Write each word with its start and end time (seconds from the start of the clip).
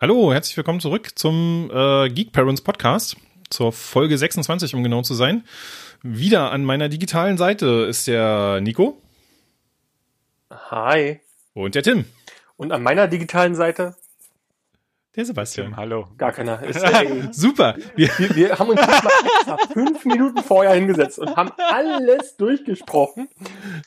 Hallo, 0.00 0.32
herzlich 0.32 0.56
willkommen 0.56 0.80
zurück 0.80 1.10
zum 1.18 1.70
äh, 1.74 2.08
Geek 2.08 2.32
Parents 2.32 2.62
Podcast, 2.62 3.16
zur 3.50 3.72
Folge 3.72 4.16
26, 4.16 4.74
um 4.74 4.82
genau 4.84 5.02
zu 5.02 5.14
sein. 5.14 5.44
Wieder 6.02 6.50
an 6.50 6.64
meiner 6.64 6.88
digitalen 6.88 7.36
Seite 7.36 7.86
ist 7.88 8.06
der 8.06 8.62
Nico. 8.62 9.02
Hi. 10.50 11.20
Und 11.52 11.74
der 11.74 11.82
Tim. 11.82 12.06
Und 12.56 12.72
an 12.72 12.82
meiner 12.82 13.06
digitalen 13.06 13.54
Seite 13.54 13.96
der 15.16 15.24
Sebastian. 15.24 15.76
Hallo. 15.76 16.06
Gar 16.18 16.30
keiner. 16.30 16.62
Ist, 16.66 16.82
äh, 16.82 17.28
Super. 17.32 17.76
Wir, 17.96 18.08
wir, 18.18 18.58
haben 18.58 18.70
uns 18.70 18.80
extra 18.80 19.56
fünf 19.72 20.04
Minuten 20.04 20.40
vorher 20.42 20.74
hingesetzt 20.74 21.18
und 21.18 21.34
haben 21.36 21.50
alles 21.56 22.36
durchgesprochen. 22.36 23.28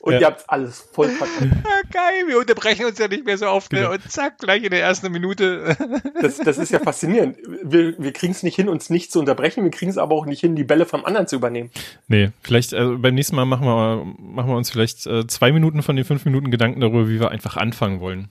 Und 0.02 0.12
ja. 0.12 0.20
ihr 0.20 0.26
habt 0.26 0.48
alles 0.48 0.80
voll 0.92 1.08
verkackt. 1.08 1.40
Ja, 1.64 1.80
geil, 1.90 2.28
wir 2.28 2.38
unterbrechen 2.38 2.84
uns 2.84 2.98
ja 2.98 3.08
nicht 3.08 3.24
mehr 3.24 3.38
so 3.38 3.46
oft. 3.46 3.72
Ne? 3.72 3.80
Genau. 3.80 3.92
Und 3.92 4.10
zack, 4.10 4.38
gleich 4.38 4.62
in 4.62 4.70
der 4.70 4.80
ersten 4.80 5.10
Minute. 5.10 5.76
Das, 6.20 6.38
das 6.38 6.58
ist 6.58 6.70
ja 6.70 6.78
faszinierend. 6.78 7.36
Wir, 7.62 7.98
wir 7.98 8.12
kriegen 8.12 8.32
es 8.32 8.42
nicht 8.42 8.56
hin, 8.56 8.68
uns 8.68 8.88
nicht 8.88 9.12
zu 9.12 9.18
unterbrechen. 9.18 9.62
Wir 9.62 9.70
kriegen 9.70 9.90
es 9.90 9.98
aber 9.98 10.14
auch 10.14 10.26
nicht 10.26 10.40
hin, 10.40 10.56
die 10.56 10.64
Bälle 10.64 10.86
vom 10.86 11.04
anderen 11.04 11.26
zu 11.26 11.36
übernehmen. 11.36 11.70
Nee, 12.08 12.30
vielleicht 12.40 12.72
äh, 12.72 12.84
beim 12.96 13.14
nächsten 13.14 13.36
Mal 13.36 13.44
machen 13.44 13.66
wir, 13.66 14.04
machen 14.18 14.50
wir 14.50 14.56
uns 14.56 14.70
vielleicht 14.70 15.06
äh, 15.06 15.26
zwei 15.26 15.52
Minuten 15.52 15.82
von 15.82 15.96
den 15.96 16.04
fünf 16.04 16.24
Minuten 16.24 16.50
Gedanken 16.50 16.80
darüber, 16.80 17.08
wie 17.08 17.20
wir 17.20 17.30
einfach 17.30 17.56
anfangen 17.56 18.00
wollen. 18.00 18.28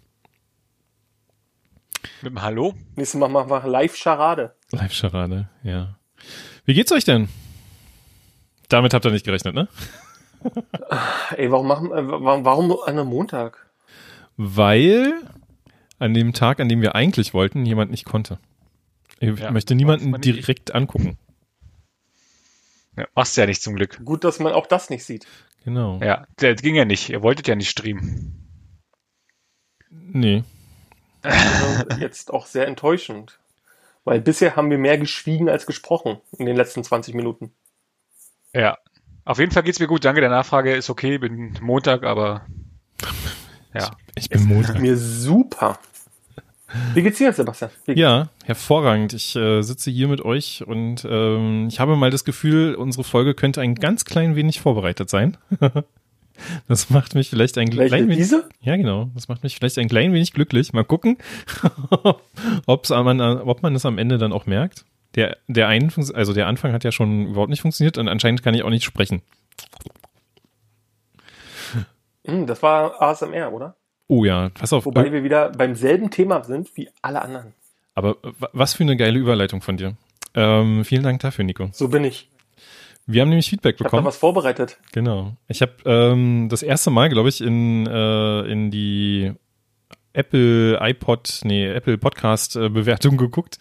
Mit 2.23 2.31
dem 2.31 2.41
Hallo? 2.41 2.73
Nächstes 2.95 3.19
Mal 3.19 3.27
machen 3.27 3.49
wir 3.49 3.67
Live-Charade. 3.67 4.55
Live-Charade, 4.71 5.49
ja. 5.61 5.99
Wie 6.63 6.73
geht's 6.73 6.93
euch 6.93 7.03
denn? 7.03 7.27
Damit 8.69 8.93
habt 8.93 9.03
ihr 9.03 9.11
nicht 9.11 9.25
gerechnet, 9.25 9.53
ne? 9.53 9.67
Ey, 11.35 11.51
warum 11.51 11.67
machen, 11.67 11.91
äh, 11.91 12.07
warum, 12.07 12.45
warum 12.45 12.71
an 12.71 12.97
einem 12.97 13.07
Montag? 13.09 13.69
Weil 14.37 15.15
an 15.99 16.13
dem 16.13 16.31
Tag, 16.31 16.61
an 16.61 16.69
dem 16.69 16.81
wir 16.81 16.95
eigentlich 16.95 17.33
wollten, 17.33 17.65
jemand 17.65 17.91
nicht 17.91 18.05
konnte. 18.05 18.39
Ich 19.19 19.37
ja, 19.37 19.51
möchte 19.51 19.75
niemanden 19.75 20.13
direkt 20.21 20.73
angucken. 20.73 21.17
Ja, 22.95 23.05
machst 23.15 23.35
ja 23.35 23.45
nicht 23.45 23.61
zum 23.61 23.75
Glück. 23.75 23.99
Gut, 24.05 24.23
dass 24.23 24.39
man 24.39 24.53
auch 24.53 24.67
das 24.67 24.89
nicht 24.89 25.03
sieht. 25.03 25.27
Genau. 25.65 25.99
Ja, 26.01 26.25
das 26.37 26.61
ging 26.61 26.75
ja 26.75 26.85
nicht. 26.85 27.09
Ihr 27.09 27.21
wolltet 27.21 27.49
ja 27.49 27.55
nicht 27.55 27.69
streamen. 27.69 28.47
Nee. 29.89 30.45
Also 31.23 31.99
jetzt 31.99 32.31
auch 32.31 32.45
sehr 32.45 32.67
enttäuschend. 32.67 33.39
Weil 34.05 34.19
bisher 34.19 34.55
haben 34.55 34.69
wir 34.69 34.77
mehr 34.77 34.97
geschwiegen 34.97 35.49
als 35.49 35.65
gesprochen 35.65 36.19
in 36.37 36.45
den 36.45 36.57
letzten 36.57 36.83
20 36.83 37.15
Minuten. 37.15 37.51
Ja. 38.53 38.77
Auf 39.25 39.39
jeden 39.39 39.51
Fall 39.51 39.63
geht's 39.63 39.79
mir 39.79 39.87
gut. 39.87 40.03
Danke 40.03 40.19
der 40.19 40.29
Nachfrage. 40.29 40.75
Ist 40.75 40.89
okay. 40.89 41.17
Bin 41.17 41.57
Montag, 41.61 42.03
aber 42.03 42.45
ja. 43.73 43.91
Ich, 44.15 44.23
ich 44.25 44.29
bin 44.29 44.45
Montag. 44.45 44.79
Mir 44.79 44.97
super. 44.97 45.79
Wie 46.93 47.03
geht's 47.03 47.19
dir, 47.19 47.31
Sebastian? 47.31 47.71
Ja, 47.87 48.29
hervorragend. 48.45 49.13
Ich 49.13 49.35
äh, 49.35 49.61
sitze 49.61 49.91
hier 49.91 50.07
mit 50.07 50.21
euch 50.21 50.63
und 50.65 51.05
ähm, 51.07 51.67
ich 51.67 51.79
habe 51.79 51.95
mal 51.95 52.09
das 52.09 52.25
Gefühl, 52.25 52.75
unsere 52.75 53.03
Folge 53.03 53.35
könnte 53.35 53.61
ein 53.61 53.75
ganz 53.75 54.05
klein 54.05 54.35
wenig 54.35 54.59
vorbereitet 54.59 55.09
sein. 55.09 55.37
Das 56.67 56.89
macht 56.89 57.15
mich 57.15 57.29
vielleicht 57.29 57.57
ein 57.57 57.67
Welche, 57.75 57.87
klein 57.87 58.03
wenig. 58.05 58.17
Diese? 58.17 58.49
Ja, 58.61 58.75
genau. 58.75 59.09
Das 59.13 59.27
macht 59.27 59.43
mich 59.43 59.55
vielleicht 59.55 59.77
ein 59.77 59.87
klein 59.87 60.13
wenig 60.13 60.33
glücklich. 60.33 60.73
Mal 60.73 60.83
gucken, 60.83 61.17
ob's 62.65 62.89
man, 62.89 63.21
ob 63.21 63.61
man 63.61 63.75
es 63.75 63.85
am 63.85 63.97
Ende 63.97 64.17
dann 64.17 64.33
auch 64.33 64.45
merkt. 64.45 64.85
Der, 65.15 65.37
der 65.47 65.67
einen, 65.67 65.91
also 66.13 66.33
der 66.33 66.47
Anfang 66.47 66.73
hat 66.73 66.83
ja 66.83 66.91
schon 66.91 67.27
überhaupt 67.27 67.49
nicht 67.49 67.61
funktioniert 67.61 67.97
und 67.97 68.07
anscheinend 68.07 68.41
kann 68.41 68.55
ich 68.55 68.63
auch 68.63 68.69
nicht 68.69 68.83
sprechen. 68.83 69.21
Hm, 72.25 72.47
das 72.47 72.63
war 72.63 73.01
ASMR, 73.01 73.51
oder? 73.51 73.75
Oh 74.07 74.25
ja, 74.25 74.49
pass 74.49 74.73
auf. 74.73 74.85
Wobei 74.85 75.11
wir 75.11 75.23
wieder 75.23 75.49
beim 75.51 75.75
selben 75.75 76.09
Thema 76.09 76.43
sind 76.43 76.75
wie 76.75 76.89
alle 77.01 77.21
anderen. 77.21 77.53
Aber 77.95 78.17
was 78.53 78.73
für 78.73 78.83
eine 78.83 78.97
geile 78.97 79.19
Überleitung 79.19 79.61
von 79.61 79.77
dir. 79.77 79.95
Ähm, 80.33 80.83
vielen 80.83 81.03
Dank 81.03 81.21
dafür, 81.21 81.45
Nico. 81.45 81.69
So 81.73 81.89
bin 81.89 82.03
ich. 82.03 82.29
Wir 83.05 83.21
haben 83.21 83.29
nämlich 83.29 83.49
Feedback 83.49 83.77
bekommen. 83.77 83.91
Ich 83.91 83.97
habe 83.97 84.07
was 84.07 84.17
vorbereitet. 84.17 84.77
Genau. 84.93 85.35
Ich 85.47 85.61
habe 85.61 85.73
ähm, 85.85 86.47
das 86.49 86.63
erste 86.63 86.89
Mal, 86.89 87.09
glaube 87.09 87.29
ich, 87.29 87.41
in, 87.41 87.85
äh, 87.85 88.41
in 88.41 88.71
die 88.71 89.33
Apple 90.13 90.79
iPod, 90.79 91.41
nee, 91.43 91.67
Apple 91.67 91.97
Podcast 91.97 92.55
äh, 92.55 92.69
Bewertung 92.69 93.17
geguckt 93.17 93.57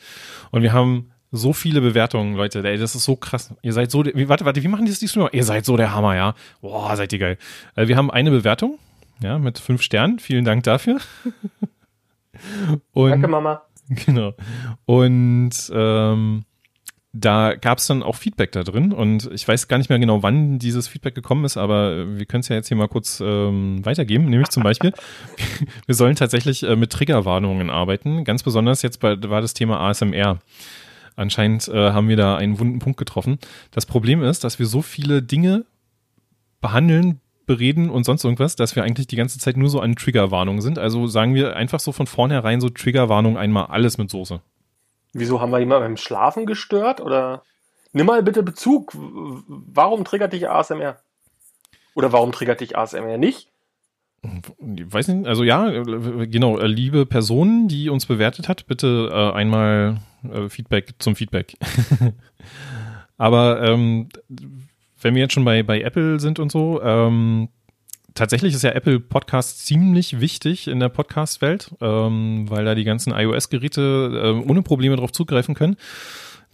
und 0.51 0.63
wir 0.63 0.73
haben 0.73 1.13
so 1.33 1.55
viele 1.55 1.81
Bewertungen, 1.81 2.37
Leute. 2.37 2.63
Ey, 2.63 2.77
das 2.77 2.95
ist 2.95 3.05
so 3.05 3.17
krass. 3.17 3.55
Ihr 3.63 3.73
seid 3.73 3.91
so, 3.91 4.05
wie, 4.05 4.29
warte, 4.29 4.45
warte, 4.45 4.63
wie 4.63 4.69
machen 4.69 4.85
die 4.85 4.91
das 4.91 5.01
diesmal? 5.01 5.31
Ihr 5.33 5.45
seid 5.45 5.65
so 5.65 5.79
der 5.79 5.95
Hammer, 5.95 6.15
ja. 6.15 6.35
Boah, 6.61 6.95
seid 6.95 7.13
ihr 7.15 7.19
geil. 7.19 7.39
Äh, 7.75 7.89
wir 7.89 7.97
haben 7.97 8.11
eine 8.11 8.31
Bewertung, 8.31 8.79
ja, 9.23 9.39
mit 9.39 9.59
fünf 9.59 9.83
Sternen. 9.83 10.19
Vielen 10.19 10.45
Dank 10.45 10.63
dafür. 10.65 10.99
und, 12.93 13.11
Danke, 13.11 13.29
Mama. 13.29 13.63
Genau. 14.07 14.35
Und 14.87 15.51
ähm, 15.75 16.45
da 17.13 17.55
gab 17.55 17.79
es 17.79 17.87
dann 17.87 18.03
auch 18.03 18.17
Feedback 18.17 18.53
da 18.53 18.63
drin 18.63 18.93
und 18.93 19.31
ich 19.33 19.47
weiß 19.47 19.69
gar 19.69 19.77
nicht 19.77 19.91
mehr 19.91 19.99
genau, 19.99 20.23
wann 20.23 20.59
dieses 20.59 20.89
Feedback 20.89 21.15
gekommen 21.15 21.45
ist, 21.45 21.59
aber 21.59 22.17
wir 22.19 22.25
können 22.25 22.41
es 22.41 22.49
ja 22.49 22.57
jetzt 22.57 22.69
hier 22.69 22.77
mal 22.77 22.89
kurz 22.89 23.21
ähm, 23.21 23.85
weitergeben. 23.85 24.31
Nämlich 24.31 24.49
zum 24.49 24.63
Beispiel, 24.63 24.95
wir 25.87 25.95
sollen 25.95 26.17
tatsächlich 26.17 26.63
äh, 26.63 26.75
mit 26.75 26.91
Triggerwarnungen 26.91 27.69
arbeiten. 27.69 28.25
Ganz 28.25 28.43
besonders 28.43 28.81
jetzt 28.81 29.01
bei, 29.01 29.23
war 29.25 29.43
das 29.43 29.53
Thema 29.53 29.81
ASMR. 29.81 30.39
Anscheinend 31.15 31.69
äh, 31.69 31.93
haben 31.93 32.09
wir 32.09 32.17
da 32.17 32.37
einen 32.37 32.59
wunden 32.59 32.79
Punkt 32.79 32.99
getroffen. 32.99 33.39
Das 33.73 33.85
Problem 33.85 34.23
ist, 34.23 34.43
dass 34.45 34.59
wir 34.59 34.65
so 34.65 34.81
viele 34.81 35.23
Dinge 35.23 35.67
behandeln, 36.63 37.21
bereden 37.45 37.91
und 37.91 38.05
sonst 38.05 38.25
irgendwas, 38.25 38.57
dass 38.57 38.75
wir 38.75 38.85
eigentlich 38.85 39.09
die 39.09 39.17
ganze 39.17 39.39
Zeit 39.39 39.59
nur 39.59 39.69
so 39.69 39.81
an 39.81 39.97
Triggerwarnungen 39.97 40.63
sind. 40.63 40.79
Also 40.79 41.07
sagen 41.09 41.35
wir 41.35 41.57
einfach 41.57 41.81
so 41.81 41.93
von 41.93 42.07
vornherein 42.07 42.63
so 42.63 42.71
Triggerwarnung 42.71 43.37
einmal 43.37 43.67
alles 43.67 43.99
mit 43.99 44.11
Soße. 44.11 44.41
Wieso 45.13 45.41
haben 45.41 45.51
wir 45.51 45.59
jemanden 45.59 45.85
beim 45.85 45.97
Schlafen 45.97 46.47
gestört? 46.47 47.01
Oder 47.01 47.43
nimm 47.93 48.07
mal 48.07 48.23
bitte 48.23 48.43
Bezug. 48.43 48.93
Warum 48.95 50.05
triggert 50.05 50.33
dich 50.33 50.49
ASMR? 50.49 50.99
Oder 51.95 52.13
warum 52.13 52.33
triggert 52.33 52.61
dich 52.61 52.77
ASMR 52.77 53.19
nicht? 53.19 53.49
Ich 54.23 54.93
weiß 54.93 55.09
nicht, 55.09 55.27
also 55.27 55.43
ja, 55.43 55.69
genau, 55.69 56.57
liebe 56.59 57.07
Person, 57.07 57.67
die 57.67 57.89
uns 57.89 58.07
bewertet 58.07 58.49
hat, 58.49 58.67
bitte 58.69 59.11
äh, 59.13 59.37
einmal 59.37 59.99
äh, 60.33 60.49
Feedback 60.49 60.95
zum 60.99 61.17
Feedback. 61.17 61.57
Aber 63.19 63.63
ähm, 63.63 64.09
wenn 65.01 65.15
wir 65.15 65.23
jetzt 65.23 65.33
schon 65.33 65.45
bei, 65.45 65.65
bei 65.65 65.83
Apple 65.83 66.21
sind 66.21 66.39
und 66.39 66.53
so, 66.53 66.81
ähm, 66.83 67.49
tatsächlich 68.15 68.55
ist 68.55 68.63
ja 68.63 68.71
Apple 68.71 69.01
Podcast 69.01 69.67
ziemlich 69.67 70.21
wichtig 70.21 70.69
in 70.69 70.81
der 70.81 70.89
Podcast-Welt, 70.89 71.71
ähm, 71.81 72.47
weil 72.49 72.65
da 72.65 72.75
die 72.75 72.85
ganzen 72.85 73.13
iOS-Geräte 73.13 74.35
äh, 74.43 74.49
ohne 74.49 74.63
Probleme 74.63 74.97
drauf 74.97 75.13
zugreifen 75.13 75.55
können. 75.55 75.77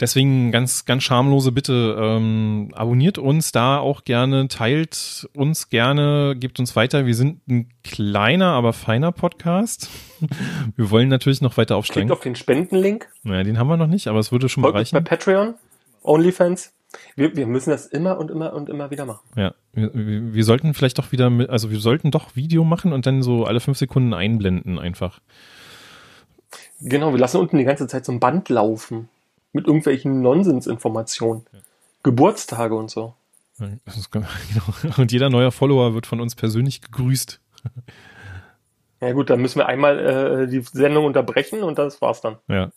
Deswegen 0.01 0.53
ganz, 0.53 0.85
ganz 0.85 1.03
schamlose 1.03 1.51
Bitte, 1.51 1.97
ähm, 2.01 2.71
abonniert 2.73 3.19
uns 3.19 3.51
da 3.51 3.79
auch 3.79 4.05
gerne, 4.05 4.47
teilt 4.47 5.29
uns 5.35 5.71
gerne, 5.71 6.37
gebt 6.39 6.61
uns 6.61 6.77
weiter. 6.77 7.05
Wir 7.05 7.17
sind 7.17 7.41
ein 7.49 7.69
kleiner, 7.83 8.53
aber 8.53 8.73
feiner 8.73 9.11
Podcast. 9.11 9.91
Wir 10.77 10.91
wollen 10.91 11.09
natürlich 11.09 11.41
noch 11.41 11.57
weiter 11.57 11.77
aufsteigen. 11.77 12.07
Klickt 12.07 12.13
auf 12.13 12.23
den 12.23 12.37
Spendenlink. 12.37 13.09
Naja, 13.25 13.43
den 13.43 13.59
haben 13.59 13.69
wir 13.69 13.77
noch 13.77 13.89
nicht, 13.89 14.07
aber 14.07 14.21
es 14.21 14.31
würde 14.31 14.49
schon 14.49 14.63
mal 14.63 14.71
reichen. 14.71 14.95
bei 14.95 15.01
Patreon, 15.01 15.55
OnlyFans. 16.03 16.73
Wir, 17.17 17.37
wir 17.37 17.47
müssen 17.47 17.71
das 17.71 17.87
immer 17.87 18.19
und 18.19 18.31
immer 18.31 18.53
und 18.55 18.69
immer 18.69 18.91
wieder 18.91 19.05
machen. 19.05 19.27
Ja, 19.37 19.55
wir, 19.73 19.91
wir 19.95 20.45
sollten 20.45 20.73
vielleicht 20.75 20.99
doch 20.99 21.13
wieder, 21.13 21.29
mit, 21.31 21.51
also 21.51 21.71
wir 21.71 21.81
sollten 21.81 22.11
doch 22.11 22.35
Video 22.35 22.65
machen 22.65 22.93
und 22.93 23.07
dann 23.07 23.23
so 23.23 23.45
alle 23.45 23.61
fünf 23.61 23.79
Sekunden 23.79 24.15
einblenden 24.15 24.79
einfach. 24.79 25.21
Genau, 26.81 27.13
wir 27.13 27.19
lassen 27.19 27.39
unten 27.39 27.59
die 27.59 27.65
ganze 27.65 27.87
Zeit 27.87 28.05
so 28.05 28.13
ein 28.13 28.21
Band 28.21 28.49
laufen 28.49 29.09
mit 29.53 29.67
irgendwelchen 29.67 30.23
Nonsensinformationen. 30.23 31.45
Ja. 31.53 31.59
Geburtstage 32.03 32.75
und 32.75 32.91
so. 32.91 33.15
Genau. 33.59 34.97
Und 34.99 35.11
jeder 35.11 35.31
neue 35.31 35.51
Follower 35.51 35.93
wird 35.93 36.07
von 36.07 36.21
uns 36.21 36.37
persönlich 36.37 36.81
gegrüßt. 36.81 37.41
Ja 39.01 39.13
gut, 39.13 39.31
dann 39.31 39.41
müssen 39.41 39.59
wir 39.59 39.67
einmal 39.67 39.99
äh, 39.99 40.49
die 40.49 40.61
Sendung 40.61 41.05
unterbrechen 41.05 41.63
und 41.63 41.79
das 41.79 42.01
war's 42.01 42.21
dann. 42.21 42.37
Ja. 42.49 42.71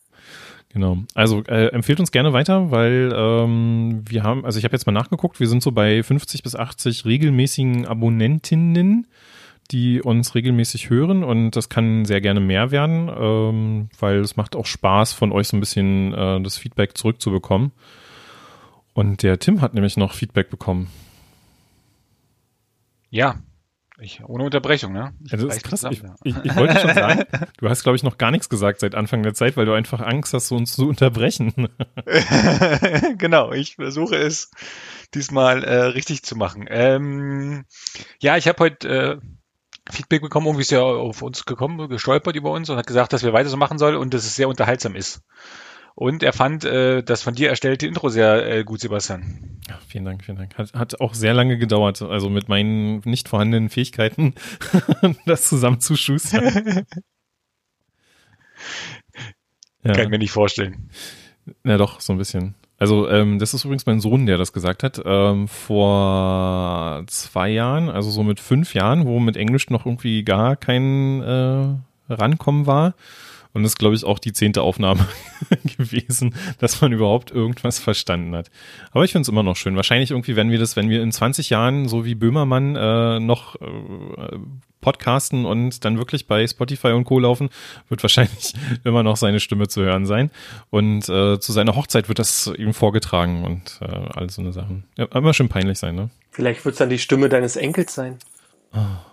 Genau. 0.73 1.00
Also 1.15 1.44
äh, 1.47 1.68
empfehlt 1.68 2.00
uns 2.00 2.12
gerne 2.12 2.31
weiter, 2.31 2.71
weil 2.71 3.12
ähm, 3.13 4.03
wir 4.07 4.23
haben, 4.23 4.45
also 4.45 4.57
ich 4.57 4.63
habe 4.63 4.73
jetzt 4.73 4.85
mal 4.85 4.94
nachgeguckt, 4.94 5.39
wir 5.39 5.47
sind 5.47 5.62
so 5.62 5.71
bei 5.71 6.01
50 6.01 6.44
bis 6.44 6.56
80 6.56 7.03
regelmäßigen 7.03 7.85
Abonnentinnen, 7.85 9.07
die 9.71 10.01
uns 10.01 10.33
regelmäßig 10.33 10.89
hören 10.89 11.23
und 11.23 11.51
das 11.51 11.68
kann 11.68 12.06
sehr 12.06 12.21
gerne 12.21 12.39
mehr 12.39 12.71
werden, 12.71 13.12
ähm, 13.13 13.89
weil 14.00 14.19
es 14.19 14.38
macht 14.38 14.56
auch 14.56 14.65
Spaß, 14.65 15.12
von 15.12 15.33
euch 15.33 15.50
so 15.50 15.57
ein 15.57 15.59
bisschen 15.59 16.13
äh, 16.13 16.41
das 16.41 16.57
Feedback 16.57 16.97
zurückzubekommen. 16.97 17.71
Und 18.94 19.23
der 19.23 19.39
Tim 19.39 19.62
hat 19.62 19.73
nämlich 19.73 19.97
noch 19.97 20.13
Feedback 20.13 20.50
bekommen. 20.50 20.88
Ja, 23.09 23.35
ich, 24.01 24.24
ohne 24.25 24.44
Unterbrechung, 24.44 24.94
ne? 24.94 25.13
Ich, 25.24 25.31
ja, 25.31 25.38
das 25.38 25.57
ist 25.57 25.63
krass. 25.63 25.86
Ich, 25.89 26.01
ich, 26.24 26.36
ich, 26.44 26.56
wollte 26.56 26.80
schon 26.80 26.94
sagen, 26.95 27.24
du 27.57 27.69
hast, 27.69 27.83
glaube 27.83 27.95
ich, 27.95 28.03
noch 28.03 28.18
gar 28.18 28.31
nichts 28.31 28.50
gesagt 28.50 28.80
seit 28.80 28.95
Anfang 28.95 29.24
der 29.24 29.33
Zeit, 29.33 29.57
weil 29.57 29.65
du 29.65 29.74
einfach 29.74 30.01
Angst 30.01 30.33
hast, 30.33 30.51
uns 30.51 30.74
zu 30.74 30.88
unterbrechen. 30.88 31.69
genau, 33.18 33.51
ich 33.51 33.75
versuche 33.75 34.15
es 34.15 34.51
diesmal 35.13 35.63
äh, 35.63 35.75
richtig 35.83 36.24
zu 36.24 36.36
machen. 36.36 36.65
Ähm, 36.69 37.65
ja, 38.19 38.38
ich 38.38 38.48
habe 38.48 38.59
heute 38.59 38.89
äh, 38.89 39.18
Feedback 39.92 40.21
bekommen, 40.21 40.47
irgendwie 40.47 40.62
ist 40.62 40.71
ja 40.71 40.81
auf 40.81 41.21
uns 41.21 41.45
gekommen, 41.45 41.89
gestolpert 41.89 42.36
über 42.36 42.51
uns 42.51 42.69
und 42.69 42.77
hat 42.77 42.88
gesagt, 42.88 43.13
dass 43.13 43.24
wir 43.24 43.33
weiter 43.33 43.50
so 43.50 43.57
machen 43.57 43.77
sollen 43.77 43.97
und 43.97 44.13
dass 44.13 44.25
es 44.25 44.36
sehr 44.36 44.50
unterhaltsam 44.50 44.95
ist. 44.95 45.21
Und 45.96 46.24
er 46.24 46.34
fand 46.34 46.64
äh, 46.64 47.04
das 47.04 47.22
von 47.22 47.36
dir 47.36 47.50
erstellte 47.50 47.86
Intro 47.86 48.10
sehr 48.10 48.48
äh, 48.48 48.64
gut, 48.64 48.80
Sebastian. 48.80 49.60
Ja, 49.68 49.78
vielen 49.88 50.06
Dank, 50.06 50.24
vielen 50.24 50.38
Dank. 50.38 50.58
Hat, 50.58 50.74
hat 50.74 51.02
auch 51.02 51.14
sehr 51.14 51.34
lange 51.34 51.58
gedauert, 51.58 52.02
also 52.02 52.30
mit 52.30 52.50
meinen 52.50 53.02
nicht 53.06 53.30
vorhandenen 53.30 53.70
Fähigkeiten, 53.70 54.34
das 55.26 55.48
zusammenzuschustern. 55.48 56.86
ja. 59.84 59.94
Kann 59.94 60.04
ich 60.04 60.10
mir 60.10 60.20
nicht 60.20 60.32
vorstellen. 60.32 60.90
Na 61.64 61.78
doch, 61.78 62.02
so 62.02 62.14
ein 62.14 62.18
bisschen. 62.18 62.56
Also 62.78 63.08
ähm, 63.10 63.38
das 63.38 63.54
ist 63.54 63.64
übrigens 63.64 63.86
mein 63.86 64.00
Sohn, 64.00 64.26
der 64.26 64.40
das 64.40 64.54
gesagt 64.54 64.82
hat. 64.82 65.00
Ähm, 65.06 65.48
vor 65.48 67.04
zwei 67.06 67.50
Jahren, 67.50 67.90
also 67.90 68.10
so 68.10 68.24
mit 68.24 68.40
fünf 68.40 68.74
Jahren, 68.74 69.06
wo 69.06 69.20
mit 69.20 69.38
Englisch 69.38 69.70
noch 69.70 69.86
irgendwie 69.86 70.24
gar 70.24 70.56
kein 70.56 71.22
äh, 71.22 71.76
Rankommen 72.10 72.66
war. 72.66 72.96
Und 73.53 73.63
das 73.63 73.74
ist, 73.74 73.80
glaube 73.80 73.95
ich, 73.95 74.03
auch 74.03 74.19
die 74.19 74.33
zehnte 74.33 74.62
Aufnahme 74.62 75.07
gewesen, 75.77 76.36
dass 76.59 76.81
man 76.81 76.92
überhaupt 76.92 77.31
irgendwas 77.31 77.80
verstanden 77.80 78.36
hat. 78.36 78.50
Aber 78.92 79.03
ich 79.03 79.12
finde 79.12 79.24
es 79.24 79.30
immer 79.30 79.44
noch 79.44 79.56
schön. 79.56 79.75
Wahrscheinlich 79.75 80.12
irgendwie, 80.12 80.36
wenn 80.36 80.51
wir 80.51 80.59
das, 80.59 80.75
wenn 80.75 80.89
wir 80.89 81.01
in 81.01 81.12
20 81.12 81.50
Jahren, 81.50 81.88
so 81.88 82.06
wie 82.06 82.15
Böhmermann, 82.15 82.75
äh, 82.75 83.19
noch 83.19 83.56
äh, 83.56 84.38
podcasten 84.80 85.45
und 85.45 85.86
dann 85.86 85.98
wirklich 85.98 86.27
bei 86.27 86.45
Spotify 86.48 86.89
und 86.89 87.03
Co. 87.03 87.19
laufen, 87.19 87.50
wird 87.89 88.01
wahrscheinlich 88.03 88.53
immer 88.83 89.03
noch 89.03 89.18
seine 89.18 89.39
Stimme 89.39 89.68
zu 89.68 89.81
hören 89.81 90.06
sein. 90.06 90.31
Und 90.69 91.09
äh, 91.09 91.39
zu 91.39 91.51
seiner 91.51 91.75
Hochzeit 91.75 92.07
wird 92.07 92.19
das 92.19 92.51
ihm 92.57 92.74
vorgetragen 92.74 93.44
und 93.44 93.80
äh, 93.81 93.86
all 93.86 94.30
so 94.30 94.42
eine 94.42 94.54
Sachen. 94.54 94.86
Ja, 94.97 95.06
immer 95.13 95.33
schön 95.33 95.50
peinlich 95.50 95.77
sein, 95.77 95.95
ne? 95.95 96.09
Vielleicht 96.31 96.63
wird 96.63 96.74
es 96.74 96.80
dann 96.80 96.89
die 96.89 97.00
Stimme 97.00 97.27
deines 97.27 97.57
Enkels 97.57 97.94
sein. 97.94 98.18
Oh 98.74 99.11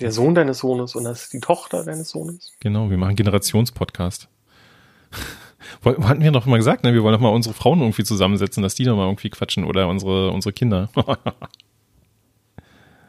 der 0.00 0.12
Sohn 0.12 0.34
deines 0.34 0.58
Sohnes 0.58 0.94
und 0.94 1.04
das 1.04 1.24
ist 1.24 1.32
die 1.32 1.40
Tochter 1.40 1.84
deines 1.84 2.10
Sohnes. 2.10 2.52
Genau, 2.60 2.90
wir 2.90 2.98
machen 2.98 3.16
Generationspodcast. 3.16 4.28
Hatten 5.84 6.22
wir 6.22 6.30
noch 6.30 6.46
mal 6.46 6.56
gesagt, 6.56 6.84
ne? 6.84 6.94
Wir 6.94 7.02
wollen 7.02 7.14
doch 7.14 7.20
mal 7.20 7.28
unsere 7.30 7.54
Frauen 7.54 7.80
irgendwie 7.80 8.04
zusammensetzen, 8.04 8.62
dass 8.62 8.74
die 8.74 8.84
da 8.84 8.94
mal 8.94 9.06
irgendwie 9.06 9.30
quatschen 9.30 9.64
oder 9.64 9.88
unsere, 9.88 10.30
unsere 10.30 10.52
Kinder. 10.52 10.88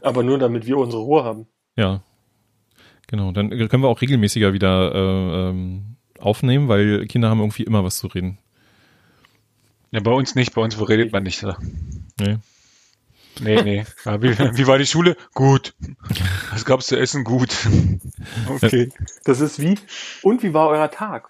Aber 0.02 0.24
nur 0.24 0.40
damit 0.40 0.66
wir 0.66 0.78
unsere 0.78 1.04
Ruhe 1.04 1.24
haben. 1.24 1.48
Ja. 1.76 2.02
Genau. 3.08 3.32
Dann 3.32 3.50
können 3.50 3.84
wir 3.84 3.90
auch 3.90 4.02
regelmäßiger 4.02 4.54
wieder 4.54 4.94
äh, 4.94 5.50
ähm, 5.50 5.98
aufnehmen, 6.20 6.68
weil 6.68 7.06
Kinder 7.08 7.30
haben 7.30 7.40
irgendwie 7.40 7.64
immer 7.64 7.84
was 7.84 7.98
zu 7.98 8.08
reden. 8.08 8.38
Ja, 9.92 10.00
bei 10.00 10.12
uns 10.12 10.36
nicht. 10.36 10.54
Bei 10.54 10.62
uns 10.62 10.80
wo 10.80 10.84
redet 10.84 11.12
man 11.12 11.24
nicht. 11.24 11.40
So. 11.40 11.54
Nee. 12.20 12.38
Nee, 13.40 13.62
nee. 13.62 13.86
Wie, 14.04 14.38
wie 14.58 14.68
war 14.68 14.78
die 14.78 14.86
Schule? 14.86 15.16
Gut. 15.34 15.74
Was 16.52 16.66
gab's 16.66 16.88
zu 16.88 16.98
essen? 16.98 17.24
Gut. 17.24 17.56
Okay. 18.48 18.92
Das 19.24 19.40
ist 19.40 19.60
wie, 19.62 19.78
und 20.24 20.44
wie 20.44 20.54
war 20.54 20.68
euer 20.70 20.90
Tag? 20.92 21.30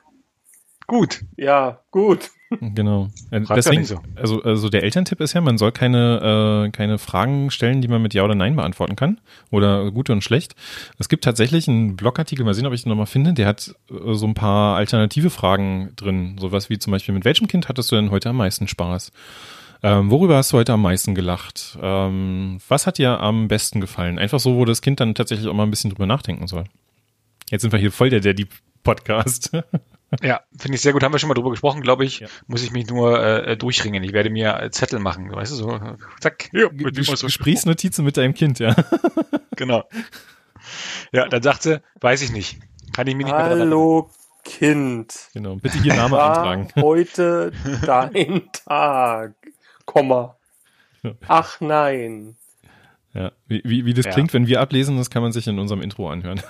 Gut. 0.87 1.23
Ja, 1.37 1.81
gut. 1.91 2.31
Genau. 2.61 3.09
Deswegen, 3.31 3.85
so. 3.85 4.01
also, 4.15 4.41
also 4.41 4.69
der 4.69 4.83
Elterntipp 4.83 5.21
ist 5.21 5.33
ja, 5.33 5.41
man 5.41 5.59
soll 5.59 5.71
keine, 5.71 6.65
äh, 6.65 6.71
keine 6.71 6.97
Fragen 6.97 7.51
stellen, 7.51 7.81
die 7.81 7.87
man 7.87 8.01
mit 8.01 8.15
Ja 8.15 8.23
oder 8.23 8.33
Nein 8.33 8.55
beantworten 8.55 8.95
kann. 8.95 9.21
Oder 9.51 9.91
gut 9.91 10.09
und 10.09 10.23
schlecht. 10.23 10.55
Es 10.97 11.09
gibt 11.09 11.23
tatsächlich 11.23 11.67
einen 11.67 11.95
Blogartikel, 11.95 12.43
mal 12.43 12.55
sehen, 12.55 12.65
ob 12.65 12.73
ich 12.73 12.83
den 12.83 12.89
nochmal 12.89 13.05
finde, 13.05 13.33
der 13.33 13.45
hat 13.45 13.75
äh, 13.91 14.13
so 14.13 14.25
ein 14.25 14.33
paar 14.33 14.77
alternative 14.77 15.29
Fragen 15.29 15.93
drin. 15.95 16.37
Sowas 16.39 16.71
wie 16.71 16.79
zum 16.79 16.91
Beispiel, 16.91 17.13
mit 17.13 17.25
welchem 17.25 17.47
Kind 17.47 17.69
hattest 17.69 17.91
du 17.91 17.95
denn 17.95 18.09
heute 18.09 18.29
am 18.29 18.37
meisten 18.37 18.67
Spaß? 18.67 19.11
Ähm, 19.81 20.11
worüber 20.11 20.35
hast 20.35 20.51
du 20.51 20.57
heute 20.57 20.73
am 20.73 20.81
meisten 20.81 21.15
gelacht? 21.15 21.77
Ähm, 21.81 22.59
was 22.67 22.85
hat 22.85 22.97
dir 22.97 23.19
am 23.21 23.47
besten 23.47 23.79
gefallen? 23.79 24.19
Einfach 24.19 24.39
so, 24.39 24.55
wo 24.55 24.65
das 24.65 24.81
Kind 24.81 24.99
dann 24.99 25.15
tatsächlich 25.15 25.47
auch 25.47 25.53
mal 25.53 25.63
ein 25.63 25.69
bisschen 25.69 25.89
drüber 25.89 26.05
nachdenken 26.05 26.47
soll. 26.47 26.65
Jetzt 27.49 27.61
sind 27.61 27.71
wir 27.71 27.79
hier 27.79 27.91
voll 27.91 28.09
der 28.09 28.19
Daddy-Podcast. 28.19 29.51
Ja, 30.23 30.41
finde 30.57 30.75
ich 30.75 30.81
sehr 30.81 30.91
gut. 30.91 31.03
Haben 31.03 31.13
wir 31.13 31.19
schon 31.19 31.27
mal 31.27 31.35
drüber 31.35 31.51
gesprochen, 31.51 31.81
glaube 31.81 32.03
ich. 32.03 32.21
Ja. 32.21 32.27
Muss 32.47 32.63
ich 32.63 32.71
mich 32.71 32.87
nur 32.87 33.23
äh, 33.23 33.55
durchringen. 33.55 34.03
Ich 34.03 34.11
werde 34.11 34.31
mir 34.31 34.59
äh, 34.59 34.71
Zettel 34.71 34.99
machen, 34.99 35.31
weißt 35.31 35.51
du, 35.51 35.55
so, 35.55 35.79
zack. 36.19 36.49
Ja, 36.51 36.67
mit 36.71 36.95
Ges 36.95 37.07
so 37.07 37.27
Gesprächsnotizen 37.27 38.03
mit 38.03 38.17
deinem 38.17 38.33
Kind, 38.33 38.57
ja. 38.57 38.75
genau. 39.55 39.83
Ja, 41.11 41.27
dann 41.27 41.43
sagt 41.43 41.61
sie, 41.61 41.81
weiß 42.01 42.23
ich 42.23 42.31
nicht. 42.31 42.57
Kann 42.93 43.05
ich 43.05 43.15
mir 43.15 43.25
nicht 43.25 43.35
Hallo, 43.35 44.09
Kind. 44.43 45.13
Genau, 45.33 45.57
bitte 45.57 45.79
hier 45.79 45.93
Name 45.93 46.21
eintragen. 46.21 46.69
Heute 46.75 47.51
dein 47.85 48.49
Tag. 48.51 49.35
Komma. 49.89 50.37
Ach 51.27 51.59
nein. 51.61 52.35
Ja, 53.15 53.31
wie, 53.47 53.63
wie, 53.65 53.85
wie 53.85 53.95
das 53.95 54.05
ja. 54.05 54.11
klingt, 54.11 54.31
wenn 54.35 54.45
wir 54.45 54.61
ablesen, 54.61 54.97
das 54.97 55.09
kann 55.09 55.23
man 55.23 55.31
sich 55.31 55.47
in 55.47 55.57
unserem 55.57 55.81
Intro 55.81 56.11
anhören. 56.11 56.41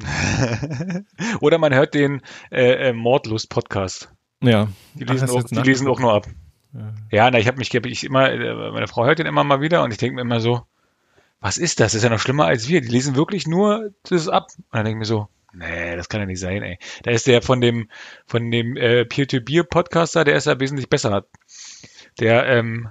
Oder 1.40 1.58
man 1.58 1.72
hört 1.72 1.94
den 1.94 2.22
äh, 2.50 2.88
äh, 2.88 2.92
Mordlust-Podcast. 2.92 4.12
Ja. 4.42 4.66
Die 4.94 5.04
lesen, 5.04 5.28
Ach, 5.30 5.34
auch, 5.34 5.44
die 5.44 5.60
lesen 5.60 5.86
auch 5.86 6.00
nur 6.00 6.12
ab. 6.12 6.26
Ja, 6.72 6.92
ja 7.12 7.30
na, 7.30 7.38
ich 7.38 7.46
habe 7.46 7.58
mich, 7.58 7.72
ich 7.72 8.02
immer, 8.02 8.32
äh, 8.32 8.72
meine 8.72 8.88
Frau 8.88 9.04
hört 9.04 9.20
den 9.20 9.26
immer 9.26 9.44
mal 9.44 9.60
wieder 9.60 9.84
und 9.84 9.92
ich 9.92 9.98
denke 9.98 10.16
mir 10.16 10.22
immer 10.22 10.40
so, 10.40 10.62
was 11.40 11.56
ist 11.56 11.78
das? 11.78 11.92
Das 11.92 11.94
ist 11.94 12.02
ja 12.02 12.10
noch 12.10 12.18
schlimmer 12.18 12.46
als 12.46 12.66
wir. 12.66 12.80
Die 12.80 12.88
lesen 12.88 13.14
wirklich 13.14 13.46
nur 13.46 13.90
das 14.02 14.28
ab. 14.28 14.48
Und 14.56 14.64
dann 14.72 14.86
denke 14.86 14.96
ich 14.96 15.08
mir 15.08 15.14
so, 15.14 15.28
nee, 15.52 15.94
das 15.94 16.08
kann 16.08 16.18
ja 16.18 16.26
nicht 16.26 16.40
sein, 16.40 16.64
ey. 16.64 16.78
Da 17.04 17.12
ist 17.12 17.28
der 17.28 17.42
von 17.42 17.60
dem, 17.60 17.88
von 18.26 18.50
dem 18.50 18.76
äh, 18.76 19.04
Peer-to-Peer-Podcaster, 19.04 20.24
der 20.24 20.34
ist 20.34 20.46
ja 20.46 20.58
wesentlich 20.58 20.88
besser 20.88 21.26
der, 22.20 22.46
ähm, 22.46 22.88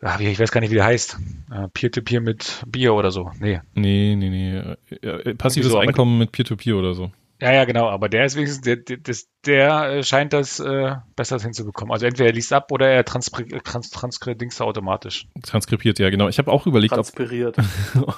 ach, 0.00 0.20
ich 0.20 0.38
weiß 0.38 0.52
gar 0.52 0.60
nicht, 0.60 0.70
wie 0.70 0.76
der 0.76 0.84
heißt. 0.84 1.18
Äh, 1.50 1.68
Peer-to-Peer 1.68 2.20
-Peer 2.20 2.24
mit 2.24 2.62
Bier 2.66 2.94
oder 2.94 3.10
so. 3.10 3.30
Nee. 3.38 3.60
Nee, 3.74 4.16
nee, 4.16 4.30
nee. 4.30 5.34
Passives 5.34 5.70
so, 5.70 5.78
Einkommen 5.78 6.18
mit 6.18 6.32
Peer-to-Peer 6.32 6.74
-Peer 6.74 6.78
oder 6.78 6.94
so. 6.94 7.10
Ja, 7.40 7.52
ja, 7.52 7.64
genau, 7.64 7.88
aber 7.88 8.08
der 8.08 8.24
ist 8.24 8.36
wenigstens, 8.36 8.62
der, 8.62 8.76
der, 8.76 8.98
der 9.44 9.84
äh, 9.90 10.02
scheint 10.04 10.32
das 10.32 10.60
äh, 10.60 10.94
besser 11.16 11.38
hinzubekommen. 11.40 11.92
Also 11.92 12.06
entweder 12.06 12.28
er 12.28 12.32
liest 12.32 12.52
ab 12.52 12.70
oder 12.70 12.88
er 12.88 13.04
transkri 13.04 13.46
trans 13.62 13.90
transkribiert 13.90 14.60
automatisch. 14.60 15.26
Transkribiert, 15.42 15.98
ja, 15.98 16.10
genau. 16.10 16.28
Ich 16.28 16.38
habe 16.38 16.50
auch 16.50 16.66
überlegt, 16.66 16.96
ob, 16.96 17.06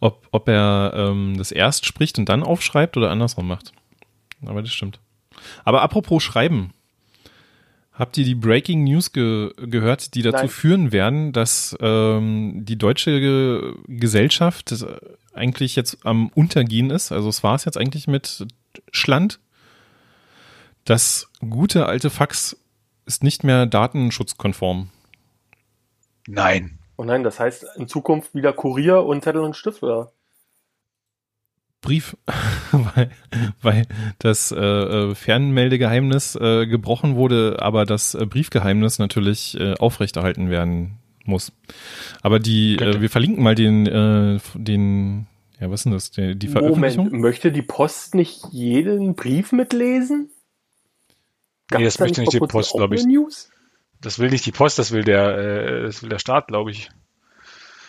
ob, 0.00 0.28
ob 0.30 0.48
er 0.48 0.92
ähm, 0.94 1.34
das 1.38 1.50
erst 1.50 1.86
spricht 1.86 2.18
und 2.18 2.28
dann 2.28 2.42
aufschreibt 2.42 2.96
oder 2.96 3.10
andersrum 3.10 3.48
macht. 3.48 3.72
Aber 4.46 4.60
das 4.60 4.72
stimmt. 4.72 5.00
Aber 5.64 5.82
apropos 5.82 6.22
Schreiben, 6.22 6.74
Habt 7.98 8.16
ihr 8.16 8.24
die 8.24 8.36
Breaking 8.36 8.84
News 8.84 9.12
ge 9.12 9.52
gehört, 9.56 10.14
die 10.14 10.22
dazu 10.22 10.42
Nein. 10.42 10.48
führen 10.48 10.92
werden, 10.92 11.32
dass 11.32 11.76
ähm, 11.80 12.64
die 12.64 12.78
deutsche 12.78 13.74
Gesellschaft 13.88 14.72
eigentlich 15.34 15.74
jetzt 15.74 16.06
am 16.06 16.28
Untergehen 16.28 16.90
ist? 16.90 17.10
Also 17.10 17.28
es 17.28 17.42
war 17.42 17.56
es 17.56 17.64
jetzt 17.64 17.76
eigentlich 17.76 18.06
mit 18.06 18.46
Schland. 18.92 19.40
Das 20.84 21.28
gute 21.40 21.86
alte 21.86 22.08
Fax 22.08 22.56
ist 23.04 23.24
nicht 23.24 23.42
mehr 23.42 23.66
datenschutzkonform. 23.66 24.90
Nein. 26.28 26.78
Oh 26.96 27.04
nein, 27.04 27.24
das 27.24 27.40
heißt 27.40 27.66
in 27.76 27.88
Zukunft 27.88 28.32
wieder 28.32 28.52
Kurier 28.52 29.02
und 29.02 29.24
Zettel 29.24 29.40
und 29.40 29.56
Stift, 29.56 29.82
oder? 29.82 30.12
Brief, 31.80 32.16
weil, 32.72 33.10
weil 33.62 33.86
das 34.18 34.50
äh, 34.50 34.56
äh, 34.56 35.14
Fernmeldegeheimnis 35.14 36.34
äh, 36.34 36.66
gebrochen 36.66 37.14
wurde, 37.14 37.58
aber 37.60 37.84
das 37.84 38.14
äh, 38.14 38.26
Briefgeheimnis 38.26 38.98
natürlich 38.98 39.58
äh, 39.58 39.74
aufrechterhalten 39.74 40.50
werden 40.50 40.98
muss. 41.24 41.52
Aber 42.22 42.40
die, 42.40 42.76
äh, 42.76 43.00
wir 43.00 43.10
verlinken 43.10 43.44
mal 43.44 43.54
den, 43.54 43.86
äh, 43.86 44.40
den, 44.54 45.26
ja, 45.60 45.70
was 45.70 45.80
ist 45.80 45.84
denn 45.84 45.92
das, 45.92 46.10
die, 46.10 46.36
die 46.36 46.48
Veröffentlichung? 46.48 47.06
Moment, 47.06 47.22
möchte 47.22 47.52
die 47.52 47.62
Post 47.62 48.14
nicht 48.16 48.42
jeden 48.50 49.14
Brief 49.14 49.52
mitlesen? 49.52 50.30
Gab's 51.68 51.78
nee, 51.78 51.84
das 51.84 51.98
möchte 52.00 52.20
nicht 52.22 52.32
die 52.32 52.40
Post, 52.40 52.72
glaube 52.72 52.96
ich. 52.96 53.04
News? 53.04 53.50
Das 54.00 54.18
will 54.18 54.30
nicht 54.30 54.46
die 54.46 54.52
Post, 54.52 54.78
das 54.78 54.90
will 54.90 55.04
der, 55.04 55.38
äh, 55.38 55.82
das 55.82 56.02
will 56.02 56.08
der 56.08 56.18
Staat, 56.18 56.48
glaube 56.48 56.70
ich. 56.70 56.90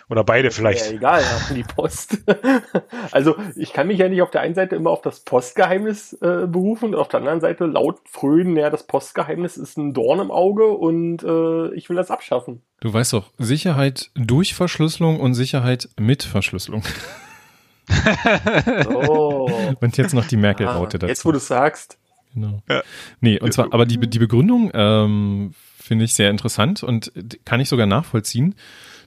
Oder 0.10 0.24
beide 0.24 0.50
vielleicht. 0.50 0.88
Ja, 0.88 0.98
egal, 0.98 1.24
die 1.56 1.64
Post. 1.64 2.18
also 3.12 3.36
ich 3.56 3.74
kann 3.74 3.88
mich 3.88 4.00
ja 4.00 4.10
nicht 4.10 4.24
auf 4.24 4.32
der 4.32 4.42
einen 4.42 4.56
Seite 4.56 4.76
immer 4.76 4.90
auf 4.90 5.02
das 5.02 5.20
Postgeheimnis 5.20 6.14
äh, 6.14 6.48
berufen 6.48 6.90
und 6.90 6.96
auf 6.96 7.08
der 7.10 7.20
anderen 7.20 7.42
Seite 7.42 7.66
laut 7.66 8.00
frönen, 8.06 8.58
ja, 8.58 8.72
das 8.72 8.88
Postgeheimnis 8.88 9.56
ist 9.56 9.78
ein 9.78 9.94
Dorn 9.94 10.20
im 10.20 10.32
Auge 10.32 10.68
und 10.68 11.24
äh, 11.24 11.74
ich 11.76 11.90
will 11.90 11.96
das 11.96 12.10
abschaffen. 12.10 12.64
Du 12.82 12.92
weißt 12.92 13.14
doch, 13.14 13.30
Sicherheit 13.38 14.10
durch 14.16 14.56
Verschlüsselung 14.56 15.20
und 15.20 15.36
Sicherheit 15.36 15.90
mit 16.00 16.24
Verschlüsselung. 16.24 16.84
oh. 18.88 19.50
Und 19.82 19.98
jetzt 19.98 20.14
noch 20.14 20.26
die 20.26 20.38
Merkel-Raute 20.38 21.00
dazu. 21.00 21.10
Jetzt, 21.10 21.26
wo 21.26 21.32
du 21.32 21.40
sagst. 21.40 21.98
Genau. 22.34 22.62
Ja. 22.70 22.84
Nee, 23.20 23.40
und 23.40 23.52
zwar, 23.52 23.74
aber 23.74 23.86
die, 23.86 23.98
die 23.98 24.20
Begründung 24.20 24.70
ähm, 24.74 25.54
finde 25.80 26.06
ich 26.06 26.14
sehr 26.14 26.30
interessant 26.30 26.84
und 26.84 27.12
kann 27.46 27.60
ich 27.60 27.70
sogar 27.70 27.88
nachvollziehen. 27.88 28.56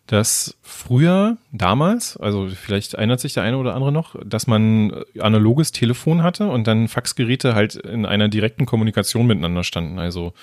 Dass 0.07 0.59
früher, 0.63 1.39
damals, 1.53 2.17
also 2.17 2.49
vielleicht 2.49 2.95
erinnert 2.95 3.21
sich 3.21 3.35
der 3.35 3.45
eine 3.45 3.57
oder 3.57 3.75
andere 3.75 3.93
noch, 3.93 4.17
dass 4.25 4.47
man 4.47 5.05
analoges 5.19 5.71
Telefon 5.73 6.23
hatte 6.23 6.49
und 6.49 6.67
dann 6.67 6.89
Faxgeräte 6.89 7.55
halt 7.55 7.77
in 7.77 8.05
einer 8.05 8.29
direkten 8.29 8.67
Kommunikation 8.67 9.27
miteinander 9.27 9.65
standen. 9.65 9.99
Also 9.99 10.35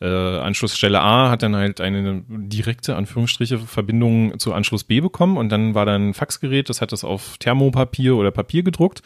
äh, 0.00 0.06
Anschlussstelle 0.06 1.00
A 1.00 1.28
hat 1.28 1.42
dann 1.42 1.56
halt 1.56 1.80
eine 1.80 2.22
direkte, 2.28 2.96
Anführungsstriche, 2.96 3.58
Verbindung 3.58 4.38
zu 4.38 4.54
Anschluss 4.54 4.84
B 4.84 5.00
bekommen 5.00 5.36
und 5.36 5.50
dann 5.50 5.74
war 5.74 5.86
dann 5.86 6.10
ein 6.10 6.14
Faxgerät, 6.14 6.68
das 6.68 6.80
hat 6.80 6.92
das 6.92 7.04
auf 7.04 7.36
Thermopapier 7.38 8.16
oder 8.16 8.30
Papier 8.30 8.62
gedruckt 8.62 9.02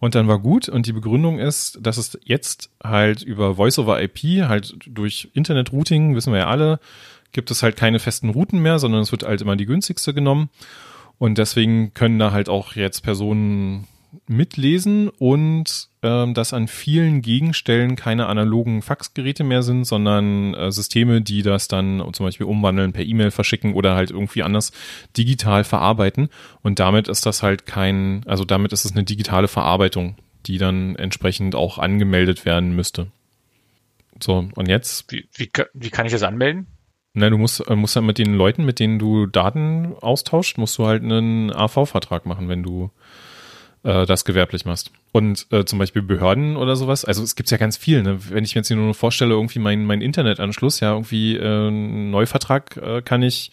und 0.00 0.14
dann 0.14 0.26
war 0.26 0.40
gut. 0.40 0.68
Und 0.68 0.86
die 0.86 0.92
Begründung 0.92 1.38
ist, 1.38 1.78
dass 1.80 1.98
es 1.98 2.18
jetzt 2.24 2.70
halt 2.82 3.22
über 3.22 3.54
Voice-over-IP, 3.54 4.48
halt 4.48 4.74
durch 4.86 5.30
Internet-Routing, 5.34 6.16
wissen 6.16 6.32
wir 6.32 6.40
ja 6.40 6.46
alle, 6.48 6.80
gibt 7.32 7.50
es 7.50 7.62
halt 7.62 7.76
keine 7.76 8.00
festen 8.00 8.30
Routen 8.30 8.60
mehr, 8.60 8.78
sondern 8.78 9.02
es 9.02 9.12
wird 9.12 9.22
halt 9.22 9.42
immer 9.42 9.56
die 9.56 9.66
günstigste 9.66 10.14
genommen. 10.14 10.50
Und 11.18 11.36
deswegen 11.36 11.92
können 11.92 12.18
da 12.18 12.32
halt 12.32 12.48
auch 12.48 12.74
jetzt 12.74 13.02
Personen 13.02 13.86
mitlesen 14.26 15.08
und 15.08 15.88
ähm, 16.02 16.34
dass 16.34 16.52
an 16.52 16.68
vielen 16.68 17.22
Gegenstellen 17.22 17.96
keine 17.96 18.26
analogen 18.26 18.82
Faxgeräte 18.82 19.44
mehr 19.44 19.62
sind, 19.62 19.84
sondern 19.84 20.54
äh, 20.54 20.72
Systeme, 20.72 21.20
die 21.20 21.42
das 21.42 21.68
dann 21.68 22.02
zum 22.12 22.26
Beispiel 22.26 22.46
umwandeln, 22.46 22.92
per 22.92 23.04
E-Mail 23.04 23.30
verschicken 23.30 23.74
oder 23.74 23.94
halt 23.94 24.10
irgendwie 24.10 24.42
anders 24.42 24.72
digital 25.16 25.64
verarbeiten. 25.64 26.28
Und 26.62 26.78
damit 26.78 27.08
ist 27.08 27.26
das 27.26 27.42
halt 27.42 27.66
kein, 27.66 28.22
also 28.26 28.44
damit 28.44 28.72
ist 28.72 28.84
es 28.84 28.92
eine 28.92 29.04
digitale 29.04 29.48
Verarbeitung, 29.48 30.16
die 30.46 30.58
dann 30.58 30.96
entsprechend 30.96 31.54
auch 31.54 31.78
angemeldet 31.78 32.44
werden 32.44 32.74
müsste. 32.74 33.08
So, 34.22 34.48
und 34.54 34.68
jetzt? 34.68 35.10
Wie, 35.12 35.28
wie, 35.34 35.50
wie 35.74 35.90
kann 35.90 36.06
ich 36.06 36.12
das 36.12 36.22
anmelden? 36.22 36.66
Na, 37.12 37.28
du 37.28 37.38
musst, 37.38 37.68
äh, 37.68 37.76
musst 37.76 37.96
dann 37.96 38.06
mit 38.06 38.18
den 38.18 38.34
Leuten, 38.34 38.64
mit 38.64 38.78
denen 38.78 38.98
du 38.98 39.26
Daten 39.26 39.94
austauscht, 40.00 40.58
musst 40.58 40.78
du 40.78 40.86
halt 40.86 41.02
einen 41.02 41.52
AV-Vertrag 41.52 42.24
machen, 42.24 42.48
wenn 42.48 42.62
du 42.62 42.90
äh, 43.82 44.06
das 44.06 44.24
gewerblich 44.24 44.64
machst. 44.64 44.90
Und 45.12 45.46
äh, 45.50 45.64
zum 45.64 45.78
Beispiel 45.78 46.02
Behörden 46.02 46.56
oder 46.56 46.76
sowas, 46.76 47.04
also 47.04 47.22
es 47.22 47.34
gibt 47.34 47.50
ja 47.50 47.56
ganz 47.56 47.76
viel, 47.76 48.02
ne? 48.02 48.18
wenn 48.30 48.44
ich 48.44 48.54
mir 48.54 48.60
jetzt 48.60 48.70
nur 48.70 48.94
vorstelle, 48.94 49.34
irgendwie 49.34 49.58
mein, 49.58 49.84
mein 49.84 50.02
Internetanschluss, 50.02 50.80
ja, 50.80 50.92
irgendwie 50.92 51.36
äh, 51.36 51.42
einen 51.42 52.10
Neuvertrag 52.10 52.76
äh, 52.76 53.02
kann 53.02 53.22
ich 53.22 53.50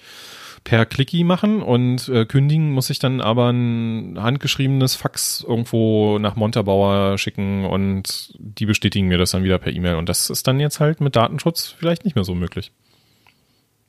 per 0.63 0.85
Clicky 0.85 1.23
machen 1.23 1.61
und 1.61 2.09
äh, 2.09 2.25
kündigen 2.25 2.71
muss 2.71 2.89
ich 2.89 2.99
dann 2.99 3.21
aber 3.21 3.51
ein 3.51 4.21
handgeschriebenes 4.21 4.95
Fax 4.95 5.45
irgendwo 5.47 6.19
nach 6.19 6.35
Montabaur 6.35 7.17
schicken 7.17 7.63
und 7.63 8.33
die 8.37 8.65
bestätigen 8.65 9.07
mir 9.07 9.17
das 9.17 9.31
dann 9.31 9.45
wieder 9.45 9.59
per 9.59 9.71
E-Mail 9.71 9.95
und 9.95 10.09
das 10.09 10.29
ist 10.29 10.45
dann 10.45 10.59
jetzt 10.59 10.81
halt 10.81 10.99
mit 10.99 11.15
Datenschutz 11.15 11.67
vielleicht 11.67 12.03
nicht 12.03 12.15
mehr 12.15 12.25
so 12.25 12.35
möglich. 12.35 12.73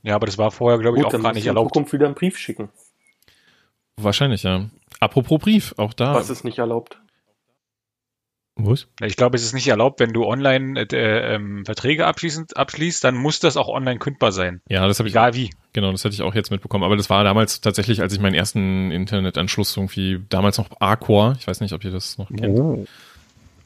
Ja, 0.05 0.15
aber 0.15 0.27
das 0.27 0.39
war 0.39 0.53
vorher, 0.53 0.79
glaube 0.79 0.99
ich, 0.99 1.03
Gut, 1.03 1.15
auch 1.15 1.21
gar 1.21 1.33
nicht 1.33 1.47
erlaubt. 1.47 1.71
in 1.71 1.75
Zukunft 1.75 1.93
wieder 1.93 2.07
einen 2.07 2.15
Brief 2.15 2.39
schicken. 2.39 2.69
Wahrscheinlich, 3.99 4.43
ja. 4.43 4.67
Apropos 5.01 5.39
Brief, 5.41 5.75
auch 5.77 5.93
da. 5.93 6.15
Was 6.15 6.31
ist 6.31 6.45
nicht 6.45 6.59
erlaubt? 6.59 7.01
Was? 8.61 8.89
Ich 9.01 9.17
glaube, 9.17 9.37
es 9.37 9.45
ist 9.45 9.55
nicht 9.55 9.69
erlaubt, 9.69 10.01
wenn 10.01 10.13
du 10.13 10.25
online 10.25 10.81
äh, 10.81 11.35
ähm, 11.35 11.65
Verträge 11.65 12.07
abschließend, 12.07 12.57
abschließt, 12.57 13.05
dann 13.05 13.15
muss 13.15 13.39
das 13.39 13.57
auch 13.57 13.69
online 13.69 14.01
kündbar 14.01 14.33
sein. 14.33 14.61
Ja, 14.69 14.87
das 14.89 14.99
habe 14.99 15.09
ich. 15.09 15.15
Egal 15.15 15.35
wie. 15.35 15.51
Genau, 15.73 15.93
das 15.93 16.03
hätte 16.03 16.15
ich 16.15 16.23
auch 16.23 16.35
jetzt 16.35 16.51
mitbekommen. 16.51 16.83
Aber 16.83 16.97
das 16.97 17.09
war 17.09 17.23
damals 17.23 17.61
tatsächlich, 17.61 18.03
als 18.03 18.13
ich 18.13 18.19
meinen 18.19 18.35
ersten 18.35 18.91
Internetanschluss 18.91 19.77
irgendwie, 19.77 20.25
damals 20.29 20.59
noch 20.59 20.69
A-Core, 20.81 21.37
ich 21.39 21.47
weiß 21.47 21.61
nicht, 21.61 21.73
ob 21.73 21.85
ihr 21.85 21.93
das 21.93 22.19
noch 22.19 22.29
kennt. 22.29 22.59
Oh. 22.59 22.85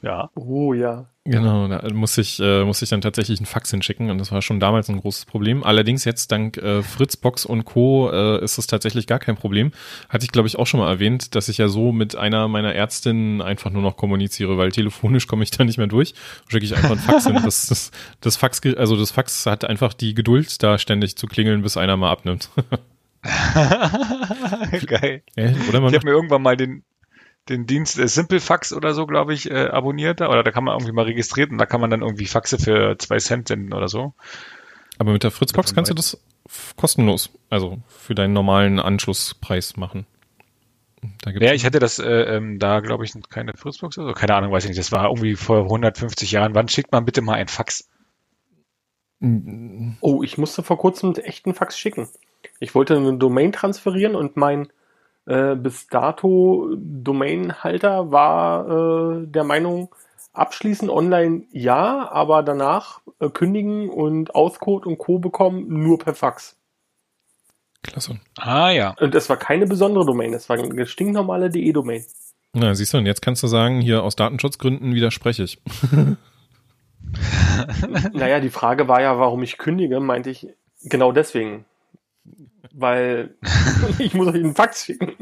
Ja. 0.03 0.29
Oh 0.35 0.73
ja. 0.73 1.05
Genau, 1.25 1.69
da 1.69 1.81
muss 1.93 2.17
ich, 2.17 2.37
äh, 2.41 2.65
muss 2.65 2.81
ich 2.81 2.89
dann 2.89 2.99
tatsächlich 2.99 3.39
einen 3.39 3.45
Fax 3.45 3.71
hinschicken 3.71 4.09
und 4.09 4.17
das 4.17 4.33
war 4.33 4.41
schon 4.41 4.59
damals 4.59 4.89
ein 4.89 4.99
großes 4.99 5.23
Problem. 5.23 5.63
Allerdings 5.63 6.03
jetzt 6.03 6.33
dank 6.33 6.57
äh, 6.57 6.83
Fritzbox 6.83 7.45
und 7.45 7.63
Co. 7.63 8.09
Äh, 8.11 8.43
ist 8.43 8.57
es 8.57 8.67
tatsächlich 8.67 9.07
gar 9.07 9.19
kein 9.19 9.37
Problem. 9.37 9.71
Hatte 10.09 10.25
ich, 10.25 10.33
glaube 10.33 10.49
ich, 10.49 10.57
auch 10.57 10.67
schon 10.67 10.81
mal 10.81 10.89
erwähnt, 10.89 11.33
dass 11.35 11.47
ich 11.47 11.59
ja 11.59 11.69
so 11.69 11.93
mit 11.93 12.17
einer 12.17 12.49
meiner 12.49 12.75
Ärztinnen 12.75 13.41
einfach 13.41 13.71
nur 13.71 13.81
noch 13.81 13.95
kommuniziere, 13.95 14.57
weil 14.57 14.73
telefonisch 14.73 15.27
komme 15.27 15.43
ich 15.43 15.51
da 15.51 15.63
nicht 15.63 15.77
mehr 15.77 15.87
durch. 15.87 16.13
Schicke 16.49 16.65
ich 16.65 16.75
einfach 16.75 16.91
einen 16.91 16.99
Fax 16.99 17.25
hin. 17.25 17.39
Das, 17.43 17.67
das, 17.67 17.91
das 18.21 18.35
Fax, 18.35 18.61
also 18.77 18.97
das 18.97 19.11
Fax 19.11 19.45
hat 19.45 19.63
einfach 19.65 19.93
die 19.93 20.13
Geduld, 20.13 20.61
da 20.61 20.77
ständig 20.77 21.15
zu 21.15 21.27
klingeln, 21.27 21.61
bis 21.61 21.77
einer 21.77 21.95
mal 21.95 22.11
abnimmt. 22.11 22.49
Geil. 24.87 25.23
Ja, 25.37 25.51
oder 25.69 25.79
man 25.79 25.89
Ich 25.91 25.95
habe 25.95 26.05
mir 26.05 26.11
irgendwann 26.11 26.41
mal 26.41 26.57
den, 26.57 26.83
den 27.49 27.65
Dienst 27.65 27.99
äh, 27.99 28.07
Simplefax 28.07 28.73
oder 28.73 28.93
so, 28.93 29.05
glaube 29.05 29.33
ich, 29.33 29.49
äh, 29.49 29.67
abonniert. 29.67 30.21
Oder 30.21 30.43
da 30.43 30.51
kann 30.51 30.63
man 30.63 30.75
irgendwie 30.75 30.93
mal 30.93 31.05
registriert 31.05 31.51
und 31.51 31.57
da 31.57 31.65
kann 31.65 31.81
man 31.81 31.89
dann 31.89 32.01
irgendwie 32.01 32.25
Faxe 32.25 32.57
für 32.57 32.97
zwei 32.97 33.17
Cent 33.17 33.47
senden 33.47 33.73
oder 33.73 33.87
so. 33.87 34.13
Aber 34.97 35.11
mit 35.11 35.23
der 35.23 35.31
Fritzbox 35.31 35.73
kannst 35.73 35.89
du 35.89 35.95
das 35.95 36.21
kostenlos, 36.75 37.31
also 37.49 37.79
für 37.87 38.15
deinen 38.15 38.33
normalen 38.33 38.79
Anschlusspreis 38.79 39.75
machen. 39.77 40.05
Da 41.21 41.31
gibt's 41.31 41.45
Ja, 41.45 41.53
ich 41.53 41.65
hatte 41.65 41.79
das 41.79 41.99
äh, 41.99 42.35
ähm, 42.35 42.59
da, 42.59 42.79
glaube 42.79 43.03
ich, 43.03 43.13
keine 43.29 43.53
Fritzbox 43.53 43.97
oder 43.97 44.09
so. 44.09 44.13
Keine 44.13 44.35
Ahnung, 44.35 44.51
weiß 44.51 44.63
ich 44.63 44.69
nicht. 44.69 44.79
Das 44.79 44.91
war 44.91 45.05
irgendwie 45.05 45.35
vor 45.35 45.63
150 45.63 46.31
Jahren. 46.31 46.55
Wann 46.55 46.69
schickt 46.69 46.91
man 46.91 47.05
bitte 47.05 47.21
mal 47.21 47.35
ein 47.35 47.47
Fax? 47.47 47.89
Oh, 50.01 50.21
ich 50.23 50.37
musste 50.37 50.63
vor 50.63 50.77
kurzem 50.77 51.13
einen 51.13 51.23
echten 51.23 51.53
Fax 51.53 51.77
schicken. 51.77 52.09
Ich 52.59 52.75
wollte 52.75 52.95
eine 52.97 53.17
Domain 53.17 53.51
transferieren 53.51 54.15
und 54.15 54.37
mein 54.37 54.67
äh, 55.25 55.55
bis 55.55 55.87
dato 55.87 56.69
Domainhalter 56.75 58.11
war 58.11 59.21
äh, 59.21 59.27
der 59.27 59.43
Meinung, 59.43 59.93
abschließen 60.33 60.89
online 60.89 61.43
ja, 61.51 62.11
aber 62.11 62.43
danach 62.43 63.01
äh, 63.19 63.29
kündigen 63.29 63.89
und 63.89 64.35
Auscode 64.35 64.85
und 64.85 64.97
Co. 64.97 65.19
bekommen 65.19 65.65
nur 65.83 65.99
per 65.99 66.15
Fax. 66.15 66.57
klasse. 67.83 68.19
Ah 68.37 68.71
ja. 68.71 68.95
Und 68.99 69.15
es 69.15 69.29
war 69.29 69.37
keine 69.37 69.67
besondere 69.67 70.05
Domain, 70.05 70.33
es 70.33 70.49
war 70.49 70.57
eine 70.57 70.85
stinknormale 70.87 71.49
DE-Domain. 71.49 72.03
Na, 72.53 72.75
siehst 72.75 72.93
du, 72.93 72.97
und 72.97 73.05
jetzt 73.05 73.21
kannst 73.21 73.41
du 73.41 73.47
sagen, 73.47 73.81
hier 73.81 74.03
aus 74.03 74.15
Datenschutzgründen 74.15 74.93
widerspreche 74.93 75.43
ich. 75.43 75.61
Naja, 78.13 78.39
die 78.39 78.49
Frage 78.49 78.87
war 78.87 79.01
ja, 79.01 79.19
warum 79.19 79.43
ich 79.43 79.57
kündige, 79.57 79.99
meinte 79.99 80.29
ich 80.29 80.47
genau 80.81 81.11
deswegen. 81.11 81.65
Weil 82.73 83.35
ich 83.99 84.13
muss 84.13 84.27
euch 84.27 84.35
einen 84.35 84.55
Fax 84.55 84.85
schicken. 84.85 85.13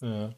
Ja. 0.00 0.30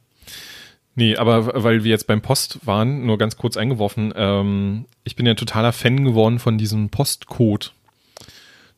Nee, 0.95 1.16
aber 1.16 1.62
weil 1.62 1.85
wir 1.85 1.90
jetzt 1.90 2.06
beim 2.06 2.23
Post 2.23 2.66
waren, 2.66 3.04
nur 3.04 3.18
ganz 3.18 3.37
kurz 3.37 3.59
eingeworfen, 3.59 4.14
ähm, 4.16 4.87
ich 5.04 5.14
bin 5.14 5.26
ja 5.26 5.35
totaler 5.35 5.73
Fan 5.73 6.04
geworden 6.04 6.38
von 6.38 6.56
diesem 6.56 6.88
Postcode. 6.88 7.75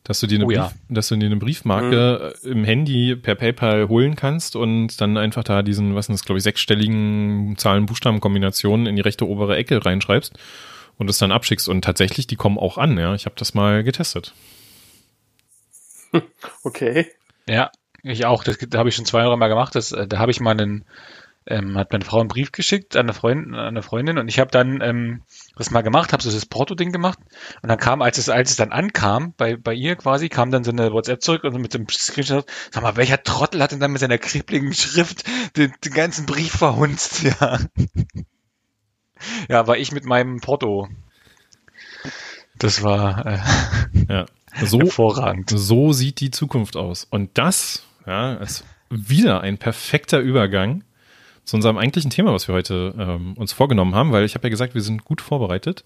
Dass 0.03 0.19
du 0.19 0.27
dir 0.27 0.35
eine, 0.35 0.45
Oh 0.45 0.47
Brief, 0.47 0.57
ja. 0.57 0.71
dass 0.89 1.07
du 1.09 1.15
dir 1.15 1.27
eine 1.27 1.37
Briefmarke 1.37 2.33
äh, 2.43 2.47
im 2.47 2.63
Handy 2.63 3.15
per 3.15 3.35
PayPal 3.35 3.87
holen 3.87 4.15
kannst 4.15 4.55
und 4.55 4.99
dann 4.99 5.17
einfach 5.17 5.43
da 5.43 5.61
diesen, 5.61 5.95
was 5.95 6.07
sind 6.07 6.13
das, 6.13 6.25
glaube 6.25 6.39
ich, 6.39 6.43
sechsstelligen 6.43 7.55
Zahlen-Buchstaben-Kombinationen 7.57 8.87
in 8.87 8.95
die 8.95 9.01
rechte 9.01 9.27
obere 9.27 9.55
Ecke 9.55 9.85
reinschreibst 9.85 10.37
und 10.97 11.09
es 11.09 11.19
dann 11.19 11.31
abschickst. 11.31 11.69
Und 11.69 11.83
tatsächlich, 11.83 12.27
die 12.27 12.37
kommen 12.37 12.57
auch 12.57 12.77
an, 12.77 12.97
ja. 12.97 13.13
Ich 13.13 13.25
habe 13.25 13.35
das 13.37 13.53
mal 13.53 13.83
getestet. 13.83 14.33
Okay. 16.63 17.07
Ja, 17.47 17.71
ich 18.03 18.25
auch. 18.25 18.43
Das 18.43 18.57
da 18.57 18.79
habe 18.79 18.89
ich 18.89 18.95
schon 18.95 19.05
zwei 19.05 19.21
Jahre 19.21 19.37
mal 19.37 19.47
gemacht. 19.47 19.75
Das, 19.75 19.91
äh, 19.91 20.07
da 20.07 20.19
habe 20.19 20.31
ich 20.31 20.39
mal 20.39 20.51
einen, 20.51 20.85
ähm, 21.45 21.77
hat 21.77 21.91
meine 21.91 22.05
Frau 22.05 22.19
einen 22.19 22.27
Brief 22.27 22.51
geschickt 22.51 22.95
an 22.95 23.05
eine 23.05 23.13
Freundin, 23.13 23.55
an 23.55 23.67
eine 23.67 23.81
Freundin 23.81 24.17
und 24.17 24.27
ich 24.27 24.39
habe 24.39 24.51
dann 24.51 24.81
ähm, 24.81 25.23
das 25.57 25.71
mal 25.71 25.81
gemacht, 25.81 26.13
habe 26.13 26.21
so 26.21 26.31
das 26.31 26.45
Porto-Ding 26.45 26.91
gemacht 26.91 27.19
und 27.61 27.69
dann 27.69 27.79
kam, 27.79 28.01
als 28.01 28.17
es, 28.17 28.29
als 28.29 28.51
es 28.51 28.55
dann 28.55 28.71
ankam, 28.71 29.33
bei, 29.35 29.55
bei 29.55 29.73
ihr 29.73 29.95
quasi, 29.95 30.29
kam 30.29 30.51
dann 30.51 30.63
so 30.63 30.71
eine 30.71 30.91
WhatsApp 30.91 31.21
zurück 31.21 31.43
und 31.43 31.59
mit 31.59 31.73
dem 31.73 31.87
Screenshot, 31.89 32.45
sag 32.71 32.83
mal, 32.83 32.97
welcher 32.97 33.23
Trottel 33.23 33.61
hat 33.61 33.71
denn 33.71 33.79
dann 33.79 33.91
mit 33.91 34.01
seiner 34.01 34.17
kribligen 34.17 34.73
Schrift 34.73 35.23
den, 35.57 35.73
den 35.83 35.93
ganzen 35.93 36.25
Brief 36.25 36.53
verhunzt, 36.53 37.23
ja. 37.23 37.59
Ja, 39.49 39.67
war 39.67 39.77
ich 39.77 39.91
mit 39.91 40.05
meinem 40.05 40.39
Porto. 40.39 40.87
Das 42.57 42.83
war 42.83 43.25
äh, 43.25 43.39
Ja. 44.07 44.25
So, 44.65 44.79
hervorragend. 44.79 45.49
So 45.49 45.93
sieht 45.93 46.19
die 46.19 46.31
Zukunft 46.31 46.75
aus. 46.75 47.07
Und 47.09 47.37
das 47.37 47.85
ja, 48.05 48.33
ist 48.35 48.63
wieder 48.89 49.41
ein 49.41 49.57
perfekter 49.57 50.19
Übergang 50.19 50.83
zu 51.43 51.55
unserem 51.55 51.77
eigentlichen 51.77 52.11
Thema, 52.11 52.33
was 52.33 52.47
wir 52.47 52.55
heute 52.55 52.93
ähm, 52.97 53.33
uns 53.33 53.53
vorgenommen 53.53 53.95
haben, 53.95 54.11
weil 54.11 54.23
ich 54.23 54.35
habe 54.35 54.47
ja 54.47 54.49
gesagt, 54.49 54.75
wir 54.75 54.81
sind 54.81 55.05
gut 55.05 55.21
vorbereitet. 55.21 55.83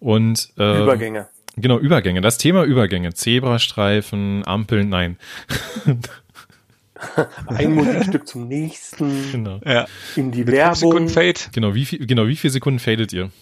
Und 0.00 0.50
äh, 0.58 0.82
Übergänge. 0.82 1.28
Genau, 1.56 1.78
Übergänge. 1.78 2.20
Das 2.20 2.38
Thema 2.38 2.64
Übergänge. 2.64 3.14
Zebrastreifen, 3.14 4.46
Ampeln, 4.46 4.88
nein. 4.88 5.18
Ein 7.46 7.74
Musikstück 7.74 8.26
zum 8.26 8.48
nächsten, 8.48 9.30
genau. 9.30 9.60
Ja. 9.64 9.86
in 10.16 10.32
die 10.32 10.38
Sekunden 10.38 10.52
Werbung. 10.52 11.08
Fade. 11.08 11.40
Genau, 11.52 11.74
wie 11.74 11.84
viel, 11.84 12.04
genau, 12.06 12.26
wie 12.26 12.34
viele 12.34 12.52
Sekunden 12.52 12.80
fadet 12.80 13.12
ihr? 13.12 13.30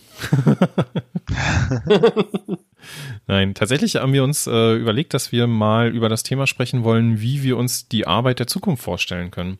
Nein, 3.28 3.54
tatsächlich 3.54 3.97
haben 3.97 4.12
wir 4.12 4.23
uns 4.23 4.47
äh, 4.47 4.75
überlegt, 4.75 5.12
dass 5.12 5.33
wir 5.33 5.49
mal 5.49 5.88
über 5.92 6.09
das 6.09 6.23
Thema 6.23 6.47
sprechen 6.47 6.85
wollen, 6.85 7.21
wie 7.21 7.42
wir 7.42 7.56
uns 7.56 7.88
die 7.88 8.06
Arbeit 8.06 8.38
der 8.38 8.47
Zukunft 8.47 8.85
vorstellen 8.85 9.33
können. 9.33 9.59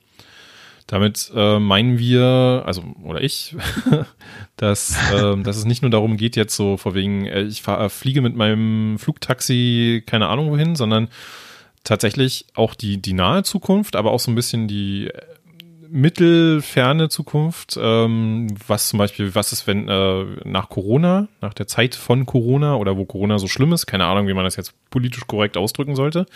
Damit 0.87 1.33
äh, 1.35 1.59
meinen 1.59 1.99
wir, 1.99 2.63
also 2.65 2.85
oder 3.03 3.21
ich, 3.21 3.57
dass, 4.57 4.97
äh, 5.13 5.37
dass 5.43 5.57
es 5.57 5.65
nicht 5.65 5.83
nur 5.83 5.91
darum 5.91 6.17
geht, 6.17 6.37
jetzt 6.37 6.55
so 6.55 6.77
vor 6.77 6.95
wegen, 6.95 7.27
äh, 7.27 7.43
ich 7.43 7.63
fahr, 7.63 7.81
äh, 7.81 7.89
fliege 7.89 8.23
mit 8.23 8.37
meinem 8.37 9.01
Flugtaxi 9.01 10.05
keine 10.07 10.29
Ahnung 10.29 10.51
wohin, 10.51 10.77
sondern 10.77 11.09
tatsächlich 11.83 12.47
auch 12.55 12.77
die, 12.77 13.03
die 13.03 13.15
nahe 13.15 13.43
Zukunft, 13.43 13.97
aber 13.97 14.13
auch 14.13 14.21
so 14.21 14.31
ein 14.31 14.37
bisschen 14.37 14.69
die 14.69 15.11
mittelferne 15.91 17.09
Zukunft, 17.09 17.79
ähm, 17.81 18.49
was 18.67 18.89
zum 18.89 18.99
Beispiel, 18.99 19.35
was 19.35 19.53
ist, 19.53 19.67
wenn 19.67 19.89
äh, 19.89 20.25
nach 20.45 20.69
Corona, 20.69 21.29
nach 21.41 21.55
der 21.55 21.67
Zeit 21.67 21.95
von 21.95 22.27
Corona 22.27 22.77
oder 22.77 22.97
wo 22.97 23.05
Corona 23.05 23.39
so 23.39 23.49
schlimm 23.49 23.73
ist, 23.73 23.87
keine 23.87 24.07
Ahnung, 24.07 24.29
wie 24.29 24.35
man 24.35 24.45
das 24.45 24.57
jetzt 24.57 24.75
politisch 24.91 25.27
korrekt 25.27 25.57
ausdrücken 25.57 25.97
sollte, 25.97 26.27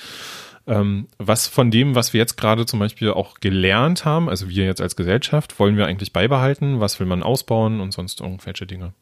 ähm, 0.66 1.09
was 1.19 1.49
von 1.49 1.71
dem, 1.71 1.95
was 1.95 2.12
wir 2.12 2.19
jetzt 2.19 2.37
gerade 2.37 2.66
zum 2.66 2.78
Beispiel 2.78 3.11
auch 3.11 3.40
gelernt 3.40 4.04
haben, 4.04 4.28
also 4.28 4.49
wir 4.49 4.64
jetzt 4.64 4.80
als 4.80 4.97
Gesellschaft, 4.97 5.59
wollen 5.59 5.76
wir 5.76 5.87
eigentlich 5.87 6.12
beibehalten, 6.12 6.80
was 6.80 7.00
will 7.00 7.07
man 7.07 7.23
ausbauen 7.23 7.80
und 7.80 7.92
sonst 7.92 8.21
irgendwelche 8.21 8.66
Dinge. 8.66 8.92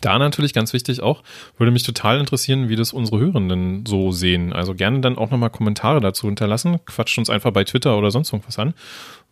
Da 0.00 0.18
natürlich 0.18 0.52
ganz 0.52 0.72
wichtig 0.72 1.00
auch, 1.00 1.22
würde 1.56 1.70
mich 1.70 1.82
total 1.82 2.20
interessieren, 2.20 2.68
wie 2.68 2.76
das 2.76 2.92
unsere 2.92 3.18
Hörenden 3.18 3.86
so 3.86 4.12
sehen. 4.12 4.52
Also 4.52 4.74
gerne 4.74 5.00
dann 5.00 5.16
auch 5.16 5.30
nochmal 5.30 5.50
Kommentare 5.50 6.00
dazu 6.00 6.26
hinterlassen. 6.26 6.78
Quatscht 6.84 7.18
uns 7.18 7.30
einfach 7.30 7.52
bei 7.52 7.64
Twitter 7.64 7.96
oder 7.96 8.10
sonst 8.10 8.32
irgendwas 8.32 8.58
an, 8.58 8.74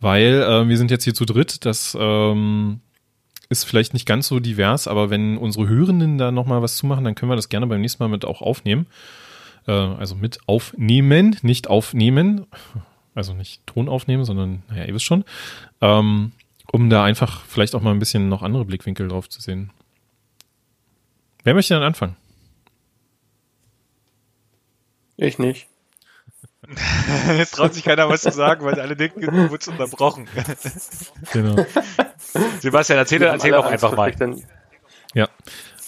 weil 0.04 0.42
äh, 0.42 0.68
wir 0.68 0.76
sind 0.76 0.90
jetzt 0.90 1.04
hier 1.04 1.14
zu 1.14 1.24
dritt. 1.24 1.64
Das 1.64 1.96
ähm, 1.98 2.80
ist 3.48 3.64
vielleicht 3.64 3.94
nicht 3.94 4.06
ganz 4.06 4.28
so 4.28 4.38
divers, 4.38 4.86
aber 4.86 5.08
wenn 5.08 5.38
unsere 5.38 5.66
Hörenden 5.66 6.18
da 6.18 6.30
nochmal 6.30 6.60
was 6.60 6.76
zumachen, 6.76 7.04
dann 7.04 7.14
können 7.14 7.32
wir 7.32 7.36
das 7.36 7.48
gerne 7.48 7.66
beim 7.66 7.80
nächsten 7.80 8.02
Mal 8.02 8.08
mit 8.08 8.26
auch 8.26 8.42
aufnehmen. 8.42 8.86
Äh, 9.66 9.72
also 9.72 10.14
mit 10.14 10.40
aufnehmen, 10.46 11.38
nicht 11.40 11.68
aufnehmen. 11.68 12.46
Also 13.14 13.32
nicht 13.32 13.66
Ton 13.66 13.88
aufnehmen, 13.88 14.26
sondern, 14.26 14.62
naja, 14.68 14.84
ihr 14.84 14.94
wisst 14.94 15.06
schon. 15.06 15.24
Ähm, 15.80 16.32
um 16.70 16.90
da 16.90 17.02
einfach 17.04 17.42
vielleicht 17.46 17.74
auch 17.74 17.80
mal 17.80 17.92
ein 17.92 17.98
bisschen 17.98 18.28
noch 18.28 18.42
andere 18.42 18.66
Blickwinkel 18.66 19.08
drauf 19.08 19.30
zu 19.30 19.40
sehen. 19.40 19.70
Wer 21.44 21.54
möchte 21.54 21.74
dann 21.74 21.82
anfangen? 21.82 22.16
Ich 25.16 25.38
nicht. 25.38 25.66
Jetzt 27.38 27.54
traut 27.56 27.74
sich 27.74 27.84
keiner 27.84 28.08
was 28.08 28.22
zu 28.22 28.30
sagen, 28.30 28.64
weil 28.64 28.80
alle 28.80 28.96
denken, 28.96 29.20
du 29.20 29.50
wurdest 29.50 29.68
unterbrochen. 29.68 30.28
Genau. 31.32 31.66
Sebastian, 32.60 32.98
erzähl, 32.98 33.22
erzähl 33.22 33.54
auch 33.54 33.66
einfach 33.66 33.96
mal. 33.96 34.12
Ja, 35.14 35.28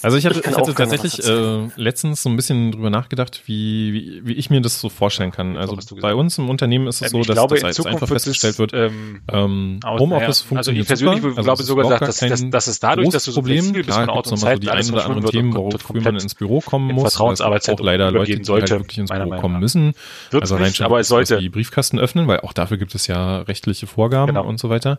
also 0.03 0.17
ich 0.17 0.27
hatte, 0.27 0.41
ich, 0.41 0.47
ich 0.47 0.57
hatte 0.57 0.75
tatsächlich 0.75 1.27
äh, 1.27 1.69
letztens 1.77 2.23
so 2.23 2.29
ein 2.29 2.37
bisschen 2.37 2.73
drüber 2.73 2.91
nachgedacht, 2.91 3.43
wie, 3.47 3.93
wie, 3.93 4.27
wie 4.27 4.33
ich 4.35 4.51
mir 4.51 4.61
das 4.61 4.81
so 4.81 4.89
vorstellen 4.89 5.31
kann. 5.31 5.57
Also 5.57 5.79
bei 6.01 6.15
uns 6.15 6.39
im 6.39 6.49
Unternehmen 6.51 6.87
ist 6.87 7.03
es 7.03 7.11
so, 7.11 7.19
dass 7.23 7.35
glaube, 7.35 7.59
das 7.59 7.77
jetzt 7.77 7.87
einfach 7.87 8.09
festgestellt 8.09 8.59
wird, 8.59 8.73
ähm, 8.75 9.23
ähm, 9.33 9.81
Homeoffice 9.85 10.47
ja. 10.51 10.57
Also 10.57 10.73
ich 10.73 10.87
persönlich 10.87 11.23
super. 11.23 11.43
glaube 11.43 11.51
also 11.51 11.65
sogar, 11.65 11.99
dass, 11.99 12.19
dass, 12.19 12.51
dass 12.51 12.67
es 12.67 12.81
dadurch, 12.81 13.09
dass 13.09 13.25
du 13.25 13.31
so 13.31 13.41
Problem, 13.41 13.59
flexibel 13.59 13.85
bist 13.85 13.99
von 13.99 14.11
Ort 14.11 14.27
und 14.29 14.37
Zeit, 14.37 14.57
so 14.57 14.61
die 14.61 14.71
ein 14.71 14.91
oder 14.91 15.07
anderen 15.07 15.27
Themen, 15.27 15.55
wofür 15.55 16.01
man 16.01 16.17
ins 16.17 16.35
Büro 16.35 16.61
kommen 16.61 16.95
muss. 16.95 17.13
Vertrauensarbeitszeit 17.13 17.81
auch 17.81 17.85
leider 17.85 18.11
Leute, 18.11 18.39
die 18.39 18.53
halt 18.53 18.71
wirklich 18.71 18.99
ins 18.99 19.11
Büro 19.11 19.37
kommen 19.41 19.61
müssen. 19.61 19.95
Also 20.33 20.57
rein 20.57 20.73
aber 20.81 21.01
es 21.01 21.09
sollte 21.09 21.39
die 21.39 21.49
Briefkasten 21.49 21.99
öffnen, 21.99 22.27
weil 22.27 22.41
auch 22.41 22.53
dafür 22.53 22.77
gibt 22.77 22.95
es 22.95 23.07
ja 23.07 23.41
rechtliche 23.41 23.87
Vorgaben 23.87 24.35
genau. 24.35 24.47
und 24.47 24.59
so 24.59 24.69
weiter. 24.71 24.99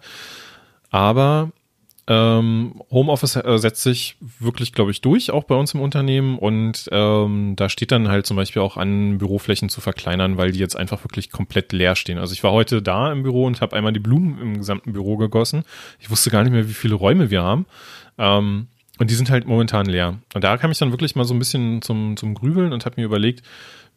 Aber 0.90 1.52
ähm, 2.08 2.82
Homeoffice 2.90 3.36
äh, 3.36 3.58
setzt 3.58 3.84
sich 3.84 4.16
wirklich, 4.40 4.72
glaube 4.72 4.92
ich, 4.92 5.02
durch, 5.02 5.30
auch 5.32 5.44
bei 5.44 5.56
uns 5.56 5.74
im 5.74 5.82
Unternehmen. 5.82 6.40
Und 6.40 6.88
ähm, 6.92 7.56
da 7.58 7.68
steht 7.68 7.92
dann 7.92 8.08
halt 8.08 8.26
zum 8.26 8.38
Beispiel 8.38 8.62
auch 8.62 8.78
an, 8.78 9.18
Büroflächen 9.18 9.68
zu 9.68 9.82
verkleinern, 9.82 10.38
weil 10.38 10.52
die 10.52 10.60
jetzt 10.60 10.78
einfach 10.78 11.04
wirklich 11.04 11.32
komplett 11.32 11.74
leer 11.74 11.96
stehen. 11.96 12.18
Also 12.18 12.34
ich 12.34 12.44
war 12.44 12.54
heute 12.54 12.82
da 12.82 13.12
im 13.12 13.24
Büro 13.24 13.46
und 13.46 13.60
habe 13.60 13.76
einmal 13.76 13.92
die 13.92 14.00
Blumen 14.00 14.40
im 14.42 14.58
gesamten 14.58 14.94
Büro 14.94 15.18
gegossen. 15.18 15.66
Ich 16.00 16.10
wusste 16.10 16.30
gar 16.30 16.44
nicht 16.44 16.54
mehr, 16.54 16.70
wie 16.70 16.74
viele 16.74 16.96
Räume 16.96 17.30
wir 17.30 17.44
haben. 17.44 17.66
Ähm, 18.18 18.68
und 19.00 19.12
die 19.12 19.16
sind 19.16 19.30
halt 19.30 19.46
momentan 19.46 19.86
leer. 19.86 20.18
Und 20.34 20.44
da 20.44 20.58
kam 20.58 20.72
ich 20.72 20.80
dann 20.80 20.92
wirklich 20.92 21.16
mal 21.16 21.26
so 21.26 21.34
ein 21.34 21.40
bisschen 21.40 21.82
zum, 21.82 22.16
zum 22.18 22.34
Grübeln 22.34 22.74
und 22.74 22.86
habe 22.86 23.00
mir 23.00 23.06
überlegt, 23.06 23.44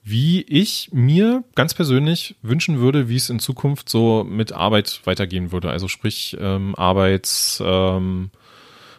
wie 0.03 0.43
ich 0.43 0.91
mir 0.93 1.45
ganz 1.55 1.75
persönlich 1.75 2.37
wünschen 2.43 2.79
würde, 2.81 3.09
wie 3.09 3.17
es 3.17 3.31
in 3.31 3.39
Zukunft 3.39 3.89
so 3.89 4.25
mit 4.25 4.53
Arbeit 4.53 5.01
weitergehen 5.05 5.53
würde. 5.53 5.71
Also 5.71 5.89
sprich 5.89 6.37
ähm, 6.41 6.75
Arbeits, 6.77 7.63
ähm, 7.65 8.31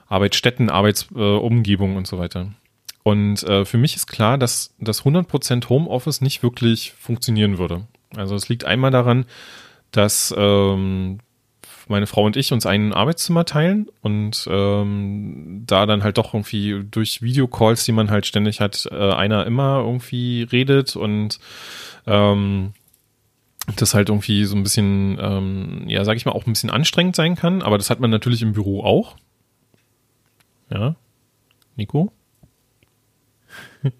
Arbeitsstätten, 0.07 0.69
Arbeitsumgebung 0.69 1.93
äh, 1.93 1.97
und 1.97 2.07
so 2.07 2.19
weiter. 2.19 2.51
Und 3.03 3.41
äh, 3.43 3.65
für 3.65 3.77
mich 3.77 3.95
ist 3.95 4.07
klar, 4.07 4.37
dass 4.37 4.75
das 4.79 5.03
100% 5.03 5.69
Homeoffice 5.69 6.21
nicht 6.21 6.43
wirklich 6.43 6.93
funktionieren 6.93 7.57
würde. 7.57 7.87
Also 8.15 8.35
es 8.35 8.47
liegt 8.47 8.65
einmal 8.65 8.91
daran, 8.91 9.25
dass 9.91 10.33
ähm, 10.37 11.19
meine 11.91 12.07
Frau 12.07 12.23
und 12.23 12.35
ich 12.35 12.51
uns 12.51 12.65
ein 12.65 12.93
Arbeitszimmer 12.93 13.45
teilen 13.45 13.89
und 14.01 14.47
ähm, 14.49 15.63
da 15.67 15.85
dann 15.85 16.03
halt 16.03 16.17
doch 16.17 16.33
irgendwie 16.33 16.83
durch 16.89 17.21
Videocalls, 17.21 17.85
die 17.85 17.91
man 17.91 18.09
halt 18.09 18.25
ständig 18.25 18.59
hat, 18.59 18.87
äh, 18.91 19.13
einer 19.13 19.45
immer 19.45 19.79
irgendwie 19.79 20.43
redet 20.43 20.95
und 20.95 21.39
ähm, 22.07 22.73
das 23.75 23.93
halt 23.93 24.09
irgendwie 24.09 24.45
so 24.45 24.55
ein 24.55 24.63
bisschen, 24.63 25.17
ähm, 25.21 25.83
ja, 25.87 26.03
sag 26.03 26.17
ich 26.17 26.25
mal, 26.25 26.31
auch 26.31 26.47
ein 26.47 26.53
bisschen 26.53 26.71
anstrengend 26.71 27.15
sein 27.15 27.35
kann, 27.35 27.61
aber 27.61 27.77
das 27.77 27.89
hat 27.89 27.99
man 27.99 28.09
natürlich 28.09 28.41
im 28.41 28.53
Büro 28.53 28.83
auch. 28.83 29.15
Ja. 30.69 30.95
Nico? 31.75 32.11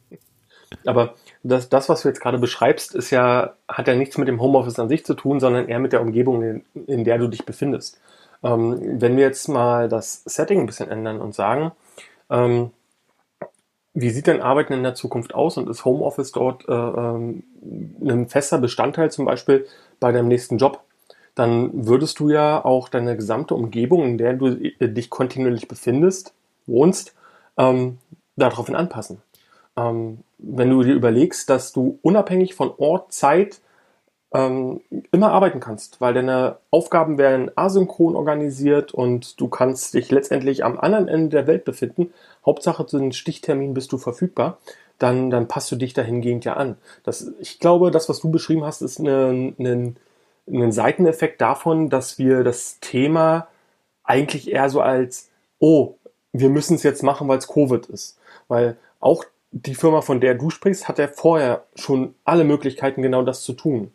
aber 0.86 1.16
das, 1.44 1.70
das, 1.70 1.90
was 1.90 2.02
du 2.02 2.08
jetzt 2.08 2.22
gerade 2.22 2.38
beschreibst, 2.38 2.94
ist 2.96 3.10
ja, 3.12 3.56
hat 3.68 3.88
ja 3.88 3.96
nichts 3.96 4.18
mit 4.18 4.28
dem 4.28 4.42
Homeoffice 4.42 4.80
an 4.80 4.90
sich 4.90 5.06
zu 5.06 5.14
tun, 5.14 5.40
sondern 5.40 5.68
eher 5.68 5.80
mit 5.80 5.94
der 5.94 6.02
Umgebung, 6.02 6.44
in, 6.44 6.66
in 6.88 7.04
der 7.04 7.18
du 7.18 7.28
dich 7.28 7.46
befindest. 7.46 8.00
Ähm, 8.44 8.80
wenn 9.02 9.18
wir 9.18 9.24
jetzt 9.24 9.48
mal 9.48 9.90
das 9.90 10.24
Setting 10.26 10.62
ein 10.62 10.66
bisschen 10.66 10.90
ändern 10.90 11.20
und 11.20 11.34
sagen, 11.34 11.72
ähm, 12.30 12.72
wie 13.94 14.10
sieht 14.10 14.28
denn 14.28 14.42
Arbeiten 14.42 14.74
in 14.74 14.84
der 14.84 14.96
Zukunft 14.96 15.34
aus 15.34 15.58
und 15.58 15.70
ist 15.70 15.84
Homeoffice 15.84 16.32
dort 16.32 16.68
äh, 16.70 16.74
ähm, 16.74 17.44
ein 18.02 18.28
fester 18.30 18.58
Bestandteil 18.58 19.12
zum 19.12 19.26
Beispiel 19.26 19.66
bei 20.00 20.12
deinem 20.12 20.30
nächsten 20.30 20.58
Job? 20.58 20.82
Dann 21.36 21.88
würdest 21.88 22.20
du 22.20 22.30
ja 22.30 22.64
auch 22.64 22.90
deine 22.90 23.16
gesamte 23.16 23.56
Umgebung, 23.56 24.04
in 24.04 24.18
der 24.18 24.34
du 24.34 24.48
äh, 24.48 24.88
dich 24.88 25.10
kontinuierlich 25.10 25.68
befindest, 25.68 26.34
wohnst, 26.68 27.16
ähm, 27.58 27.98
daraufhin 28.38 28.76
anpassen. 28.76 29.22
Ähm, 29.76 30.20
wenn 30.42 30.70
du 30.70 30.84
dir 30.84 30.94
überlegst, 30.96 31.50
dass 31.50 31.72
du 31.72 32.00
unabhängig 32.02 32.56
von 32.56 32.74
Ort, 32.78 33.14
Zeit 33.14 33.62
ähm, 34.34 34.82
immer 35.12 35.32
arbeiten 35.32 35.60
kannst, 35.60 36.02
weil 36.02 36.14
deine 36.14 36.58
Aufgaben 36.70 37.18
werden 37.18 37.52
asynchron 37.56 38.16
organisiert 38.16 38.94
und 38.94 39.40
du 39.40 39.50
kannst 39.50 39.94
dich 39.94 40.10
letztendlich 40.10 40.64
am 40.64 40.80
anderen 40.80 41.08
Ende 41.08 41.30
der 41.30 41.48
Welt 41.48 41.66
befinden. 41.66 42.14
Hauptsache 42.46 42.86
zu 42.86 42.98
den 42.98 43.12
Stichtermin 43.12 43.74
bist 43.74 43.92
du 43.92 43.98
verfügbar, 43.98 44.58
dann, 44.98 45.30
dann 45.30 45.48
passt 45.48 45.72
du 45.72 45.76
dich 45.76 45.94
dahingehend 45.94 46.46
ja 46.46 46.54
an. 46.54 46.78
Das, 47.04 47.32
ich 47.40 47.60
glaube, 47.60 47.92
das, 47.92 48.08
was 48.08 48.20
du 48.20 48.32
beschrieben 48.32 48.64
hast, 48.64 48.82
ist 48.82 49.00
ein 49.00 49.96
Seiteneffekt 50.48 51.42
davon, 51.42 51.90
dass 51.90 52.18
wir 52.18 52.44
das 52.44 52.80
Thema 52.80 53.48
eigentlich 54.04 54.52
eher 54.52 54.70
so 54.70 54.82
als, 54.82 55.30
oh, 55.60 55.96
wir 56.34 56.50
müssen 56.50 56.76
es 56.76 56.84
jetzt 56.84 57.04
machen, 57.04 57.28
weil 57.28 57.38
es 57.38 57.48
Covid 57.48 57.88
ist. 57.88 58.18
Weil 58.48 58.78
auch 59.00 59.26
die 59.52 59.76
Firma, 59.76 60.02
von 60.02 60.22
der 60.22 60.36
du 60.36 60.50
sprichst, 60.50 60.88
hat 60.88 60.98
ja 60.98 61.08
vorher 61.08 61.66
schon 61.76 62.16
alle 62.24 62.44
Möglichkeiten, 62.44 63.02
genau 63.02 63.24
das 63.24 63.44
zu 63.44 63.54
tun. 63.54 63.92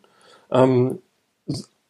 Ähm, 0.51 0.99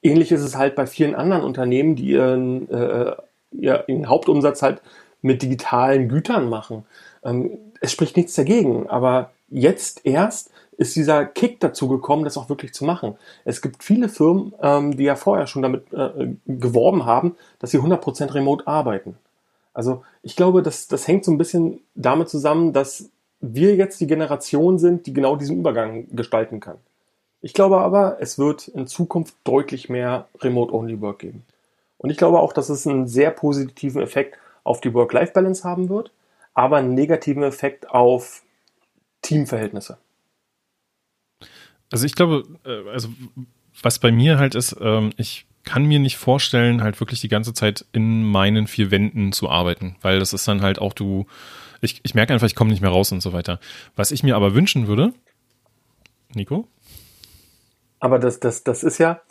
ähnlich 0.01 0.32
ist 0.32 0.41
es 0.41 0.56
halt 0.56 0.75
bei 0.75 0.88
vielen 0.88 1.15
anderen 1.15 1.43
Unternehmen, 1.43 1.95
die 1.95 2.10
ihren, 2.12 2.69
äh, 2.69 3.15
ihren 3.51 4.08
Hauptumsatz 4.08 4.62
halt 4.62 4.82
mit 5.21 5.41
digitalen 5.41 6.08
Gütern 6.08 6.49
machen. 6.49 6.86
Ähm, 7.23 7.58
es 7.82 7.91
spricht 7.91 8.15
nichts 8.15 8.36
dagegen, 8.36 8.89
aber 8.89 9.32
jetzt 9.49 10.06
erst 10.06 10.51
ist 10.77 10.95
dieser 10.95 11.25
Kick 11.25 11.60
dazu 11.60 11.88
gekommen, 11.88 12.23
das 12.23 12.38
auch 12.38 12.49
wirklich 12.49 12.73
zu 12.73 12.86
machen. 12.86 13.15
Es 13.45 13.62
gibt 13.62 13.84
viele 13.84 14.10
Firmen, 14.10 14.53
ähm, 14.62 14.95
die 14.95 15.03
ja 15.03 15.15
vorher 15.15 15.47
schon 15.47 15.63
damit 15.63 15.91
äh, 15.91 16.36
geworben 16.45 17.06
haben, 17.06 17.36
dass 17.60 17.71
sie 17.71 17.80
100% 17.80 18.34
remote 18.34 18.67
arbeiten. 18.67 19.17
Also 19.73 20.03
ich 20.21 20.36
glaube, 20.36 20.62
das, 20.62 20.88
das 20.88 21.08
hängt 21.08 21.25
so 21.25 21.32
ein 21.32 21.38
bisschen 21.38 21.82
damit 21.95 22.30
zusammen, 22.30 22.73
dass 22.73 23.10
wir 23.39 23.76
jetzt 23.76 24.02
die 24.02 24.08
Generation 24.08 24.80
sind, 24.80 25.06
die 25.06 25.13
genau 25.13 25.36
diesen 25.36 25.58
Übergang 25.58 26.08
gestalten 26.15 26.60
kann. 26.60 26.78
Ich 27.41 27.54
glaube 27.54 27.78
aber, 27.78 28.17
es 28.19 28.39
wird 28.39 28.67
in 28.67 28.88
Zukunft 28.88 29.36
deutlich 29.43 29.89
mehr 29.89 30.28
Remote-Only-Work 30.39 31.19
geben. 31.19 31.43
Und 31.97 32.10
ich 32.10 32.17
glaube 32.17 32.39
auch, 32.39 32.54
dass 32.54 32.69
es 32.69 32.88
einen 32.88 33.08
sehr 33.08 33.32
positiven 33.32 34.02
Effekt 34.02 34.38
auf 34.63 34.82
die 34.82 34.93
Work-Life-Balance 34.93 35.63
haben 35.63 35.89
wird, 35.89 36.12
aber 36.54 36.78
einen 36.78 36.93
negativen 36.93 37.43
Effekt 37.43 37.89
auf 37.89 38.43
Teamverhältnisse. 39.21 39.97
Also 41.91 42.06
ich 42.06 42.15
glaube, 42.15 42.43
äh, 42.65 42.89
also 42.89 43.10
was 43.82 44.00
bei 44.00 44.12
mir 44.12 44.39
halt 44.39 44.56
ist, 44.56 44.76
ähm, 44.82 45.12
ich 45.17 45.45
kann 45.63 45.86
mir 45.86 46.00
nicht 46.00 46.17
vorstellen, 46.17 46.82
halt 46.82 47.00
wirklich 47.00 47.21
die 47.21 47.28
ganze 47.28 47.54
Zeit 47.54 47.86
in 47.91 48.23
meinen 48.23 48.67
vier 48.67 48.89
Wänden 48.89 49.32
zu 49.34 49.50
arbeiten, 49.50 49.97
weil 50.02 50.19
das 50.19 50.34
ist 50.34 50.47
dann 50.47 50.62
halt 50.62 50.80
auch 50.80 50.93
du, 50.93 51.26
ich, 51.81 52.01
ich 52.03 52.15
merke 52.15 52.33
einfach, 52.33 52.47
ich 52.47 52.55
komme 52.55 52.71
nicht 52.71 52.81
mehr 52.81 52.91
raus 52.91 53.11
und 53.11 53.21
so 53.21 53.33
weiter. 53.33 53.59
Was 53.95 54.11
ich 54.11 54.23
mir 54.23 54.35
aber 54.35 54.53
wünschen 54.53 54.87
würde, 54.87 55.13
Nico? 56.33 56.67
Aber 57.99 58.19
das, 58.19 58.39
das, 58.39 58.63
das 58.63 58.83
ist 58.83 58.97
ja, 58.97 59.21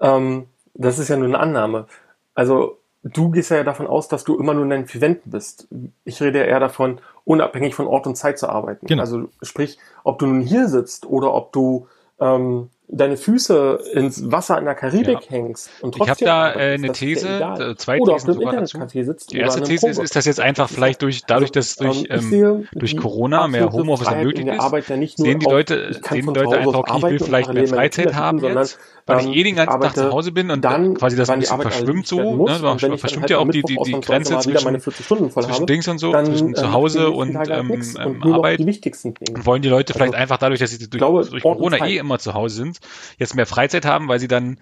ähm, 0.00 0.46
das 0.74 0.98
ist 0.98 1.08
ja 1.08 1.16
nur 1.16 1.28
eine 1.28 1.38
Annahme. 1.38 1.86
Also 2.34 2.78
du 3.02 3.30
gehst 3.30 3.50
ja 3.50 3.62
davon 3.64 3.86
aus, 3.86 4.08
dass 4.08 4.24
du 4.24 4.38
immer 4.38 4.54
nur 4.54 4.64
in 4.64 4.70
deinen 4.70 4.86
vier 4.86 5.00
Wänden 5.00 5.30
bist. 5.30 5.68
Ich 6.04 6.20
rede 6.22 6.40
ja 6.40 6.44
eher 6.44 6.60
davon, 6.60 7.00
unabhängig 7.24 7.74
von 7.74 7.86
Ort 7.86 8.06
und 8.06 8.16
Zeit 8.16 8.38
zu 8.38 8.48
arbeiten. 8.48 8.86
Genau. 8.86 9.02
Also 9.02 9.28
sprich, 9.42 9.78
ob 10.04 10.18
du 10.18 10.26
nun 10.26 10.40
hier 10.40 10.68
sitzt 10.68 11.06
oder 11.06 11.34
ob 11.34 11.52
du 11.52 11.88
ähm, 12.20 12.70
deine 12.92 13.16
Füße 13.16 13.78
ins 13.92 14.30
Wasser 14.30 14.58
in 14.58 14.64
der 14.64 14.74
Karibik 14.74 15.24
ja. 15.24 15.30
hängst 15.30 15.70
und 15.80 15.94
trotzdem 15.94 16.02
ich 16.04 16.10
habe 16.10 16.54
da 16.54 16.60
äh, 16.60 16.74
eine 16.74 16.92
These, 16.92 17.28
äh, 17.28 17.76
zwei 17.76 17.98
oder 18.00 18.14
Thesen 18.14 18.34
sogar 18.34 18.52
dazu. 18.56 18.78
Sitzt 18.90 19.32
Die 19.32 19.38
erste 19.38 19.62
These 19.62 19.88
ist, 19.88 19.98
ist, 19.98 20.16
dass 20.16 20.24
jetzt 20.24 20.40
einfach 20.40 20.68
vielleicht 20.68 21.02
durch 21.02 21.22
dadurch, 21.26 21.52
dass 21.52 21.76
durch 21.76 22.10
also, 22.10 22.34
ähm, 22.34 22.68
durch 22.72 22.96
Corona 22.96 23.46
mehr 23.46 23.70
Homeoffice 23.70 24.10
möglich 24.10 24.46
ist, 24.46 24.62
ja 24.62 25.06
sehen 25.16 25.38
die 25.38 25.46
Leute 25.46 25.92
sehen 25.92 26.26
die 26.26 26.38
Leute 26.38 26.58
einfach 26.58 26.80
okay, 26.80 26.96
ich 26.96 27.02
will 27.04 27.18
vielleicht 27.20 27.52
mehr 27.52 27.68
Freizeit 27.68 28.14
haben 28.14 28.38
jetzt, 28.40 28.78
weil 29.06 29.20
ich 29.20 29.36
eh 29.36 29.42
den 29.44 29.56
ganzen 29.56 29.80
Tag 29.80 29.96
zu 29.96 30.10
Hause 30.10 30.32
bin 30.32 30.50
und 30.50 30.64
dann 30.64 30.94
quasi 30.94 31.16
das 31.16 31.30
ein 31.30 31.40
bisschen 31.40 31.60
verschwimmt 31.60 32.06
so, 32.06 32.18
ne, 32.18 32.58
man 32.60 32.78
verschwimmt 32.78 33.22
halt 33.22 33.30
ja 33.30 33.38
auch 33.38 33.48
die 33.48 33.62
die 33.62 33.78
die 33.84 34.00
Grenze 34.00 34.38
zwischen 34.38 34.80
zwischen 34.80 35.66
Dings 35.66 35.86
und 35.88 35.98
so, 35.98 36.12
zwischen 36.12 36.54
zu 36.54 36.72
Hause 36.72 37.10
und 37.10 37.36
ähm, 37.48 38.22
Arbeit. 38.22 38.60
und 38.60 39.46
wollen 39.46 39.62
die 39.62 39.68
Leute 39.68 39.92
vielleicht 39.92 40.14
einfach 40.14 40.38
dadurch, 40.38 40.60
dass 40.60 40.70
sie 40.70 40.90
durch 40.90 41.42
Corona 41.42 41.86
eh 41.86 41.98
immer 41.98 42.18
zu 42.18 42.34
Hause 42.34 42.56
sind, 42.56 42.79
jetzt 43.18 43.34
mehr 43.34 43.46
Freizeit 43.46 43.84
haben, 43.84 44.08
weil 44.08 44.20
sie 44.20 44.28
dann 44.28 44.58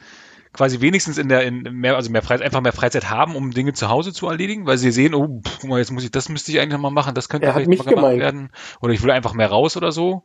quasi 0.52 0.80
wenigstens 0.80 1.18
in 1.18 1.28
der 1.28 1.42
in 1.44 1.62
mehr 1.62 1.96
also 1.96 2.10
mehr 2.10 2.22
Freizeit 2.22 2.46
einfach 2.46 2.60
mehr 2.60 2.72
Freizeit 2.72 3.10
haben, 3.10 3.36
um 3.36 3.50
Dinge 3.50 3.74
zu 3.74 3.88
Hause 3.88 4.12
zu 4.12 4.28
erledigen, 4.28 4.66
weil 4.66 4.78
sie 4.78 4.90
sehen, 4.90 5.14
oh, 5.14 5.42
guck 5.60 5.70
mal, 5.70 5.78
jetzt 5.78 5.92
muss 5.92 6.04
ich 6.04 6.10
das 6.10 6.28
müsste 6.28 6.52
ich 6.52 6.60
eigentlich 6.60 6.80
mal 6.80 6.90
machen, 6.90 7.14
das 7.14 7.28
könnte 7.28 7.46
er 7.46 7.54
vielleicht 7.54 7.68
mal 7.68 7.76
gemacht 7.76 7.94
gemeint. 7.94 8.20
werden 8.20 8.50
oder 8.80 8.92
ich 8.92 9.02
will 9.02 9.10
einfach 9.10 9.34
mehr 9.34 9.48
raus 9.48 9.76
oder 9.76 9.92
so. 9.92 10.24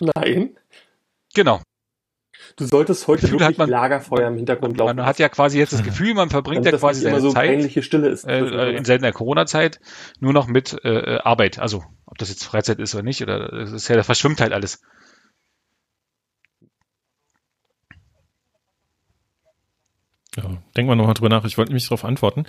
Nein. 0.00 0.56
Genau. 1.34 1.60
Du 2.56 2.64
solltest 2.64 3.06
heute 3.06 3.22
Gefühl 3.22 3.40
wirklich 3.40 3.58
man, 3.58 3.68
Lagerfeuer 3.68 4.28
im 4.28 4.36
Hintergrund 4.36 4.76
laufen. 4.78 4.96
Man 4.96 5.06
hat 5.06 5.18
ja 5.18 5.28
quasi 5.28 5.58
jetzt 5.58 5.72
das 5.72 5.82
Gefühl, 5.82 6.14
man 6.14 6.30
verbringt 6.30 6.64
ja 6.64 6.72
quasi 6.72 7.02
seine 7.02 7.20
so 7.20 7.30
Zeit 7.30 7.70
Stille 7.84 8.08
ist, 8.08 8.24
äh, 8.24 8.72
in 8.72 8.84
seltener 8.84 9.12
Corona-Zeit 9.12 9.80
nur 10.20 10.32
noch 10.32 10.46
mit 10.46 10.76
äh, 10.84 11.18
Arbeit. 11.18 11.58
Also 11.58 11.84
ob 12.06 12.18
das 12.18 12.30
jetzt 12.30 12.44
Freizeit 12.44 12.78
ist 12.78 12.94
oder 12.94 13.04
nicht, 13.04 13.22
oder 13.22 13.48
das 13.48 13.72
ist 13.72 13.88
ja, 13.88 13.96
das 13.96 14.06
verschwimmt 14.06 14.40
halt 14.40 14.52
alles. 14.52 14.82
Ja, 20.38 20.44
denken 20.76 20.90
wir 20.90 20.94
nochmal 20.94 21.14
drüber 21.14 21.28
nach. 21.28 21.44
Ich 21.44 21.58
wollte 21.58 21.72
nämlich 21.72 21.86
darauf 21.86 22.04
antworten. 22.04 22.44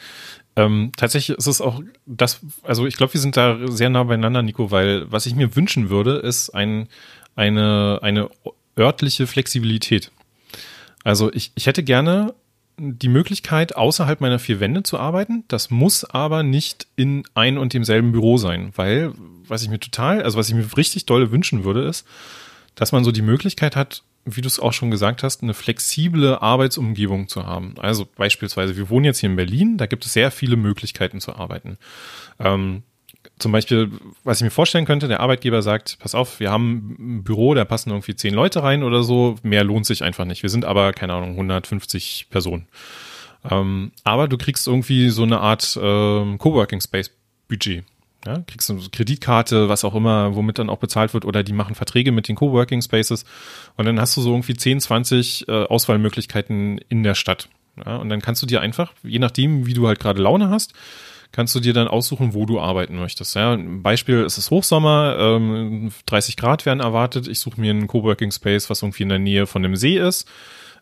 Ähm, 0.55 0.91
tatsächlich 0.95 1.37
ist 1.37 1.47
es 1.47 1.59
auch 1.59 1.81
das, 2.05 2.41
also 2.61 2.85
ich 2.85 2.97
glaube, 2.97 3.13
wir 3.13 3.21
sind 3.21 3.35
da 3.35 3.57
sehr 3.67 3.89
nah 3.89 4.03
beieinander, 4.03 4.43
Nico, 4.43 4.69
weil 4.69 5.11
was 5.11 5.25
ich 5.25 5.33
mir 5.33 5.55
wünschen 5.55 5.89
würde, 5.89 6.17
ist 6.17 6.51
ein, 6.51 6.87
eine, 7.35 7.99
eine 8.03 8.29
örtliche 8.77 9.25
Flexibilität. 9.25 10.11
Also 11.03 11.33
ich, 11.33 11.51
ich 11.55 11.65
hätte 11.65 11.83
gerne 11.83 12.35
die 12.77 13.09
Möglichkeit, 13.09 13.75
außerhalb 13.75 14.21
meiner 14.21 14.39
vier 14.39 14.59
Wände 14.59 14.83
zu 14.83 14.99
arbeiten. 14.99 15.43
Das 15.47 15.71
muss 15.71 16.05
aber 16.05 16.43
nicht 16.43 16.87
in 16.95 17.23
ein 17.33 17.57
und 17.57 17.73
demselben 17.73 18.11
Büro 18.11 18.37
sein, 18.37 18.71
weil, 18.75 19.13
was 19.47 19.63
ich 19.63 19.69
mir 19.69 19.79
total, 19.79 20.21
also 20.21 20.37
was 20.37 20.47
ich 20.47 20.55
mir 20.55 20.77
richtig 20.77 21.05
dolle 21.05 21.31
wünschen 21.31 21.63
würde, 21.63 21.83
ist, 21.83 22.05
dass 22.75 22.91
man 22.91 23.03
so 23.03 23.11
die 23.11 23.23
Möglichkeit 23.23 23.75
hat, 23.75 24.03
wie 24.25 24.41
du 24.41 24.47
es 24.47 24.59
auch 24.59 24.73
schon 24.73 24.91
gesagt 24.91 25.23
hast, 25.23 25.43
eine 25.43 25.53
flexible 25.53 26.37
Arbeitsumgebung 26.39 27.27
zu 27.27 27.45
haben. 27.45 27.75
Also 27.79 28.07
beispielsweise, 28.15 28.77
wir 28.77 28.89
wohnen 28.89 29.05
jetzt 29.05 29.19
hier 29.19 29.29
in 29.29 29.35
Berlin, 29.35 29.77
da 29.77 29.85
gibt 29.85 30.05
es 30.05 30.13
sehr 30.13 30.31
viele 30.31 30.55
Möglichkeiten 30.55 31.19
zu 31.19 31.35
arbeiten. 31.35 31.77
Ähm, 32.39 32.83
zum 33.37 33.51
Beispiel, 33.51 33.91
was 34.23 34.39
ich 34.39 34.43
mir 34.43 34.51
vorstellen 34.51 34.85
könnte, 34.85 35.07
der 35.07 35.21
Arbeitgeber 35.21 35.61
sagt, 35.61 35.97
pass 35.99 36.15
auf, 36.15 36.39
wir 36.39 36.51
haben 36.51 36.95
ein 36.99 37.23
Büro, 37.23 37.53
da 37.53 37.65
passen 37.65 37.89
irgendwie 37.89 38.15
zehn 38.15 38.33
Leute 38.33 38.63
rein 38.63 38.83
oder 38.83 39.03
so, 39.03 39.35
mehr 39.43 39.63
lohnt 39.63 39.85
sich 39.85 40.03
einfach 40.03 40.25
nicht. 40.25 40.43
Wir 40.43 40.49
sind 40.49 40.65
aber, 40.65 40.93
keine 40.93 41.13
Ahnung, 41.13 41.31
150 41.31 42.27
Personen. 42.29 42.67
Ähm, 43.49 43.91
aber 44.03 44.27
du 44.27 44.37
kriegst 44.37 44.67
irgendwie 44.67 45.09
so 45.09 45.23
eine 45.23 45.39
Art 45.39 45.79
ähm, 45.81 46.37
Coworking 46.37 46.81
Space 46.81 47.11
Budget. 47.47 47.83
Ja, 48.25 48.43
kriegst 48.45 48.67
du 48.67 48.73
eine 48.73 48.89
Kreditkarte, 48.89 49.69
was 49.69 49.85
auch 49.85 49.95
immer, 49.95 50.35
womit 50.35 50.59
dann 50.59 50.69
auch 50.69 50.79
bezahlt 50.79 51.13
wird, 51.13 51.23
oder 51.23 51.41
die 51.41 51.53
machen 51.53 51.75
Verträge 51.75 52.11
mit 52.11 52.27
den 52.27 52.35
Coworking 52.35 52.81
Spaces. 52.81 53.23
Und 53.77 53.85
dann 53.85 53.99
hast 53.99 54.17
du 54.17 54.21
so 54.21 54.31
irgendwie 54.31 54.55
10, 54.55 54.81
20 54.81 55.47
äh, 55.47 55.63
Auswahlmöglichkeiten 55.63 56.79
in 56.89 57.03
der 57.03 57.15
Stadt. 57.15 57.47
Ja, 57.85 57.95
und 57.95 58.09
dann 58.09 58.21
kannst 58.21 58.41
du 58.41 58.45
dir 58.45 58.59
einfach, 58.59 58.93
je 59.03 59.19
nachdem, 59.19 59.65
wie 59.65 59.73
du 59.73 59.87
halt 59.87 59.99
gerade 59.99 60.21
Laune 60.21 60.49
hast, 60.49 60.73
kannst 61.31 61.55
du 61.55 61.61
dir 61.61 61.73
dann 61.73 61.87
aussuchen, 61.87 62.33
wo 62.33 62.45
du 62.45 62.59
arbeiten 62.59 62.97
möchtest. 62.97 63.35
Ja, 63.35 63.53
ein 63.53 63.83
Beispiel 63.83 64.23
ist 64.23 64.37
es 64.37 64.51
Hochsommer, 64.51 65.15
ähm, 65.17 65.91
30 66.07 66.35
Grad 66.35 66.65
werden 66.65 66.81
erwartet. 66.81 67.27
Ich 67.27 67.39
suche 67.39 67.61
mir 67.61 67.71
einen 67.71 67.87
Coworking 67.87 68.31
Space, 68.31 68.69
was 68.69 68.81
irgendwie 68.81 69.03
in 69.03 69.09
der 69.09 69.19
Nähe 69.19 69.47
von 69.47 69.63
dem 69.63 69.75
See 69.77 69.97
ist 69.97 70.27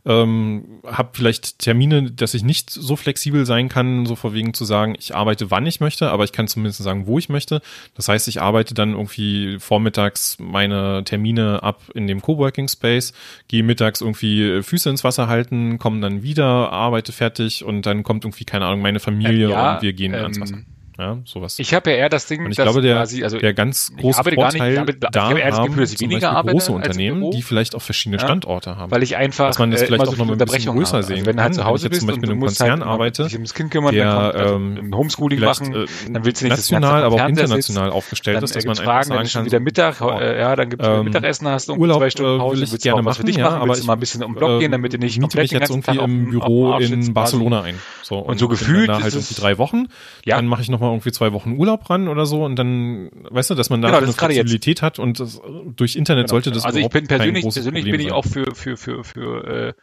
ähm, 0.07 0.79
habe 0.85 1.09
vielleicht 1.13 1.59
Termine, 1.59 2.11
dass 2.11 2.33
ich 2.33 2.43
nicht 2.43 2.69
so 2.69 2.95
flexibel 2.95 3.45
sein 3.45 3.67
kann, 3.67 4.05
so 4.05 4.15
vorwiegend 4.15 4.55
zu 4.55 4.63
sagen, 4.63 4.95
ich 4.97 5.13
arbeite 5.13 5.51
wann 5.51 5.65
ich 5.65 5.81
möchte, 5.81 6.09
aber 6.09 6.23
ich 6.23 6.31
kann 6.31 6.47
zumindest 6.47 6.81
sagen, 6.81 7.07
wo 7.07 7.19
ich 7.19 7.27
möchte. 7.27 7.61
Das 7.93 8.07
heißt, 8.07 8.29
ich 8.29 8.41
arbeite 8.41 8.73
dann 8.73 8.93
irgendwie 8.93 9.59
vormittags 9.59 10.37
meine 10.39 11.03
Termine 11.03 11.61
ab 11.61 11.81
in 11.93 12.07
dem 12.07 12.21
Coworking 12.21 12.69
Space, 12.69 13.11
gehe 13.49 13.63
mittags 13.63 13.99
irgendwie 13.99 14.63
Füße 14.63 14.89
ins 14.89 15.03
Wasser 15.03 15.27
halten, 15.27 15.77
komme 15.77 15.99
dann 15.99 16.23
wieder, 16.23 16.71
arbeite 16.71 17.11
fertig 17.11 17.65
und 17.65 17.85
dann 17.85 18.03
kommt 18.03 18.23
irgendwie, 18.23 18.45
keine 18.45 18.65
Ahnung, 18.65 18.81
meine 18.81 19.01
Familie 19.01 19.49
ja, 19.49 19.75
und 19.75 19.81
wir 19.81 19.91
gehen 19.91 20.13
ähm, 20.13 20.23
ans 20.23 20.39
Wasser. 20.39 20.57
Ja, 20.99 21.19
sowas. 21.25 21.59
Ich 21.59 21.75
habe 21.75 21.91
ja 21.91 21.97
eher 21.97 22.09
das 22.09 22.25
Ding, 22.25 22.43
und 22.43 22.49
ich 22.49 22.57
glaube, 22.57 22.81
der, 22.81 22.95
quasi, 22.95 23.23
also 23.23 23.37
der 23.37 23.53
ganz 23.53 23.91
große 23.95 24.23
Vorteil 24.23 24.79
nicht, 24.79 24.89
ich 24.89 25.09
da 25.11 25.31
ich 25.31 25.37
eher 25.37 25.51
das 25.51 25.61
Gefühl, 25.63 25.83
dass 25.83 25.93
ich 25.93 25.99
weniger 25.99 26.31
arbeite 26.31 26.53
große 26.53 26.71
Unternehmen, 26.71 27.29
die 27.29 27.43
vielleicht 27.43 27.75
auch 27.75 27.81
verschiedene 27.83 28.19
Standorte 28.19 28.77
haben. 28.77 28.89
Weil 28.89 29.03
ich 29.03 29.15
einfach, 29.15 29.47
dass 29.47 29.59
man 29.59 29.69
das 29.69 29.83
vielleicht 29.83 30.03
äh, 30.03 30.07
auch 30.07 30.17
noch 30.17 30.31
ein 30.31 30.37
bisschen 30.37 30.75
größer 30.75 31.03
sehen 31.03 31.17
also 31.17 31.25
wenn 31.27 31.41
halt 31.41 31.53
zu 31.53 31.65
Hause 31.65 31.89
bist 31.89 32.01
zum 32.01 32.07
Beispiel 32.07 32.23
in 32.25 32.31
einem 32.31 32.41
Konzern 32.41 32.79
halt 32.79 32.83
arbeite, 32.83 33.23
dich 33.25 33.33
ums 33.35 33.53
Kind 33.53 33.69
kümmern, 33.69 33.93
der, 33.93 34.11
also 34.11 34.55
ähm, 34.55 34.91
Homeschooling 34.95 35.39
machen, 35.39 35.75
äh, 35.75 35.85
dann 36.11 36.25
willst 36.25 36.41
du 36.41 36.45
nicht 36.45 36.57
national, 36.57 37.03
aber 37.03 37.23
auch 37.23 37.29
international 37.29 37.91
aufgestellt 37.91 38.41
ist, 38.41 38.55
dass 38.55 38.65
man 38.65 38.79
einfach 38.79 39.03
sagen 39.03 39.27
kann, 39.27 39.45
wieder 39.45 39.59
Mittag, 39.59 40.01
äh, 40.01 40.39
ja, 40.39 40.55
dann 40.55 40.69
gibt 40.71 40.81
es 40.81 41.03
Mittagessen, 41.03 41.47
hast 41.47 41.69
du 41.69 41.75
Urlaub, 41.75 41.99
zwei 41.99 42.09
Stunden 42.09 42.39
Pause, 42.39 42.61
willst 42.61 42.81
gerne 42.81 43.13
für 43.13 43.23
dich 43.23 43.37
machen, 43.37 43.69
du 43.69 43.83
mal 43.85 43.93
ein 43.93 43.99
bisschen 43.99 44.23
um 44.23 44.33
Block 44.33 44.59
gehen, 44.59 44.71
damit 44.71 44.93
du 44.93 44.97
nicht 44.97 45.19
komplett 45.21 45.51
jetzt 45.51 45.69
irgendwie 45.69 45.97
im 45.97 46.29
Büro 46.31 46.75
in 46.77 47.13
Barcelona 47.13 47.61
ein. 47.61 47.75
und 48.09 48.39
so 48.39 48.47
gefühlt 48.47 48.89
halt 48.89 49.13
irgendwie 49.13 49.35
drei 49.35 49.57
Wochen, 49.59 49.87
dann 50.25 50.47
mache 50.47 50.61
ich 50.63 50.69
nochmal 50.69 50.86
irgendwie 50.91 51.11
zwei 51.11 51.33
Wochen 51.33 51.57
Urlaub 51.57 51.89
ran 51.89 52.07
oder 52.07 52.25
so 52.25 52.43
und 52.43 52.55
dann, 52.55 53.09
weißt 53.29 53.49
du, 53.49 53.55
dass 53.55 53.69
man 53.69 53.81
da 53.81 53.89
genau, 53.89 53.99
eine 53.99 54.13
Flexibilität 54.13 54.81
hat 54.81 54.99
und 54.99 55.19
das, 55.19 55.41
durch 55.75 55.95
Internet 55.95 56.25
genau. 56.25 56.35
sollte 56.35 56.51
das 56.51 56.65
Also 56.65 56.79
ich 56.79 56.89
bin 56.89 57.07
persönlich, 57.07 57.43
persönlich 57.43 57.85
bin 57.85 57.99
ich 57.99 58.11
auch 58.11 58.25
für, 58.25 58.53
für, 58.53 58.77
für, 58.77 59.03
für, 59.03 59.47
äh, 59.47 59.73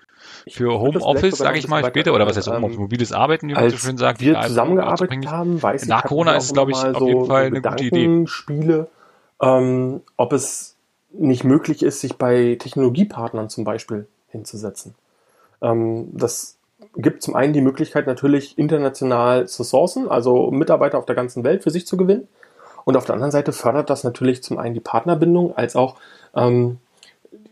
für 0.51 0.79
Homeoffice, 0.79 1.39
sage 1.39 1.59
ich 1.59 1.69
mal, 1.69 1.85
später, 1.85 2.15
oder 2.15 2.27
was 2.27 2.37
heißt 2.37 2.49
Homeoffice, 2.49 2.79
mobiles 2.79 3.13
Arbeiten, 3.13 3.49
wie 3.49 3.55
man 3.55 3.71
so 3.71 3.77
schön 3.77 3.97
sagt. 3.97 4.21
wir 4.21 4.41
zusammengearbeitet 4.43 5.27
haben, 5.27 5.63
weiß 5.63 5.83
ich, 5.83 5.89
Nach 5.89 6.05
Corona 6.05 6.35
ist 6.35 6.45
es, 6.45 6.53
glaube 6.53 6.73
ich, 6.73 6.79
auf 6.79 7.07
jeden 7.07 7.27
Fall 7.27 7.47
eine 7.47 7.63
gute 7.63 7.85
Idee. 7.85 8.27
Spiele, 8.27 8.89
ähm, 9.41 10.03
ob 10.17 10.33
es 10.33 10.77
nicht 11.13 11.45
möglich 11.45 11.83
ist, 11.83 12.01
sich 12.01 12.17
bei 12.17 12.57
Technologiepartnern 12.59 13.49
zum 13.49 13.65
Beispiel 13.65 14.07
hinzusetzen. 14.29 14.95
Ähm, 15.63 16.09
das 16.13 16.59
gibt 16.97 17.23
zum 17.23 17.35
einen 17.35 17.53
die 17.53 17.61
Möglichkeit 17.61 18.07
natürlich 18.07 18.59
international 18.59 19.49
zu 19.49 19.63
sourcen, 19.63 20.09
also 20.09 20.51
Mitarbeiter 20.51 20.99
auf 20.99 21.07
der 21.07 21.17
ganzen 21.17 21.45
Welt 21.45 21.63
für 21.63 21.71
sich 21.71 21.87
zu 21.87 21.97
gewinnen. 21.97 22.29
Und 22.85 22.97
auf 22.97 23.05
der 23.05 23.15
anderen 23.15 23.33
Seite 23.33 23.53
fördert 23.53 23.91
das 23.91 24.05
natürlich 24.05 24.43
zum 24.43 24.59
einen 24.59 24.75
die 24.75 24.81
Partnerbindung 24.81 25.57
als 25.57 25.75
auch 25.75 25.97
ähm, 26.35 26.79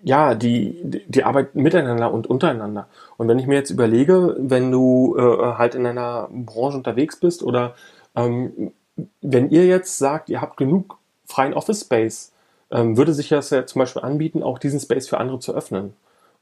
ja, 0.03 0.35
die, 0.35 0.81
die 1.07 1.25
Arbeit 1.25 1.55
miteinander 1.55 2.13
und 2.13 2.27
untereinander. 2.27 2.89
Und 3.17 3.29
wenn 3.29 3.39
ich 3.39 3.47
mir 3.47 3.55
jetzt 3.55 3.71
überlege, 3.71 4.37
wenn 4.39 4.71
du 4.71 5.17
äh, 5.17 5.55
halt 5.55 5.75
in 5.75 5.87
einer 5.87 6.29
Branche 6.31 6.77
unterwegs 6.77 7.17
bist 7.17 7.43
oder 7.43 7.75
ähm, 8.17 8.73
wenn 9.21 9.51
ihr 9.51 9.67
jetzt 9.67 9.99
sagt, 9.99 10.29
ihr 10.29 10.41
habt 10.41 10.57
genug 10.57 10.99
freien 11.27 11.55
Office 11.55 11.83
Space, 11.83 12.33
ähm, 12.71 12.97
würde 12.97 13.15
sich 13.15 13.29
das 13.29 13.51
ja 13.51 13.65
zum 13.65 13.81
Beispiel 13.81 14.03
anbieten, 14.03 14.43
auch 14.43 14.59
diesen 14.59 14.81
Space 14.81 15.09
für 15.09 15.19
andere 15.19 15.39
zu 15.39 15.55
öffnen. 15.55 15.95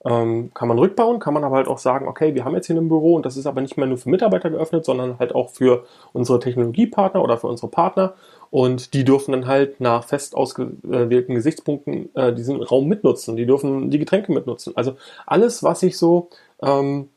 Ähm, 0.05 0.51
kann 0.55 0.69
man 0.69 0.79
rückbauen, 0.79 1.19
kann 1.19 1.35
man 1.35 1.45
aber 1.45 1.57
halt 1.57 1.69
auch 1.69 1.79
sagen, 1.79 2.09
okay, 2.09 2.35
wir 2.35 2.45
haben 2.45 2.55
jetzt 2.55 2.67
hier 2.67 2.77
ein 2.77 2.89
Büro 2.89 3.17
und 3.17 3.27
das 3.27 3.37
ist 3.37 3.47
aber 3.47 3.61
nicht 3.61 3.77
mehr 3.77 3.87
nur 3.87 3.99
für 3.99 4.09
Mitarbeiter 4.09 4.49
geöffnet, 4.49 4.85
sondern 4.87 5.19
halt 5.19 5.35
auch 5.35 5.51
für 5.51 5.85
unsere 6.15 6.41
Technologiepartner 6.41 7.23
oder 7.23 7.37
für 7.37 7.49
unsere 7.49 7.69
Partner. 7.69 8.15
Und 8.51 8.95
die 8.95 9.05
dürfen 9.05 9.33
dann 9.33 9.47
halt 9.47 9.81
nach 9.81 10.05
fest 10.05 10.35
ausgewählten 10.35 11.35
Gesichtspunkten 11.35 12.15
äh, 12.17 12.33
diesen 12.33 12.63
Raum 12.63 12.89
mitnutzen. 12.89 13.37
Die 13.37 13.47
dürfen 13.47 13.91
die 13.91 13.99
Getränke 13.99 14.33
mitnutzen. 14.33 14.75
Also 14.77 14.97
alles, 15.27 15.63
was 15.63 15.81
sich 15.81 15.99
so 15.99 16.31
ähm, 16.63 17.11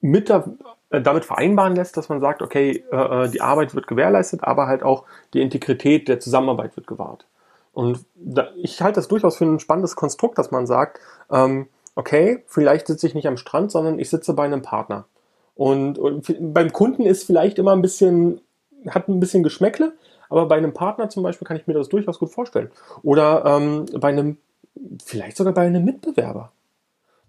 mit 0.00 0.28
da, 0.28 0.44
äh, 0.90 1.00
damit 1.00 1.24
vereinbaren 1.24 1.76
lässt, 1.76 1.96
dass 1.96 2.08
man 2.08 2.20
sagt, 2.20 2.42
okay, 2.42 2.84
äh, 2.90 3.24
äh, 3.24 3.30
die 3.30 3.40
Arbeit 3.40 3.74
wird 3.74 3.86
gewährleistet, 3.86 4.42
aber 4.44 4.66
halt 4.66 4.82
auch 4.82 5.04
die 5.34 5.40
Integrität 5.40 6.08
der 6.08 6.20
Zusammenarbeit 6.20 6.76
wird 6.76 6.86
gewahrt. 6.86 7.26
Und 7.80 8.04
da, 8.14 8.48
ich 8.56 8.82
halte 8.82 8.96
das 8.96 9.08
durchaus 9.08 9.38
für 9.38 9.46
ein 9.46 9.58
spannendes 9.58 9.96
Konstrukt, 9.96 10.36
dass 10.36 10.50
man 10.50 10.66
sagt, 10.66 11.00
ähm, 11.30 11.66
okay, 11.94 12.44
vielleicht 12.46 12.88
sitze 12.88 13.06
ich 13.06 13.14
nicht 13.14 13.26
am 13.26 13.38
Strand, 13.38 13.70
sondern 13.70 13.98
ich 13.98 14.10
sitze 14.10 14.34
bei 14.34 14.44
einem 14.44 14.60
Partner. 14.60 15.06
Und, 15.54 15.98
und 15.98 16.36
beim 16.52 16.74
Kunden 16.74 17.06
ist 17.06 17.24
vielleicht 17.24 17.58
immer 17.58 17.72
ein 17.72 17.80
bisschen, 17.80 18.42
hat 18.86 19.08
ein 19.08 19.18
bisschen 19.18 19.42
Geschmäckle, 19.42 19.94
aber 20.28 20.44
bei 20.44 20.58
einem 20.58 20.74
Partner 20.74 21.08
zum 21.08 21.22
Beispiel 21.22 21.48
kann 21.48 21.56
ich 21.56 21.66
mir 21.66 21.72
das 21.72 21.88
durchaus 21.88 22.18
gut 22.18 22.28
vorstellen. 22.28 22.70
Oder 23.02 23.46
ähm, 23.46 23.86
bei 23.98 24.08
einem, 24.08 24.36
vielleicht 25.02 25.38
sogar 25.38 25.54
bei 25.54 25.62
einem 25.62 25.82
Mitbewerber. 25.82 26.52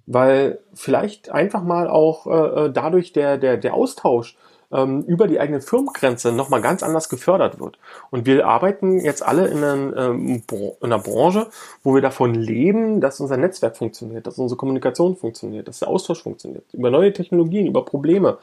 Weil 0.05 0.59
vielleicht 0.73 1.31
einfach 1.31 1.63
mal 1.63 1.87
auch 1.87 2.27
äh, 2.27 2.65
äh 2.65 2.71
dadurch 2.73 3.13
der, 3.13 3.37
der, 3.37 3.55
der 3.55 3.73
Austausch 3.73 4.35
ähm, 4.71 5.03
über 5.03 5.27
die 5.27 5.39
eigene 5.39 5.61
Firmengrenze 5.61 6.31
nochmal 6.31 6.61
ganz 6.61 6.83
anders 6.83 7.09
gefördert 7.09 7.59
wird. 7.59 7.77
Und 8.09 8.25
wir 8.25 8.47
arbeiten 8.47 8.99
jetzt 8.99 9.23
alle 9.23 9.47
in, 9.47 9.63
einen, 9.63 9.93
ähm, 9.97 10.43
in 10.49 10.75
einer 10.81 10.99
Branche, 10.99 11.47
wo 11.83 11.93
wir 11.93 12.01
davon 12.01 12.33
leben, 12.33 13.01
dass 13.01 13.19
unser 13.19 13.37
Netzwerk 13.37 13.77
funktioniert, 13.77 14.27
dass 14.27 14.37
unsere 14.37 14.57
Kommunikation 14.57 15.15
funktioniert, 15.15 15.67
dass 15.67 15.79
der 15.79 15.87
Austausch 15.87 16.23
funktioniert, 16.23 16.65
über 16.73 16.89
neue 16.89 17.13
Technologien, 17.13 17.67
über 17.67 17.85
Probleme. 17.85 18.37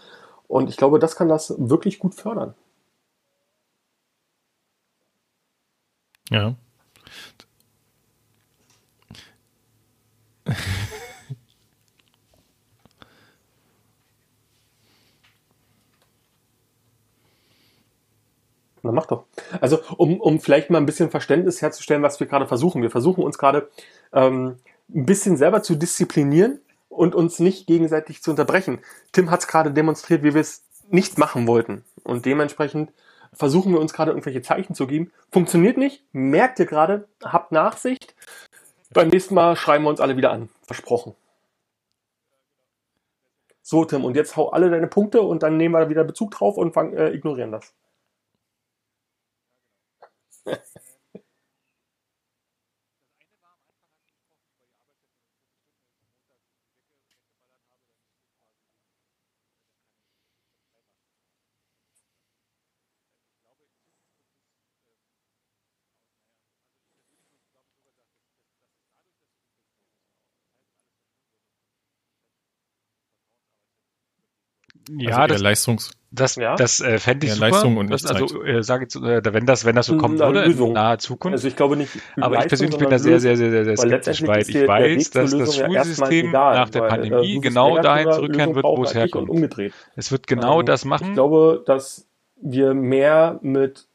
Und 0.46 0.68
ich 0.68 0.76
glaube, 0.76 0.98
das 0.98 1.16
kann 1.16 1.28
das 1.28 1.54
wirklich 1.58 1.98
gut 1.98 2.14
fördern. 2.14 2.54
Ja. 6.30 6.54
Na, 18.88 18.92
mach 18.92 19.06
doch. 19.06 19.24
Also, 19.60 19.80
um, 19.98 20.18
um 20.18 20.40
vielleicht 20.40 20.70
mal 20.70 20.78
ein 20.78 20.86
bisschen 20.86 21.10
Verständnis 21.10 21.60
herzustellen, 21.60 22.02
was 22.02 22.18
wir 22.20 22.26
gerade 22.26 22.46
versuchen. 22.46 22.80
Wir 22.80 22.90
versuchen 22.90 23.22
uns 23.22 23.36
gerade 23.36 23.68
ähm, 24.14 24.56
ein 24.88 25.04
bisschen 25.04 25.36
selber 25.36 25.62
zu 25.62 25.74
disziplinieren 25.74 26.58
und 26.88 27.14
uns 27.14 27.38
nicht 27.38 27.66
gegenseitig 27.66 28.22
zu 28.22 28.30
unterbrechen. 28.30 28.78
Tim 29.12 29.30
hat 29.30 29.40
es 29.40 29.46
gerade 29.46 29.72
demonstriert, 29.72 30.22
wie 30.22 30.32
wir 30.32 30.40
es 30.40 30.64
nicht 30.88 31.18
machen 31.18 31.46
wollten. 31.46 31.84
Und 32.02 32.24
dementsprechend 32.24 32.90
versuchen 33.34 33.74
wir 33.74 33.80
uns 33.80 33.92
gerade 33.92 34.10
irgendwelche 34.12 34.40
Zeichen 34.40 34.74
zu 34.74 34.86
geben. 34.86 35.12
Funktioniert 35.30 35.76
nicht. 35.76 36.02
Merkt 36.12 36.58
ihr 36.58 36.64
gerade, 36.64 37.08
habt 37.22 37.52
Nachsicht. 37.52 38.14
Beim 38.94 39.08
nächsten 39.08 39.34
Mal 39.34 39.54
schreiben 39.54 39.84
wir 39.84 39.90
uns 39.90 40.00
alle 40.00 40.16
wieder 40.16 40.30
an. 40.30 40.48
Versprochen. 40.62 41.14
So, 43.60 43.84
Tim, 43.84 44.06
und 44.06 44.16
jetzt 44.16 44.34
hau 44.38 44.48
alle 44.48 44.70
deine 44.70 44.86
Punkte 44.86 45.20
und 45.20 45.42
dann 45.42 45.58
nehmen 45.58 45.74
wir 45.74 45.90
wieder 45.90 46.04
Bezug 46.04 46.30
drauf 46.30 46.56
und 46.56 46.72
fang, 46.72 46.94
äh, 46.94 47.10
ignorieren 47.10 47.52
das. 47.52 47.74
Ja, 74.90 75.18
also 75.18 75.34
das, 75.34 75.42
Leistungs 75.42 75.90
das, 76.10 76.36
Ja. 76.36 76.56
das 76.56 76.80
äh, 76.80 76.98
fände 76.98 77.26
ich 77.26 77.32
Ja, 77.32 77.36
super. 77.36 77.50
Leistung 77.50 77.76
und 77.76 77.90
das, 77.90 78.06
also 78.06 78.42
äh, 78.42 78.62
sage 78.62 78.86
ich, 78.88 78.96
äh, 78.96 79.20
wenn 79.32 79.44
das, 79.44 79.64
wenn 79.64 79.76
das 79.76 79.86
so 79.86 79.98
kommen 79.98 80.14
Eine 80.20 80.32
würde 80.34 80.42
in 80.46 80.52
Lösung. 80.52 80.72
naher 80.72 80.98
Zukunft. 80.98 81.34
Also 81.34 81.48
ich 81.48 81.56
glaube 81.56 81.76
nicht. 81.76 81.90
aber 82.16 82.36
ich 82.36 82.42
Leistung, 82.42 82.48
persönlich 82.48 82.78
bin 82.78 82.88
da 82.90 82.98
sehr, 82.98 83.20
sehr, 83.20 83.36
sehr, 83.36 83.50
sehr, 83.50 83.64
sehr 83.64 83.76
skeptisch, 83.76 84.26
weil 84.26 84.40
ich 84.40 84.46
der- 84.52 84.68
weiß, 84.68 85.10
dass 85.10 85.30
das 85.30 85.38
Lösung 85.38 85.70
ja 85.72 85.84
Schulsystem 85.84 86.28
egal, 86.28 86.54
nach 86.56 86.70
der 86.70 86.80
weil, 86.82 86.86
äh, 86.88 86.90
Pandemie 86.90 87.32
bist 87.34 87.42
genau 87.42 87.78
dahin 87.78 88.10
zurückkehren 88.12 88.50
Lösung 88.50 88.54
wird, 88.56 88.78
wo 88.78 88.82
es 88.84 88.94
halt 88.94 88.96
herkommt. 89.12 89.28
umgedreht. 89.30 89.72
Es 89.96 90.10
wird 90.10 90.26
genau 90.26 90.60
Ähm, 90.60 90.66
das 90.66 90.84
machen. 90.84 91.08
Ich 91.08 91.12
glaube, 91.14 91.62
dass 91.66 92.06
wir 92.40 92.72
mehr 92.74 93.38
mit 93.42 93.86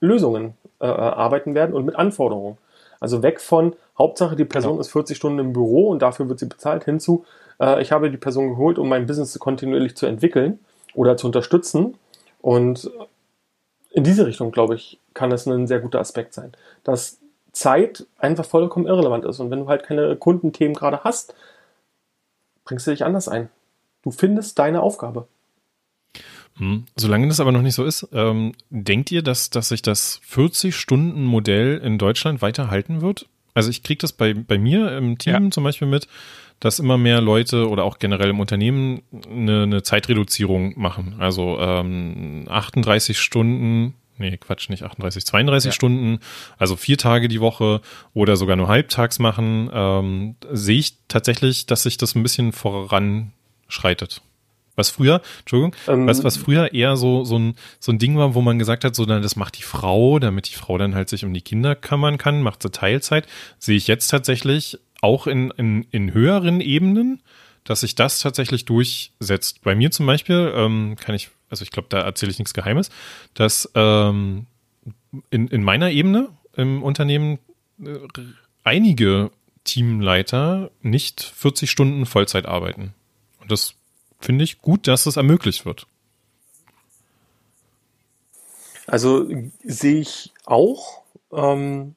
Lösungen 0.00 0.54
äh, 0.80 0.86
arbeiten 0.86 1.54
werden 1.54 1.74
und 1.74 1.84
mit 1.86 1.96
Anforderungen. 1.96 2.58
Also 3.00 3.22
weg 3.22 3.40
von 3.40 3.74
Hauptsache, 3.98 4.36
die 4.36 4.44
Person 4.44 4.72
Genau. 4.72 4.80
ist 4.80 4.92
40 4.92 5.16
Stunden 5.16 5.38
im 5.38 5.52
Büro 5.52 5.88
und 5.88 6.02
dafür 6.02 6.28
wird 6.28 6.38
sie 6.38 6.46
bezahlt, 6.46 6.84
hinzu, 6.84 7.24
äh, 7.60 7.80
ich 7.82 7.92
habe 7.92 8.10
die 8.10 8.16
Person 8.16 8.50
geholt, 8.50 8.78
um 8.78 8.88
mein 8.88 9.06
Business 9.06 9.38
kontinuierlich 9.38 9.96
zu 9.96 10.06
entwickeln 10.06 10.58
oder 10.96 11.16
zu 11.16 11.26
unterstützen. 11.26 11.94
Und 12.40 12.90
in 13.90 14.04
diese 14.04 14.26
Richtung, 14.26 14.50
glaube 14.50 14.74
ich, 14.74 14.98
kann 15.14 15.32
es 15.32 15.46
ein 15.46 15.66
sehr 15.66 15.80
guter 15.80 16.00
Aspekt 16.00 16.34
sein. 16.34 16.52
Dass 16.84 17.18
Zeit 17.52 18.06
einfach 18.18 18.44
vollkommen 18.44 18.86
irrelevant 18.86 19.24
ist. 19.24 19.40
Und 19.40 19.50
wenn 19.50 19.60
du 19.60 19.68
halt 19.68 19.84
keine 19.84 20.16
Kundenthemen 20.16 20.74
gerade 20.74 21.04
hast, 21.04 21.34
bringst 22.64 22.86
du 22.86 22.90
dich 22.90 23.04
anders 23.04 23.28
ein. 23.28 23.48
Du 24.02 24.10
findest 24.10 24.58
deine 24.58 24.82
Aufgabe. 24.82 25.26
Hm. 26.58 26.84
Solange 26.96 27.28
das 27.28 27.40
aber 27.40 27.52
noch 27.52 27.62
nicht 27.62 27.74
so 27.74 27.84
ist, 27.84 28.08
ähm, 28.12 28.52
denkt 28.70 29.10
ihr, 29.12 29.22
dass, 29.22 29.50
dass 29.50 29.68
sich 29.68 29.82
das 29.82 30.20
40-Stunden-Modell 30.30 31.78
in 31.78 31.98
Deutschland 31.98 32.42
weiter 32.42 32.70
halten 32.70 33.00
wird? 33.00 33.26
Also 33.54 33.70
ich 33.70 33.82
kriege 33.82 33.98
das 33.98 34.12
bei, 34.12 34.34
bei 34.34 34.58
mir 34.58 34.96
im 34.96 35.18
Team 35.18 35.44
Ja. 35.44 35.50
zum 35.50 35.64
Beispiel 35.64 35.88
mit, 35.88 36.08
dass 36.60 36.78
immer 36.78 36.96
mehr 36.98 37.20
Leute 37.20 37.68
oder 37.68 37.84
auch 37.84 37.98
generell 37.98 38.30
im 38.30 38.40
Unternehmen 38.40 39.02
eine, 39.30 39.64
eine 39.64 39.82
Zeitreduzierung 39.82 40.72
machen. 40.80 41.16
Also 41.18 41.58
ähm, 41.60 42.46
38 42.48 43.18
Stunden, 43.20 43.94
nee, 44.18 44.36
Quatsch, 44.38 44.70
nicht 44.70 44.82
38, 44.82 45.26
32 45.26 45.68
Ja. 45.68 45.72
Stunden, 45.72 46.18
also 46.56 46.76
vier 46.76 46.96
Tage 46.98 47.28
die 47.28 47.40
Woche 47.40 47.80
oder 48.14 48.36
sogar 48.36 48.56
nur 48.56 48.68
halbtags 48.68 49.18
machen, 49.18 49.68
ähm, 49.72 50.36
sehe 50.50 50.78
ich 50.78 50.96
tatsächlich, 51.08 51.66
dass 51.66 51.82
sich 51.82 51.98
das 51.98 52.14
ein 52.14 52.22
bisschen 52.22 52.52
voranschreitet. 52.52 54.22
Was 54.78 54.90
früher, 54.90 55.22
Entschuldigung, 55.40 55.74
Ähm, 55.88 56.06
was, 56.06 56.22
was 56.22 56.36
früher 56.36 56.74
eher 56.74 56.96
so, 56.98 57.24
so, 57.24 57.38
ein, 57.38 57.54
so 57.80 57.92
ein 57.92 57.98
Ding 57.98 58.18
war, 58.18 58.34
wo 58.34 58.42
man 58.42 58.58
gesagt 58.58 58.84
hat, 58.84 58.94
so, 58.94 59.04
na, 59.06 59.20
das 59.20 59.34
macht 59.34 59.56
die 59.58 59.62
Frau, 59.62 60.18
damit 60.18 60.50
die 60.50 60.54
Frau 60.54 60.76
dann 60.76 60.94
halt 60.94 61.08
sich 61.08 61.24
um 61.24 61.32
die 61.32 61.40
Kinder 61.40 61.74
kümmern 61.74 62.18
kann, 62.18 62.42
macht 62.42 62.62
sie 62.62 62.70
Teilzeit, 62.70 63.26
sehe 63.58 63.76
ich 63.76 63.86
jetzt 63.86 64.08
tatsächlich 64.08 64.78
auch 65.02 65.26
in, 65.26 65.50
in, 65.52 65.82
in 65.90 66.12
höheren 66.12 66.60
Ebenen, 66.60 67.22
dass 67.64 67.80
sich 67.80 67.94
das 67.94 68.20
tatsächlich 68.20 68.64
durchsetzt. 68.64 69.62
Bei 69.62 69.74
mir 69.74 69.90
zum 69.90 70.06
Beispiel 70.06 70.52
ähm, 70.54 70.96
kann 70.98 71.14
ich, 71.14 71.30
also 71.50 71.62
ich 71.62 71.70
glaube, 71.70 71.88
da 71.90 72.00
erzähle 72.00 72.30
ich 72.30 72.38
nichts 72.38 72.54
Geheimes, 72.54 72.90
dass 73.34 73.70
ähm, 73.74 74.46
in, 75.30 75.48
in 75.48 75.62
meiner 75.62 75.90
Ebene 75.90 76.28
im 76.54 76.82
Unternehmen 76.82 77.38
äh, 77.84 77.98
einige 78.64 79.30
Teamleiter 79.64 80.70
nicht 80.80 81.22
40 81.22 81.70
Stunden 81.70 82.06
Vollzeit 82.06 82.46
arbeiten. 82.46 82.94
Und 83.40 83.50
das 83.50 83.74
finde 84.20 84.44
ich 84.44 84.60
gut, 84.60 84.86
dass 84.86 85.04
das 85.04 85.16
ermöglicht 85.16 85.66
wird. 85.66 85.86
Also 88.86 89.28
sehe 89.64 90.00
ich 90.00 90.32
auch, 90.44 91.02
ähm, 91.32 91.96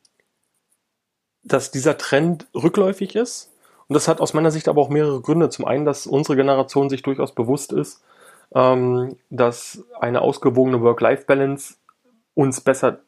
dass 1.54 1.72
dieser 1.72 1.98
Trend 1.98 2.48
rückläufig 2.56 3.16
ist. 3.16 3.52
Und 3.88 3.96
das 3.96 4.08
hat 4.08 4.22
aus 4.22 4.34
meiner 4.34 4.52
Sicht 4.52 4.68
aber 4.68 4.82
auch 4.82 4.90
mehrere 4.90 5.22
Gründe. 5.22 5.50
Zum 5.50 5.66
einen, 5.66 5.86
dass 5.86 6.08
unsere 6.08 6.36
Generation 6.36 6.90
sich 6.90 7.02
durchaus 7.02 7.34
bewusst 7.34 7.74
ist, 7.74 8.04
ähm, 8.54 9.18
dass 9.30 9.84
eine 10.00 10.22
ausgewogene 10.22 10.82
Work-Life-Balance 10.82 11.76
uns 12.36 12.62
besser 12.62 13.00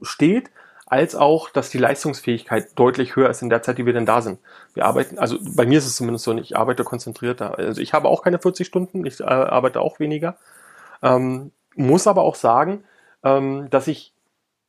steht, 0.00 0.50
als 0.86 1.14
auch, 1.14 1.48
dass 1.48 1.70
die 1.70 1.78
Leistungsfähigkeit 1.78 2.78
deutlich 2.78 3.16
höher 3.16 3.30
ist 3.30 3.40
in 3.42 3.48
der 3.48 3.62
Zeit, 3.62 3.78
die 3.78 3.86
wir 3.86 3.94
denn 3.94 4.06
da 4.06 4.20
sind. 4.20 4.38
Wir 4.74 4.84
arbeiten, 4.84 5.18
also 5.18 5.38
bei 5.56 5.64
mir 5.64 5.78
ist 5.78 5.86
es 5.86 5.96
zumindest 5.96 6.24
so, 6.24 6.36
ich 6.36 6.56
arbeite 6.56 6.84
konzentrierter. 6.84 7.56
Also 7.58 7.80
ich 7.80 7.94
habe 7.94 8.08
auch 8.08 8.22
keine 8.22 8.38
40 8.38 8.66
Stunden, 8.66 9.06
ich 9.06 9.20
äh, 9.20 9.24
arbeite 9.24 9.80
auch 9.80 10.00
weniger. 10.00 10.36
Ähm, 11.02 11.50
muss 11.74 12.06
aber 12.06 12.22
auch 12.22 12.34
sagen, 12.34 12.84
ähm, 13.24 13.68
dass 13.70 13.88
ich 13.88 14.12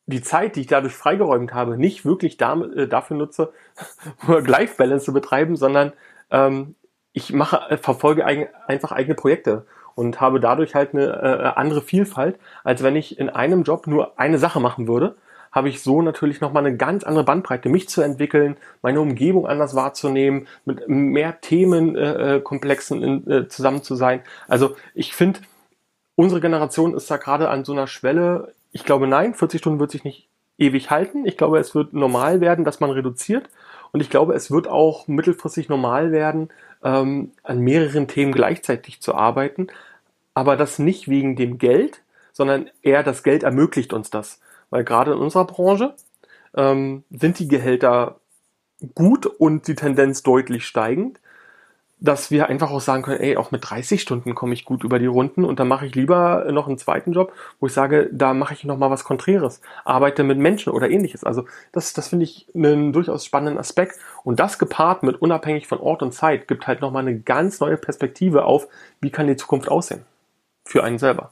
die 0.05 0.21
Zeit, 0.21 0.55
die 0.55 0.61
ich 0.61 0.67
dadurch 0.67 0.93
freigeräumt 0.93 1.53
habe, 1.53 1.77
nicht 1.77 2.05
wirklich 2.05 2.37
damit, 2.37 2.75
äh, 2.75 2.87
dafür 2.87 3.17
nutze, 3.17 3.53
Work-Life-Balance 4.25 5.05
zu 5.05 5.13
betreiben, 5.13 5.55
sondern 5.55 5.93
ähm, 6.31 6.75
ich 7.13 7.31
mache, 7.31 7.69
äh, 7.69 7.77
verfolge 7.77 8.25
eigen, 8.25 8.47
einfach 8.67 8.91
eigene 8.91 9.15
Projekte 9.15 9.65
und 9.95 10.19
habe 10.19 10.39
dadurch 10.39 10.75
halt 10.75 10.93
eine 10.93 11.05
äh, 11.05 11.59
andere 11.59 11.81
Vielfalt, 11.81 12.37
als 12.63 12.83
wenn 12.83 12.95
ich 12.95 13.19
in 13.19 13.29
einem 13.29 13.63
Job 13.63 13.87
nur 13.87 14.19
eine 14.19 14.39
Sache 14.39 14.59
machen 14.59 14.87
würde, 14.87 15.15
habe 15.53 15.69
ich 15.69 15.83
so 15.83 16.01
natürlich 16.01 16.41
nochmal 16.41 16.65
eine 16.65 16.75
ganz 16.75 17.03
andere 17.03 17.23
Bandbreite, 17.23 17.69
mich 17.69 17.87
zu 17.87 18.01
entwickeln, 18.01 18.57
meine 18.81 18.99
Umgebung 18.99 19.45
anders 19.45 19.75
wahrzunehmen, 19.75 20.47
mit 20.65 20.89
mehr 20.89 21.39
Themenkomplexen 21.41 23.27
äh, 23.27 23.35
äh, 23.35 23.47
zusammen 23.47 23.83
zu 23.83 23.95
sein. 23.95 24.21
Also 24.47 24.75
ich 24.95 25.13
finde, 25.13 25.41
unsere 26.15 26.41
Generation 26.41 26.95
ist 26.95 27.09
da 27.09 27.17
gerade 27.17 27.49
an 27.49 27.63
so 27.63 27.71
einer 27.71 27.87
Schwelle. 27.87 28.53
Ich 28.73 28.83
glaube, 28.83 29.07
nein, 29.07 29.33
40 29.33 29.61
Stunden 29.61 29.79
wird 29.79 29.91
sich 29.91 30.03
nicht 30.03 30.27
ewig 30.57 30.89
halten. 30.89 31.25
Ich 31.25 31.37
glaube, 31.37 31.59
es 31.59 31.73
wird 31.73 31.93
normal 31.93 32.41
werden, 32.41 32.65
dass 32.65 32.79
man 32.79 32.91
reduziert. 32.91 33.49
Und 33.91 34.01
ich 34.01 34.09
glaube, 34.09 34.33
es 34.33 34.51
wird 34.51 34.67
auch 34.67 35.07
mittelfristig 35.07 35.69
normal 35.69 36.11
werden, 36.11 36.49
ähm, 36.83 37.31
an 37.43 37.59
mehreren 37.59 38.07
Themen 38.07 38.33
gleichzeitig 38.33 39.01
zu 39.01 39.15
arbeiten. 39.15 39.67
Aber 40.33 40.57
das 40.57 40.79
nicht 40.79 41.07
wegen 41.07 41.35
dem 41.35 41.59
Geld, 41.59 42.01
sondern 42.31 42.69
eher 42.81 43.03
das 43.03 43.23
Geld 43.23 43.43
ermöglicht 43.43 43.93
uns 43.93 44.09
das. 44.09 44.41
Weil 44.71 44.83
gerade 44.83 45.13
in 45.13 45.19
unserer 45.19 45.45
Branche 45.45 45.93
ähm, 46.55 47.03
sind 47.11 47.37
die 47.39 47.47
Gehälter 47.47 48.19
gut 48.95 49.27
und 49.27 49.67
die 49.67 49.75
Tendenz 49.75 50.23
deutlich 50.23 50.65
steigend 50.65 51.19
dass 52.03 52.31
wir 52.31 52.49
einfach 52.49 52.69
auch 52.69 52.81
sagen 52.81 53.01
können, 53.01 53.21
ey, 53.21 53.37
auch 53.37 53.51
mit 53.51 53.69
30 53.69 54.01
Stunden 54.01 54.35
komme 54.35 54.53
ich 54.53 54.65
gut 54.65 54.83
über 54.83 54.99
die 54.99 55.05
Runden 55.05 55.45
und 55.45 55.59
dann 55.59 55.69
mache 55.69 55.85
ich 55.85 55.95
lieber 55.95 56.45
noch 56.51 56.67
einen 56.67 56.77
zweiten 56.77 57.13
Job, 57.13 57.33
wo 57.59 57.67
ich 57.67 57.73
sage, 57.73 58.09
da 58.11 58.33
mache 58.33 58.53
ich 58.53 58.65
noch 58.65 58.77
mal 58.77 58.91
was 58.91 59.05
Konträres, 59.05 59.61
arbeite 59.85 60.23
mit 60.23 60.37
Menschen 60.37 60.73
oder 60.73 60.89
ähnliches. 60.89 61.23
Also 61.23 61.45
das, 61.71 61.93
das 61.93 62.09
finde 62.09 62.25
ich 62.25 62.47
einen 62.53 62.91
durchaus 62.91 63.25
spannenden 63.25 63.57
Aspekt 63.57 63.97
und 64.25 64.39
das 64.39 64.59
gepaart 64.59 65.03
mit 65.03 65.21
unabhängig 65.21 65.65
von 65.67 65.79
Ort 65.79 66.01
und 66.03 66.13
Zeit 66.13 66.47
gibt 66.49 66.67
halt 66.67 66.81
noch 66.81 66.91
mal 66.91 66.99
eine 66.99 67.19
ganz 67.19 67.61
neue 67.61 67.77
Perspektive 67.77 68.43
auf, 68.45 68.67
wie 68.99 69.09
kann 69.09 69.27
die 69.27 69.37
Zukunft 69.37 69.69
aussehen. 69.69 70.05
für 70.65 70.83
einen 70.83 70.99
selber. 70.99 71.31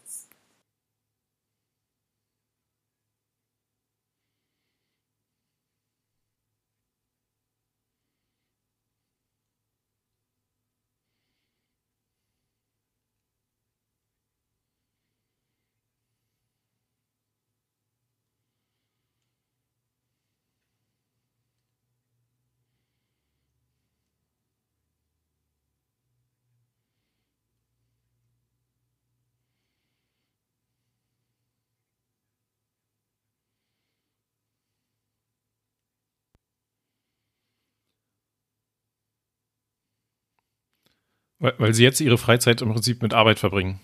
Weil, 41.41 41.55
weil 41.57 41.73
sie 41.73 41.83
jetzt 41.83 41.99
ihre 41.99 42.19
Freizeit 42.19 42.61
im 42.61 42.71
Prinzip 42.71 43.01
mit 43.01 43.13
Arbeit 43.13 43.39
verbringen. 43.39 43.79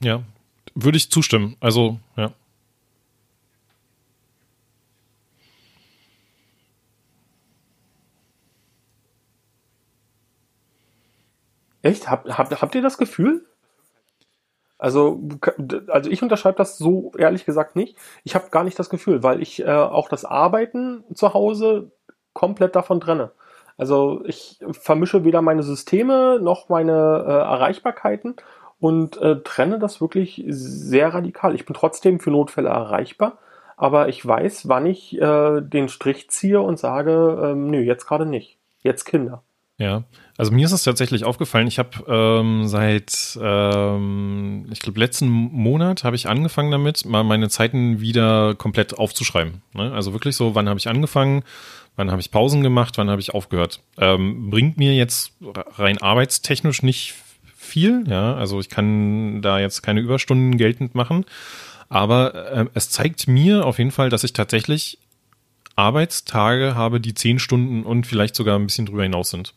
Ja, 0.00 0.22
würde 0.74 0.96
ich 0.96 1.10
zustimmen. 1.10 1.56
Also, 1.60 2.00
ja. 2.16 2.32
Echt? 11.82 12.10
Habt, 12.10 12.26
habt, 12.36 12.62
habt 12.62 12.74
ihr 12.74 12.82
das 12.82 12.98
Gefühl? 12.98 13.44
Also, 14.78 15.20
also 15.88 16.08
ich 16.10 16.22
unterschreibe 16.22 16.56
das 16.56 16.78
so 16.78 17.12
ehrlich 17.18 17.44
gesagt 17.44 17.76
nicht. 17.76 17.96
Ich 18.24 18.34
habe 18.34 18.50
gar 18.50 18.64
nicht 18.64 18.78
das 18.78 18.88
Gefühl, 18.88 19.22
weil 19.22 19.42
ich 19.42 19.60
äh, 19.60 19.66
auch 19.66 20.08
das 20.08 20.24
Arbeiten 20.24 21.04
zu 21.14 21.34
Hause 21.34 21.90
komplett 22.32 22.74
davon 22.76 23.00
trenne. 23.00 23.32
Also 23.78 24.22
ich 24.26 24.58
vermische 24.72 25.24
weder 25.24 25.40
meine 25.40 25.62
Systeme 25.62 26.38
noch 26.42 26.68
meine 26.68 27.24
äh, 27.26 27.30
Erreichbarkeiten 27.30 28.34
und 28.80 29.16
äh, 29.18 29.40
trenne 29.42 29.78
das 29.78 30.00
wirklich 30.00 30.44
sehr 30.48 31.14
radikal. 31.14 31.54
Ich 31.54 31.64
bin 31.64 31.74
trotzdem 31.74 32.20
für 32.20 32.30
Notfälle 32.30 32.68
erreichbar, 32.68 33.38
aber 33.76 34.08
ich 34.08 34.26
weiß, 34.26 34.68
wann 34.68 34.84
ich 34.86 35.18
äh, 35.20 35.60
den 35.62 35.88
Strich 35.88 36.28
ziehe 36.28 36.60
und 36.60 36.78
sage, 36.78 37.40
ähm, 37.42 37.70
nö, 37.70 37.80
jetzt 37.80 38.06
gerade 38.06 38.26
nicht. 38.26 38.58
Jetzt 38.82 39.04
Kinder. 39.04 39.42
Ja, 39.80 40.02
also 40.36 40.50
mir 40.50 40.66
ist 40.66 40.72
es 40.72 40.82
tatsächlich 40.82 41.22
aufgefallen, 41.22 41.68
ich 41.68 41.78
habe 41.78 42.04
ähm, 42.08 42.66
seit, 42.66 43.38
ähm, 43.40 44.66
ich 44.72 44.80
glaube, 44.80 44.98
letzten 44.98 45.28
Monat 45.28 46.02
habe 46.02 46.16
ich 46.16 46.28
angefangen 46.28 46.72
damit, 46.72 47.04
mal 47.04 47.22
meine 47.22 47.48
Zeiten 47.48 48.00
wieder 48.00 48.56
komplett 48.56 48.98
aufzuschreiben. 48.98 49.62
Ne? 49.74 49.92
Also 49.92 50.12
wirklich 50.12 50.34
so, 50.34 50.56
wann 50.56 50.68
habe 50.68 50.80
ich 50.80 50.88
angefangen, 50.88 51.44
wann 51.94 52.10
habe 52.10 52.20
ich 52.20 52.32
Pausen 52.32 52.64
gemacht, 52.64 52.98
wann 52.98 53.08
habe 53.08 53.20
ich 53.20 53.34
aufgehört. 53.34 53.80
Ähm, 53.98 54.50
bringt 54.50 54.78
mir 54.78 54.94
jetzt 54.96 55.32
rein 55.76 55.98
arbeitstechnisch 55.98 56.82
nicht 56.82 57.14
viel, 57.56 58.02
ja, 58.08 58.34
also 58.34 58.58
ich 58.58 58.70
kann 58.70 59.42
da 59.42 59.60
jetzt 59.60 59.82
keine 59.82 60.00
Überstunden 60.00 60.56
geltend 60.56 60.96
machen, 60.96 61.24
aber 61.88 62.34
äh, 62.50 62.66
es 62.74 62.90
zeigt 62.90 63.28
mir 63.28 63.64
auf 63.64 63.78
jeden 63.78 63.92
Fall, 63.92 64.08
dass 64.08 64.24
ich 64.24 64.32
tatsächlich 64.32 64.98
Arbeitstage 65.76 66.74
habe, 66.74 67.00
die 67.00 67.14
zehn 67.14 67.38
Stunden 67.38 67.84
und 67.84 68.08
vielleicht 68.08 68.34
sogar 68.34 68.58
ein 68.58 68.66
bisschen 68.66 68.86
drüber 68.86 69.04
hinaus 69.04 69.30
sind. 69.30 69.54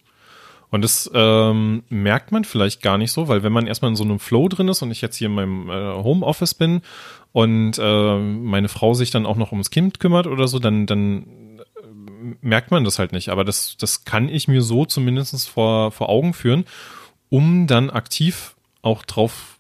Und 0.72 0.84
das 0.84 1.12
ähm, 1.14 1.84
merkt 1.90 2.32
man 2.32 2.46
vielleicht 2.46 2.82
gar 2.82 2.98
nicht 2.98 3.12
so, 3.12 3.28
weil 3.28 3.44
wenn 3.44 3.52
man 3.52 3.68
erstmal 3.68 3.92
in 3.92 3.98
so 3.98 4.06
einem 4.06 4.20
Flow 4.20 4.48
drin 4.48 4.70
ist 4.70 4.82
und 4.82 4.90
ich 4.90 5.02
jetzt 5.02 5.18
hier 5.18 5.28
in 5.28 5.36
meinem 5.36 5.70
äh, 5.70 5.94
Homeoffice 6.02 6.54
bin 6.54 6.82
und 7.34 7.78
äh, 7.78 8.18
meine 8.18 8.70
Frau 8.70 8.94
sich 8.94 9.12
dann 9.12 9.26
auch 9.26 9.36
noch 9.36 9.52
ums 9.52 9.70
Kind 9.70 10.00
kümmert 10.00 10.28
oder 10.28 10.48
so, 10.48 10.60
dann, 10.60 10.86
dann 10.86 11.26
merkt 12.42 12.72
man 12.72 12.86
das 12.86 13.00
halt 13.00 13.12
nicht. 13.12 13.30
Aber 13.30 13.44
das, 13.44 13.76
das 13.78 14.06
kann 14.06 14.30
ich 14.30 14.48
mir 14.48 14.62
so 14.62 14.86
zumindest 14.86 15.50
vor, 15.50 15.92
vor 15.92 16.10
Augen 16.10 16.34
führen, 16.34 16.66
um 17.30 17.68
dann 17.68 17.90
aktiv 17.90 18.56
auch 18.82 19.04
drauf, 19.04 19.60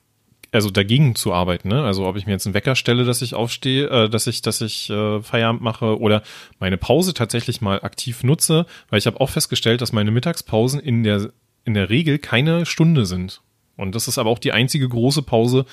also 0.51 0.69
dagegen 0.69 1.15
zu 1.15 1.33
arbeiten. 1.33 1.69
Ne? 1.69 1.83
Also 1.83 2.05
ob 2.05 2.17
ich 2.17 2.25
mir 2.25 2.33
jetzt 2.33 2.45
einen 2.45 2.53
Wecker 2.53 2.75
stelle, 2.75 3.05
dass 3.05 3.21
ich 3.21 3.33
aufstehe, 3.33 3.87
äh, 3.87 4.09
dass 4.09 4.27
ich, 4.27 4.41
dass 4.41 4.61
ich 4.61 4.89
äh, 4.89 5.21
Feierabend 5.21 5.61
mache 5.61 5.99
oder 5.99 6.23
meine 6.59 6.77
Pause 6.77 7.13
tatsächlich 7.13 7.61
mal 7.61 7.81
aktiv 7.81 8.23
nutze, 8.23 8.65
weil 8.89 8.99
ich 8.99 9.07
habe 9.07 9.19
auch 9.19 9.29
festgestellt, 9.29 9.81
dass 9.81 9.93
meine 9.93 10.11
Mittagspausen 10.11 10.79
in 10.79 11.03
der, 11.03 11.31
in 11.63 11.73
der 11.73 11.89
Regel 11.89 12.19
keine 12.19 12.65
Stunde 12.65 13.05
sind. 13.05 13.41
Und 13.77 13.95
das 13.95 14.07
ist 14.07 14.17
aber 14.17 14.29
auch 14.29 14.39
die 14.39 14.51
einzige 14.51 14.87
große 14.87 15.21
Pause, 15.21 15.65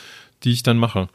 die 0.45 0.53
ich 0.53 0.63
dann 0.63 0.79
mache. 0.79 1.09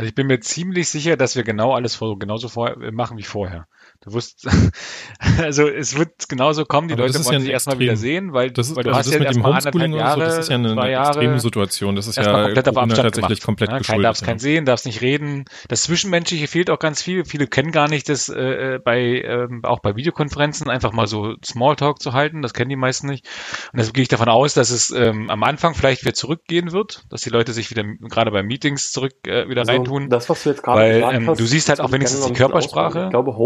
Also 0.00 0.08
ich 0.08 0.14
bin 0.14 0.28
mir 0.28 0.40
ziemlich 0.40 0.88
sicher, 0.88 1.18
dass 1.18 1.36
wir 1.36 1.42
genau 1.44 1.74
alles 1.74 2.00
genauso 2.18 2.48
vor, 2.48 2.74
machen 2.90 3.18
wie 3.18 3.22
vorher. 3.22 3.68
Du 4.02 4.14
wirst, 4.14 4.48
also 5.42 5.68
es 5.68 5.98
wird 5.98 6.26
genauso 6.30 6.64
kommen, 6.64 6.88
die 6.88 6.94
Aber 6.94 7.02
Leute 7.06 7.22
wollen 7.22 7.34
ja 7.34 7.40
sich 7.40 7.50
erstmal 7.50 7.78
wieder 7.78 7.96
sehen, 7.96 8.32
weil, 8.32 8.50
das 8.50 8.70
ist, 8.70 8.76
weil 8.76 8.84
du 8.84 8.90
also 8.90 8.98
hast 8.98 9.06
das 9.08 9.14
ja 9.14 9.18
mit 9.20 9.34
dem 9.34 9.42
erstmal 9.42 9.52
Homeschooling 9.52 9.92
anderthalb 9.92 10.16
und 10.16 10.20
so, 10.20 10.20
Jahre, 10.20 10.36
das 10.36 10.38
ist 10.38 10.48
ja 10.48 10.54
eine, 10.54 10.72
zwei 10.72 10.80
eine 10.80 10.92
Jahre, 10.92 11.08
extreme 11.08 11.40
Situation. 11.40 11.96
Das 11.96 12.06
ist 12.06 12.16
erstmal 12.16 12.40
ja 12.40 12.46
komplett 12.46 12.68
auf 12.68 12.76
Abstand 12.78 13.02
tatsächlich 13.02 13.40
gemacht. 13.40 13.44
komplett 13.44 13.68
ja, 13.68 13.72
kein, 13.74 13.80
geschuldet. 13.82 14.04
darfst 14.06 14.24
keinen 14.24 14.38
sehen, 14.38 14.64
darfst 14.64 14.86
nicht 14.86 15.02
reden. 15.02 15.44
Das 15.68 15.82
Zwischenmenschliche 15.82 16.46
fehlt 16.46 16.70
auch 16.70 16.78
ganz 16.78 17.02
viel. 17.02 17.26
Viele 17.26 17.46
kennen 17.46 17.72
gar 17.72 17.88
nicht 17.90 18.08
das 18.08 18.30
äh, 18.30 18.78
bei 18.82 19.00
ähm, 19.00 19.60
auch 19.64 19.80
bei 19.80 19.96
Videokonferenzen 19.96 20.70
einfach 20.70 20.92
mal 20.92 21.06
so 21.06 21.34
Smalltalk 21.44 22.00
zu 22.00 22.14
halten. 22.14 22.40
Das 22.40 22.54
kennen 22.54 22.70
die 22.70 22.76
meisten 22.76 23.06
nicht. 23.06 23.26
Und 23.72 23.80
deshalb 23.80 23.92
gehe 23.92 24.02
ich 24.02 24.08
davon 24.08 24.30
aus, 24.30 24.54
dass 24.54 24.70
es 24.70 24.90
ähm, 24.92 25.28
am 25.28 25.42
Anfang 25.42 25.74
vielleicht 25.74 26.02
wieder 26.02 26.14
zurückgehen 26.14 26.72
wird, 26.72 27.04
dass 27.10 27.20
die 27.20 27.30
Leute 27.30 27.52
sich 27.52 27.70
wieder 27.70 27.84
gerade 27.84 28.30
bei 28.30 28.42
Meetings 28.42 28.92
zurück 28.92 29.12
äh, 29.26 29.46
wieder 29.50 29.60
Also, 29.60 29.72
reintun. 29.72 30.08
das, 30.08 30.30
was 30.30 30.42
du 30.42 30.48
jetzt 30.48 30.62
gerade 30.62 30.80
Weil 30.80 30.94
gesagt 31.00 31.14
ähm, 31.14 31.28
hast, 31.28 31.40
du 31.40 31.44
siehst 31.44 31.68
halt 31.68 31.80
auch 31.80 31.92
wenigstens 31.92 32.24
die 32.24 32.32
Körpersprache 32.32 32.86
ausbauen. 32.86 33.04
Ich 33.04 33.10
glaube, 33.10 33.36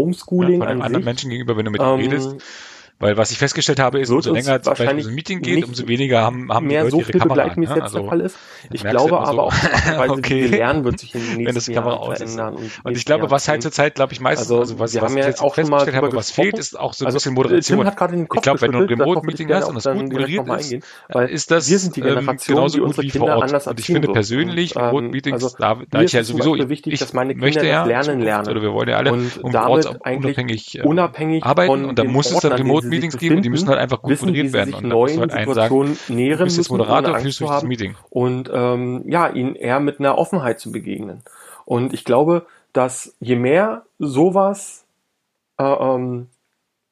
ja, 0.49 0.57
Homeschooling 0.57 0.59
von 0.59 0.67
einem 0.67 0.81
an 0.81 0.85
anderen 0.87 1.05
Menschen 1.05 1.29
gegenüber, 1.29 1.57
wenn 1.57 1.65
du 1.65 1.71
mit 1.71 1.81
ihm 1.81 1.93
redest. 1.95 2.35
Weil 2.97 3.17
was 3.17 3.29
ich 3.31 3.37
festgestellt 3.37 3.79
habe, 3.79 3.99
ist, 3.99 4.09
wird 4.09 4.17
umso 4.19 4.33
länger 4.33 4.61
zum 4.61 4.73
Beispiel 4.73 5.01
so 5.03 5.09
ein 5.09 5.15
Meeting 5.15 5.41
geht, 5.41 5.65
umso 5.65 5.85
weniger 5.87 6.21
haben, 6.21 6.51
haben 6.51 6.69
die 6.69 6.75
mehr 6.75 6.83
Leute 6.83 6.91
so 6.91 6.99
ihre 6.99 7.11
viel 7.11 7.19
Kamera 7.19 7.43
wie 7.57 7.65
es 7.65 7.69
jetzt 7.69 7.75
der 7.75 7.83
Also, 7.83 8.03
Fall 8.05 8.21
ist. 8.21 8.37
Ich 8.71 8.81
glaube 8.83 9.09
so, 9.09 9.17
aber 9.17 9.43
auch, 9.43 9.53
die 9.53 9.67
Art 9.67 9.89
und 9.89 9.97
Weise, 9.97 10.11
okay. 10.13 10.45
lernen, 10.45 10.85
wird 10.85 10.99
sich 10.99 11.13
in 11.13 11.21
den 11.21 11.37
wenn 11.39 11.45
das 11.45 11.53
nächsten 11.55 11.73
Kamera 11.73 11.97
aus 11.97 12.17
verändern. 12.17 12.57
Und 12.83 12.97
ich 12.97 13.03
glaube, 13.03 13.29
was 13.29 13.47
halt 13.49 13.61
zurzeit, 13.63 13.95
glaube 13.95 14.13
ich, 14.13 14.21
meistens, 14.21 14.49
Also, 14.49 14.61
also 14.61 14.79
was, 14.79 14.93
ich 14.93 15.01
ja 15.01 15.27
jetzt 15.27 15.41
auch 15.41 15.55
festgestellt 15.55 15.95
habe, 15.97 16.13
was 16.13 16.31
fehlt, 16.31 16.57
ist 16.57 16.79
auch 16.79 16.93
so 16.93 17.03
ein 17.03 17.07
Also, 17.07 17.17
bisschen 17.17 17.31
Tim 17.31 17.35
Moderation. 17.35 17.85
hat 17.85 17.97
gerade 17.97 18.15
den 18.15 18.29
Kopf 18.29 18.37
Ich 18.37 18.43
glaube, 18.43 18.61
wenn 18.61 18.71
du 18.71 18.77
ein 18.79 18.85
Remote-Meeting 18.85 19.51
hast 19.53 19.65
auch 19.65 19.69
und 19.69 19.75
das 19.75 19.83
gut 19.83 20.13
moderiert 20.13 20.47
ist, 20.47 20.83
weil 21.09 21.29
ist 21.29 21.51
das 21.51 21.65
die 21.67 22.01
ähm, 22.01 22.37
genauso 22.45 22.77
die 22.77 22.83
gut 22.83 22.97
wie 23.03 23.11
vor 23.11 23.29
Ort. 23.29 23.67
Und 23.67 23.79
ich 23.79 23.85
finde 23.87 24.07
persönlich, 24.07 24.75
Und, 24.75 24.81
ähm, 24.81 24.87
Remote-Meetings, 24.87 25.43
also, 25.43 25.57
da, 25.57 26.01
ich 26.01 26.13
ja 26.13 26.23
sowieso, 26.23 26.55
ich, 26.55 27.13
möchte 27.35 27.65
ja 27.67 27.83
Lernen 27.83 28.03
Zukunft, 28.05 28.23
lernen. 28.25 28.49
oder 28.49 28.61
wir 28.61 28.73
wollen 28.73 28.89
ja 28.89 28.97
alle 28.97 29.11
Und 29.11 29.53
damit 29.53 29.69
ortsunabhängig 29.69 31.43
arbeiten 31.43 31.85
und 31.85 31.99
da 31.99 32.03
muss 32.03 32.31
es 32.31 32.39
dann 32.39 32.55
Orten, 32.84 32.84
Remote-Meetings 32.85 33.17
geben 33.17 33.35
und 33.37 33.45
die 33.45 33.49
müssen 33.49 33.67
halt 33.69 33.79
einfach 33.79 34.01
gut 34.01 34.11
wissen, 34.11 34.27
moderiert 34.27 34.53
werden. 34.53 34.73
sich 34.73 34.75
Und 34.75 34.83
muss 34.83 34.91
neuen 34.91 35.19
halt 35.19 35.33
einen 35.33 35.53
sagen, 35.53 35.53
Situationen 35.53 35.97
du 36.07 36.13
nähren 36.13 36.43
bist 36.45 36.57
jetzt 36.57 36.69
Moderator, 36.69 37.19
führst 37.19 37.37
zu 37.37 37.43
durch 37.45 37.55
das 37.55 37.63
Meeting. 37.63 37.95
und 38.09 38.49
ähm, 38.53 39.03
ja, 39.07 39.29
ihnen 39.29 39.55
eher 39.55 39.79
mit 39.79 39.99
einer 39.99 40.17
Offenheit 40.17 40.59
zu 40.59 40.71
begegnen. 40.71 41.23
Und 41.65 41.93
ich 41.93 42.03
glaube, 42.03 42.45
dass 42.73 43.15
je 43.19 43.35
mehr 43.35 43.85
sowas 43.99 44.85
äh, 45.57 45.63
ähm, 45.63 46.27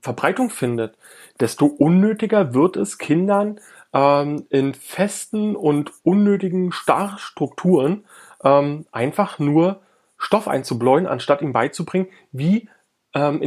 Verbreitung 0.01 0.49
findet, 0.49 0.97
desto 1.39 1.65
unnötiger 1.65 2.53
wird 2.53 2.75
es 2.75 2.97
Kindern 2.97 3.59
ähm, 3.93 4.45
in 4.49 4.73
festen 4.73 5.55
und 5.55 5.91
unnötigen 6.03 6.71
Starrstrukturen 6.71 8.05
ähm, 8.43 8.85
einfach 8.91 9.39
nur 9.39 9.81
Stoff 10.17 10.47
einzubläuen, 10.47 11.05
anstatt 11.05 11.41
ihm 11.41 11.53
beizubringen, 11.53 12.07
wie 12.31 12.69
ähm, 13.13 13.41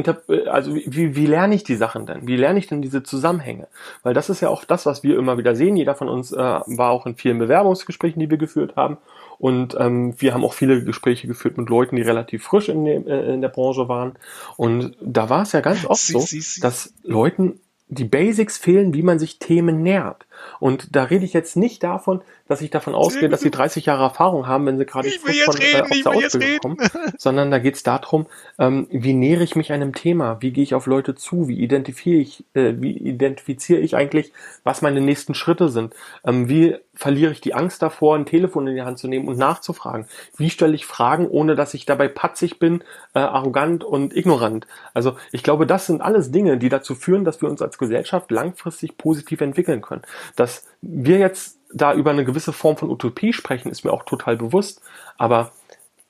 also 0.47 0.75
wie, 0.75 1.15
wie 1.15 1.25
lerne 1.25 1.55
ich 1.55 1.63
die 1.63 1.75
Sachen 1.75 2.05
denn? 2.05 2.27
Wie 2.27 2.37
lerne 2.37 2.59
ich 2.59 2.67
denn 2.67 2.81
diese 2.81 3.03
Zusammenhänge? 3.03 3.67
Weil 4.03 4.13
das 4.13 4.29
ist 4.29 4.41
ja 4.41 4.49
auch 4.49 4.63
das, 4.63 4.85
was 4.85 5.03
wir 5.03 5.17
immer 5.17 5.37
wieder 5.37 5.55
sehen. 5.55 5.75
Jeder 5.75 5.95
von 5.95 6.07
uns 6.07 6.31
äh, 6.31 6.37
war 6.37 6.91
auch 6.91 7.05
in 7.05 7.15
vielen 7.15 7.37
Bewerbungsgesprächen, 7.37 8.19
die 8.19 8.29
wir 8.29 8.37
geführt 8.37 8.75
haben. 8.75 8.97
Und 9.39 9.75
ähm, 9.79 10.15
wir 10.19 10.33
haben 10.33 10.45
auch 10.45 10.53
viele 10.53 10.83
Gespräche 10.83 11.27
geführt 11.27 11.57
mit 11.57 11.69
Leuten, 11.69 11.95
die 11.97 12.01
relativ 12.01 12.43
frisch 12.43 12.69
in, 12.69 12.85
dem, 12.85 13.07
äh, 13.07 13.33
in 13.33 13.41
der 13.41 13.49
Branche 13.49 13.89
waren. 13.89 14.13
Und 14.55 14.95
da 15.01 15.29
war 15.29 15.43
es 15.43 15.51
ja 15.51 15.59
ganz 15.59 15.85
oft 15.85 16.01
so, 16.01 16.19
dass 16.61 16.93
Leuten 17.03 17.59
die 17.89 18.05
Basics 18.05 18.57
fehlen, 18.57 18.93
wie 18.93 19.03
man 19.03 19.19
sich 19.19 19.39
Themen 19.39 19.83
nähert. 19.83 20.26
Und 20.59 20.95
da 20.95 21.03
rede 21.03 21.25
ich 21.25 21.33
jetzt 21.33 21.57
nicht 21.57 21.83
davon, 21.83 22.21
dass 22.47 22.61
ich 22.61 22.69
davon 22.69 22.95
ausgehe, 22.95 23.29
dass 23.29 23.41
sie 23.41 23.51
30 23.51 23.85
Jahre 23.85 24.03
Erfahrung 24.03 24.47
haben, 24.47 24.65
wenn 24.65 24.77
sie 24.77 24.85
gerade 24.85 25.09
frisch 25.09 25.37
jetzt 25.37 25.59
reden, 25.59 25.75
äh, 25.75 25.81
aus 25.81 26.03
der 26.03 26.11
Ausbildung 26.13 26.59
kommen, 26.59 26.77
sondern 27.17 27.51
da 27.51 27.59
geht 27.59 27.75
es 27.75 27.83
darum, 27.83 28.27
ähm, 28.57 28.87
wie 28.89 29.13
nähere 29.13 29.43
ich 29.43 29.55
mich 29.55 29.71
einem 29.71 29.93
Thema, 29.93 30.37
wie 30.41 30.51
gehe 30.51 30.63
ich 30.63 30.73
auf 30.73 30.85
Leute 30.85 31.15
zu, 31.15 31.47
wie 31.47 31.59
identifiziere 31.59 32.21
ich, 32.21 32.45
äh, 32.53 32.73
wie 32.77 32.91
identifiziere 32.91 33.79
ich 33.79 33.95
eigentlich, 33.95 34.31
was 34.63 34.81
meine 34.81 35.01
nächsten 35.01 35.33
Schritte 35.33 35.69
sind, 35.69 35.93
ähm, 36.25 36.49
wie 36.49 36.77
verliere 36.93 37.31
ich 37.31 37.41
die 37.41 37.53
Angst 37.53 37.81
davor, 37.81 38.15
ein 38.15 38.25
Telefon 38.25 38.67
in 38.67 38.75
die 38.75 38.81
Hand 38.81 38.97
zu 38.97 39.07
nehmen 39.07 39.27
und 39.27 39.37
nachzufragen, 39.37 40.07
wie 40.35 40.49
stelle 40.49 40.73
ich 40.73 40.85
Fragen, 40.85 41.27
ohne 41.27 41.55
dass 41.55 41.73
ich 41.73 41.85
dabei 41.85 42.07
patzig 42.07 42.59
bin, 42.59 42.83
äh, 43.13 43.19
arrogant 43.19 43.83
und 43.83 44.15
ignorant. 44.15 44.67
Also 44.93 45.15
ich 45.31 45.43
glaube, 45.43 45.67
das 45.67 45.85
sind 45.85 46.01
alles 46.01 46.31
Dinge, 46.31 46.57
die 46.57 46.69
dazu 46.69 46.95
führen, 46.95 47.23
dass 47.23 47.41
wir 47.41 47.49
uns 47.49 47.61
als 47.61 47.77
Gesellschaft 47.77 48.31
langfristig 48.31 48.97
positiv 48.97 49.41
entwickeln 49.41 49.81
können. 49.81 50.01
Dass 50.35 50.65
wir 50.81 51.17
jetzt 51.17 51.57
da 51.73 51.93
über 51.93 52.11
eine 52.11 52.25
gewisse 52.25 52.53
Form 52.53 52.77
von 52.77 52.89
Utopie 52.89 53.33
sprechen, 53.33 53.69
ist 53.69 53.83
mir 53.83 53.91
auch 53.91 54.03
total 54.03 54.37
bewusst. 54.37 54.81
Aber 55.17 55.51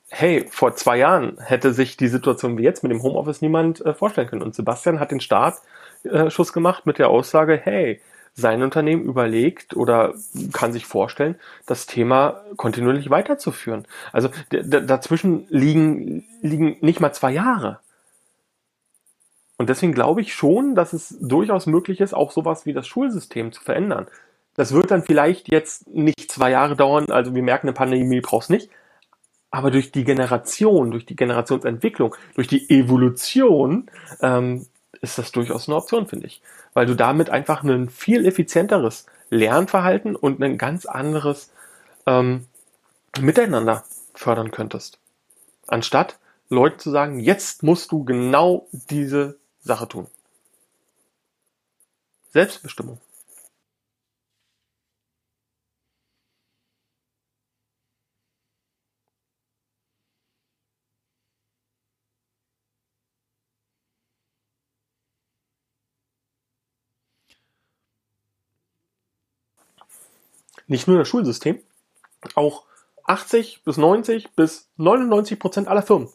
hey, 0.09 0.45
vor 0.49 0.75
zwei 0.75 0.97
Jahren 0.97 1.37
hätte 1.39 1.73
sich 1.73 1.97
die 1.97 2.07
Situation 2.07 2.57
wie 2.57 2.63
jetzt 2.63 2.83
mit 2.83 2.91
dem 2.91 3.03
Homeoffice 3.03 3.41
niemand 3.41 3.85
äh, 3.85 3.93
vorstellen 3.93 4.27
können. 4.27 4.43
Und 4.43 4.55
Sebastian 4.55 4.99
hat 4.99 5.11
den 5.11 5.19
Startschuss 5.19 6.53
gemacht 6.53 6.85
mit 6.85 6.97
der 6.97 7.09
Aussage, 7.09 7.59
hey, 7.61 8.01
sein 8.33 8.61
Unternehmen 8.61 9.03
überlegt 9.03 9.75
oder 9.75 10.13
kann 10.53 10.71
sich 10.71 10.85
vorstellen, 10.85 11.35
das 11.65 11.87
Thema 11.87 12.43
kontinuierlich 12.55 13.09
weiterzuführen. 13.09 13.87
Also 14.13 14.29
dazwischen 14.51 15.47
liegen, 15.49 16.23
liegen 16.41 16.77
nicht 16.81 16.99
mal 16.99 17.13
zwei 17.13 17.31
Jahre. 17.31 17.79
Und 19.57 19.69
deswegen 19.69 19.93
glaube 19.93 20.21
ich 20.21 20.33
schon, 20.33 20.75
dass 20.75 20.93
es 20.93 21.17
durchaus 21.19 21.65
möglich 21.65 21.99
ist, 21.99 22.13
auch 22.13 22.31
sowas 22.31 22.65
wie 22.65 22.73
das 22.73 22.87
Schulsystem 22.87 23.51
zu 23.51 23.61
verändern. 23.61 24.07
Das 24.55 24.73
wird 24.73 24.91
dann 24.91 25.03
vielleicht 25.03 25.51
jetzt 25.51 25.87
nicht 25.87 26.31
zwei 26.31 26.51
Jahre 26.51 26.75
dauern, 26.75 27.11
also 27.11 27.35
wir 27.35 27.43
merken, 27.43 27.67
eine 27.67 27.73
Pandemie 27.73 28.21
brauchst 28.21 28.49
nicht, 28.49 28.69
aber 29.51 29.71
durch 29.71 29.91
die 29.91 30.03
Generation, 30.03 30.91
durch 30.91 31.05
die 31.05 31.15
Generationsentwicklung, 31.15 32.15
durch 32.35 32.47
die 32.47 32.69
Evolution 32.69 33.89
ähm, 34.21 34.67
ist 35.01 35.17
das 35.17 35.31
durchaus 35.31 35.67
eine 35.67 35.77
Option, 35.77 36.07
finde 36.07 36.27
ich. 36.27 36.41
Weil 36.73 36.85
du 36.85 36.95
damit 36.95 37.29
einfach 37.29 37.63
ein 37.63 37.89
viel 37.89 38.25
effizienteres 38.25 39.05
Lernverhalten 39.29 40.15
und 40.15 40.41
ein 40.41 40.57
ganz 40.57 40.85
anderes 40.85 41.51
ähm, 42.05 42.45
Miteinander 43.19 43.83
fördern 44.13 44.51
könntest. 44.51 44.99
Anstatt 45.67 46.17
Leuten 46.49 46.79
zu 46.79 46.91
sagen, 46.91 47.19
jetzt 47.19 47.63
musst 47.63 47.91
du 47.91 48.03
genau 48.03 48.67
diese 48.71 49.37
Sache 49.67 49.87
tun. 49.87 50.07
Selbstbestimmung. 52.29 52.99
Nicht 70.67 70.87
nur 70.87 70.97
das 70.97 71.07
Schulsystem, 71.07 71.63
auch 72.35 72.65
80 73.05 73.63
bis 73.63 73.77
90 73.77 74.31
bis 74.35 74.69
99 74.75 75.39
Prozent 75.39 75.67
aller 75.69 75.81
Firmen. 75.81 76.09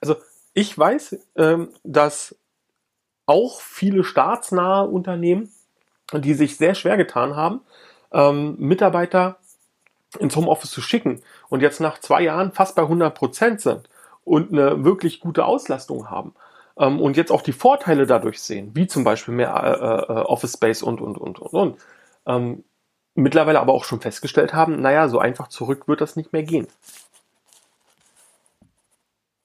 Also 0.00 0.16
ich 0.56 0.76
weiß, 0.76 1.18
ähm, 1.36 1.68
dass 1.84 2.34
auch 3.26 3.60
viele 3.60 4.04
staatsnahe 4.04 4.88
Unternehmen, 4.88 5.52
die 6.14 6.32
sich 6.32 6.56
sehr 6.56 6.74
schwer 6.74 6.96
getan 6.96 7.36
haben, 7.36 7.60
ähm, 8.10 8.56
Mitarbeiter 8.58 9.36
ins 10.18 10.34
Homeoffice 10.34 10.70
zu 10.70 10.80
schicken 10.80 11.22
und 11.50 11.60
jetzt 11.60 11.80
nach 11.80 11.98
zwei 11.98 12.22
Jahren 12.22 12.52
fast 12.52 12.74
bei 12.74 12.82
100 12.82 13.14
Prozent 13.14 13.60
sind 13.60 13.90
und 14.24 14.50
eine 14.50 14.82
wirklich 14.82 15.20
gute 15.20 15.44
Auslastung 15.44 16.08
haben 16.08 16.32
ähm, 16.78 17.02
und 17.02 17.18
jetzt 17.18 17.32
auch 17.32 17.42
die 17.42 17.52
Vorteile 17.52 18.06
dadurch 18.06 18.40
sehen, 18.40 18.70
wie 18.72 18.86
zum 18.86 19.04
Beispiel 19.04 19.34
mehr 19.34 19.54
äh, 19.54 20.12
äh, 20.12 20.24
Office 20.24 20.54
Space 20.54 20.82
und, 20.82 21.02
und, 21.02 21.18
und, 21.18 21.38
und, 21.38 21.52
und. 21.52 21.78
Ähm, 22.24 22.64
mittlerweile 23.14 23.60
aber 23.60 23.74
auch 23.74 23.84
schon 23.84 24.00
festgestellt 24.00 24.54
haben, 24.54 24.80
naja, 24.80 25.08
so 25.08 25.18
einfach 25.18 25.48
zurück 25.48 25.86
wird 25.86 26.00
das 26.00 26.16
nicht 26.16 26.32
mehr 26.32 26.44
gehen. 26.44 26.66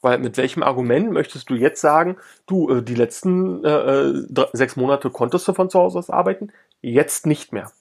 Weil 0.01 0.17
mit 0.19 0.37
welchem 0.37 0.63
Argument 0.63 1.11
möchtest 1.11 1.49
du 1.49 1.55
jetzt 1.55 1.81
sagen, 1.81 2.17
du, 2.47 2.69
äh, 2.69 2.83
die 2.83 2.95
letzten 2.95 3.63
äh, 3.63 3.69
äh, 3.69 4.25
drei, 4.29 4.47
sechs 4.53 4.75
Monate 4.75 5.09
konntest 5.09 5.47
du 5.47 5.53
von 5.53 5.69
zu 5.69 5.79
Hause 5.79 5.99
aus 5.99 6.09
arbeiten, 6.09 6.51
jetzt 6.81 7.25
nicht 7.25 7.53
mehr. 7.53 7.71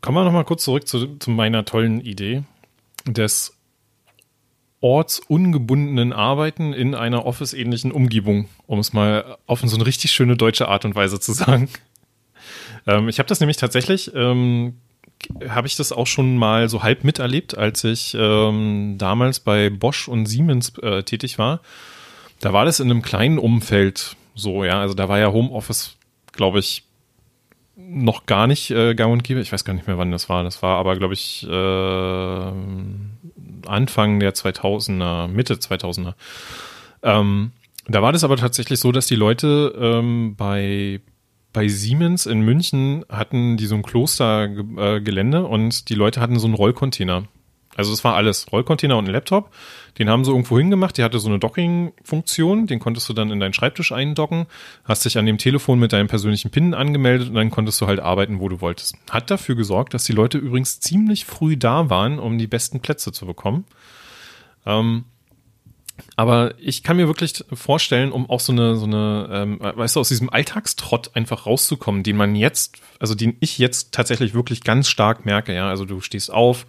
Kommen 0.00 0.16
wir 0.16 0.24
nochmal 0.24 0.44
kurz 0.44 0.64
zurück 0.64 0.88
zu, 0.88 1.18
zu 1.18 1.30
meiner 1.30 1.66
tollen 1.66 2.00
Idee 2.00 2.44
des 3.06 3.54
ortsungebundenen 4.80 6.12
Arbeiten 6.12 6.72
in 6.74 6.94
einer 6.94 7.24
Office-ähnlichen 7.24 7.90
Umgebung, 7.90 8.48
um 8.66 8.78
es 8.78 8.92
mal 8.92 9.38
auf 9.46 9.60
so 9.60 9.76
eine 9.76 9.86
richtig 9.86 10.10
schöne 10.12 10.36
deutsche 10.36 10.68
Art 10.68 10.84
und 10.84 10.94
Weise 10.94 11.20
zu 11.20 11.32
sagen. 11.32 11.70
Ähm, 12.86 13.08
ich 13.08 13.18
habe 13.18 13.26
das 13.26 13.40
nämlich 13.40 13.56
tatsächlich, 13.56 14.12
ähm, 14.14 14.76
habe 15.48 15.66
ich 15.66 15.76
das 15.76 15.92
auch 15.92 16.06
schon 16.06 16.36
mal 16.36 16.68
so 16.68 16.82
halb 16.82 17.04
miterlebt, 17.04 17.56
als 17.56 17.84
ich 17.84 18.16
ähm, 18.18 18.96
damals 18.98 19.40
bei 19.40 19.70
Bosch 19.70 20.08
und 20.08 20.26
Siemens 20.26 20.76
äh, 20.78 21.02
tätig 21.02 21.38
war. 21.38 21.60
Da 22.40 22.52
war 22.52 22.64
das 22.64 22.80
in 22.80 22.90
einem 22.90 23.02
kleinen 23.02 23.38
Umfeld 23.38 24.16
so, 24.34 24.64
ja. 24.64 24.80
Also 24.80 24.94
da 24.94 25.08
war 25.08 25.18
ja 25.18 25.32
Homeoffice, 25.32 25.96
glaube 26.32 26.58
ich, 26.58 26.84
noch 27.76 28.26
gar 28.26 28.46
nicht 28.46 28.70
äh, 28.70 28.94
gang 28.94 29.12
und 29.12 29.24
gäbe. 29.24 29.40
Ich 29.40 29.52
weiß 29.52 29.64
gar 29.64 29.74
nicht 29.74 29.86
mehr, 29.86 29.98
wann 29.98 30.12
das 30.12 30.28
war. 30.28 30.44
Das 30.44 30.62
war 30.62 30.78
aber, 30.78 30.96
glaube 30.96 31.14
ich, 31.14 31.46
äh, 31.48 32.52
Anfang 33.66 34.20
der 34.20 34.34
2000er, 34.34 35.28
Mitte 35.28 35.54
2000er. 35.54 36.14
Ähm, 37.02 37.52
da 37.86 38.02
war 38.02 38.12
das 38.12 38.24
aber 38.24 38.36
tatsächlich 38.36 38.80
so, 38.80 38.92
dass 38.92 39.06
die 39.06 39.16
Leute 39.16 39.74
ähm, 39.78 40.36
bei 40.36 41.00
bei 41.54 41.68
Siemens 41.68 42.26
in 42.26 42.40
München 42.42 43.06
hatten 43.08 43.56
die 43.56 43.66
so 43.66 43.76
ein 43.76 43.82
Klostergelände 43.82 45.46
und 45.46 45.88
die 45.88 45.94
Leute 45.94 46.20
hatten 46.20 46.38
so 46.38 46.46
einen 46.46 46.54
Rollcontainer. 46.54 47.24
Also 47.76 47.92
es 47.92 48.04
war 48.04 48.14
alles 48.14 48.52
Rollcontainer 48.52 48.98
und 48.98 49.06
ein 49.06 49.12
Laptop. 49.12 49.50
Den 49.98 50.10
haben 50.10 50.24
sie 50.24 50.30
irgendwo 50.30 50.58
hingemacht. 50.58 50.98
Der 50.98 51.04
hatte 51.04 51.18
so 51.18 51.28
eine 51.28 51.38
Docking-Funktion. 51.38 52.66
Den 52.66 52.78
konntest 52.80 53.08
du 53.08 53.12
dann 53.12 53.30
in 53.30 53.40
deinen 53.40 53.52
Schreibtisch 53.52 53.92
eindocken. 53.92 54.46
Hast 54.84 55.04
dich 55.04 55.16
an 55.16 55.26
dem 55.26 55.38
Telefon 55.38 55.78
mit 55.78 55.92
deinem 55.92 56.08
persönlichen 56.08 56.50
PIN 56.50 56.74
angemeldet 56.74 57.28
und 57.28 57.34
dann 57.34 57.50
konntest 57.50 57.80
du 57.80 57.86
halt 57.86 58.00
arbeiten, 58.00 58.40
wo 58.40 58.48
du 58.48 58.60
wolltest. 58.60 58.96
Hat 59.10 59.30
dafür 59.30 59.54
gesorgt, 59.54 59.94
dass 59.94 60.04
die 60.04 60.12
Leute 60.12 60.38
übrigens 60.38 60.80
ziemlich 60.80 61.24
früh 61.24 61.56
da 61.56 61.88
waren, 61.88 62.18
um 62.18 62.36
die 62.36 62.46
besten 62.48 62.80
Plätze 62.80 63.12
zu 63.12 63.26
bekommen. 63.26 63.64
Ähm, 64.66 65.04
aber 66.16 66.54
ich 66.58 66.82
kann 66.82 66.96
mir 66.96 67.06
wirklich 67.06 67.44
vorstellen, 67.52 68.12
um 68.12 68.28
auch 68.28 68.40
so 68.40 68.52
eine, 68.52 68.76
so 68.76 68.86
eine, 68.86 69.28
ähm, 69.32 69.58
weißt 69.60 69.96
du, 69.96 70.00
aus 70.00 70.08
diesem 70.08 70.30
Alltagstrott 70.30 71.10
einfach 71.14 71.46
rauszukommen, 71.46 72.02
den 72.02 72.16
man 72.16 72.34
jetzt, 72.36 72.76
also 72.98 73.14
den 73.14 73.36
ich 73.40 73.58
jetzt 73.58 73.92
tatsächlich 73.92 74.34
wirklich 74.34 74.62
ganz 74.64 74.88
stark 74.88 75.24
merke, 75.24 75.54
ja. 75.54 75.68
Also 75.68 75.84
du 75.84 76.00
stehst 76.00 76.32
auf, 76.32 76.66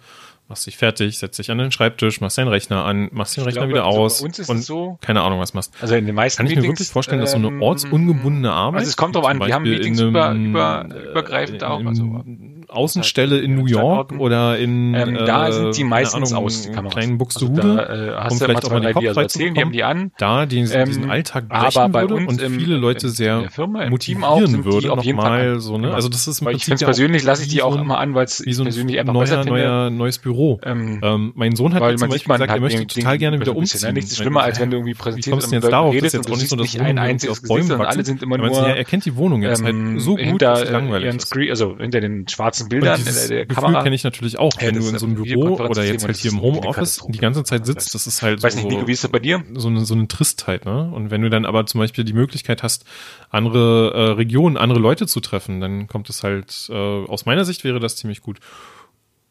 machst 0.48 0.66
dich 0.66 0.76
fertig, 0.76 1.18
setzt 1.18 1.38
dich 1.40 1.50
an 1.50 1.58
den 1.58 1.72
Schreibtisch, 1.72 2.20
machst 2.20 2.38
deinen 2.38 2.48
Rechner 2.48 2.84
an, 2.84 3.08
machst 3.12 3.36
den 3.36 3.40
Ich 3.42 3.46
Rechner 3.48 3.62
glaube, 3.62 3.72
wieder 3.74 3.84
also 3.84 3.98
aus 4.00 4.20
ist 4.20 4.48
und 4.48 4.62
so- 4.62 4.96
keine 5.00 5.22
Ahnung, 5.22 5.40
was 5.40 5.54
machst. 5.54 5.72
Also 5.80 5.96
in 5.96 6.06
den 6.06 6.14
meisten 6.14 6.36
Kann 6.38 6.46
ich 6.46 6.50
mir 6.54 6.62
Meetings, 6.62 6.78
wirklich 6.78 6.88
vorstellen, 6.88 7.20
dass 7.20 7.32
so 7.32 7.38
eine 7.38 7.48
ähm, 7.48 7.62
ortsungebundene 7.62 8.52
Arbeit. 8.52 8.80
Also 8.80 8.90
es 8.90 8.96
kommt 8.96 9.16
drauf 9.16 9.26
an, 9.26 9.40
wir 9.40 9.52
haben 9.52 9.64
Meetings 9.64 9.98
in 10.00 10.08
über, 10.10 10.28
einem, 10.28 10.50
über, 10.50 10.86
äh, 10.88 11.10
übergreifend 11.10 11.64
auch. 11.64 11.80
in 11.80 11.88
Also, 11.88 12.02
einem 12.04 12.55
Außenstelle 12.68 13.38
in 13.38 13.52
Ja, 13.52 13.56
New 13.56 13.66
York 13.66 14.12
oder 14.18 14.58
in 14.58 14.94
ähm, 14.94 15.14
da 15.26 15.48
äh, 15.48 15.52
sind 15.52 15.76
die 15.76 15.84
meistens 15.84 16.32
Ahnung, 16.32 16.44
aus, 16.44 16.62
die 16.62 16.70
Kameras. 16.70 16.92
kleinen 16.94 17.18
Buxtehude, 17.18 17.62
Also 17.62 17.76
da, 17.76 18.16
äh, 18.18 18.24
hast 18.24 18.40
du 18.40 18.44
vielleicht 18.44 18.64
auch 18.66 18.70
mal 18.70 18.80
drei, 18.80 18.92
Kopf 18.92 19.02
die 19.02 19.08
also 19.08 19.20
erzählen, 19.20 19.54
die 19.54 19.60
haben 19.60 19.72
die 19.72 19.84
an. 19.84 20.12
da 20.18 20.46
diesen, 20.46 20.76
Ähm, 20.76 20.86
diesen 20.86 21.10
Alltag 21.10 21.44
aber 21.48 21.70
brechen 21.70 21.92
bei 21.92 22.00
würde 22.02 22.14
uns 22.14 22.28
und 22.28 22.42
im- 22.42 22.52
viele 22.58 22.76
Leute 22.76 23.06
in 23.06 23.12
sehr 23.12 23.50
Firma, 23.50 23.82
im 23.82 23.98
Team 23.98 24.20
motivieren 24.20 24.24
auch, 24.24 24.40
sind 24.46 24.60
die 24.60 24.64
würde, 24.64 24.92
auf 24.92 25.04
jeden 25.04 25.18
Fall 25.20 25.52
an. 25.52 25.60
so, 25.60 25.76
ne? 25.76 25.82
Genau. 25.82 25.94
Also 25.94 26.08
das 26.08 26.26
ist 26.26 26.40
im 26.40 26.46
Weil 26.46 26.56
ich 26.56 26.64
finde 26.64 26.80
ja 26.80 26.86
auch 26.86 26.88
persönlich 26.90 27.22
lasse 27.24 27.42
ich 27.42 27.48
die 27.48 27.62
auch 27.62 27.72
so 27.74 27.78
immer 27.78 27.98
an, 27.98 28.14
weil 28.14 28.24
es 28.24 28.44
wie 28.44 28.52
so 28.52 28.62
ein 28.62 28.66
persönlich 28.66 28.98
einfach 28.98 29.14
besser 29.14 29.36
neuer, 29.36 29.44
finde. 29.44 29.60
neuer, 29.60 29.90
neues 29.90 30.18
Büro. 30.18 30.60
Ähm, 30.62 31.00
Ähm, 31.02 31.32
mein 31.34 31.54
Sohn 31.56 31.74
hat 31.74 31.82
weil 31.82 31.98
zum 31.98 32.08
Beispiel 32.08 32.32
gesagt, 32.32 32.52
er 32.52 32.60
möchte 32.60 32.86
total 32.86 33.18
gerne 33.18 33.40
wieder 33.40 33.52
bisschen, 33.54 33.58
umziehen. 33.58 33.88
ne? 33.88 33.92
Nichts 33.94 34.16
schlimmer, 34.16 34.42
als 34.42 34.60
wenn 34.60 34.70
du 34.70 34.76
irgendwie 34.78 34.92
Wie 34.92 34.94
präsentierst 34.98 35.46
und 35.46 35.52
jetzt 35.52 35.68
darauf? 35.70 35.94
Das 35.94 36.04
ist 36.04 36.12
jetzt 36.14 36.26
und 36.26 36.32
auch 36.32 36.38
nicht 36.38 36.48
so, 36.48 36.56
nicht 36.56 36.80
ein 36.80 36.98
einziges 36.98 37.42
Gesicht, 37.42 37.68
wachsen. 37.70 37.82
alle 37.86 38.04
sind 38.04 38.22
immer 38.22 38.36
Er 38.36 38.42
nur 38.42 38.66
er 38.76 38.84
kennt 38.84 39.04
die 39.04 39.16
Wohnung 39.16 39.42
jetzt 39.42 39.60
ähm, 39.60 39.92
halt 39.92 40.00
so 40.00 40.16
gut, 40.16 40.40
langweilig 40.42 41.50
also 41.50 41.76
hinter 41.78 42.00
den 42.00 42.26
schwarzen 42.28 42.55
Und 42.60 42.68
Bildern 42.70 42.98
in 42.98 43.04
der, 43.04 43.28
der 43.28 43.46
Gefühl 43.46 43.64
Kamera. 43.64 43.82
kenne 43.82 43.94
ich 43.94 44.04
natürlich 44.04 44.38
auch, 44.38 44.52
Ja, 44.60 44.68
wenn 44.68 44.74
das 44.74 44.84
du 44.84 44.90
in 44.90 44.98
so 44.98 45.06
einem 45.06 45.16
ein 45.16 45.22
Büro 45.22 45.54
oder 45.56 45.84
jetzt 45.84 46.02
halt 46.04 46.14
das 46.14 46.20
hier 46.22 46.32
im 46.32 46.40
Homeoffice 46.40 47.02
die 47.08 47.18
ganze 47.18 47.44
Zeit 47.44 47.66
sitzt, 47.66 47.94
das 47.94 48.06
ist 48.06 48.22
halt 48.22 48.42
weiß 48.42 48.54
so, 48.54 48.60
nicht, 48.60 48.70
Nico, 48.70 48.86
wie 48.86 48.92
ist 48.92 49.04
das 49.04 49.10
bei 49.10 49.18
dir? 49.18 49.42
so 49.54 49.68
eine, 49.68 49.84
so 49.84 49.94
eine 49.94 50.08
Tristheit, 50.08 50.64
ne? 50.64 50.90
Und 50.92 51.10
wenn 51.10 51.22
du 51.22 51.30
dann 51.30 51.44
aber 51.44 51.66
zum 51.66 51.80
Beispiel 51.80 52.04
die 52.04 52.12
Möglichkeit 52.12 52.62
hast, 52.62 52.84
andere 53.30 53.92
äh, 53.94 54.00
Regionen, 54.12 54.56
andere 54.56 54.78
Leute 54.80 55.06
zu 55.06 55.20
treffen, 55.20 55.60
dann 55.60 55.86
kommt 55.86 56.08
es 56.10 56.22
halt, 56.22 56.68
äh, 56.70 56.74
aus 56.74 57.26
meiner 57.26 57.44
Sicht 57.44 57.64
wäre 57.64 57.80
das 57.80 57.96
ziemlich 57.96 58.22
gut. 58.22 58.38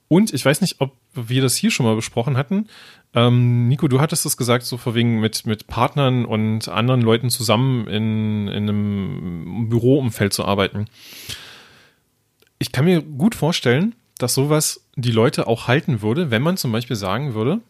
Und 0.08 0.34
ich 0.34 0.46
weiß 0.46 0.62
nicht, 0.62 0.82
ob 0.82 0.96
wir 1.14 1.42
das 1.42 1.56
hier 1.56 1.72
schon 1.72 1.86
mal 1.86 1.96
besprochen 1.96 2.38
hatten. 2.38 2.68
Ähm, 3.16 3.68
Nico, 3.68 3.88
du 3.88 4.00
hattest 4.02 4.26
es 4.26 4.38
gesagt, 4.38 4.64
so 4.64 4.78
vorwiegend 4.78 5.20
mit, 5.20 5.48
mit 5.48 5.66
Partnern 5.68 6.26
und 6.26 6.68
anderen 6.68 7.02
Leuten 7.02 7.30
zusammen 7.32 7.88
in, 7.88 8.48
in 8.48 8.70
einem 8.70 9.70
Büroumfeld 9.70 10.32
zu 10.32 10.46
arbeiten. 10.46 10.86
Ich 12.66 12.72
kann 12.72 12.86
mir 12.86 13.04
gut 13.04 13.36
vorstellen, 13.36 13.94
dass 14.18 14.34
sowas 14.34 14.88
die 14.96 15.12
Leute 15.12 15.46
auch 15.46 15.68
halten 15.68 16.02
würde, 16.02 16.32
wenn 16.32 16.42
man 16.42 16.58
zum 16.58 16.72
Beispiel 16.72 16.96
sagen 16.96 17.36
würde, 17.36 17.62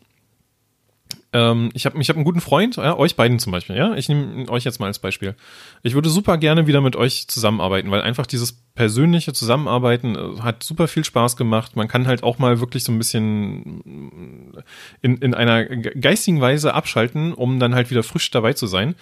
ähm, 1.33 1.69
ich 1.73 1.85
habe 1.85 1.99
ich 1.99 2.07
hab 2.07 2.15
einen 2.15 2.23
guten 2.23 2.39
Freund, 2.39 2.77
ja, 2.77 2.97
euch 2.97 3.17
beiden 3.17 3.39
zum 3.39 3.51
Beispiel, 3.51 3.75
ja, 3.75 3.93
ich 3.95 4.07
nehme 4.07 4.47
euch 4.47 4.63
jetzt 4.63 4.79
mal 4.79 4.85
als 4.85 4.99
Beispiel. 4.99 5.35
Ich 5.83 5.95
würde 5.95 6.07
super 6.07 6.37
gerne 6.37 6.65
wieder 6.65 6.79
mit 6.79 6.95
euch 6.95 7.27
zusammenarbeiten, 7.27 7.91
weil 7.91 8.03
einfach 8.03 8.25
dieses 8.25 8.53
persönliche 8.53 9.33
Zusammenarbeiten 9.33 10.15
äh, 10.15 10.39
hat 10.39 10.63
super 10.63 10.87
viel 10.87 11.03
Spaß 11.03 11.35
gemacht. 11.35 11.75
Man 11.75 11.89
kann 11.89 12.07
halt 12.07 12.23
auch 12.23 12.39
mal 12.39 12.61
wirklich 12.61 12.85
so 12.85 12.93
ein 12.93 12.97
bisschen 12.97 14.63
in, 15.01 15.17
in 15.17 15.33
einer 15.33 15.65
geistigen 15.65 16.39
Weise 16.39 16.73
abschalten, 16.73 17.33
um 17.33 17.59
dann 17.59 17.75
halt 17.75 17.89
wieder 17.89 18.03
frisch 18.03 18.31
dabei 18.31 18.53
zu 18.53 18.65
sein. 18.65 18.95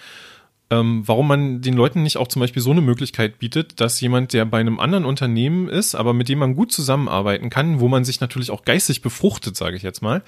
Ähm, 0.74 1.02
warum 1.06 1.28
man 1.28 1.60
den 1.60 1.74
Leuten 1.74 2.02
nicht 2.02 2.16
auch 2.16 2.28
zum 2.28 2.40
Beispiel 2.40 2.62
so 2.62 2.72
eine 2.72 2.80
Möglichkeit 2.80 3.38
bietet, 3.38 3.80
dass 3.80 4.00
jemand, 4.00 4.32
der 4.32 4.44
bei 4.44 4.58
einem 4.58 4.80
anderen 4.80 5.04
Unternehmen 5.04 5.68
ist, 5.68 5.94
aber 5.94 6.12
mit 6.12 6.28
dem 6.28 6.40
man 6.40 6.56
gut 6.56 6.72
zusammenarbeiten 6.72 7.48
kann, 7.50 7.80
wo 7.80 7.88
man 7.88 8.04
sich 8.04 8.20
natürlich 8.20 8.50
auch 8.50 8.64
geistig 8.64 9.00
befruchtet, 9.00 9.56
sage 9.56 9.76
ich 9.76 9.82
jetzt 9.82 10.02
mal, 10.02 10.22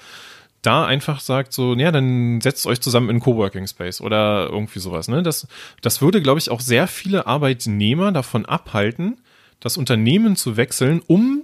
da 0.61 0.85
einfach 0.85 1.19
sagt 1.19 1.53
so, 1.53 1.75
ja, 1.75 1.91
dann 1.91 2.39
setzt 2.41 2.65
euch 2.65 2.81
zusammen 2.81 3.09
in 3.09 3.19
Coworking 3.19 3.67
Space 3.67 3.99
oder 3.99 4.47
irgendwie 4.49 4.79
sowas. 4.79 5.07
Ne? 5.07 5.21
Das, 5.21 5.47
das 5.81 6.01
würde, 6.01 6.21
glaube 6.21 6.39
ich, 6.39 6.49
auch 6.49 6.61
sehr 6.61 6.87
viele 6.87 7.27
Arbeitnehmer 7.27 8.11
davon 8.11 8.45
abhalten, 8.45 9.19
das 9.59 9.77
Unternehmen 9.77 10.35
zu 10.35 10.55
wechseln, 10.55 11.01
um 11.07 11.43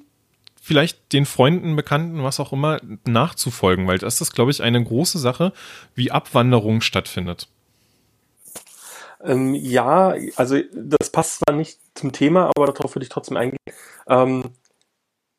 vielleicht 0.62 1.12
den 1.12 1.26
Freunden, 1.26 1.76
Bekannten, 1.76 2.24
was 2.24 2.40
auch 2.40 2.54
immer, 2.54 2.80
nachzufolgen, 3.06 3.86
weil 3.86 3.98
das 3.98 4.22
ist, 4.22 4.34
glaube 4.34 4.52
ich, 4.52 4.64
eine 4.64 4.82
große 4.82 5.20
Sache, 5.20 5.52
wie 5.94 6.12
Abwanderung 6.12 6.80
stattfindet. 6.80 7.48
Ähm, 9.24 9.56
ja, 9.56 10.16
also 10.36 10.58
das 10.74 11.10
passt 11.10 11.40
zwar 11.40 11.56
nicht 11.56 11.80
zum 11.96 12.12
Thema, 12.12 12.52
aber 12.56 12.68
darauf 12.68 12.96
würde 12.96 13.04
ich 13.04 13.10
trotzdem 13.10 13.38
eingehen. 13.38 13.58
Ähm, 14.08 14.44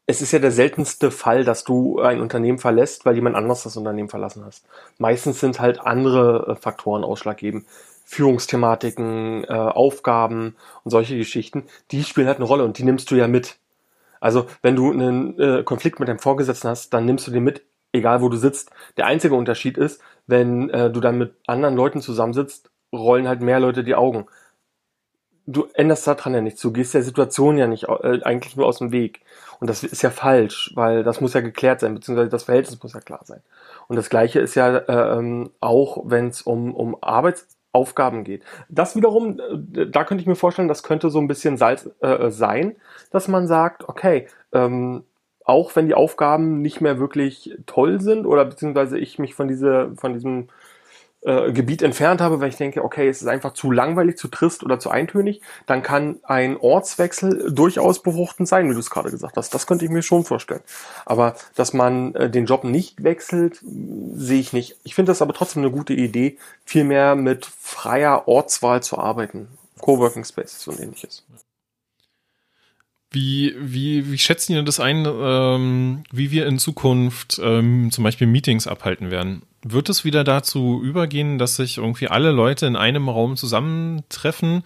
es 0.06 0.20
ist 0.20 0.32
ja 0.32 0.38
der 0.38 0.50
seltenste 0.52 1.10
Fall, 1.10 1.44
dass 1.44 1.64
du 1.64 2.00
ein 2.00 2.20
Unternehmen 2.20 2.58
verlässt, 2.58 3.06
weil 3.06 3.14
jemand 3.14 3.36
anders 3.36 3.62
das 3.62 3.76
Unternehmen 3.76 4.08
verlassen 4.10 4.44
hast. 4.44 4.66
Meistens 4.98 5.40
sind 5.40 5.60
halt 5.60 5.80
andere 5.80 6.52
äh, 6.52 6.56
Faktoren 6.56 7.04
ausschlaggebend. 7.04 7.66
Führungsthematiken, 8.04 9.44
äh, 9.44 9.52
Aufgaben 9.52 10.56
und 10.84 10.90
solche 10.90 11.16
Geschichten, 11.16 11.64
die 11.90 12.04
spielen 12.04 12.26
halt 12.26 12.36
eine 12.36 12.46
Rolle 12.46 12.64
und 12.64 12.76
die 12.78 12.84
nimmst 12.84 13.10
du 13.10 13.14
ja 13.14 13.28
mit. 13.28 13.56
Also 14.20 14.46
wenn 14.62 14.76
du 14.76 14.90
einen 14.92 15.38
äh, 15.40 15.62
Konflikt 15.64 16.00
mit 16.00 16.08
deinem 16.08 16.18
Vorgesetzten 16.18 16.68
hast, 16.68 16.90
dann 16.90 17.06
nimmst 17.06 17.26
du 17.26 17.30
den 17.30 17.44
mit, 17.44 17.62
egal 17.92 18.20
wo 18.20 18.28
du 18.28 18.36
sitzt. 18.36 18.70
Der 18.98 19.06
einzige 19.06 19.34
Unterschied 19.34 19.78
ist, 19.78 20.02
wenn 20.26 20.70
äh, 20.70 20.90
du 20.90 21.00
dann 21.00 21.18
mit 21.18 21.34
anderen 21.46 21.76
Leuten 21.76 22.02
zusammensitzt, 22.02 22.70
rollen 22.94 23.28
halt 23.28 23.40
mehr 23.40 23.60
Leute 23.60 23.84
die 23.84 23.94
Augen. 23.94 24.26
Du 25.46 25.66
änderst 25.74 26.06
daran 26.06 26.32
ja 26.32 26.40
nichts, 26.40 26.62
du 26.62 26.72
gehst 26.72 26.94
der 26.94 27.02
Situation 27.02 27.58
ja 27.58 27.66
nicht 27.66 27.84
äh, 27.84 28.20
eigentlich 28.22 28.56
nur 28.56 28.66
aus 28.66 28.78
dem 28.78 28.92
Weg. 28.92 29.20
Und 29.60 29.68
das 29.68 29.84
ist 29.84 30.02
ja 30.02 30.10
falsch, 30.10 30.72
weil 30.74 31.04
das 31.04 31.20
muss 31.20 31.34
ja 31.34 31.40
geklärt 31.40 31.80
sein, 31.80 31.94
beziehungsweise 31.94 32.30
das 32.30 32.44
Verhältnis 32.44 32.82
muss 32.82 32.94
ja 32.94 33.00
klar 33.00 33.20
sein. 33.24 33.42
Und 33.88 33.96
das 33.96 34.08
Gleiche 34.08 34.40
ist 34.40 34.54
ja 34.54 34.76
äh, 34.76 35.18
ähm, 35.18 35.50
auch, 35.60 36.02
wenn 36.04 36.28
es 36.28 36.42
um, 36.42 36.74
um 36.74 36.96
Arbeitsaufgaben 37.02 38.24
geht. 38.24 38.42
Das 38.68 38.96
wiederum, 38.96 39.38
äh, 39.74 39.86
da 39.86 40.04
könnte 40.04 40.22
ich 40.22 40.26
mir 40.26 40.34
vorstellen, 40.34 40.68
das 40.68 40.82
könnte 40.82 41.10
so 41.10 41.18
ein 41.18 41.28
bisschen 41.28 41.58
Salz 41.58 41.90
äh, 42.00 42.30
sein, 42.30 42.76
dass 43.10 43.28
man 43.28 43.46
sagt, 43.46 43.88
okay, 43.88 44.28
ähm, 44.52 45.04
auch 45.44 45.76
wenn 45.76 45.86
die 45.86 45.94
Aufgaben 45.94 46.62
nicht 46.62 46.80
mehr 46.80 46.98
wirklich 46.98 47.56
toll 47.66 48.00
sind 48.00 48.26
oder 48.26 48.46
beziehungsweise 48.46 48.98
ich 48.98 49.18
mich 49.18 49.34
von 49.34 49.46
diese, 49.46 49.92
von 49.96 50.14
diesem 50.14 50.48
äh, 51.24 51.52
Gebiet 51.52 51.82
entfernt 51.82 52.20
habe, 52.20 52.40
weil 52.40 52.50
ich 52.50 52.56
denke, 52.56 52.84
okay, 52.84 53.08
es 53.08 53.22
ist 53.22 53.28
einfach 53.28 53.54
zu 53.54 53.70
langweilig, 53.70 54.18
zu 54.18 54.28
trist 54.28 54.62
oder 54.62 54.78
zu 54.78 54.90
eintönig, 54.90 55.40
dann 55.66 55.82
kann 55.82 56.16
ein 56.22 56.56
Ortswechsel 56.56 57.50
durchaus 57.52 58.02
befruchtend 58.02 58.46
sein, 58.46 58.68
wie 58.68 58.74
du 58.74 58.80
es 58.80 58.90
gerade 58.90 59.10
gesagt 59.10 59.36
hast. 59.36 59.54
Das 59.54 59.66
könnte 59.66 59.84
ich 59.84 59.90
mir 59.90 60.02
schon 60.02 60.24
vorstellen. 60.24 60.60
Aber 61.06 61.34
dass 61.54 61.72
man 61.72 62.14
äh, 62.14 62.30
den 62.30 62.46
Job 62.46 62.64
nicht 62.64 63.02
wechselt, 63.02 63.60
sehe 63.62 64.40
ich 64.40 64.52
nicht. 64.52 64.76
Ich 64.84 64.94
finde 64.94 65.10
das 65.10 65.22
aber 65.22 65.32
trotzdem 65.32 65.62
eine 65.62 65.72
gute 65.72 65.94
Idee, 65.94 66.36
viel 66.64 66.84
mehr 66.84 67.14
mit 67.14 67.46
freier 67.46 68.28
Ortswahl 68.28 68.82
zu 68.82 68.98
arbeiten. 68.98 69.48
Coworking 69.80 70.24
Spaces 70.24 70.68
und 70.68 70.78
ähnliches. 70.80 71.24
Wie, 73.10 73.54
wie, 73.58 74.10
wie 74.10 74.18
schätzen 74.18 74.54
ihr 74.54 74.62
das 74.62 74.80
ein, 74.80 75.06
ähm, 75.06 76.02
wie 76.10 76.32
wir 76.32 76.46
in 76.46 76.58
Zukunft 76.58 77.40
ähm, 77.42 77.90
zum 77.92 78.02
Beispiel 78.02 78.26
Meetings 78.26 78.66
abhalten 78.66 79.10
werden? 79.12 79.42
Wird 79.64 79.88
es 79.88 80.04
wieder 80.04 80.24
dazu 80.24 80.80
übergehen, 80.82 81.38
dass 81.38 81.56
sich 81.56 81.78
irgendwie 81.78 82.08
alle 82.08 82.30
Leute 82.32 82.66
in 82.66 82.76
einem 82.76 83.08
Raum 83.08 83.36
zusammentreffen 83.36 84.62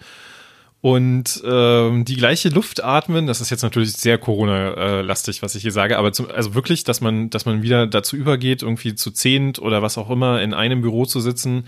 und 0.81 1.41
ähm, 1.45 2.05
die 2.05 2.15
gleiche 2.15 2.49
Luft 2.49 2.83
atmen? 2.83 3.25
Das 3.25 3.39
ist 3.39 3.49
jetzt 3.49 3.63
natürlich 3.63 3.93
sehr 3.93 4.17
Corona-lastig, 4.17 5.41
was 5.41 5.55
ich 5.55 5.61
hier 5.61 5.71
sage, 5.71 5.97
aber 5.97 6.11
zum, 6.11 6.29
also 6.29 6.53
wirklich, 6.53 6.83
dass 6.83 6.99
man, 6.99 7.29
dass 7.29 7.45
man 7.45 7.61
wieder 7.61 7.87
dazu 7.87 8.17
übergeht, 8.17 8.61
irgendwie 8.61 8.93
zu 8.93 9.11
zehnt 9.11 9.59
oder 9.59 9.81
was 9.81 9.97
auch 9.97 10.09
immer 10.09 10.41
in 10.41 10.53
einem 10.53 10.81
Büro 10.81 11.05
zu 11.05 11.21
sitzen 11.21 11.63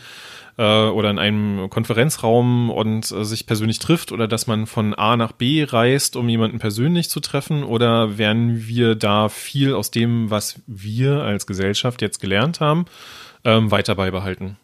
äh, 0.57 0.87
oder 0.87 1.09
in 1.09 1.19
einem 1.19 1.69
Konferenzraum 1.69 2.69
und 2.69 3.11
äh, 3.11 3.23
sich 3.23 3.45
persönlich 3.45 3.79
trifft 3.79 4.11
oder 4.11 4.27
dass 4.27 4.47
man 4.47 4.67
von 4.67 4.93
A 4.93 5.17
nach 5.17 5.31
B 5.31 5.63
reist, 5.63 6.15
um 6.15 6.29
jemanden 6.29 6.59
persönlich 6.59 7.09
zu 7.09 7.19
treffen? 7.19 7.63
Oder 7.63 8.17
werden 8.17 8.67
wir 8.67 8.95
da 8.95 9.29
viel 9.29 9.73
aus 9.73 9.91
dem, 9.91 10.29
was 10.29 10.61
wir 10.67 11.21
als 11.21 11.47
Gesellschaft 11.47 12.01
jetzt 12.01 12.19
gelernt 12.19 12.59
haben, 12.59 12.85
ähm, 13.43 13.71
weiter 13.71 13.95
beibehalten? 13.95 14.57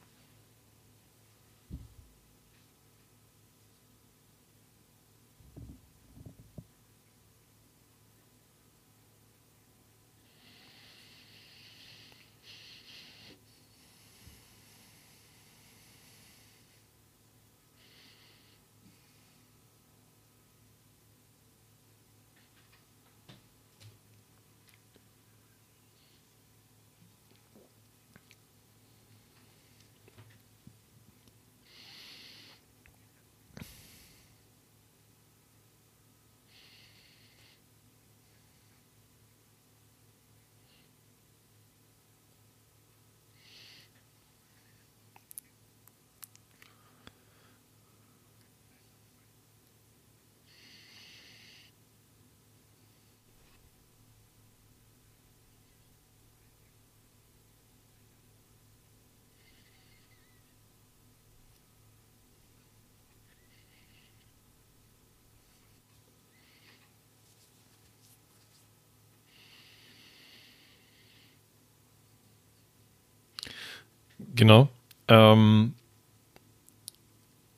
Genau. 74.37 74.69
Ähm, 75.09 75.73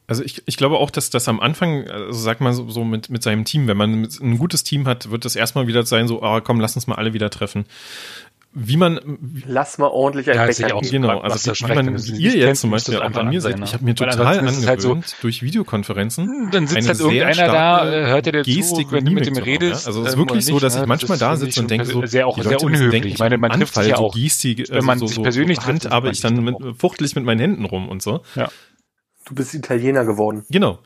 also 0.08 0.24
ich, 0.24 0.42
ich 0.48 0.58
glaube 0.58 0.78
auch, 0.80 0.90
dass 0.90 1.12
das 1.12 1.28
am 1.28 1.40
Anfang, 1.40 1.88
also 1.88 2.20
sag 2.20 2.42
mal 2.42 2.54
so, 2.54 2.68
so 2.70 2.84
mit, 2.84 3.12
mit 3.12 3.22
seinem 3.22 3.46
Team, 3.46 3.68
wenn 3.68 3.78
man 3.78 4.04
ein 4.04 4.38
gutes 4.40 4.64
Team 4.64 4.88
hat, 4.88 5.12
wird 5.12 5.24
das 5.24 5.36
erstmal 5.36 5.68
wieder 5.68 5.86
sein, 5.86 6.08
so, 6.08 6.24
ah, 6.24 6.42
komm, 6.42 6.60
lass 6.60 6.76
uns 6.76 6.88
mal 6.88 6.96
alle 6.96 7.14
wieder 7.14 7.30
treffen 7.30 7.66
wie 8.52 8.78
man 8.78 9.00
lass 9.46 9.78
mal 9.78 9.88
ordentlich 9.88 10.30
ein 10.30 10.36
ja, 10.36 10.46
Bäcker 10.46 10.76
auch 10.76 10.82
genau. 10.82 11.20
also 11.20 11.52
wie 11.52 11.76
man 11.76 11.98
ihr 11.98 12.36
jetzt 12.36 12.62
zum 12.62 12.72
Beispiel 12.72 12.98
auch 12.98 13.14
an 13.14 13.30
mir 13.30 13.42
seid. 13.42 13.60
ich 13.60 13.74
habe 13.74 13.86
mir 13.86 13.94
total 13.94 14.40
angewöhnt 14.40 14.68
halt 14.68 14.82
so, 14.82 15.00
durch 15.22 15.44
Videokonferenzen 15.44 16.26
hm, 16.26 16.52
dann 16.52 16.66
sitzt 16.66 16.88
halt 16.88 17.00
irgendeiner 17.00 17.48
da 17.48 17.86
hört 17.86 18.26
er 18.26 18.32
dir 18.32 18.42
Gestik 18.42 18.88
zu 18.88 18.92
wenn 18.92 19.06
du 19.06 19.12
mit 19.12 19.28
dem 19.28 19.38
redest 19.38 19.86
also 19.86 20.02
es 20.02 20.10
ist 20.10 20.18
wirklich 20.18 20.46
so 20.46 20.60
dass 20.60 20.76
ich 20.76 20.86
manchmal 20.88 21.20
da 21.20 21.36
sitze 21.36 21.62
und 21.62 21.70
denke 21.70 21.86
so 21.86 22.04
sehr 22.06 22.26
auch 22.26 22.42
sehr 22.42 22.62
unhöflich. 22.62 23.06
ich 23.06 23.20
meine 23.20 23.38
man 23.38 23.52
trifft 23.52 23.76
sich 23.76 23.88
ja 23.88 23.98
auch 23.98 24.16
Gestik 24.16 24.68
wenn 24.70 24.86
man 24.86 25.00
sich 25.00 25.22
persönlich 25.22 25.60
Hand 25.62 25.92
aber 25.92 26.10
ich 26.10 26.22
dann 26.22 26.76
fuchtelig 26.78 27.16
mit 27.16 27.26
meinen 27.26 27.40
Händen 27.40 27.66
rum 27.66 27.90
und 27.90 28.02
so. 28.02 28.22
Ja. 28.36 28.50
Du 29.26 29.36
bist 29.36 29.54
Italiener 29.54 30.06
geworden. 30.06 30.46
Genau. 30.50 30.80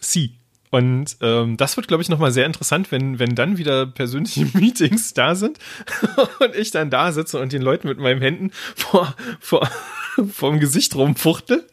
Sie 0.00 0.37
Und 0.70 1.16
ähm, 1.20 1.56
das 1.56 1.76
wird, 1.76 1.88
glaube 1.88 2.02
ich, 2.02 2.08
nochmal 2.08 2.32
sehr 2.32 2.46
interessant, 2.46 2.92
wenn, 2.92 3.18
wenn 3.18 3.34
dann 3.34 3.58
wieder 3.58 3.86
persönliche 3.86 4.46
Meetings 4.54 5.14
da 5.14 5.34
sind 5.34 5.58
und 6.40 6.54
ich 6.54 6.70
dann 6.70 6.90
da 6.90 7.12
sitze 7.12 7.40
und 7.40 7.52
den 7.52 7.62
Leuten 7.62 7.88
mit 7.88 7.98
meinen 7.98 8.20
Händen 8.20 8.50
vor, 8.76 9.14
vor, 9.40 9.68
vor 10.32 10.50
dem 10.50 10.60
Gesicht 10.60 10.94
rumfuchtel. 10.94 11.66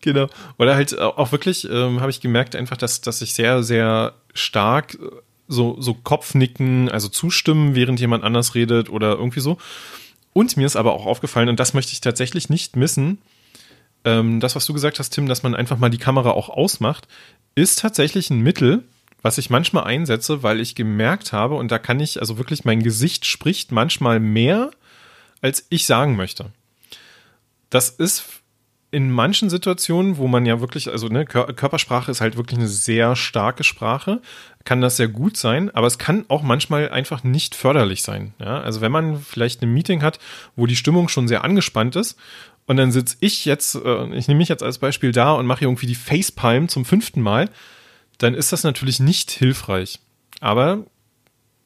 Genau. 0.00 0.28
Oder 0.58 0.74
halt 0.74 0.98
auch 0.98 1.30
wirklich, 1.32 1.68
ähm, 1.70 2.00
habe 2.00 2.10
ich 2.10 2.20
gemerkt, 2.20 2.56
einfach, 2.56 2.76
dass, 2.76 3.00
dass 3.02 3.22
ich 3.22 3.34
sehr, 3.34 3.62
sehr 3.62 4.14
stark 4.34 4.98
so, 5.46 5.76
so 5.80 5.94
Kopfnicken, 5.94 6.88
also 6.88 7.08
zustimmen, 7.08 7.74
während 7.74 8.00
jemand 8.00 8.24
anders 8.24 8.54
redet 8.54 8.90
oder 8.90 9.12
irgendwie 9.12 9.40
so. 9.40 9.58
Und 10.32 10.56
mir 10.56 10.66
ist 10.66 10.76
aber 10.76 10.94
auch 10.94 11.06
aufgefallen, 11.06 11.48
und 11.48 11.60
das 11.60 11.74
möchte 11.74 11.92
ich 11.92 12.00
tatsächlich 12.00 12.48
nicht 12.48 12.74
missen, 12.74 13.18
ähm, 14.04 14.40
das, 14.40 14.56
was 14.56 14.66
du 14.66 14.72
gesagt 14.72 14.98
hast, 14.98 15.10
Tim, 15.10 15.28
dass 15.28 15.42
man 15.42 15.54
einfach 15.54 15.78
mal 15.78 15.90
die 15.90 15.98
Kamera 15.98 16.30
auch 16.30 16.48
ausmacht, 16.48 17.08
ist 17.54 17.80
tatsächlich 17.80 18.30
ein 18.30 18.40
Mittel, 18.40 18.84
was 19.22 19.38
ich 19.38 19.50
manchmal 19.50 19.84
einsetze, 19.84 20.42
weil 20.42 20.60
ich 20.60 20.74
gemerkt 20.74 21.32
habe, 21.32 21.54
und 21.54 21.70
da 21.70 21.78
kann 21.78 22.00
ich, 22.00 22.20
also 22.20 22.38
wirklich, 22.38 22.64
mein 22.64 22.82
Gesicht 22.82 23.24
spricht 23.24 23.70
manchmal 23.70 24.20
mehr, 24.20 24.70
als 25.40 25.66
ich 25.70 25.86
sagen 25.86 26.16
möchte. 26.16 26.46
Das 27.70 27.88
ist 27.88 28.42
in 28.92 29.10
manchen 29.10 29.48
Situationen, 29.48 30.18
wo 30.18 30.28
man 30.28 30.44
ja 30.44 30.60
wirklich, 30.60 30.90
also 30.90 31.08
ne, 31.08 31.24
Körpersprache 31.24 32.10
ist 32.10 32.20
halt 32.20 32.36
wirklich 32.36 32.58
eine 32.58 32.68
sehr 32.68 33.16
starke 33.16 33.64
Sprache, 33.64 34.20
kann 34.64 34.82
das 34.82 34.98
sehr 34.98 35.08
gut 35.08 35.38
sein, 35.38 35.70
aber 35.74 35.86
es 35.86 35.96
kann 35.96 36.26
auch 36.28 36.42
manchmal 36.42 36.90
einfach 36.90 37.24
nicht 37.24 37.54
förderlich 37.54 38.02
sein. 38.02 38.34
Ja? 38.38 38.60
Also 38.60 38.82
wenn 38.82 38.92
man 38.92 39.18
vielleicht 39.18 39.62
ein 39.62 39.72
Meeting 39.72 40.02
hat, 40.02 40.18
wo 40.56 40.66
die 40.66 40.76
Stimmung 40.76 41.08
schon 41.08 41.26
sehr 41.26 41.42
angespannt 41.42 41.96
ist 41.96 42.18
und 42.72 42.78
dann 42.78 42.90
sitze 42.90 43.18
ich 43.20 43.44
jetzt, 43.44 43.74
äh, 43.74 44.06
ich 44.14 44.28
nehme 44.28 44.38
mich 44.38 44.48
jetzt 44.48 44.62
als 44.62 44.78
Beispiel 44.78 45.12
da 45.12 45.34
und 45.34 45.44
mache 45.44 45.62
irgendwie 45.62 45.84
die 45.84 45.94
Facepalm 45.94 46.70
zum 46.70 46.86
fünften 46.86 47.20
Mal, 47.20 47.50
dann 48.16 48.32
ist 48.32 48.50
das 48.50 48.64
natürlich 48.64 48.98
nicht 48.98 49.30
hilfreich. 49.30 50.00
Aber 50.40 50.86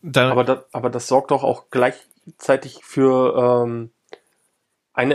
da 0.02 0.32
aber, 0.32 0.42
das, 0.42 0.58
aber 0.72 0.90
das 0.90 1.06
sorgt 1.06 1.30
doch 1.30 1.44
auch 1.44 1.66
gleichzeitig 1.70 2.80
für 2.82 3.62
ähm, 3.64 3.90
eine, 4.94 5.14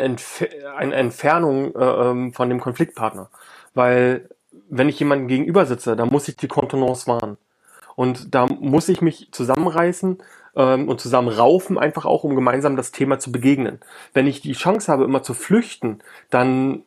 eine 0.77 0.95
Entfernung 0.95 1.75
äh, 1.75 1.83
ähm, 1.83 2.31
von 2.31 2.47
dem 2.47 2.61
Konfliktpartner. 2.61 3.29
Weil 3.73 4.29
wenn 4.69 4.87
ich 4.87 4.97
jemandem 4.97 5.27
gegenüber 5.27 5.65
sitze, 5.65 5.97
dann 5.97 6.07
muss 6.07 6.29
ich 6.29 6.37
die 6.37 6.47
Kontenance 6.47 7.05
wahren. 7.07 7.37
Und 7.97 8.33
da 8.33 8.45
muss 8.45 8.87
ich 8.87 9.01
mich 9.01 9.27
zusammenreißen 9.33 10.23
ähm, 10.55 10.87
und 10.87 10.99
zusammenraufen, 10.99 11.77
einfach 11.77 12.05
auch, 12.05 12.23
um 12.23 12.35
gemeinsam 12.35 12.75
das 12.75 12.91
Thema 12.91 13.19
zu 13.19 13.31
begegnen. 13.31 13.79
Wenn 14.13 14.27
ich 14.27 14.41
die 14.41 14.53
Chance 14.53 14.91
habe, 14.91 15.03
immer 15.03 15.23
zu 15.23 15.33
flüchten, 15.33 15.99
dann 16.29 16.83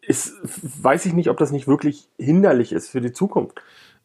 ist, 0.00 0.34
weiß 0.82 1.06
ich 1.06 1.12
nicht, 1.12 1.28
ob 1.28 1.36
das 1.36 1.52
nicht 1.52 1.66
wirklich 1.66 2.08
hinderlich 2.18 2.72
ist 2.72 2.88
für 2.88 3.00
die 3.00 3.12
Zukunft. 3.12 3.60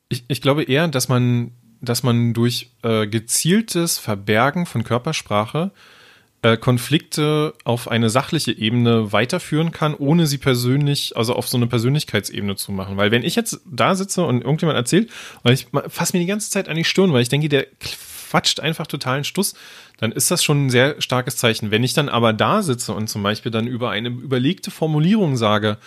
Ich, 0.09 0.25
ich 0.27 0.41
glaube 0.41 0.63
eher, 0.63 0.87
dass 0.87 1.07
man, 1.07 1.51
dass 1.81 2.03
man 2.03 2.33
durch 2.33 2.71
äh, 2.83 3.07
gezieltes 3.07 3.97
Verbergen 3.97 4.65
von 4.65 4.83
Körpersprache 4.83 5.71
äh, 6.43 6.57
Konflikte 6.57 7.53
auf 7.63 7.89
eine 7.89 8.09
sachliche 8.09 8.51
Ebene 8.51 9.13
weiterführen 9.13 9.71
kann, 9.71 9.95
ohne 9.95 10.27
sie 10.27 10.37
persönlich, 10.37 11.15
also 11.15 11.33
auf 11.35 11.47
so 11.47 11.57
eine 11.57 11.67
Persönlichkeitsebene 11.67 12.57
zu 12.57 12.73
machen. 12.73 12.97
Weil 12.97 13.11
wenn 13.11 13.23
ich 13.23 13.35
jetzt 13.35 13.61
da 13.65 13.95
sitze 13.95 14.23
und 14.23 14.41
irgendjemand 14.41 14.77
erzählt 14.77 15.09
und 15.43 15.53
ich 15.53 15.67
fasse 15.87 16.15
mir 16.15 16.19
die 16.19 16.27
ganze 16.27 16.51
Zeit 16.51 16.67
an 16.67 16.75
die 16.75 16.83
Stirn, 16.83 17.13
weil 17.13 17.21
ich 17.21 17.29
denke, 17.29 17.47
der 17.47 17.67
quatscht 18.33 18.59
einfach 18.59 18.87
totalen 18.87 19.23
Stuss, 19.23 19.53
dann 19.97 20.11
ist 20.11 20.31
das 20.31 20.43
schon 20.43 20.65
ein 20.65 20.69
sehr 20.71 20.99
starkes 20.99 21.37
Zeichen. 21.37 21.69
Wenn 21.69 21.83
ich 21.83 21.93
dann 21.93 22.09
aber 22.09 22.33
da 22.33 22.63
sitze 22.63 22.91
und 22.93 23.07
zum 23.07 23.21
Beispiel 23.21 23.51
dann 23.51 23.67
über 23.67 23.91
eine 23.91 24.09
überlegte 24.09 24.71
Formulierung 24.71 25.37
sage, 25.37 25.77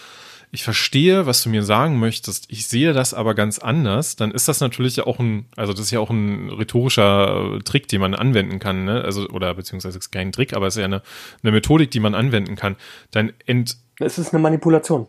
ich 0.52 0.62
verstehe, 0.62 1.26
was 1.26 1.42
du 1.42 1.48
mir 1.48 1.64
sagen 1.64 1.98
möchtest, 1.98 2.46
ich 2.48 2.68
sehe 2.68 2.92
das 2.92 3.14
aber 3.14 3.34
ganz 3.34 3.58
anders, 3.58 4.14
dann 4.14 4.30
ist 4.30 4.46
das 4.46 4.60
natürlich 4.60 5.00
auch 5.00 5.18
ein, 5.18 5.46
also 5.56 5.72
das 5.72 5.82
ist 5.82 5.90
ja 5.90 5.98
auch 5.98 6.10
ein 6.10 6.50
rhetorischer 6.50 7.58
Trick, 7.64 7.88
den 7.88 8.00
man 8.00 8.14
anwenden 8.14 8.60
kann, 8.60 8.84
ne? 8.84 9.02
Also, 9.02 9.28
oder 9.28 9.52
beziehungsweise 9.54 9.98
ist 9.98 10.12
kein 10.12 10.30
Trick, 10.30 10.54
aber 10.54 10.68
es 10.68 10.76
ist 10.76 10.80
ja 10.80 10.84
eine, 10.84 11.02
eine 11.42 11.50
Methodik, 11.50 11.90
die 11.90 11.98
man 11.98 12.14
anwenden 12.14 12.54
kann. 12.54 12.76
Dann 13.10 13.32
ent. 13.44 13.76
Es 13.98 14.18
ist 14.18 14.32
eine 14.32 14.40
Manipulation. 14.40 15.08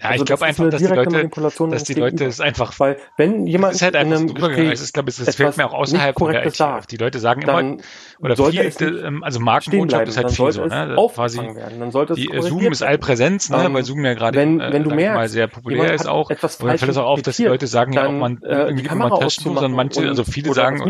Ja, 0.00 0.10
also 0.10 0.22
ich 0.22 0.26
glaube 0.26 0.44
einfach, 0.44 0.70
dass 0.70 0.80
die 0.80 0.86
Leute, 0.86 1.28
dass 1.70 1.84
die 1.84 1.94
Leute 1.94 2.24
es 2.26 2.40
einfach, 2.40 2.78
weil 2.78 2.98
wenn 3.16 3.46
jemand 3.48 3.74
ist 3.74 3.82
halt 3.82 3.96
einfach 3.96 4.20
in 4.20 4.28
einem 4.28 4.34
Gespräch 4.34 4.72
ist, 4.72 4.94
glaube 4.94 5.10
ich, 5.10 5.16
das 5.16 5.34
fällt 5.34 5.56
mir 5.56 5.66
auch 5.66 5.74
außerhalb 5.74 6.16
von 6.16 6.32
der 6.32 6.46
IT 6.46 6.60
auf. 6.62 6.86
Die 6.86 6.96
Leute 6.96 7.18
sagen 7.18 7.42
immer, 7.42 7.76
oder 8.20 8.36
viele, 8.36 9.00
ähm, 9.00 9.24
also 9.24 9.40
Markenbotschaft 9.40 10.08
ist 10.08 10.16
halt 10.16 10.30
viel 10.30 10.52
so, 10.52 10.64
ne? 10.66 10.96
Quasi, 11.14 11.38
werden. 11.38 11.80
Dann 11.80 11.90
sollte 11.90 12.12
es 12.12 12.18
die 12.18 12.30
Zoom 12.40 12.70
ist 12.70 12.82
Allpräsenz, 12.82 13.50
ne? 13.50 13.68
Weil 13.72 13.82
Zoom 13.84 14.04
ja 14.04 14.14
gerade 14.14 14.38
wenn, 14.38 14.58
wenn 14.60 14.84
du 14.84 14.90
merkst, 14.94 15.16
mal 15.16 15.28
sehr 15.28 15.46
populär 15.48 15.92
ist 15.94 16.06
auch. 16.06 16.30
Und 16.30 16.42
dann 16.42 16.78
fällt 16.78 16.90
es 16.92 16.96
auch 16.96 17.06
auf, 17.06 17.22
dass 17.22 17.36
die 17.36 17.44
Leute 17.44 17.66
sagen 17.66 17.92
ja 17.92 18.06
auch, 18.06 18.12
man 18.12 18.40
äh, 18.42 18.66
irgendwie 18.68 18.86
immer 18.86 19.10
Taschen, 19.18 19.44
sondern 19.54 19.72
manche, 19.72 20.06
also 20.08 20.22
viele 20.24 20.52
sagen, 20.54 20.80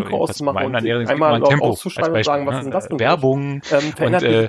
einmal 1.09 1.34
ein 1.34 1.44
Tempo 1.44 1.70
als 1.70 2.11
Beispiel, 2.11 2.44
ne? 2.44 2.72
Werbung 2.90 3.62
und 4.00 4.22
äh, 4.22 4.48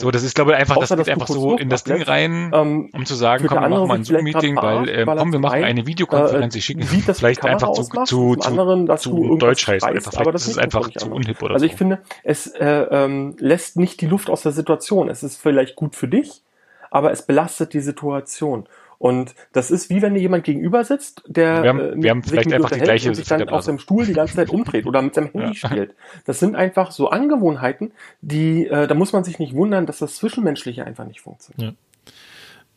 so, 0.00 0.10
das 0.10 0.22
ist 0.22 0.34
glaube 0.34 0.52
ich 0.52 0.56
einfach, 0.58 0.76
das 0.78 0.90
geht 0.90 1.08
einfach 1.08 1.28
so 1.28 1.56
in 1.56 1.70
das 1.70 1.84
Ding 1.84 2.02
rein, 2.02 2.50
ähm, 2.54 2.90
um 2.92 3.06
zu 3.06 3.14
sagen, 3.14 3.46
komm, 3.46 3.85
machen 3.86 3.88
mal 3.88 3.94
ein 3.94 4.04
Zoom-Meeting, 4.04 4.56
weil, 4.56 4.88
äh, 4.88 5.04
komm, 5.04 5.32
wir 5.32 5.38
machen 5.38 5.64
eine 5.64 5.86
Videokonferenz, 5.86 6.54
ich 6.54 6.64
schicke 6.64 6.84
vielleicht 7.14 7.44
einfach 7.44 7.72
zu, 7.72 7.82
zu, 8.04 8.36
zu, 8.36 8.96
zu 8.96 9.36
Deutsch 9.36 9.66
heißt 9.66 9.84
einfach. 9.84 10.12
Vielleicht 10.12 10.34
ist 10.34 10.46
es 10.48 10.58
einfach 10.58 10.90
zu 10.90 11.10
unhip 11.10 11.42
oder 11.42 11.50
so. 11.50 11.54
Also 11.54 11.66
ich 11.66 11.74
finde, 11.74 11.98
es 12.22 12.46
äh, 12.48 12.86
ähm, 12.90 13.36
lässt 13.38 13.76
nicht 13.76 14.00
die 14.00 14.06
Luft 14.06 14.30
aus 14.30 14.42
der 14.42 14.52
Situation. 14.52 15.08
Es 15.08 15.22
ist 15.22 15.36
vielleicht 15.36 15.76
gut 15.76 15.94
für 15.94 16.08
dich, 16.08 16.42
aber 16.90 17.10
es 17.12 17.22
belastet 17.22 17.72
die 17.72 17.80
Situation. 17.80 18.68
Und 18.98 19.34
das 19.52 19.70
ist 19.70 19.90
wie 19.90 20.00
wenn 20.00 20.14
dir 20.14 20.20
jemand 20.20 20.44
gegenüber 20.44 20.82
sitzt, 20.84 21.22
der 21.26 21.62
wir 21.62 21.68
haben, 21.68 21.80
äh, 21.80 21.92
wir 21.96 22.10
haben 22.10 22.22
vielleicht 22.22 22.52
einfach 22.52 22.70
die 22.70 22.80
gleiche 22.80 23.08
und 23.10 23.14
sich 23.14 23.26
dann 23.26 23.46
auf 23.48 23.62
seinem 23.62 23.78
Stuhl 23.78 24.06
die 24.06 24.14
ganze 24.14 24.36
Zeit 24.36 24.50
umdreht 24.50 24.86
oder 24.86 25.02
mit 25.02 25.14
seinem 25.14 25.28
Handy 25.32 25.58
ja. 25.58 25.68
spielt. 25.68 25.94
Das 26.24 26.38
sind 26.38 26.56
einfach 26.56 26.90
so 26.90 27.08
Angewohnheiten, 27.08 27.92
die, 28.22 28.66
äh, 28.66 28.86
da 28.86 28.94
muss 28.94 29.12
man 29.12 29.24
sich 29.24 29.38
nicht 29.38 29.54
wundern, 29.54 29.86
dass 29.86 29.98
das 29.98 30.16
Zwischenmenschliche 30.16 30.84
einfach 30.84 31.04
nicht 31.04 31.20
funktioniert. 31.20 31.72
Ja. 31.72 31.85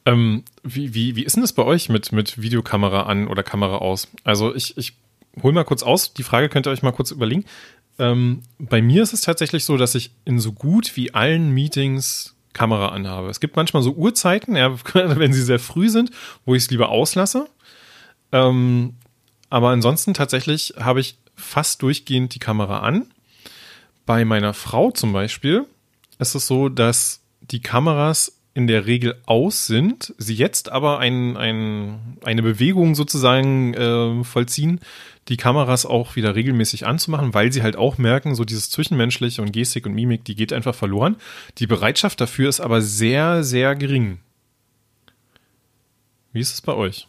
Ähm, 0.09 0.43
wie, 0.63 0.93
wie, 0.95 1.15
wie 1.15 1.23
ist 1.23 1.35
denn 1.35 1.43
das 1.43 1.53
bei 1.53 1.63
euch 1.63 1.87
mit, 1.89 2.11
mit 2.11 2.41
Videokamera 2.41 3.03
an 3.03 3.27
oder 3.27 3.43
Kamera 3.43 3.77
aus? 3.77 4.07
Also 4.23 4.55
ich, 4.55 4.75
ich 4.77 4.93
hole 5.43 5.53
mal 5.53 5.65
kurz 5.65 5.83
aus, 5.83 6.13
die 6.13 6.23
Frage 6.23 6.49
könnt 6.49 6.67
ihr 6.67 6.71
euch 6.71 6.81
mal 6.81 6.91
kurz 6.91 7.11
überlegen. 7.11 7.45
Ähm, 7.99 8.41
bei 8.57 8.81
mir 8.81 9.03
ist 9.03 9.13
es 9.13 9.21
tatsächlich 9.21 9.65
so, 9.65 9.77
dass 9.77 9.93
ich 9.93 10.11
in 10.25 10.39
so 10.39 10.51
gut 10.51 10.95
wie 10.95 11.13
allen 11.13 11.51
Meetings 11.51 12.35
Kamera 12.53 12.87
anhabe. 12.87 13.29
Es 13.29 13.39
gibt 13.39 13.55
manchmal 13.55 13.83
so 13.83 13.91
Uhrzeiten, 13.91 14.55
ja, 14.55 14.75
wenn 14.93 15.33
sie 15.33 15.43
sehr 15.43 15.59
früh 15.59 15.89
sind, 15.89 16.09
wo 16.43 16.55
ich 16.55 16.63
es 16.63 16.71
lieber 16.71 16.89
auslasse. 16.89 17.47
Ähm, 18.31 18.95
aber 19.51 19.69
ansonsten 19.69 20.15
tatsächlich 20.15 20.73
habe 20.79 21.01
ich 21.01 21.19
fast 21.35 21.83
durchgehend 21.83 22.33
die 22.33 22.39
Kamera 22.39 22.79
an. 22.79 23.11
Bei 24.07 24.25
meiner 24.25 24.55
Frau 24.55 24.89
zum 24.89 25.13
Beispiel 25.13 25.65
ist 26.17 26.33
es 26.33 26.47
so, 26.47 26.67
dass 26.67 27.21
die 27.41 27.61
Kameras 27.61 28.38
in 28.59 28.67
der 28.67 28.85
Regel 28.85 29.15
aus 29.25 29.67
sind, 29.67 30.13
sie 30.17 30.35
jetzt 30.35 30.69
aber 30.69 30.99
ein, 30.99 31.37
ein, 31.37 32.17
eine 32.25 32.43
Bewegung 32.43 32.93
sozusagen 32.93 33.73
äh, 33.73 34.21
vollziehen, 34.25 34.81
die 35.29 35.37
Kameras 35.37 35.85
auch 35.85 36.17
wieder 36.17 36.35
regelmäßig 36.35 36.85
anzumachen, 36.85 37.33
weil 37.33 37.53
sie 37.53 37.63
halt 37.63 37.77
auch 37.77 37.97
merken, 37.97 38.35
so 38.35 38.43
dieses 38.43 38.69
Zwischenmenschliche 38.69 39.41
und 39.41 39.53
Gestik 39.53 39.85
und 39.85 39.93
Mimik, 39.93 40.25
die 40.25 40.35
geht 40.35 40.51
einfach 40.51 40.75
verloren. 40.75 41.15
Die 41.59 41.67
Bereitschaft 41.67 42.19
dafür 42.19 42.49
ist 42.49 42.59
aber 42.59 42.81
sehr, 42.81 43.45
sehr 43.45 43.77
gering. 43.77 44.19
Wie 46.33 46.41
ist 46.41 46.53
es 46.53 46.59
bei 46.59 46.73
euch? 46.73 47.07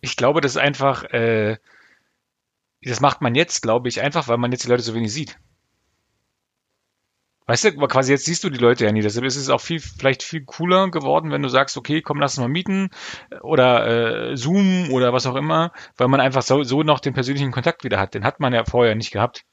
Ich 0.00 0.16
glaube, 0.16 0.40
das 0.40 0.52
ist 0.52 0.58
einfach, 0.58 1.04
äh, 1.04 1.58
das 2.82 3.00
macht 3.00 3.20
man 3.20 3.34
jetzt, 3.34 3.62
glaube 3.62 3.88
ich, 3.88 4.00
einfach, 4.00 4.28
weil 4.28 4.38
man 4.38 4.52
jetzt 4.52 4.64
die 4.64 4.68
Leute 4.68 4.82
so 4.82 4.94
wenig 4.94 5.12
sieht. 5.12 5.38
Weißt 7.46 7.64
du, 7.64 7.72
quasi 7.88 8.12
jetzt 8.12 8.26
siehst 8.26 8.44
du 8.44 8.50
die 8.50 8.60
Leute 8.60 8.84
ja 8.84 8.92
nie. 8.92 9.00
Deshalb 9.00 9.26
ist 9.26 9.34
es 9.34 9.48
auch 9.50 9.60
viel, 9.60 9.80
vielleicht 9.80 10.22
viel 10.22 10.44
cooler 10.44 10.88
geworden, 10.90 11.32
wenn 11.32 11.42
du 11.42 11.48
sagst, 11.48 11.76
okay, 11.76 12.00
komm, 12.00 12.20
lass 12.20 12.38
uns 12.38 12.42
mal 12.42 12.48
mieten 12.48 12.90
oder 13.42 14.30
äh, 14.30 14.36
Zoom 14.36 14.92
oder 14.92 15.12
was 15.12 15.26
auch 15.26 15.34
immer, 15.34 15.72
weil 15.96 16.06
man 16.06 16.20
einfach 16.20 16.42
so, 16.42 16.62
so 16.62 16.84
noch 16.84 17.00
den 17.00 17.12
persönlichen 17.12 17.50
Kontakt 17.50 17.82
wieder 17.82 17.98
hat. 17.98 18.14
Den 18.14 18.24
hat 18.24 18.38
man 18.38 18.54
ja 18.54 18.64
vorher 18.64 18.94
nicht 18.94 19.10
gehabt. 19.10 19.44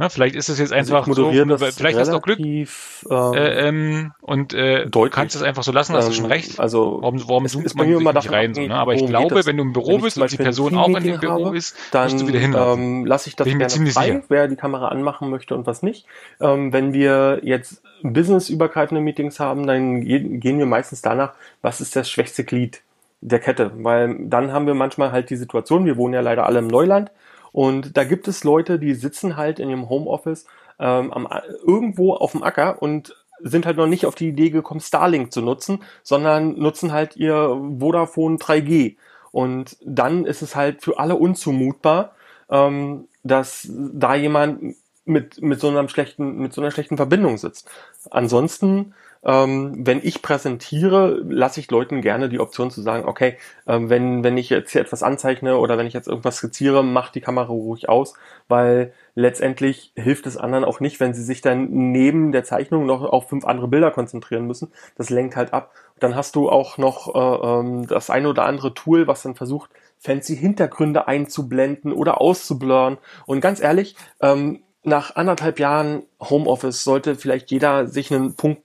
Na, 0.00 0.08
vielleicht 0.08 0.34
ist 0.34 0.48
es 0.48 0.58
jetzt 0.58 0.72
Also 0.72 0.96
einfach 0.96 1.06
moderiere 1.08 1.58
so, 1.58 1.66
das 1.66 1.76
vielleicht 1.76 1.98
hast 1.98 2.10
du 2.10 2.16
auch 2.16 2.22
Glück 2.22 2.40
ähm, 2.40 2.66
äh, 3.10 3.68
ähm, 3.68 4.12
und 4.22 4.54
äh, 4.54 4.84
du 4.84 4.88
deutlich. 4.88 5.12
kannst 5.12 5.36
es 5.36 5.42
einfach 5.42 5.62
so 5.62 5.72
lassen, 5.72 5.94
hast 5.94 6.08
du 6.08 6.14
schon 6.14 6.24
ähm, 6.24 6.30
recht. 6.30 6.58
Also 6.58 7.00
Warum, 7.02 7.20
warum 7.28 7.44
es 7.44 7.52
zoomt 7.52 7.74
man 7.74 7.86
sich 7.86 8.00
immer 8.00 8.14
nicht 8.14 8.32
rein? 8.32 8.54
So, 8.54 8.62
ne? 8.62 8.74
Aber 8.74 8.94
ich 8.94 9.04
glaube, 9.04 9.44
wenn 9.44 9.58
du 9.58 9.62
im 9.62 9.74
Büro 9.74 9.98
bist 9.98 10.16
und 10.16 10.32
die 10.32 10.38
Person 10.38 10.78
auch 10.78 10.88
in 10.88 11.02
dem 11.02 11.20
Büro 11.20 11.50
ist, 11.50 11.76
dann 11.90 12.10
wirst 12.10 12.22
du 12.22 12.26
wieder 12.26 12.38
hinlaufen. 12.38 12.82
ähm, 12.82 13.04
lasse 13.04 13.28
ich 13.28 13.36
das 13.36 13.44
Bin 13.44 13.58
gerne 13.58 13.90
frei, 13.90 14.22
wer 14.30 14.48
die 14.48 14.56
Kamera 14.56 14.88
anmachen 14.88 15.28
möchte 15.28 15.54
und 15.54 15.66
was 15.66 15.82
nicht. 15.82 16.06
Ähm, 16.40 16.72
wenn 16.72 16.94
wir 16.94 17.40
jetzt 17.42 17.82
businessübergreifende 18.02 19.02
Meetings 19.02 19.38
haben, 19.38 19.66
dann 19.66 20.00
ge 20.00 20.38
gehen 20.38 20.58
wir 20.58 20.64
meistens 20.64 21.02
danach, 21.02 21.34
was 21.60 21.82
ist 21.82 21.94
das 21.94 22.08
schwächste 22.08 22.44
Glied 22.44 22.80
der 23.20 23.38
Kette, 23.38 23.70
weil 23.74 24.16
dann 24.18 24.50
haben 24.50 24.66
wir 24.66 24.72
manchmal 24.72 25.12
halt 25.12 25.28
die 25.28 25.36
Situation, 25.36 25.84
wir 25.84 25.98
wohnen 25.98 26.14
ja 26.14 26.22
leider 26.22 26.46
alle 26.46 26.60
im 26.60 26.68
Neuland 26.68 27.10
und 27.52 27.96
da 27.96 28.04
gibt 28.04 28.28
es 28.28 28.44
Leute, 28.44 28.78
die 28.78 28.94
sitzen 28.94 29.36
halt 29.36 29.58
in 29.58 29.68
ihrem 29.70 29.88
Homeoffice 29.88 30.46
ähm, 30.78 31.12
am, 31.12 31.28
irgendwo 31.66 32.14
auf 32.14 32.32
dem 32.32 32.42
Acker 32.42 32.80
und 32.80 33.14
sind 33.42 33.66
halt 33.66 33.76
noch 33.76 33.86
nicht 33.86 34.06
auf 34.06 34.14
die 34.14 34.28
Idee 34.28 34.50
gekommen, 34.50 34.80
Starlink 34.80 35.32
zu 35.32 35.40
nutzen, 35.40 35.82
sondern 36.02 36.58
nutzen 36.58 36.92
halt 36.92 37.16
ihr 37.16 37.58
Vodafone 37.78 38.36
3G. 38.36 38.96
Und 39.32 39.76
dann 39.84 40.26
ist 40.26 40.42
es 40.42 40.56
halt 40.56 40.82
für 40.82 40.98
alle 40.98 41.16
unzumutbar, 41.16 42.12
ähm, 42.50 43.08
dass 43.22 43.68
da 43.70 44.14
jemand 44.14 44.74
mit, 45.04 45.40
mit 45.40 45.60
so 45.60 45.68
einer 45.68 45.88
schlechten, 45.88 46.38
mit 46.38 46.52
so 46.52 46.60
einer 46.60 46.70
schlechten 46.70 46.96
Verbindung 46.96 47.38
sitzt. 47.38 47.70
Ansonsten, 48.10 48.94
ähm, 49.22 49.86
wenn 49.86 50.00
ich 50.02 50.22
präsentiere, 50.22 51.22
lasse 51.28 51.60
ich 51.60 51.70
Leuten 51.70 52.00
gerne 52.00 52.28
die 52.28 52.40
Option 52.40 52.70
zu 52.70 52.80
sagen, 52.80 53.06
okay, 53.06 53.36
ähm, 53.66 53.90
wenn, 53.90 54.24
wenn 54.24 54.38
ich 54.38 54.48
jetzt 54.48 54.72
hier 54.72 54.80
etwas 54.80 55.02
anzeichne 55.02 55.58
oder 55.58 55.76
wenn 55.76 55.86
ich 55.86 55.92
jetzt 55.92 56.08
irgendwas 56.08 56.36
skizziere, 56.36 56.82
macht 56.82 57.14
die 57.14 57.20
Kamera 57.20 57.48
ruhig 57.48 57.88
aus, 57.88 58.14
weil 58.48 58.92
letztendlich 59.14 59.92
hilft 59.94 60.26
es 60.26 60.38
anderen 60.38 60.64
auch 60.64 60.80
nicht, 60.80 61.00
wenn 61.00 61.12
sie 61.12 61.22
sich 61.22 61.42
dann 61.42 61.68
neben 61.70 62.32
der 62.32 62.44
Zeichnung 62.44 62.86
noch 62.86 63.02
auf 63.02 63.28
fünf 63.28 63.44
andere 63.44 63.68
Bilder 63.68 63.90
konzentrieren 63.90 64.46
müssen. 64.46 64.72
Das 64.96 65.10
lenkt 65.10 65.36
halt 65.36 65.52
ab. 65.52 65.72
Dann 65.98 66.14
hast 66.14 66.34
du 66.34 66.48
auch 66.48 66.78
noch 66.78 67.14
äh, 67.14 67.46
ähm, 67.46 67.86
das 67.86 68.08
eine 68.08 68.28
oder 68.28 68.46
andere 68.46 68.72
Tool, 68.72 69.06
was 69.06 69.22
dann 69.22 69.34
versucht, 69.34 69.70
fancy 69.98 70.34
Hintergründe 70.34 71.08
einzublenden 71.08 71.92
oder 71.92 72.22
auszublurren. 72.22 72.96
Und 73.26 73.42
ganz 73.42 73.60
ehrlich, 73.60 73.96
ähm, 74.22 74.62
nach 74.82 75.14
anderthalb 75.16 75.58
Jahren 75.60 76.04
Homeoffice 76.18 76.84
sollte 76.84 77.14
vielleicht 77.14 77.50
jeder 77.50 77.86
sich 77.86 78.10
einen 78.10 78.34
Punkt 78.34 78.62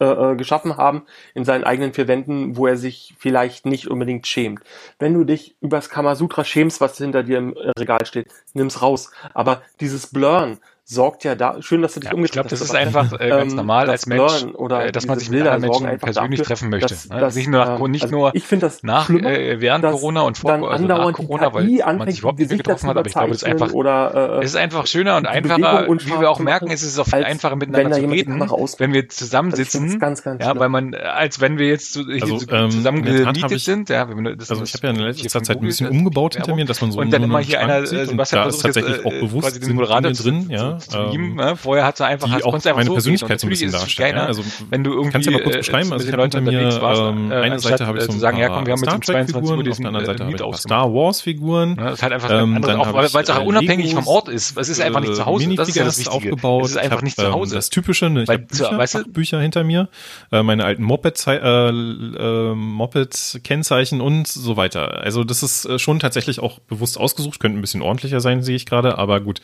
äh, 0.00 0.04
äh, 0.04 0.36
geschaffen 0.36 0.76
haben 0.76 1.06
in 1.34 1.44
seinen 1.44 1.64
eigenen 1.64 1.92
vier 1.92 2.08
Wänden, 2.08 2.56
wo 2.56 2.66
er 2.66 2.76
sich 2.76 3.14
vielleicht 3.18 3.66
nicht 3.66 3.88
unbedingt 3.88 4.26
schämt. 4.26 4.60
Wenn 4.98 5.14
du 5.14 5.24
dich 5.24 5.56
übers 5.60 5.90
Kamasutra 5.90 6.44
schämst, 6.44 6.80
was 6.80 6.98
hinter 6.98 7.22
dir 7.22 7.38
im 7.38 7.56
Regal 7.78 8.04
steht, 8.04 8.28
nimm's 8.52 8.82
raus. 8.82 9.10
Aber 9.34 9.62
dieses 9.80 10.08
Blurren 10.08 10.58
sorgt 10.84 11.24
ja 11.24 11.34
da, 11.36 11.62
schön, 11.62 11.80
dass 11.80 11.94
du 11.94 12.00
dich 12.00 12.06
Ja, 12.06 12.10
ich 12.10 12.14
umgedreht 12.16 12.32
glaube, 12.32 12.48
das 12.48 12.60
hast, 12.60 12.68
ist 12.70 12.74
einfach 12.74 13.12
äh, 13.20 13.28
ganz 13.28 13.52
ähm, 13.52 13.56
normal 13.56 13.88
als 13.88 14.06
Mensch, 14.06 14.44
oder 14.54 14.86
äh, 14.86 14.92
dass 14.92 15.06
man 15.06 15.18
sich 15.18 15.28
mit 15.30 15.38
Bilder 15.38 15.52
anderen 15.52 15.70
Menschen 15.70 15.86
einfach 15.86 16.06
persönlich 16.06 16.40
dafür, 16.40 16.44
treffen 16.56 16.70
möchte. 16.70 16.88
dass- 16.94 17.08
ne? 17.08 17.20
dass, 17.20 17.34
nicht 17.36 17.48
nur, 17.48 17.64
nach, 17.64 17.80
ähm, 17.80 17.90
nicht 17.90 18.02
also 18.02 18.16
nur 18.16 18.34
ich 18.34 18.44
finde 18.46 18.66
das 18.66 18.82
nach, 18.82 19.08
äh, 19.08 19.60
während 19.60 19.84
dass 19.84 19.92
Corona 19.92 20.22
und 20.22 20.36
vor 20.38 20.50
also 20.70 20.86
nach 20.86 21.12
Corona, 21.12 21.54
weil 21.54 21.68
man 21.96 22.10
sich 22.10 22.18
überhaupt 22.18 22.38
nicht 22.40 22.48
mehr 22.48 22.58
getroffen 22.58 22.88
hat, 22.88 22.96
aber 22.96 23.06
ich 23.06 23.12
glaube, 23.14 23.28
das 23.30 23.42
ist 23.42 23.44
einfach, 23.48 23.72
oder 23.72 24.38
äh, 24.40 24.44
es 24.44 24.50
ist 24.50 24.56
einfach 24.56 24.86
schöner 24.86 25.16
und 25.16 25.26
einfacher, 25.26 25.82
Bewegung 25.86 26.00
wie 26.04 26.20
wir 26.20 26.30
auch 26.30 26.40
merken, 26.40 26.70
ist 26.70 26.82
es 26.82 26.98
auch 26.98 27.06
viel 27.06 27.24
einfacher 27.24 27.56
miteinander 27.56 27.92
zu 27.92 28.04
reden, 28.06 28.40
wenn 28.78 28.92
wir 28.92 29.02
Also 29.02 29.04
ich 29.04 29.08
zusammensitzen, 29.10 29.98
ganz, 30.00 30.22
ganz 30.22 30.44
ja, 30.44 30.58
weil 30.58 30.68
man, 30.68 30.94
als 30.94 31.40
wenn 31.40 31.58
wir 31.58 31.68
jetzt 31.68 31.96
Also, 31.96 32.38
so 32.38 32.46
ähm, 32.50 32.70
zusammen 32.70 32.98
in 32.98 33.04
der 33.04 33.14
Tat 33.18 33.26
hab 33.26 33.34
gemietet 33.34 33.52
ich- 33.58 33.64
sind, 33.64 33.88
ja, 33.88 34.08
wenn 34.08 34.24
wir, 34.24 34.36
das 34.36 34.50
Also 34.50 34.64
ich 34.64 34.74
habe 34.74 34.88
ja 34.88 34.92
in 34.92 34.98
letzter 34.98 35.42
Zeit 35.42 35.58
ein 35.58 35.60
bisschen 35.60 35.88
umgebaut 35.88 36.34
hinter 36.34 36.54
mir, 36.54 36.64
dass 36.64 36.80
man 36.80 36.90
so 36.92 37.00
und 37.00 37.10
dann 37.12 37.22
immer 37.22 37.40
hier 37.40 37.60
einer, 37.60 37.76
äh, 37.76 37.78
und 38.00 38.06
Sebastian 38.08 38.42
da 38.42 38.48
ist 38.48 38.60
versucht 38.60 38.62
tatsächlich 38.62 39.06
auch 39.06 39.12
äh, 39.12 39.20
bewusst 39.20 39.56
den 39.56 39.62
sind 39.62 39.74
Moderator 39.76 40.12
drin, 40.12 40.46
ja, 40.50 40.71
beamen, 40.90 41.30
ähm, 41.30 41.34
ne? 41.34 41.56
Vorher 41.56 41.84
hat 41.84 42.00
er 42.00 42.06
einfach, 42.06 42.28
die 42.28 42.34
hast, 42.34 42.44
auch 42.44 42.54
einfach 42.54 42.74
meine 42.74 42.86
so 42.86 42.92
Persönlichkeit 42.94 43.40
so 43.40 43.46
ein 43.46 43.50
bisschen 43.50 43.72
darstellen. 43.72 44.10
geiler, 44.10 44.22
Ja? 44.22 44.26
Also 44.26 44.44
wenn 44.70 44.84
du 44.84 44.92
irgendwie 44.92 45.12
kannst 45.12 45.26
ja 45.26 45.32
mal 45.32 45.42
kurz 45.42 45.54
äh, 45.54 45.58
beschreiben. 45.58 45.88
mit 45.88 45.92
Also 45.92 46.06
ich 46.08 46.12
habe 46.12 46.40
mir 46.40 46.82
warst, 46.82 47.00
ähm, 47.02 47.30
äh, 47.30 47.34
eine 47.34 47.58
Seite 47.58 47.86
habe 47.86 47.98
ich 47.98 48.04
äh, 48.04 48.06
so 48.06 48.12
ein 48.12 48.20
sagen, 48.20 48.38
ja 48.38 48.48
paar 48.48 48.56
komm, 48.56 48.66
wir 48.66 48.72
haben 48.72 48.78
Star 48.78 49.00
Trek 49.00 49.28
22 49.28 49.34
Uhr 49.34 49.56
Figuren, 49.56 49.70
auf 49.70 49.76
der 49.78 49.86
anderen 49.86 50.04
äh, 50.04 50.06
Seite 50.06 50.24
habe 50.24 50.36
ich 50.36 50.42
ein. 50.42 50.54
Star 50.54 50.94
Wars 50.94 51.20
Figuren. 51.20 51.76
Ja, 51.76 51.84
das 51.84 51.94
ist 51.94 52.02
halt 52.02 52.12
einfach 52.12 52.30
Ähm, 52.30 52.64
auch 52.64 52.92
weil 52.92 53.04
es 53.04 53.30
auch 53.30 53.40
äh, 53.40 53.44
unabhängig 53.44 53.94
vom 53.94 54.06
Ort 54.06 54.28
ist. 54.28 54.56
Es 54.56 54.68
ist 54.68 54.80
einfach 54.80 55.00
nicht 55.00 55.14
zu 55.14 55.26
Hause. 55.26 55.54
Das 55.54 55.68
ist 55.68 55.76
ja 55.76 55.84
das 55.84 55.98
Wichtige. 55.98 56.14
aufgebaut. 56.14 56.64
Es 56.64 56.70
ist 56.72 56.76
einfach 56.78 56.98
ich 56.98 57.04
nicht 57.04 57.16
zu 57.16 57.32
Hause. 57.32 57.54
Ähm, 57.54 57.58
das 57.58 57.70
Typische, 57.70 58.10
ne? 58.10 58.22
ich 58.22 58.28
habe 58.28 58.44
Bücher, 58.44 59.04
Bücher 59.08 59.40
hinter 59.40 59.64
mir, 59.64 59.88
äh, 60.30 60.42
meine 60.42 60.64
alten 60.64 60.82
Moped, 60.82 61.26
äh, 61.26 61.68
äh, 61.68 62.54
Moped-Kennzeichen 62.54 64.00
und 64.00 64.28
so 64.28 64.56
weiter. 64.56 64.98
Also 65.02 65.24
das 65.24 65.42
ist 65.42 65.64
äh, 65.64 65.78
schon 65.78 66.00
tatsächlich 66.00 66.40
auch 66.40 66.58
bewusst 66.60 66.98
ausgesucht, 66.98 67.40
könnte 67.40 67.58
ein 67.58 67.60
bisschen 67.60 67.82
ordentlicher 67.82 68.20
sein, 68.20 68.42
sehe 68.42 68.56
ich 68.56 68.66
gerade, 68.66 68.98
aber 68.98 69.20
gut. 69.20 69.40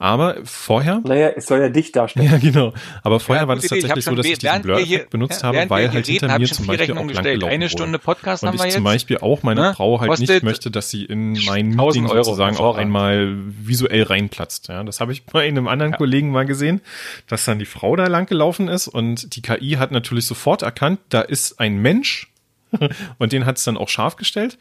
Aber 0.00 0.36
vorher, 0.44 1.00
Naja, 1.04 1.30
es 1.34 1.46
soll 1.46 1.60
ja 1.60 1.68
dich 1.68 1.90
darstellen. 1.90 2.30
ja 2.30 2.38
genau, 2.38 2.72
aber 3.02 3.18
vorher 3.18 3.42
Ja, 3.44 3.48
war 3.48 3.56
das 3.56 3.66
tatsächlich 3.66 4.04
so, 4.04 4.14
dass 4.14 4.26
ich 4.26 4.38
diesen 4.38 4.62
Blur-Effekt 4.62 4.88
hier- 4.88 5.06
benutzt 5.10 5.42
ja, 5.42 5.48
habe, 5.48 5.68
weil 5.68 5.92
halt 5.92 6.06
hinter 6.06 6.26
reden, 6.28 6.32
hab 6.32 6.40
mir 6.40 6.46
zum 6.46 6.66
Beispiel 6.66 6.96
auch 6.96 7.06
gestellt. 7.08 7.40
gelaufen 7.40 7.52
Eine. 7.54 7.68
Stunde 7.68 7.98
Podcast 7.98 8.42
Und 8.44 8.48
haben 8.50 8.54
ich 8.56 8.62
wir 8.62 8.70
zum 8.70 8.84
jetzt. 8.84 8.92
Beispiel 8.92 9.18
auch 9.18 9.42
meine 9.42 9.60
Ne? 9.60 9.74
Frau 9.74 10.00
halt 10.00 10.18
nicht 10.20 10.42
möchte, 10.44 10.70
dass 10.70 10.90
sie 10.90 11.04
in 11.04 11.32
mein 11.46 11.70
1000 11.72 11.76
Meeting 12.04 12.06
Euro, 12.06 12.22
sozusagen 12.22 12.56
auch 12.58 12.76
einmal 12.76 13.34
visuell 13.60 14.04
reinplatzt. 14.04 14.68
Ja, 14.68 14.84
das 14.84 15.00
habe 15.00 15.12
ich 15.12 15.24
bei 15.24 15.46
einem 15.48 15.66
anderen 15.66 15.92
Kollegen 15.94 16.30
mal 16.30 16.46
gesehen, 16.46 16.80
dass 17.26 17.44
dann 17.44 17.58
die 17.58 17.66
Frau 17.66 17.96
da 17.96 18.06
lang 18.06 18.26
gelaufen 18.26 18.68
ist 18.68 18.86
und 18.86 19.34
die 19.34 19.42
KI 19.42 19.76
hat 19.80 19.90
natürlich 19.90 20.26
sofort 20.26 20.62
erkannt, 20.62 21.00
da 21.08 21.22
ist 21.22 21.58
ein 21.58 21.76
Mensch 21.78 22.30
und 23.18 23.32
den 23.32 23.46
hat 23.46 23.56
es 23.56 23.64
dann 23.64 23.76
auch 23.76 23.88
scharf 23.88 24.14
gestellt. 24.16 24.58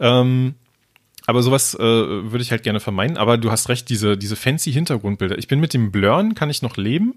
Ähm, 0.00 0.54
aber 1.26 1.42
sowas 1.42 1.74
äh, 1.74 1.80
würde 1.80 2.42
ich 2.42 2.50
halt 2.50 2.62
gerne 2.62 2.80
vermeiden. 2.80 3.16
Aber 3.16 3.38
du 3.38 3.50
hast 3.50 3.68
recht, 3.68 3.88
diese, 3.88 4.16
diese 4.16 4.36
fancy 4.36 4.72
Hintergrundbilder. 4.72 5.38
Ich 5.38 5.48
bin 5.48 5.60
mit 5.60 5.74
dem 5.74 5.92
Blurren, 5.92 6.34
kann 6.34 6.50
ich 6.50 6.62
noch 6.62 6.76
leben. 6.76 7.14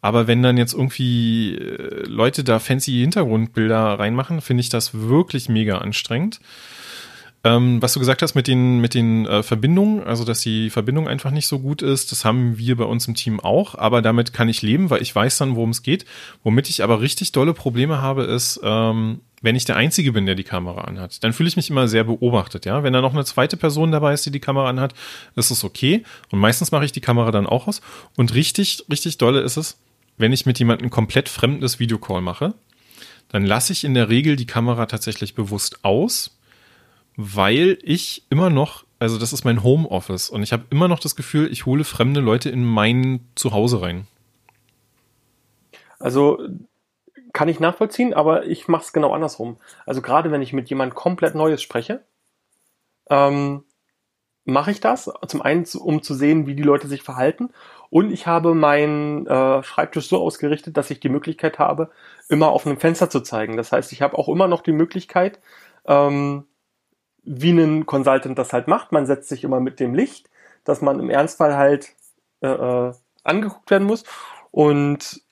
Aber 0.00 0.26
wenn 0.26 0.42
dann 0.42 0.56
jetzt 0.56 0.74
irgendwie 0.74 1.54
äh, 1.54 2.04
Leute 2.06 2.42
da 2.42 2.58
fancy 2.58 2.92
Hintergrundbilder 2.92 3.98
reinmachen, 3.98 4.40
finde 4.40 4.62
ich 4.62 4.68
das 4.68 4.92
wirklich 4.94 5.48
mega 5.48 5.78
anstrengend. 5.78 6.40
Ähm, 7.44 7.82
was 7.82 7.92
du 7.94 7.98
gesagt 7.98 8.22
hast 8.22 8.36
mit 8.36 8.46
den, 8.46 8.80
mit 8.80 8.94
den 8.94 9.26
äh, 9.26 9.42
Verbindungen, 9.42 10.04
also 10.04 10.24
dass 10.24 10.42
die 10.42 10.70
Verbindung 10.70 11.08
einfach 11.08 11.32
nicht 11.32 11.48
so 11.48 11.58
gut 11.58 11.82
ist, 11.82 12.12
das 12.12 12.24
haben 12.24 12.56
wir 12.56 12.76
bei 12.76 12.84
uns 12.84 13.08
im 13.08 13.16
Team 13.16 13.40
auch, 13.40 13.74
aber 13.74 14.00
damit 14.00 14.32
kann 14.32 14.48
ich 14.48 14.62
leben, 14.62 14.90
weil 14.90 15.02
ich 15.02 15.12
weiß 15.12 15.38
dann, 15.38 15.56
worum 15.56 15.70
es 15.70 15.82
geht. 15.82 16.04
Womit 16.44 16.70
ich 16.70 16.84
aber 16.84 17.00
richtig 17.00 17.32
dolle 17.32 17.52
Probleme 17.52 18.00
habe, 18.00 18.22
ist, 18.22 18.60
ähm, 18.62 19.22
wenn 19.40 19.56
ich 19.56 19.64
der 19.64 19.74
Einzige 19.74 20.12
bin, 20.12 20.24
der 20.24 20.36
die 20.36 20.44
Kamera 20.44 20.82
anhat, 20.82 21.24
dann 21.24 21.32
fühle 21.32 21.48
ich 21.48 21.56
mich 21.56 21.68
immer 21.68 21.88
sehr 21.88 22.04
beobachtet, 22.04 22.64
ja. 22.64 22.84
Wenn 22.84 22.92
da 22.92 23.00
noch 23.00 23.12
eine 23.12 23.24
zweite 23.24 23.56
Person 23.56 23.90
dabei 23.90 24.14
ist, 24.14 24.24
die 24.24 24.30
die 24.30 24.38
Kamera 24.38 24.68
anhat, 24.68 24.94
ist 25.34 25.50
es 25.50 25.64
okay. 25.64 26.04
Und 26.30 26.38
meistens 26.38 26.70
mache 26.70 26.84
ich 26.84 26.92
die 26.92 27.00
Kamera 27.00 27.32
dann 27.32 27.46
auch 27.46 27.66
aus. 27.66 27.80
Und 28.16 28.34
richtig, 28.34 28.84
richtig 28.88 29.18
dolle 29.18 29.40
ist 29.40 29.56
es, 29.56 29.78
wenn 30.16 30.32
ich 30.32 30.46
mit 30.46 30.60
jemandem 30.60 30.90
komplett 30.90 31.28
fremdes 31.28 31.80
Videocall 31.80 32.20
mache, 32.20 32.54
dann 33.30 33.44
lasse 33.44 33.72
ich 33.72 33.82
in 33.82 33.94
der 33.94 34.08
Regel 34.08 34.36
die 34.36 34.46
Kamera 34.46 34.86
tatsächlich 34.86 35.34
bewusst 35.34 35.84
aus, 35.84 36.38
weil 37.16 37.78
ich 37.82 38.24
immer 38.30 38.50
noch, 38.50 38.84
also 38.98 39.18
das 39.18 39.32
ist 39.32 39.44
mein 39.44 39.62
Homeoffice 39.62 40.30
und 40.30 40.42
ich 40.42 40.52
habe 40.52 40.64
immer 40.70 40.88
noch 40.88 41.00
das 41.00 41.16
Gefühl, 41.16 41.50
ich 41.50 41.66
hole 41.66 41.84
fremde 41.84 42.20
Leute 42.20 42.50
in 42.50 42.64
mein 42.64 43.20
Zuhause 43.34 43.82
rein. 43.82 44.06
Also 45.98 46.40
kann 47.32 47.48
ich 47.48 47.60
nachvollziehen, 47.60 48.12
aber 48.12 48.46
ich 48.46 48.68
mache 48.68 48.84
es 48.84 48.92
genau 48.92 49.12
andersrum. 49.12 49.56
Also 49.86 50.02
gerade 50.02 50.30
wenn 50.30 50.42
ich 50.42 50.52
mit 50.52 50.68
jemand 50.68 50.94
komplett 50.94 51.34
Neues 51.34 51.62
spreche, 51.62 52.02
ähm, 53.08 53.64
mache 54.44 54.70
ich 54.70 54.80
das. 54.80 55.10
Zum 55.28 55.42
einen, 55.42 55.64
um 55.78 56.02
zu 56.02 56.14
sehen, 56.14 56.46
wie 56.46 56.54
die 56.54 56.62
Leute 56.62 56.88
sich 56.88 57.02
verhalten. 57.02 57.50
Und 57.90 58.10
ich 58.10 58.26
habe 58.26 58.54
meinen 58.54 59.26
äh, 59.26 59.62
Schreibtisch 59.62 60.08
so 60.08 60.20
ausgerichtet, 60.20 60.76
dass 60.76 60.90
ich 60.90 61.00
die 61.00 61.08
Möglichkeit 61.08 61.58
habe, 61.58 61.90
immer 62.28 62.48
auf 62.48 62.66
einem 62.66 62.78
Fenster 62.78 63.08
zu 63.08 63.20
zeigen. 63.20 63.56
Das 63.56 63.72
heißt, 63.72 63.92
ich 63.92 64.02
habe 64.02 64.18
auch 64.18 64.28
immer 64.28 64.48
noch 64.48 64.62
die 64.62 64.72
Möglichkeit, 64.72 65.40
ähm, 65.86 66.44
wie 67.22 67.50
ein 67.50 67.86
Consultant 67.86 68.38
das 68.38 68.52
halt 68.52 68.68
macht. 68.68 68.92
Man 68.92 69.06
setzt 69.06 69.28
sich 69.28 69.44
immer 69.44 69.60
mit 69.60 69.80
dem 69.80 69.94
Licht, 69.94 70.28
dass 70.64 70.80
man 70.80 71.00
im 71.00 71.10
Ernstfall 71.10 71.56
halt 71.56 71.94
äh, 72.40 72.48
äh, 72.48 72.92
angeguckt 73.24 73.70
werden 73.70 73.86
muss. 73.86 74.04
Und 74.50 75.22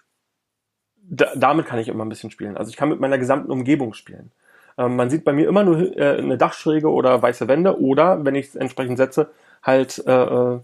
da, 1.02 1.32
damit 1.34 1.66
kann 1.66 1.78
ich 1.78 1.88
immer 1.88 2.04
ein 2.04 2.08
bisschen 2.08 2.30
spielen. 2.30 2.56
Also 2.56 2.70
ich 2.70 2.76
kann 2.76 2.88
mit 2.88 3.00
meiner 3.00 3.18
gesamten 3.18 3.50
Umgebung 3.50 3.94
spielen. 3.94 4.30
Ähm, 4.78 4.96
man 4.96 5.10
sieht 5.10 5.24
bei 5.24 5.32
mir 5.32 5.48
immer 5.48 5.64
nur 5.64 5.96
äh, 5.96 6.18
eine 6.18 6.38
Dachschräge 6.38 6.90
oder 6.90 7.20
weiße 7.20 7.48
Wände 7.48 7.80
oder, 7.80 8.24
wenn 8.24 8.34
ich 8.34 8.48
es 8.48 8.56
entsprechend 8.56 8.96
setze, 8.96 9.30
halt 9.62 10.02
äh, 10.06 10.12
äh, 10.12 10.60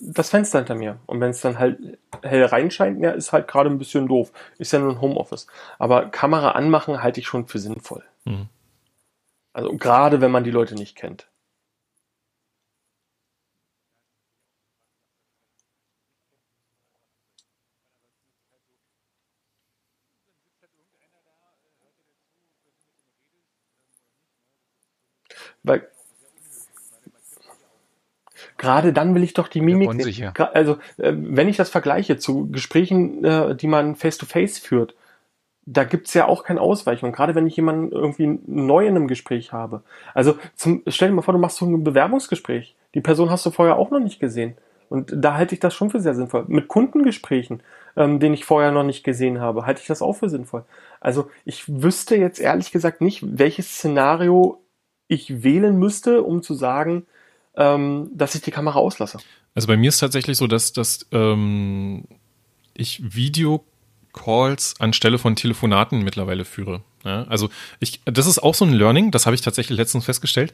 das 0.00 0.30
Fenster 0.30 0.58
hinter 0.58 0.74
mir. 0.74 0.98
Und 1.06 1.20
wenn 1.20 1.30
es 1.30 1.40
dann 1.40 1.58
halt 1.58 1.78
hell 2.22 2.44
reinscheint, 2.44 3.00
ja, 3.00 3.10
ist 3.10 3.32
halt 3.32 3.46
gerade 3.46 3.70
ein 3.70 3.78
bisschen 3.78 4.08
doof. 4.08 4.32
Ist 4.58 4.72
ja 4.72 4.78
nur 4.78 4.92
ein 4.92 5.00
Homeoffice. 5.00 5.46
Aber 5.78 6.06
Kamera 6.06 6.52
anmachen 6.52 7.02
halte 7.02 7.20
ich 7.20 7.26
schon 7.26 7.46
für 7.46 7.58
sinnvoll. 7.58 8.02
Mhm. 8.24 8.48
Also 9.54 9.76
gerade 9.76 10.20
wenn 10.20 10.32
man 10.32 10.44
die 10.44 10.50
Leute 10.50 10.74
nicht 10.74 10.96
kennt. 10.96 11.28
Weil 25.62 25.88
gerade 28.58 28.92
dann 28.92 29.14
will 29.14 29.22
ich 29.22 29.34
doch 29.34 29.48
die 29.48 29.60
Mimik 29.60 30.02
sehen. 30.02 30.32
Also, 30.52 30.74
äh, 30.98 31.12
wenn 31.14 31.48
ich 31.48 31.56
das 31.56 31.70
vergleiche 31.70 32.18
zu 32.18 32.50
Gesprächen, 32.50 33.24
äh, 33.24 33.56
die 33.56 33.68
man 33.68 33.94
face-to-face 33.94 34.58
führt, 34.58 34.94
da 35.66 35.84
gibt's 35.84 36.14
ja 36.14 36.26
auch 36.26 36.44
kein 36.44 36.58
Ausweichen. 36.58 37.06
Und 37.06 37.12
gerade 37.12 37.34
wenn 37.34 37.46
ich 37.46 37.56
jemanden 37.56 37.92
irgendwie 37.92 38.38
neu 38.46 38.86
in 38.86 38.96
einem 38.96 39.08
Gespräch 39.08 39.52
habe. 39.52 39.82
Also 40.12 40.36
zum, 40.54 40.82
stell 40.86 41.08
dir 41.08 41.14
mal 41.14 41.22
vor, 41.22 41.34
du 41.34 41.40
machst 41.40 41.56
so 41.56 41.66
ein 41.66 41.84
Bewerbungsgespräch. 41.84 42.74
Die 42.94 43.00
Person 43.00 43.30
hast 43.30 43.46
du 43.46 43.50
vorher 43.50 43.76
auch 43.76 43.90
noch 43.90 44.00
nicht 44.00 44.20
gesehen. 44.20 44.56
Und 44.88 45.12
da 45.14 45.34
halte 45.34 45.54
ich 45.54 45.60
das 45.60 45.74
schon 45.74 45.90
für 45.90 46.00
sehr 46.00 46.14
sinnvoll. 46.14 46.44
Mit 46.48 46.68
Kundengesprächen, 46.68 47.62
ähm, 47.96 48.20
den 48.20 48.34
ich 48.34 48.44
vorher 48.44 48.70
noch 48.70 48.84
nicht 48.84 49.02
gesehen 49.02 49.40
habe, 49.40 49.66
halte 49.66 49.80
ich 49.80 49.86
das 49.86 50.02
auch 50.02 50.12
für 50.12 50.28
sinnvoll. 50.28 50.64
Also 51.00 51.30
ich 51.44 51.82
wüsste 51.82 52.16
jetzt 52.16 52.38
ehrlich 52.38 52.70
gesagt 52.70 53.00
nicht, 53.00 53.24
welches 53.38 53.74
Szenario 53.74 54.60
ich 55.08 55.42
wählen 55.42 55.76
müsste, 55.78 56.22
um 56.22 56.42
zu 56.42 56.54
sagen, 56.54 57.06
ähm, 57.56 58.10
dass 58.14 58.34
ich 58.34 58.42
die 58.42 58.50
Kamera 58.50 58.78
auslasse. 58.78 59.18
Also 59.54 59.68
bei 59.68 59.76
mir 59.76 59.88
ist 59.88 59.98
tatsächlich 59.98 60.36
so, 60.36 60.46
dass, 60.46 60.72
dass 60.72 61.06
ähm, 61.12 62.04
ich 62.74 63.02
Videocalls 64.14 64.80
anstelle 64.80 65.18
von 65.18 65.36
Telefonaten 65.36 66.02
mittlerweile 66.02 66.44
führe. 66.44 66.82
Ja, 67.04 67.24
also 67.24 67.50
ich, 67.80 68.00
das 68.04 68.26
ist 68.26 68.38
auch 68.38 68.54
so 68.54 68.64
ein 68.64 68.72
Learning, 68.72 69.10
das 69.10 69.26
habe 69.26 69.34
ich 69.34 69.42
tatsächlich 69.42 69.76
letztens 69.76 70.04
festgestellt. 70.04 70.52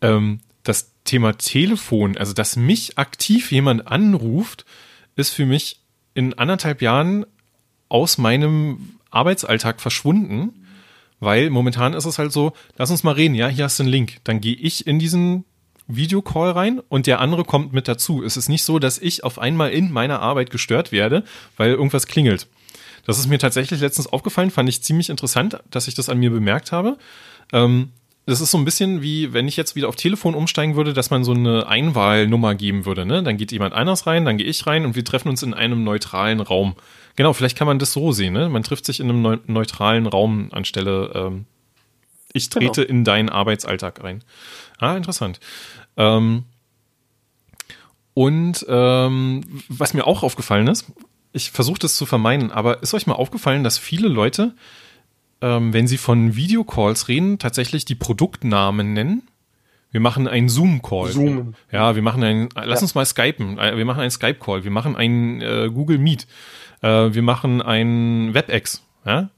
Ähm, 0.00 0.40
das 0.62 0.92
Thema 1.04 1.36
Telefon, 1.36 2.16
also 2.16 2.32
dass 2.32 2.56
mich 2.56 2.98
aktiv 2.98 3.50
jemand 3.50 3.86
anruft, 3.88 4.64
ist 5.16 5.30
für 5.30 5.46
mich 5.46 5.80
in 6.14 6.34
anderthalb 6.34 6.82
Jahren 6.82 7.26
aus 7.88 8.18
meinem 8.18 8.98
Arbeitsalltag 9.10 9.80
verschwunden, 9.80 10.66
weil 11.20 11.50
momentan 11.50 11.94
ist 11.94 12.04
es 12.04 12.18
halt 12.18 12.32
so, 12.32 12.52
lass 12.76 12.90
uns 12.90 13.02
mal 13.02 13.12
reden, 13.12 13.34
ja, 13.34 13.48
hier 13.48 13.64
hast 13.64 13.78
du 13.78 13.84
einen 13.84 13.92
Link. 13.92 14.18
Dann 14.24 14.40
gehe 14.40 14.54
ich 14.54 14.86
in 14.86 14.98
diesen 14.98 15.44
Videocall 15.88 16.50
rein 16.50 16.80
und 16.88 17.06
der 17.06 17.20
andere 17.20 17.44
kommt 17.44 17.72
mit 17.72 17.88
dazu. 17.88 18.22
Es 18.22 18.36
ist 18.36 18.48
nicht 18.48 18.62
so, 18.62 18.78
dass 18.78 18.98
ich 18.98 19.24
auf 19.24 19.38
einmal 19.38 19.70
in 19.70 19.90
meiner 19.90 20.20
Arbeit 20.20 20.50
gestört 20.50 20.92
werde, 20.92 21.24
weil 21.56 21.70
irgendwas 21.70 22.06
klingelt. 22.06 22.46
Das 23.08 23.18
ist 23.18 23.26
mir 23.26 23.38
tatsächlich 23.38 23.80
letztens 23.80 24.06
aufgefallen, 24.06 24.50
fand 24.50 24.68
ich 24.68 24.82
ziemlich 24.82 25.08
interessant, 25.08 25.58
dass 25.70 25.88
ich 25.88 25.94
das 25.94 26.10
an 26.10 26.18
mir 26.18 26.30
bemerkt 26.30 26.72
habe. 26.72 26.98
Ähm, 27.54 27.88
das 28.26 28.42
ist 28.42 28.50
so 28.50 28.58
ein 28.58 28.66
bisschen 28.66 29.00
wie, 29.00 29.32
wenn 29.32 29.48
ich 29.48 29.56
jetzt 29.56 29.76
wieder 29.76 29.88
auf 29.88 29.96
Telefon 29.96 30.34
umsteigen 30.34 30.76
würde, 30.76 30.92
dass 30.92 31.08
man 31.08 31.24
so 31.24 31.32
eine 31.32 31.66
Einwahlnummer 31.66 32.54
geben 32.54 32.84
würde. 32.84 33.06
Ne? 33.06 33.22
Dann 33.22 33.38
geht 33.38 33.50
jemand 33.50 33.72
anders 33.72 34.06
rein, 34.06 34.26
dann 34.26 34.36
gehe 34.36 34.46
ich 34.46 34.66
rein 34.66 34.84
und 34.84 34.94
wir 34.94 35.06
treffen 35.06 35.30
uns 35.30 35.42
in 35.42 35.54
einem 35.54 35.84
neutralen 35.84 36.40
Raum. 36.40 36.74
Genau, 37.16 37.32
vielleicht 37.32 37.56
kann 37.56 37.66
man 37.66 37.78
das 37.78 37.94
so 37.94 38.12
sehen. 38.12 38.34
Ne? 38.34 38.50
Man 38.50 38.62
trifft 38.62 38.84
sich 38.84 39.00
in 39.00 39.08
einem 39.08 39.22
neu 39.22 39.38
neutralen 39.46 40.06
Raum 40.06 40.50
anstelle, 40.52 41.10
ähm, 41.14 41.46
ich 42.34 42.50
trete 42.50 42.82
genau. 42.82 42.90
in 42.90 43.04
deinen 43.04 43.30
Arbeitsalltag 43.30 44.04
rein. 44.04 44.22
Ah, 44.78 44.98
interessant. 44.98 45.40
Ähm, 45.96 46.44
und 48.12 48.66
ähm, 48.68 49.62
was 49.70 49.94
mir 49.94 50.06
auch 50.06 50.22
aufgefallen 50.22 50.66
ist, 50.66 50.92
ich 51.32 51.50
versuche 51.50 51.78
das 51.78 51.96
zu 51.96 52.06
vermeiden, 52.06 52.50
aber 52.50 52.82
ist 52.82 52.94
euch 52.94 53.06
mal 53.06 53.14
aufgefallen, 53.14 53.64
dass 53.64 53.78
viele 53.78 54.08
Leute 54.08 54.54
ähm, 55.40 55.72
wenn 55.72 55.86
Sie 55.86 55.98
von 55.98 56.36
Videocalls 56.36 57.08
reden, 57.08 57.38
tatsächlich 57.38 57.84
die 57.84 57.94
Produktnamen 57.94 58.92
nennen. 58.92 59.28
Wir 59.90 60.00
machen 60.00 60.28
einen 60.28 60.48
Zoom-Call. 60.48 61.12
Zoom. 61.12 61.54
Ja, 61.72 61.94
wir 61.94 62.02
machen 62.02 62.22
einen, 62.22 62.48
lass 62.54 62.80
ja. 62.80 62.84
uns 62.84 62.94
mal 62.94 63.06
Skypen. 63.06 63.58
Äh, 63.58 63.76
wir 63.76 63.84
machen 63.84 64.00
einen 64.00 64.10
Skype-Call. 64.10 64.64
Wir 64.64 64.70
machen 64.70 64.96
einen 64.96 65.40
äh, 65.40 65.70
Google 65.72 65.98
Meet. 65.98 66.26
Äh, 66.82 67.14
wir 67.14 67.22
machen 67.22 67.62
einen 67.62 68.34
WebEx. 68.34 68.84
Ja? 69.06 69.30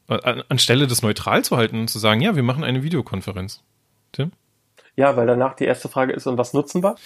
Anstelle 0.48 0.86
das 0.86 1.02
neutral 1.02 1.44
zu 1.44 1.56
halten 1.56 1.78
und 1.78 1.88
zu 1.88 1.98
sagen, 1.98 2.20
ja, 2.20 2.34
wir 2.34 2.42
machen 2.42 2.64
eine 2.64 2.82
Videokonferenz. 2.82 3.62
Tim? 4.10 4.32
Ja, 4.96 5.16
weil 5.16 5.26
danach 5.26 5.54
die 5.54 5.64
erste 5.64 5.88
Frage 5.88 6.12
ist, 6.12 6.26
und 6.26 6.38
was 6.38 6.52
nutzen 6.54 6.82
wir? 6.82 6.96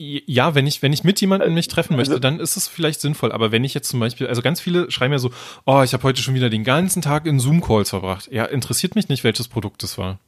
Ja, 0.00 0.54
wenn 0.54 0.66
ich, 0.66 0.80
wenn 0.80 0.94
ich 0.94 1.04
mit 1.04 1.20
jemandem 1.20 1.52
mich 1.52 1.68
treffen 1.68 1.94
möchte, 1.94 2.12
also 2.12 2.20
dann 2.20 2.40
ist 2.40 2.56
es 2.56 2.68
vielleicht 2.68 3.02
sinnvoll. 3.02 3.32
Aber 3.32 3.52
wenn 3.52 3.64
ich 3.64 3.74
jetzt 3.74 3.90
zum 3.90 4.00
Beispiel, 4.00 4.28
also 4.28 4.40
ganz 4.40 4.58
viele 4.58 4.90
schreiben 4.90 5.12
ja 5.12 5.18
so, 5.18 5.30
oh, 5.66 5.82
ich 5.82 5.92
habe 5.92 6.02
heute 6.04 6.22
schon 6.22 6.34
wieder 6.34 6.48
den 6.48 6.64
ganzen 6.64 7.02
Tag 7.02 7.26
in 7.26 7.38
Zoom-Calls 7.38 7.90
verbracht. 7.90 8.32
Ja, 8.32 8.46
interessiert 8.46 8.94
mich 8.94 9.10
nicht, 9.10 9.24
welches 9.24 9.48
Produkt 9.48 9.82
es 9.82 9.98
war. 9.98 10.18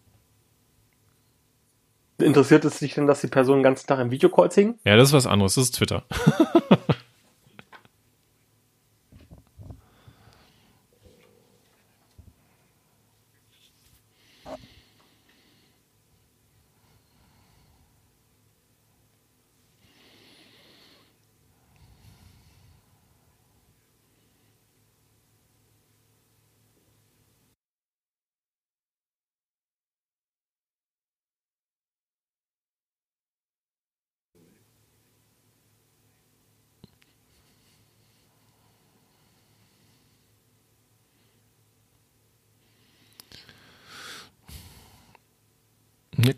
Interessiert 2.19 2.67
es 2.67 2.81
dich 2.81 2.93
denn, 2.95 3.07
dass 3.07 3.23
die 3.23 3.29
Person 3.29 3.59
den 3.59 3.63
ganzen 3.63 3.87
Tag 3.87 3.99
im 3.99 4.11
Videocall 4.11 4.51
hingen? 4.51 4.79
Ja, 4.85 4.97
das 4.97 5.09
ist 5.09 5.15
was 5.15 5.27
anderes, 5.27 5.55
das 5.55 5.65
ist 5.65 5.77
Twitter. 5.77 6.05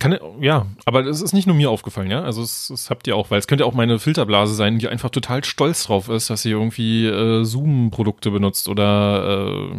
Kann, 0.05 0.18
ja, 0.38 0.66
aber 0.84 1.02
das 1.02 1.22
ist 1.22 1.32
nicht 1.32 1.46
nur 1.46 1.57
mir 1.57 1.70
aufgefallen, 1.70 2.11
ja. 2.11 2.22
Also 2.22 2.42
es, 2.42 2.68
das 2.68 2.90
habt 2.90 3.07
ihr 3.07 3.16
auch, 3.16 3.30
weil 3.30 3.38
es 3.38 3.46
könnte 3.46 3.64
auch 3.64 3.72
meine 3.72 3.98
Filterblase 3.98 4.55
sein, 4.55 4.78
die 4.78 4.86
einfach 4.86 5.09
total 5.09 5.42
stolz 5.44 5.84
drauf 5.84 6.11
ist, 6.11 6.28
dass 6.28 6.42
sie 6.42 6.50
irgendwie 6.50 7.07
äh, 7.07 7.42
Zoom-Produkte 7.42 8.30
benutzt 8.30 8.68
oder 8.68 9.48
äh, 9.48 9.76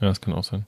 ja, 0.00 0.08
das 0.08 0.20
kann 0.20 0.34
auch 0.34 0.42
sein. 0.42 0.66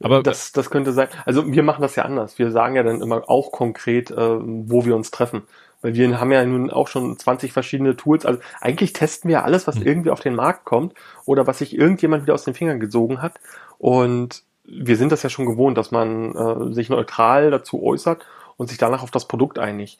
Aber 0.00 0.22
das, 0.22 0.52
das 0.52 0.70
könnte 0.70 0.92
sein. 0.92 1.08
Also 1.24 1.50
wir 1.50 1.64
machen 1.64 1.82
das 1.82 1.96
ja 1.96 2.04
anders. 2.04 2.38
Wir 2.38 2.52
sagen 2.52 2.76
ja 2.76 2.84
dann 2.84 3.02
immer 3.02 3.28
auch 3.28 3.50
konkret, 3.50 4.12
äh, 4.12 4.16
wo 4.16 4.84
wir 4.84 4.94
uns 4.94 5.10
treffen. 5.10 5.42
Weil 5.82 5.94
wir 5.94 6.20
haben 6.20 6.30
ja 6.30 6.44
nun 6.44 6.70
auch 6.70 6.86
schon 6.86 7.18
20 7.18 7.52
verschiedene 7.52 7.96
Tools. 7.96 8.24
Also 8.24 8.38
eigentlich 8.60 8.92
testen 8.92 9.28
wir 9.28 9.44
alles, 9.44 9.66
was 9.66 9.74
hm. 9.74 9.86
irgendwie 9.88 10.10
auf 10.10 10.20
den 10.20 10.36
Markt 10.36 10.64
kommt 10.64 10.94
oder 11.24 11.48
was 11.48 11.58
sich 11.58 11.76
irgendjemand 11.76 12.22
wieder 12.22 12.34
aus 12.34 12.44
den 12.44 12.54
Fingern 12.54 12.78
gesogen 12.78 13.22
hat. 13.22 13.40
Und 13.78 14.44
wir 14.66 14.96
sind 14.96 15.12
das 15.12 15.22
ja 15.22 15.30
schon 15.30 15.46
gewohnt, 15.46 15.78
dass 15.78 15.90
man 15.90 16.34
äh, 16.34 16.74
sich 16.74 16.88
neutral 16.88 17.50
dazu 17.50 17.82
äußert 17.82 18.24
und 18.56 18.68
sich 18.68 18.78
danach 18.78 19.02
auf 19.02 19.10
das 19.10 19.28
Produkt 19.28 19.58
einigt. 19.58 19.98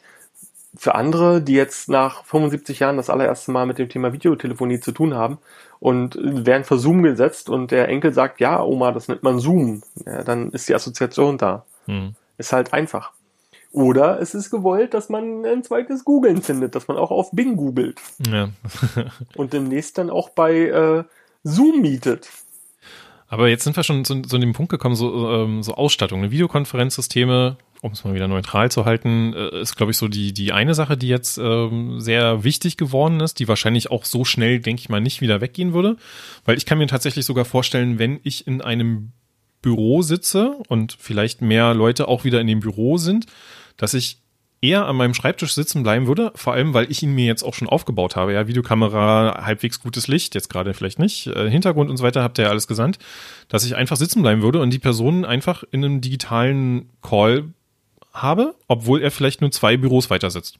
Für 0.77 0.95
andere, 0.95 1.41
die 1.41 1.55
jetzt 1.55 1.89
nach 1.89 2.25
75 2.25 2.81
Jahren 2.81 2.97
das 2.97 3.09
allererste 3.09 3.51
Mal 3.51 3.67
mit 3.67 3.79
dem 3.79 3.89
Thema 3.89 4.13
Videotelefonie 4.13 4.81
zu 4.81 4.93
tun 4.93 5.15
haben 5.15 5.39
und 5.81 6.19
werden 6.21 6.65
für 6.65 6.79
Zoom 6.79 7.03
gesetzt 7.03 7.49
und 7.49 7.71
der 7.71 7.89
Enkel 7.89 8.13
sagt, 8.13 8.41
ja, 8.41 8.63
Oma, 8.63 8.93
das 8.93 9.09
nennt 9.09 9.23
man 9.23 9.39
Zoom, 9.39 9.83
ja, 10.05 10.23
dann 10.23 10.51
ist 10.51 10.69
die 10.69 10.75
Assoziation 10.75 11.39
da. 11.39 11.65
Hm. 11.87 12.15
Ist 12.39 12.53
halt 12.53 12.73
einfach. 12.73 13.13
Oder 13.73 14.21
es 14.21 14.35
ist 14.35 14.51
gewollt, 14.51 14.95
dass 14.95 15.09
man 15.09 15.45
ein 15.45 15.63
zweites 15.63 16.05
Googeln 16.05 16.43
findet, 16.43 16.75
dass 16.75 16.89
man 16.89 16.97
auch 16.97 17.11
auf 17.11 17.31
Bing 17.33 17.57
googelt. 17.57 18.01
Ja. 18.27 18.49
und 19.37 19.53
demnächst 19.53 19.99
dann 19.99 20.11
auch 20.11 20.31
bei 20.31 20.55
äh, 20.55 21.05
Zoom 21.45 21.81
mietet. 21.83 22.29
Aber 23.29 23.49
jetzt 23.49 23.65
sind 23.65 23.77
wir 23.77 23.83
schon 23.83 24.05
zu, 24.05 24.23
zu 24.23 24.39
dem 24.39 24.53
Punkt 24.53 24.71
gekommen, 24.71 24.95
so, 24.95 25.31
ähm, 25.31 25.63
so 25.63 25.75
Ausstattung, 25.75 26.21
eine 26.21 26.31
Videokonferenzsysteme, 26.31 27.57
um 27.83 27.93
es 27.93 28.05
mal 28.05 28.15
wieder 28.15 28.29
neutral 28.29 28.71
zu 28.71 28.85
halten, 28.85 29.35
äh, 29.35 29.61
ist, 29.61 29.77
glaube 29.77 29.93
ich, 29.93 29.99
so 29.99 30.09
die, 30.09 30.33
die 30.33 30.53
eine 30.53 30.75
Sache, 30.75 30.97
die 30.97 31.09
jetzt 31.09 31.39
ähm, 31.39 32.01
sehr 32.01 32.45
wichtig 32.45 32.77
geworden 32.77 33.21
ist, 33.21 33.39
die 33.39 33.49
wahrscheinlich 33.49 33.91
auch 33.91 34.05
so 34.05 34.25
schnell, 34.25 34.61
denke 34.61 34.81
ich 34.81 34.89
mal, 34.89 35.01
nicht 35.01 35.21
wieder 35.21 35.41
weggehen 35.41 35.73
würde. 35.73 35.97
Weil 36.45 36.57
ich 36.57 36.67
kann 36.67 36.79
mir 36.79 36.87
tatsächlich 36.87 37.27
sogar 37.27 37.45
vorstellen, 37.45 37.99
wenn 37.99 38.21
ich 38.23 38.47
in 38.47 38.61
einem 38.61 39.13
Büro 39.61 40.03
sitze 40.03 40.57
und 40.69 40.97
vielleicht 40.99 41.43
mehr 41.43 41.75
Leute 41.75 42.07
auch 42.07 42.25
wieder 42.25 42.41
in 42.41 42.47
dem 42.47 42.61
Büro 42.61 42.99
sind, 42.99 43.27
dass 43.77 43.95
ich 43.95 44.19
eher 44.61 44.87
an 44.87 44.97
meinem 44.97 45.15
Schreibtisch 45.15 45.55
sitzen 45.55 45.83
bleiben 45.83 46.07
würde, 46.07 46.33
vor 46.35 46.55
allem 46.55 46.75
weil 46.75 46.91
ich 46.91 47.03
ihn 47.03 47.15
mir 47.15 47.27
jetzt 47.27 47.43
auch 47.43 47.55
schon 47.55 47.69
aufgebaut 47.69 48.17
habe. 48.17 48.33
Ja, 48.33 48.47
Videokamera, 48.47 49.45
halbwegs 49.45 49.81
gutes 49.81 50.09
Licht, 50.09 50.35
jetzt 50.35 50.49
gerade 50.49 50.75
vielleicht 50.75 50.99
nicht, 50.99 51.27
äh, 51.29 51.51
Hintergrund 51.51 51.91
und 51.91 51.97
so 51.97 52.05
weiter, 52.05 52.23
habt 52.23 52.39
ihr 52.39 52.45
ja 52.45 52.51
alles 52.51 52.67
gesandt, 52.67 52.99
dass 53.49 53.65
ich 53.65 53.77
einfach 53.77 53.97
sitzen 53.97 54.23
bleiben 54.23 54.43
würde 54.43 54.61
und 54.61 54.71
die 54.71 54.79
Person 54.79 55.25
einfach 55.25 55.63
in 55.71 55.85
einem 55.85 56.01
digitalen 56.01 56.91
Call 57.03 57.53
habe, 58.13 58.55
obwohl 58.67 59.03
er 59.03 59.11
vielleicht 59.11 59.41
nur 59.41 59.51
zwei 59.51 59.77
Büros 59.77 60.11
weiter 60.11 60.31
sitzt. 60.31 60.59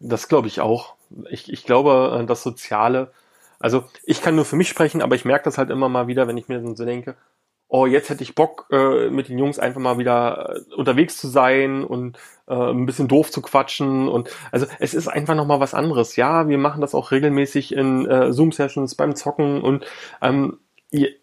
Das 0.00 0.28
glaube 0.28 0.48
ich 0.48 0.60
auch. 0.60 0.94
Ich, 1.30 1.52
ich 1.52 1.64
glaube, 1.64 2.18
äh, 2.20 2.26
das 2.26 2.42
Soziale, 2.42 3.12
also 3.58 3.84
ich 4.04 4.22
kann 4.22 4.34
nur 4.34 4.44
für 4.44 4.56
mich 4.56 4.68
sprechen, 4.68 5.02
aber 5.02 5.14
ich 5.14 5.24
merke 5.24 5.44
das 5.44 5.58
halt 5.58 5.70
immer 5.70 5.88
mal 5.88 6.08
wieder, 6.08 6.26
wenn 6.26 6.36
ich 6.36 6.48
mir 6.48 6.62
so 6.74 6.84
denke, 6.84 7.16
oh, 7.68 7.86
jetzt 7.86 8.10
hätte 8.10 8.24
ich 8.24 8.34
Bock, 8.34 8.66
äh, 8.72 9.10
mit 9.10 9.28
den 9.28 9.38
Jungs 9.38 9.58
einfach 9.58 9.80
mal 9.80 9.98
wieder 9.98 10.56
äh, 10.56 10.74
unterwegs 10.74 11.16
zu 11.18 11.28
sein 11.28 11.84
und 11.84 12.18
äh, 12.48 12.54
ein 12.54 12.86
bisschen 12.86 13.06
doof 13.06 13.30
zu 13.30 13.42
quatschen. 13.42 14.08
Und 14.08 14.28
also 14.50 14.66
es 14.80 14.92
ist 14.92 15.08
einfach 15.08 15.36
nochmal 15.36 15.60
was 15.60 15.74
anderes. 15.74 16.16
Ja, 16.16 16.48
wir 16.48 16.58
machen 16.58 16.80
das 16.80 16.94
auch 16.94 17.12
regelmäßig 17.12 17.72
in 17.72 18.06
äh, 18.06 18.32
Zoom-Sessions 18.32 18.96
beim 18.96 19.14
Zocken 19.14 19.62
und 19.62 19.86
ähm, 20.20 20.58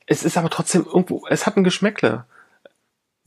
es 0.05 0.23
ist 0.23 0.38
aber 0.38 0.49
trotzdem 0.49 0.86
irgendwo, 0.86 1.28
es 1.30 1.45
hat 1.45 1.57
ein 1.57 1.65
Geschmäckle 1.65 2.25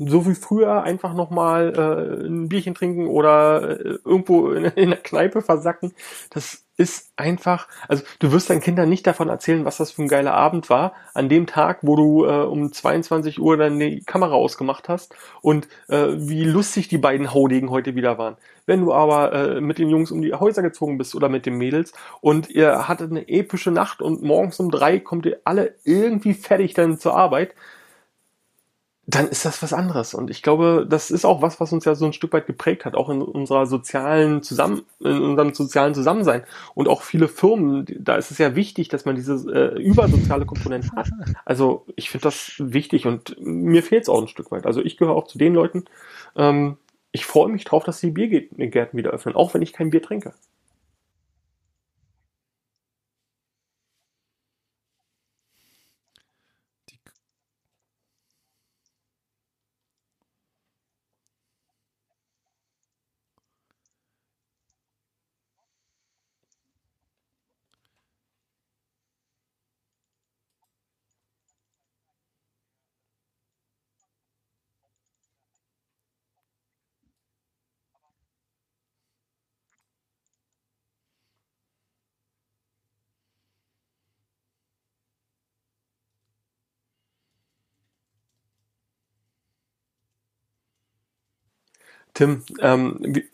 so 0.08 0.26
wie 0.26 0.34
früher 0.34 0.82
einfach 0.82 1.14
nochmal 1.14 1.72
äh, 1.76 2.26
ein 2.26 2.48
Bierchen 2.48 2.74
trinken 2.74 3.06
oder 3.06 3.80
äh, 3.80 3.98
irgendwo 4.04 4.50
in, 4.52 4.64
in 4.76 4.90
der 4.90 5.02
Kneipe 5.02 5.42
versacken. 5.42 5.92
Das 6.30 6.64
ist 6.80 7.12
einfach, 7.16 7.68
also 7.88 8.02
du 8.20 8.32
wirst 8.32 8.48
deinen 8.48 8.62
Kindern 8.62 8.88
nicht 8.88 9.06
davon 9.06 9.28
erzählen, 9.28 9.66
was 9.66 9.76
das 9.76 9.90
für 9.92 10.02
ein 10.02 10.08
geiler 10.08 10.32
Abend 10.32 10.70
war, 10.70 10.94
an 11.12 11.28
dem 11.28 11.46
Tag, 11.46 11.80
wo 11.82 11.94
du 11.94 12.24
äh, 12.24 12.44
um 12.44 12.72
22 12.72 13.38
Uhr 13.38 13.58
die 13.68 14.02
Kamera 14.06 14.32
ausgemacht 14.32 14.88
hast 14.88 15.14
und 15.42 15.68
äh, 15.88 16.06
wie 16.16 16.44
lustig 16.44 16.88
die 16.88 16.96
beiden 16.96 17.34
Haudegen 17.34 17.70
heute 17.70 17.94
wieder 17.94 18.16
waren. 18.16 18.38
Wenn 18.64 18.80
du 18.80 18.94
aber 18.94 19.32
äh, 19.32 19.60
mit 19.60 19.76
den 19.76 19.90
Jungs 19.90 20.10
um 20.10 20.22
die 20.22 20.32
Häuser 20.32 20.62
gezogen 20.62 20.96
bist 20.96 21.14
oder 21.14 21.28
mit 21.28 21.44
den 21.44 21.58
Mädels 21.58 21.92
und 22.22 22.48
ihr 22.48 22.88
hattet 22.88 23.10
eine 23.10 23.28
epische 23.28 23.70
Nacht 23.70 24.00
und 24.00 24.22
morgens 24.22 24.58
um 24.58 24.70
drei 24.70 24.98
kommt 24.98 25.26
ihr 25.26 25.40
alle 25.44 25.74
irgendwie 25.84 26.32
fertig 26.32 26.72
dann 26.72 26.98
zur 26.98 27.14
Arbeit, 27.14 27.54
dann 29.10 29.28
ist 29.28 29.44
das 29.44 29.60
was 29.62 29.72
anderes. 29.72 30.14
Und 30.14 30.30
ich 30.30 30.40
glaube, 30.42 30.86
das 30.88 31.10
ist 31.10 31.24
auch 31.24 31.42
was, 31.42 31.58
was 31.58 31.72
uns 31.72 31.84
ja 31.84 31.94
so 31.96 32.04
ein 32.04 32.12
Stück 32.12 32.32
weit 32.32 32.46
geprägt 32.46 32.84
hat, 32.84 32.94
auch 32.94 33.08
in 33.08 33.22
unserer 33.22 33.66
sozialen 33.66 34.42
Zusammen, 34.42 34.82
in 35.00 35.20
unserem 35.20 35.52
sozialen 35.52 35.94
Zusammensein. 35.94 36.44
Und 36.74 36.88
auch 36.88 37.02
viele 37.02 37.26
Firmen, 37.26 37.86
da 37.98 38.16
ist 38.16 38.30
es 38.30 38.38
ja 38.38 38.54
wichtig, 38.54 38.88
dass 38.88 39.04
man 39.04 39.16
diese 39.16 39.34
äh, 39.52 39.82
übersoziale 39.82 40.46
Komponente 40.46 40.92
hat. 40.94 41.10
Also 41.44 41.84
ich 41.96 42.10
finde 42.10 42.24
das 42.24 42.52
wichtig 42.58 43.06
und 43.06 43.36
mir 43.40 43.82
fehlt 43.82 44.04
es 44.04 44.08
auch 44.08 44.22
ein 44.22 44.28
Stück 44.28 44.52
weit. 44.52 44.66
Also 44.66 44.80
ich 44.80 44.96
gehöre 44.96 45.16
auch 45.16 45.26
zu 45.26 45.38
den 45.38 45.54
Leuten, 45.54 45.84
ähm, 46.36 46.76
ich 47.12 47.26
freue 47.26 47.48
mich 47.48 47.64
drauf, 47.64 47.82
dass 47.82 48.00
die 48.00 48.10
Biergärten 48.10 48.96
wieder 48.96 49.10
öffnen, 49.10 49.34
auch 49.34 49.52
wenn 49.54 49.62
ich 49.62 49.72
kein 49.72 49.90
Bier 49.90 50.02
trinke. 50.02 50.32
Tim, 92.20 92.42
ähm, 92.60 92.98
wie, 93.00 93.26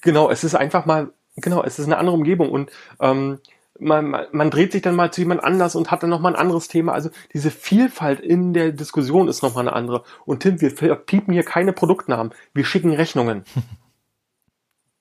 genau, 0.00 0.30
es 0.30 0.44
ist 0.44 0.54
einfach 0.54 0.86
mal, 0.86 1.10
genau, 1.34 1.64
es 1.64 1.80
ist 1.80 1.86
eine 1.86 1.98
andere 1.98 2.14
Umgebung 2.14 2.52
und 2.52 2.70
ähm, 3.00 3.40
man, 3.80 4.26
man 4.30 4.50
dreht 4.52 4.70
sich 4.70 4.82
dann 4.82 4.94
mal 4.94 5.12
zu 5.12 5.22
jemand 5.22 5.42
anders 5.42 5.74
und 5.74 5.90
hat 5.90 6.04
dann 6.04 6.10
nochmal 6.10 6.34
ein 6.34 6.40
anderes 6.40 6.68
Thema. 6.68 6.92
Also 6.92 7.10
diese 7.32 7.50
Vielfalt 7.50 8.20
in 8.20 8.52
der 8.52 8.70
Diskussion 8.70 9.26
ist 9.26 9.42
nochmal 9.42 9.66
eine 9.66 9.74
andere. 9.74 10.04
Und 10.24 10.44
Tim, 10.44 10.60
wir 10.60 10.94
piepen 10.94 11.34
hier 11.34 11.42
keine 11.42 11.72
Produktnamen, 11.72 12.32
wir 12.54 12.64
schicken 12.64 12.92
Rechnungen. 12.92 13.44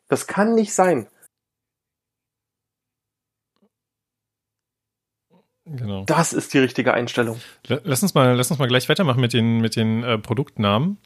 Das 0.09 0.25
kann 0.25 0.55
nicht 0.55 0.73
sein. 0.73 1.07
Genau. 5.75 6.03
Das 6.05 6.33
ist 6.33 6.53
die 6.53 6.59
richtige 6.59 6.93
Einstellung. 6.93 7.39
Lass 7.67 8.01
uns 8.01 8.13
mal, 8.13 8.35
lass 8.35 8.49
uns 8.49 8.59
mal 8.59 8.67
gleich 8.67 8.87
weitermachen 8.87 9.19
mit 9.19 9.33
den, 9.33 9.59
mit 9.59 9.75
den 9.75 10.03
äh, 10.03 10.17
Produktnamen. 10.17 10.97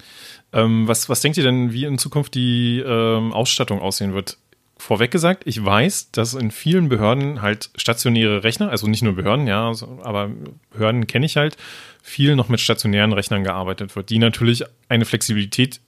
Ähm, 0.53 0.87
was, 0.87 1.09
was 1.09 1.21
denkt 1.21 1.37
ihr 1.37 1.43
denn, 1.43 1.73
wie 1.73 1.85
in 1.85 1.97
Zukunft 1.97 2.35
die 2.35 2.79
ähm, 2.79 3.33
Ausstattung 3.33 3.81
aussehen 3.81 4.13
wird? 4.13 4.37
Vorweg 4.77 5.11
gesagt, 5.11 5.43
ich 5.45 5.63
weiß, 5.63 6.11
dass 6.11 6.33
in 6.33 6.49
vielen 6.49 6.89
Behörden 6.89 7.41
halt 7.41 7.69
stationäre 7.75 8.43
Rechner, 8.43 8.69
also 8.69 8.87
nicht 8.87 9.03
nur 9.03 9.13
Behörden, 9.13 9.45
ja, 9.45 9.71
aber 10.01 10.31
Behörden 10.71 11.05
kenne 11.05 11.27
ich 11.27 11.37
halt, 11.37 11.55
viel 12.01 12.35
noch 12.35 12.49
mit 12.49 12.59
stationären 12.59 13.13
Rechnern 13.13 13.43
gearbeitet 13.43 13.95
wird, 13.95 14.09
die 14.09 14.17
natürlich 14.17 14.63
eine 14.89 15.05
Flexibilität 15.05 15.81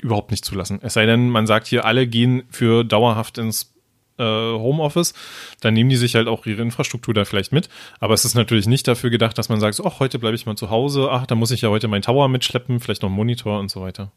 überhaupt 0.00 0.30
nicht 0.30 0.44
zulassen. 0.44 0.80
Es 0.82 0.94
sei 0.94 1.06
denn, 1.06 1.30
man 1.30 1.46
sagt 1.46 1.66
hier, 1.66 1.86
alle 1.86 2.06
gehen 2.06 2.44
für 2.50 2.84
dauerhaft 2.84 3.38
ins 3.38 3.74
äh, 4.18 4.22
Homeoffice, 4.22 5.14
dann 5.60 5.74
nehmen 5.74 5.90
die 5.90 5.96
sich 5.96 6.14
halt 6.14 6.28
auch 6.28 6.46
ihre 6.46 6.62
Infrastruktur 6.62 7.14
da 7.14 7.24
vielleicht 7.24 7.52
mit. 7.52 7.68
Aber 8.00 8.14
es 8.14 8.24
ist 8.24 8.34
natürlich 8.34 8.66
nicht 8.66 8.88
dafür 8.88 9.10
gedacht, 9.10 9.38
dass 9.38 9.48
man 9.48 9.60
sagt, 9.60 9.80
ach, 9.84 10.00
heute 10.00 10.18
bleibe 10.18 10.36
ich 10.36 10.46
mal 10.46 10.56
zu 10.56 10.70
Hause, 10.70 11.08
ach, 11.10 11.26
da 11.26 11.34
muss 11.34 11.50
ich 11.50 11.62
ja 11.62 11.68
heute 11.68 11.88
meinen 11.88 12.02
Tower 12.02 12.28
mitschleppen, 12.28 12.80
vielleicht 12.80 13.02
noch 13.02 13.08
einen 13.08 13.16
Monitor 13.16 13.58
und 13.58 13.70
so 13.70 13.80
weiter. 13.82 14.12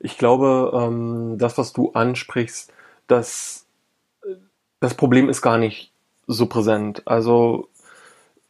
Ich 0.00 0.18
glaube, 0.18 0.72
ähm, 0.74 1.36
das, 1.38 1.58
was 1.58 1.72
du 1.72 1.92
ansprichst, 1.92 2.72
das, 3.06 3.66
das 4.80 4.94
Problem 4.94 5.28
ist 5.28 5.42
gar 5.42 5.58
nicht 5.58 5.92
so 6.26 6.46
präsent. 6.46 7.02
Also 7.06 7.68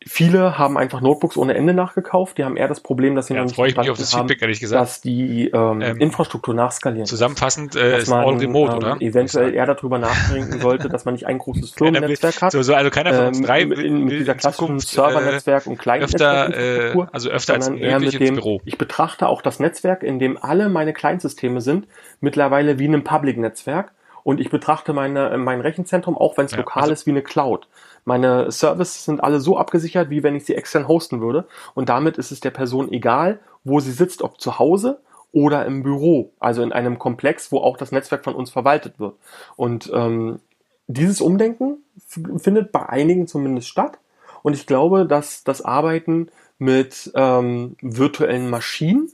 Viele 0.07 0.59
haben 0.59 0.77
einfach 0.77 1.01
Notebooks 1.01 1.37
ohne 1.37 1.55
Ende 1.55 1.75
nachgekauft. 1.75 2.39
Die 2.39 2.45
haben 2.45 2.57
eher 2.57 2.69
das 2.69 2.81
Problem, 2.81 3.15
dass 3.15 3.27
sie 3.27 3.35
ja, 3.35 3.43
nicht 3.43 3.55
freue 3.55 3.69
ich 3.71 3.77
mich 3.77 3.91
auf 3.91 3.99
das 3.99 4.15
haben, 4.15 4.29
Feedback, 4.29 4.43
ehrlich 4.43 4.61
gesagt. 4.61 4.81
dass 4.81 5.01
die 5.01 5.49
ähm, 5.49 5.81
ähm, 5.81 5.99
Infrastruktur 5.99 6.55
nachskalieren. 6.55 7.07
Zusammenfassend 7.07 7.77
äh, 7.77 7.99
ist 7.99 8.09
man, 8.09 8.25
all 8.25 8.37
remote, 8.37 8.73
ähm, 8.73 8.79
oder? 8.79 8.97
Eventuell 9.01 9.55
eher 9.55 9.67
darüber 9.67 9.99
nachdenken 9.99 10.61
sollte, 10.61 10.89
dass 10.89 11.05
man 11.05 11.15
nicht 11.15 11.27
ein 11.27 11.39
großes 11.39 11.71
Firmennetzwerk 11.77 12.43
hat. 12.43 12.53
So, 12.53 12.63
so, 12.63 12.75
also 12.75 12.91
keiner 12.91 13.15
von 13.15 13.27
uns 13.27 13.39
ähm, 13.39 13.45
drei 13.45 13.63
ähm, 13.63 13.69
mit, 13.69 13.79
mit 13.79 14.21
dieser 14.21 14.35
klassischen 14.35 14.79
Servernetzwerk 14.79 15.67
und 15.67 15.79
kleinen 15.79 16.05
öfter, 16.05 16.57
äh, 16.57 17.07
also 17.13 17.31
öfter 17.31 17.55
als 17.55 17.69
eher 17.69 18.01
mit 18.01 18.19
dem, 18.19 18.35
Büro. 18.35 18.61
Ich 18.65 18.79
betrachte 18.79 19.29
auch 19.29 19.43
das 19.43 19.61
Netzwerk, 19.61 20.03
in 20.03 20.19
dem 20.19 20.43
alle 20.43 20.69
meine 20.69 20.93
Kleinsysteme 20.93 21.61
sind, 21.61 21.87
mittlerweile 22.21 22.79
wie 22.79 22.87
einem 22.87 23.05
Public-Netzwerk. 23.05 23.93
Und 24.25 24.41
ich 24.41 24.51
betrachte 24.51 24.93
meine, 24.93 25.37
mein 25.37 25.61
Rechenzentrum, 25.61 26.17
auch 26.17 26.37
wenn 26.37 26.47
es 26.47 26.53
ja, 26.53 26.59
lokal 26.59 26.83
also, 26.85 26.93
ist, 26.93 27.07
wie 27.07 27.11
eine 27.11 27.23
Cloud. 27.23 27.67
Meine 28.05 28.51
Services 28.51 29.05
sind 29.05 29.23
alle 29.23 29.41
so 29.41 29.57
abgesichert, 29.57 30.11
wie 30.11 30.23
wenn 30.23 30.35
ich 30.35 30.45
sie 30.45 30.55
extern 30.55 30.89
hosten 30.89 31.21
würde. 31.21 31.47
Und 31.75 31.89
damit 31.89 32.19
ist 32.19 32.33
es 32.33 32.41
der 32.41 32.51
Person 32.51 32.91
egal, 32.91 33.41
wo 33.65 33.81
sie 33.81 33.93
sitzt, 33.93 34.23
ob 34.23 34.41
zu 34.41 34.59
Hause 34.59 35.01
oder 35.33 35.65
im 35.67 35.83
Büro, 35.83 36.33
also 36.41 36.63
in 36.63 36.73
einem 36.73 36.99
Komplex, 36.99 37.53
wo 37.53 37.59
auch 37.59 37.77
das 37.77 37.93
Netzwerk 37.93 38.25
von 38.25 38.35
uns 38.35 38.51
verwaltet 38.51 38.99
wird. 38.99 39.15
Und 39.57 39.91
ähm, 39.95 40.41
dieses 40.89 41.21
Umdenken 41.21 41.79
findet 42.07 42.73
bei 42.73 42.87
einigen 42.89 43.27
zumindest 43.27 43.69
statt. 43.69 43.99
Und 44.43 44.55
ich 44.55 44.67
glaube, 44.67 45.07
dass 45.07 45.45
das 45.45 45.63
Arbeiten 45.63 46.29
mit 46.59 47.11
ähm, 47.15 47.77
virtuellen 47.81 48.51
Maschinen 48.51 49.11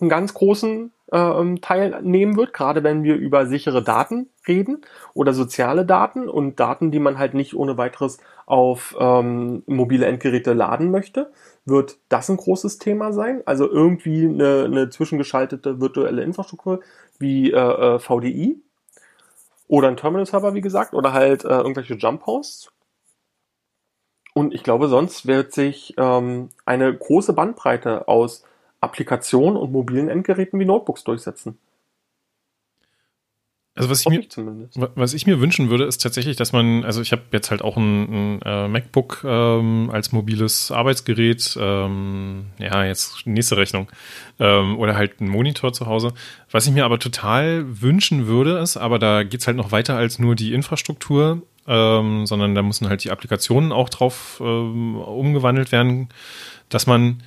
einen 0.00 0.10
ganz 0.10 0.34
großen 0.34 0.92
ähm, 1.12 1.60
teilnehmen 1.60 2.36
wird, 2.36 2.52
gerade 2.52 2.82
wenn 2.84 3.02
wir 3.02 3.16
über 3.16 3.46
sichere 3.46 3.82
Daten 3.82 4.28
reden 4.46 4.82
oder 5.14 5.32
soziale 5.32 5.84
Daten 5.84 6.28
und 6.28 6.60
Daten, 6.60 6.90
die 6.90 6.98
man 6.98 7.18
halt 7.18 7.34
nicht 7.34 7.54
ohne 7.54 7.76
weiteres 7.76 8.18
auf 8.46 8.96
ähm, 8.98 9.62
mobile 9.66 10.06
Endgeräte 10.06 10.52
laden 10.52 10.90
möchte, 10.90 11.32
wird 11.64 11.98
das 12.08 12.28
ein 12.28 12.36
großes 12.36 12.78
Thema 12.78 13.12
sein. 13.12 13.42
Also 13.44 13.68
irgendwie 13.70 14.24
eine, 14.26 14.64
eine 14.64 14.90
zwischengeschaltete 14.90 15.80
virtuelle 15.80 16.22
Infrastruktur 16.22 16.80
wie 17.18 17.52
äh, 17.52 17.56
äh 17.56 17.98
VDI 17.98 18.62
oder 19.68 19.88
ein 19.88 19.96
Terminal-Server, 19.96 20.54
wie 20.54 20.60
gesagt, 20.60 20.94
oder 20.94 21.12
halt 21.12 21.44
äh, 21.44 21.48
irgendwelche 21.48 21.94
Jump-Hosts. 21.94 22.72
Und 24.34 24.54
ich 24.54 24.62
glaube, 24.62 24.88
sonst 24.88 25.26
wird 25.26 25.52
sich 25.52 25.94
ähm, 25.96 26.50
eine 26.64 26.92
große 26.96 27.32
Bandbreite 27.32 28.08
aus 28.08 28.44
Applikationen 28.80 29.56
und 29.56 29.72
mobilen 29.72 30.08
Endgeräten 30.08 30.58
wie 30.58 30.64
Notebooks 30.64 31.04
durchsetzen. 31.04 31.58
Also 33.76 33.88
was 33.88 34.00
ich, 34.00 34.08
mir, 34.08 34.26
was 34.96 35.14
ich 35.14 35.26
mir 35.26 35.40
wünschen 35.40 35.70
würde, 35.70 35.84
ist 35.84 36.02
tatsächlich, 36.02 36.36
dass 36.36 36.52
man, 36.52 36.84
also 36.84 37.00
ich 37.00 37.12
habe 37.12 37.22
jetzt 37.32 37.52
halt 37.52 37.62
auch 37.62 37.76
ein, 37.76 38.36
ein 38.36 38.42
äh, 38.44 38.68
MacBook 38.68 39.22
ähm, 39.24 39.90
als 39.92 40.10
mobiles 40.10 40.72
Arbeitsgerät, 40.72 41.56
ähm, 41.58 42.46
ja, 42.58 42.84
jetzt 42.84 43.26
nächste 43.26 43.56
Rechnung, 43.56 43.88
ähm, 44.40 44.76
oder 44.76 44.96
halt 44.96 45.20
ein 45.20 45.28
Monitor 45.28 45.72
zu 45.72 45.86
Hause. 45.86 46.12
Was 46.50 46.66
ich 46.66 46.72
mir 46.72 46.84
aber 46.84 46.98
total 46.98 47.64
wünschen 47.80 48.26
würde, 48.26 48.58
ist, 48.58 48.76
aber 48.76 48.98
da 48.98 49.22
geht's 49.22 49.46
halt 49.46 49.56
noch 49.56 49.70
weiter 49.70 49.96
als 49.96 50.18
nur 50.18 50.34
die 50.34 50.52
Infrastruktur, 50.52 51.42
ähm, 51.68 52.26
sondern 52.26 52.56
da 52.56 52.62
müssen 52.62 52.88
halt 52.88 53.04
die 53.04 53.12
Applikationen 53.12 53.70
auch 53.70 53.88
drauf 53.88 54.42
ähm, 54.44 54.96
umgewandelt 54.96 55.70
werden, 55.70 56.08
dass 56.68 56.88
man 56.88 57.22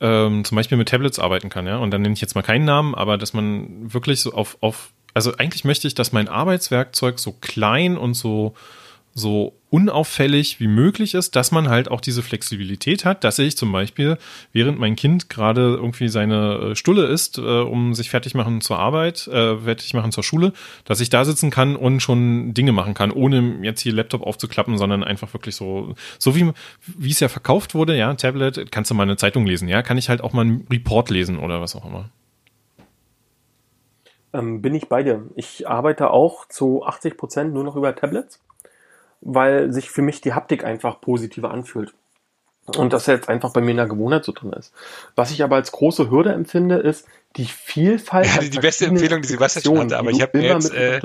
ähm, 0.00 0.44
zum 0.44 0.56
Beispiel 0.56 0.78
mit 0.78 0.88
Tablets 0.88 1.18
arbeiten 1.18 1.48
kann, 1.48 1.66
ja. 1.66 1.78
Und 1.78 1.90
dann 1.90 2.02
nenne 2.02 2.14
ich 2.14 2.20
jetzt 2.20 2.34
mal 2.34 2.42
keinen 2.42 2.64
Namen, 2.64 2.94
aber 2.94 3.18
dass 3.18 3.32
man 3.32 3.92
wirklich 3.92 4.20
so 4.20 4.32
auf, 4.32 4.56
auf, 4.60 4.92
also 5.14 5.34
eigentlich 5.36 5.64
möchte 5.64 5.88
ich, 5.88 5.94
dass 5.94 6.12
mein 6.12 6.28
Arbeitswerkzeug 6.28 7.18
so 7.18 7.32
klein 7.32 7.98
und 7.98 8.14
so, 8.14 8.54
so 9.14 9.57
unauffällig 9.70 10.60
wie 10.60 10.66
möglich 10.66 11.14
ist, 11.14 11.36
dass 11.36 11.52
man 11.52 11.68
halt 11.68 11.90
auch 11.90 12.00
diese 12.00 12.22
Flexibilität 12.22 13.04
hat, 13.04 13.24
dass 13.24 13.38
ich 13.38 13.56
zum 13.56 13.70
Beispiel, 13.70 14.16
während 14.52 14.78
mein 14.78 14.96
Kind 14.96 15.28
gerade 15.28 15.74
irgendwie 15.74 16.08
seine 16.08 16.70
äh, 16.70 16.76
Stulle 16.76 17.06
isst, 17.06 17.38
äh, 17.38 17.42
um 17.60 17.94
sich 17.94 18.10
fertig 18.10 18.34
machen 18.34 18.60
zur 18.60 18.78
Arbeit, 18.78 19.26
äh, 19.28 19.58
fertig 19.58 19.92
machen 19.94 20.12
zur 20.12 20.24
Schule, 20.24 20.52
dass 20.84 21.00
ich 21.00 21.10
da 21.10 21.24
sitzen 21.24 21.50
kann 21.50 21.76
und 21.76 22.00
schon 22.00 22.54
Dinge 22.54 22.72
machen 22.72 22.94
kann, 22.94 23.10
ohne 23.10 23.58
jetzt 23.62 23.80
hier 23.80 23.92
Laptop 23.92 24.22
aufzuklappen, 24.22 24.78
sondern 24.78 25.04
einfach 25.04 25.32
wirklich 25.34 25.56
so, 25.56 25.94
so 26.18 26.34
wie, 26.34 26.50
wie 26.86 27.10
es 27.10 27.20
ja 27.20 27.28
verkauft 27.28 27.74
wurde, 27.74 27.96
ja, 27.96 28.14
Tablet, 28.14 28.72
kannst 28.72 28.90
du 28.90 28.94
mal 28.94 29.02
eine 29.02 29.16
Zeitung 29.16 29.46
lesen, 29.46 29.68
ja, 29.68 29.82
kann 29.82 29.98
ich 29.98 30.08
halt 30.08 30.22
auch 30.22 30.32
mal 30.32 30.42
einen 30.42 30.66
Report 30.70 31.10
lesen 31.10 31.38
oder 31.38 31.60
was 31.60 31.76
auch 31.76 31.84
immer. 31.84 32.08
Ähm, 34.32 34.60
bin 34.60 34.74
ich 34.74 34.88
bei 34.88 35.02
dir. 35.02 35.26
Ich 35.36 35.68
arbeite 35.68 36.10
auch 36.10 36.46
zu 36.48 36.84
80 36.84 37.16
Prozent 37.16 37.54
nur 37.54 37.64
noch 37.64 37.76
über 37.76 37.94
Tablets 37.94 38.40
weil 39.20 39.72
sich 39.72 39.90
für 39.90 40.02
mich 40.02 40.20
die 40.20 40.32
Haptik 40.32 40.64
einfach 40.64 41.00
positiver 41.00 41.50
anfühlt. 41.50 41.94
Und 42.76 42.92
das 42.92 43.06
jetzt 43.06 43.28
einfach 43.28 43.52
bei 43.52 43.62
mir 43.62 43.70
in 43.70 43.78
der 43.78 43.86
Gewohnheit 43.86 44.24
so 44.24 44.32
drin 44.32 44.52
ist. 44.52 44.74
Was 45.14 45.30
ich 45.30 45.42
aber 45.42 45.56
als 45.56 45.72
große 45.72 46.10
Hürde 46.10 46.32
empfinde, 46.32 46.76
ist, 46.76 47.06
die 47.36 47.44
Vielfalt. 47.44 48.26
Ja, 48.26 48.40
die, 48.40 48.50
die 48.50 48.58
beste 48.58 48.86
Empfehlung, 48.86 49.20
die 49.22 49.28
Sebastian 49.28 49.78
hatte, 49.78 49.98
aber 49.98 50.10
ich 50.10 50.20
habe 50.22 50.38
mir 50.38 50.54
jetzt 50.54 50.72
äh, 50.72 51.00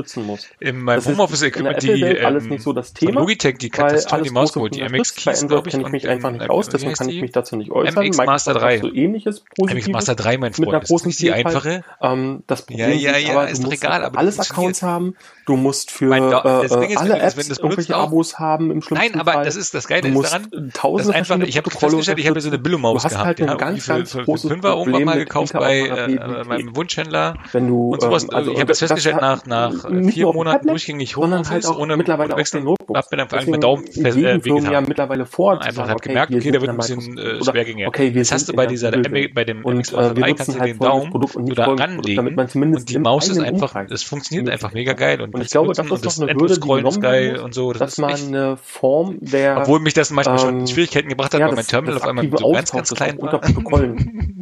in 0.59 0.80
meinem 0.82 1.05
Homeoffice-Equipment 1.05 1.84
die 1.84 2.01
ähm, 2.01 2.26
alles 2.26 2.45
nicht 2.45 2.63
so 2.63 2.74
das 2.74 2.93
Thema, 2.93 3.19
Logitech, 3.19 3.57
die 3.57 3.69
Custom, 3.69 4.24
die 4.24 4.30
Mauscode, 4.30 4.76
die 4.76 4.82
MX 4.82 5.15
Keys, 5.15 5.47
glaube 5.47 5.67
ich, 5.67 5.74
kenne 5.74 5.86
ich 5.86 5.91
mich 5.91 6.07
einfach 6.07 6.32
nicht 6.32 6.49
aus, 6.49 6.69
deswegen 6.69 6.93
kann 6.93 7.09
ich 7.09 7.21
mich 7.21 7.32
dazu 7.32 7.55
nicht 7.55 7.71
äußern. 7.71 8.05
MX 8.07 8.17
Master 8.17 8.53
3. 8.53 8.80
So 8.80 8.93
ähnliches 8.93 9.43
MX 9.59 9.89
Master 9.89 10.15
3, 10.15 10.38
mein 10.38 10.53
Freund, 10.53 10.86
großen 10.86 11.09
ist 11.09 11.19
die 11.19 11.32
einfache. 11.32 11.84
Ähm, 12.01 12.43
das 12.47 12.63
Problem 12.65 12.89
ja, 12.99 13.11
ja, 13.11 13.17
ja, 13.17 13.32
aber, 13.34 13.49
ist 13.49 13.71
egal, 13.71 14.03
aber 14.03 14.17
alles 14.17 14.39
Accounts 14.39 14.82
haben, 14.82 15.15
du 15.45 15.55
musst 15.57 15.91
für 15.91 16.09
das 16.09 16.71
äh, 16.71 16.95
alle 16.95 17.19
das- 17.19 17.36
Apps 17.36 17.47
das 17.49 17.59
irgendwelche 17.59 17.95
Abos 17.95 18.39
haben 18.39 18.71
im 18.71 18.82
schlimmsten 18.82 19.11
Nein, 19.11 19.19
aber 19.19 19.43
das 19.43 19.55
ist 19.55 19.74
das 19.74 19.88
Geile 19.88 20.07
ist 20.07 20.24
daran, 20.24 20.71
das 20.71 21.09
einfach, 21.09 21.39
ich 21.39 21.57
habe 21.57 21.69
festgestellt, 21.69 22.19
ich 22.19 22.28
habe 22.28 22.41
so 22.41 22.47
eine 22.47 22.57
Billo-Maus 22.57 23.03
gehabt, 23.03 23.26
halt 23.26 23.39
die 23.39 23.43
für, 23.43 23.57
ganz 23.57 23.86
für, 23.86 24.05
für 24.05 24.24
großes 24.24 24.49
Fünfer 24.49 24.69
irgendwann 24.69 24.91
Problem 24.91 25.05
mal 25.05 25.17
gekauft 25.17 25.53
bei 25.53 26.12
äh, 26.18 26.43
meinem 26.45 26.76
Wunschhändler. 26.76 27.36
wenn 27.51 27.68
du 27.68 27.89
Und 27.91 28.01
sowas, 28.01 28.24
ähm, 28.24 28.30
also 28.32 28.51
ich 28.51 28.57
habe 28.59 28.68
das- 28.68 28.80
jetzt 28.80 28.91
festgestellt, 28.91 29.22
nach, 29.22 29.45
nach 29.45 29.89
nicht 29.89 30.14
vier 30.14 30.32
Monaten 30.34 30.68
durchgängig 30.68 31.11
sondern 31.14 31.39
Homeoffice 31.39 31.51
halt 31.51 31.66
auch 31.68 31.80
ohne 31.80 31.97
mittlerweile 31.97 32.36
wechseln, 32.38 32.64
Notebooks. 32.64 32.97
hab 32.99 33.11
mir 33.11 33.18
dann 33.18 33.28
Deswegen 33.30 33.51
mit 33.51 33.64
Daumen 33.64 33.86
äh, 33.86 33.91
Firmen 33.91 34.24
ja 34.26 34.43
wehgetan. 34.43 34.86
mittlerweile 34.88 35.26
vor, 35.26 35.61
Einfach 35.61 35.88
hat 35.88 35.95
okay, 35.97 36.09
gemerkt, 36.09 36.34
okay, 36.34 36.51
der 36.51 36.61
wird 36.61 36.70
ein 36.72 36.78
bisschen 36.78 37.18
äh, 37.18 37.22
oder, 37.22 37.51
schwergängiger. 37.51 37.88
Okay, 37.88 38.14
wir 38.14 38.22
Jetzt 38.22 38.32
hast 38.32 38.49
du 38.49 38.53
bei 38.53 38.66
dieser 38.66 38.91
bei 38.91 39.43
dem 39.43 39.64
und 39.64 39.74
äh, 39.74 39.95
Master 39.95 40.16
wir 40.16 40.24
3 40.24 40.30
nutzen 40.30 40.36
kannst 40.38 40.49
du 40.55 40.59
halt 40.59 40.70
den 40.72 40.80
Daumen 40.80 41.11
so 41.11 41.53
da 41.53 41.66
ranlegen 41.66 42.36
man 42.36 42.47
zumindest 42.49 42.82
und 42.84 42.89
die 42.89 42.99
Maus 42.99 43.28
ist 43.30 43.39
einfach, 43.39 43.76
es 43.89 44.03
funktioniert 44.03 44.49
einfach 44.49 44.74
mega 44.74 44.93
geil 44.93 45.22
und, 45.22 45.38
ich 45.39 45.49
glaube, 45.49 45.74
das 45.74 45.86
ist 45.89 46.05
doch 46.05 46.22
eine 46.24 46.34
Hürde, 46.34 46.59
die 46.59 46.88
ist 46.88 47.01
geil 47.01 47.38
und 47.39 47.53
so, 47.53 47.74
das 47.74 47.97
ist 47.97 47.99
echt, 47.99 48.28
eine 48.28 48.57
Form 48.57 49.18
der 49.20 49.57
obwohl 49.57 49.80
mich 49.80 49.93
das 49.93 50.09
manchmal 50.11 50.39
schon 50.39 50.59
ähm, 50.61 50.68
Schwierigkeiten 50.68 51.09
gebracht 51.09 51.34
hat, 51.34 51.41
weil 51.41 51.53
mein 51.55 51.66
Terminal 51.66 51.97
auf 51.97 52.03
einmal 52.07 52.30
so 52.30 52.51
ganz, 52.51 52.72
ganz 52.72 52.93
klein 52.93 53.18
war. 53.22 53.41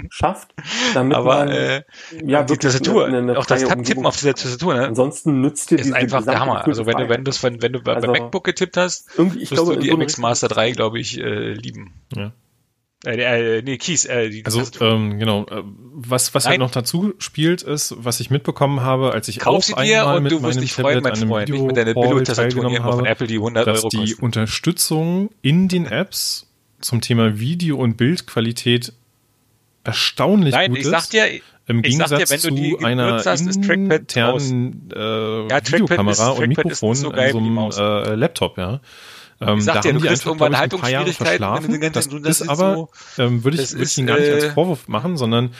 schafft, 0.09 0.53
damit 0.93 1.15
Aber 1.15 1.37
man 1.45 1.49
äh, 1.61 1.83
ja 2.25 2.43
die 2.43 2.49
wirklich 2.49 2.59
Tastatur, 2.59 3.05
eine, 3.07 3.17
eine 3.19 3.37
auch 3.39 3.45
das 3.45 3.61
freie 3.61 3.69
Tab- 3.69 3.77
Tippen 3.77 3.79
Umgebung 3.79 4.05
auf 4.07 4.15
dieser 4.17 4.33
Tastatur, 4.35 4.73
ne? 4.75 4.87
Ansonsten 4.87 5.41
nützt 5.41 5.71
dir 5.71 5.75
ist 5.79 5.85
diese 5.85 5.95
einfach 5.95 6.23
der 6.25 6.39
Hammer. 6.39 6.65
Also 6.65 6.85
wenn 6.85 6.97
du, 6.97 7.09
wenn 7.09 7.23
du 7.23 7.31
es, 7.31 7.41
wenn 7.43 7.57
du 7.59 7.81
bei, 7.81 7.93
Also, 7.95 8.07
bei 8.11 8.19
MacBook 8.19 8.43
getippt 8.43 8.77
hast, 8.77 9.07
irgendwie, 9.17 9.39
ich 9.43 9.51
wirst 9.51 9.61
glaube, 9.63 9.75
du 9.75 9.81
die 9.81 9.89
so 9.89 9.97
MX 9.97 10.17
Master 10.17 10.47
3, 10.47 10.71
glaube 10.71 10.99
ich, 10.99 11.17
äh, 11.19 11.53
lieben. 11.53 11.93
Ja. 12.15 12.31
Äh, 13.03 13.57
äh, 13.57 13.61
nee, 13.63 13.77
Keys, 13.79 14.05
äh, 14.05 14.29
die 14.29 14.45
Also 14.45 14.61
ähm, 14.79 15.17
genau, 15.17 15.47
äh, 15.47 15.63
was 15.93 16.35
was 16.35 16.47
halt 16.47 16.59
noch 16.59 16.69
dazu 16.69 17.13
spielt, 17.17 17.63
ist, 17.63 17.95
was 17.97 18.19
ich 18.19 18.29
mitbekommen 18.29 18.81
habe, 18.81 19.11
als 19.11 19.27
ich 19.27 19.39
Kauf 19.39 19.55
auch 19.55 19.63
sie 19.63 19.73
dir 19.73 20.01
einmal 20.01 20.17
und 20.17 20.23
mit 20.23 20.31
du 20.31 20.43
wirst 20.43 20.53
meinem 20.55 20.61
dich 20.61 20.73
freuen, 20.73 21.01
mein 21.01 21.15
Freund. 21.15 21.49
Nicht 21.49 21.63
mit 21.63 21.77
deiner 21.77 21.95
Billo-Tastatur 21.95 22.69
von 22.93 23.05
Apple, 23.07 23.25
die 23.25 23.37
100 23.37 23.65
dass 23.65 23.79
Euro 23.79 23.89
die 23.89 23.97
kosten. 23.97 24.23
Unterstützung 24.23 25.29
in 25.41 25.67
den 25.67 25.87
Apps 25.87 26.47
zum 26.79 27.01
Thema 27.01 27.39
Video- 27.39 27.77
und 27.77 27.97
Bildqualität 27.97 28.93
erstaunlich 29.83 30.53
Nein, 30.53 30.69
gut 30.71 30.79
ich 30.79 30.85
ist. 30.85 30.91
sag 30.91 31.09
dir, 31.09 31.25
Im 31.67 31.77
sag 31.77 31.83
dir, 31.83 31.89
Gegensatz 31.89 32.29
wenn 32.31 32.55
du 32.55 32.61
die 32.61 32.71
zu 32.77 32.85
einer 32.85 33.23
hast, 33.25 33.41
ist 33.47 33.63
Trackpad 33.63 33.99
internen 34.01 34.89
äh, 34.91 34.95
Trackpad 35.47 35.71
Videokamera 35.73 36.11
ist- 36.11 36.39
und 36.39 36.47
Mikrofon 36.47 36.95
so 36.95 37.09
in 37.09 37.15
geil 37.15 37.31
so 37.31 37.39
wie 37.39 37.43
die 37.49 37.57
einem 37.57 37.71
äh, 37.71 38.15
Laptop, 38.15 38.57
ja. 38.57 38.79
Ähm, 39.39 39.57
Ich 39.57 39.63
sag 39.63 39.75
da 39.75 39.81
dir, 39.81 39.89
haben 39.89 39.95
du 39.95 40.01
die 40.01 40.07
kriegst 40.07 40.25
irgendwann 40.25 40.51
glaub 40.51 40.65
ich, 40.67 40.73
ein 40.73 40.79
paar 40.79 40.89
Jahre 40.89 41.05
Haltungsschwierigkeiten, 41.05 41.81
verschlafen. 41.81 42.23
Das 42.23 42.41
ist 42.41 42.47
aber, 42.49 42.75
so- 42.75 42.89
ähm, 43.23 43.43
würde 43.43 43.55
ich, 43.57 43.61
das 43.63 43.73
würde 43.73 43.83
ich 43.85 43.97
Ihnen 43.97 44.07
gar 44.07 44.19
nicht 44.19 44.27
äh, 44.27 44.33
als 44.33 44.45
Vorwurf 44.53 44.87
machen, 44.87 45.17
sondern 45.17 45.51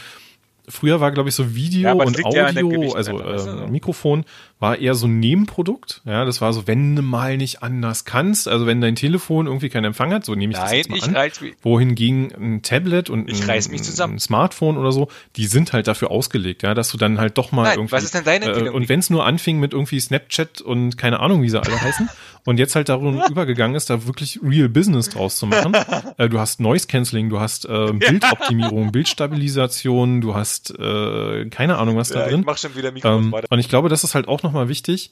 früher 0.72 0.99
war, 0.99 1.11
glaube 1.11 1.30
ich, 1.30 1.36
so 1.36 1.53
Video 1.55 1.82
Ja, 1.82 1.95
das 1.95 2.07
und 2.07 2.17
ja 2.34 2.47
Audio, 2.47 2.69
Gewicht 2.69 2.95
also 2.95 3.19
äh. 3.19 3.69
Mikrofon, 3.69 4.26
war 4.59 4.78
eher 4.78 4.93
so 4.95 5.07
ein 5.07 5.19
Nebenprodukt. 5.19 6.01
Ja, 6.05 6.24
das 6.24 6.39
war 6.39 6.53
so, 6.53 6.67
wenn 6.67 6.95
du 6.95 7.01
mal 7.01 7.38
nicht 7.38 7.63
anders 7.63 8.05
kannst, 8.05 8.47
also 8.47 8.67
wenn 8.67 8.80
dein 8.80 8.95
Telefon 8.95 9.47
irgendwie 9.47 9.69
keinen 9.69 9.86
Empfang 9.86 10.13
hat, 10.13 10.24
so 10.24 10.36
nehme 10.36 10.53
ich 10.53 10.59
das 10.59 10.69
Nein, 10.69 10.78
jetzt 10.78 10.89
mal 10.89 10.97
ich 10.97 11.03
an. 11.07 11.15
reiz 11.15 11.41
mich. 11.41 11.55
Wohingegen 11.63 12.32
ein 12.36 12.61
Tablet 12.61 13.09
und 13.09 13.30
Ich 13.30 13.41
ein, 13.41 13.49
reiß 13.49 13.69
mich 13.69 13.84
zusammen. 13.84 14.15
ein 14.15 14.19
Smartphone 14.19 14.78
oder 14.78 14.91
so, 14.91 15.07
die 15.36 15.47
sind 15.47 15.74
halt 15.74 15.88
dafür 15.88 16.11
ausgelegt, 16.11 16.63
ja, 16.63 16.74
dass 16.74 16.91
du 16.91 16.97
dann 16.97 17.17
halt 17.19 17.38
doch 17.38 17.51
mal 17.51 17.63
Nein, 17.63 17.78
irgendwie. 17.80 17.91
was 17.91 18.03
ist 18.03 18.13
denn 18.13 18.24
deine 18.24 18.45
äh, 18.45 18.49
Empfehlung? 18.49 18.76
Und 18.76 18.88
wenn 18.89 18.99
es 18.99 19.09
nur 19.09 19.26
anfing 19.26 19.59
mit 19.59 19.74
irgendwie 19.74 19.99
Snapchat 19.99 20.61
und 20.61 20.97
keine 20.97 21.19
Ahnung, 21.19 21.41
wie 21.41 21.49
sie 21.49 21.59
alle 21.61 21.82
heißen, 21.82 22.07
und 22.46 22.58
jetzt 22.60 22.76
halt 22.76 22.89
darum 22.89 23.22
übergegangen 23.30 23.76
ist, 23.76 23.89
da 23.89 24.06
wirklich 24.08 24.39
Real 24.44 24.70
Business 24.70 25.10
draus 25.10 25.38
zu 25.38 25.46
machen. 25.48 25.74
äh, 26.18 26.28
du 26.30 26.39
hast 26.39 26.60
Noise 26.60 26.88
Cancelling, 26.88 27.30
du 27.30 27.39
hast 27.39 27.66
äh, 27.66 27.94
Bildoptimierung, 27.94 28.92
Bildstabilisation, 28.92 30.22
du 30.22 30.36
hast 30.36 30.78
äh, 30.80 31.46
keine 31.50 31.78
Ahnung 31.78 31.98
was 31.98 32.10
da 32.10 32.22
Ja, 32.22 32.28
drin. 32.30 32.42
ich 32.42 32.46
mach 32.46 32.58
schon 32.58 32.76
wieder 32.76 32.92
Mikro 32.92 33.18
Ähm, 33.18 33.32
weiter. 33.32 33.48
und 33.50 33.60
ich 33.60 33.70
glaube, 33.70 33.89
das 33.89 34.04
ist 34.04 34.16
halt 34.16 34.28
auch 34.28 34.44
nochmal 34.44 34.70
wichtig, 34.70 35.12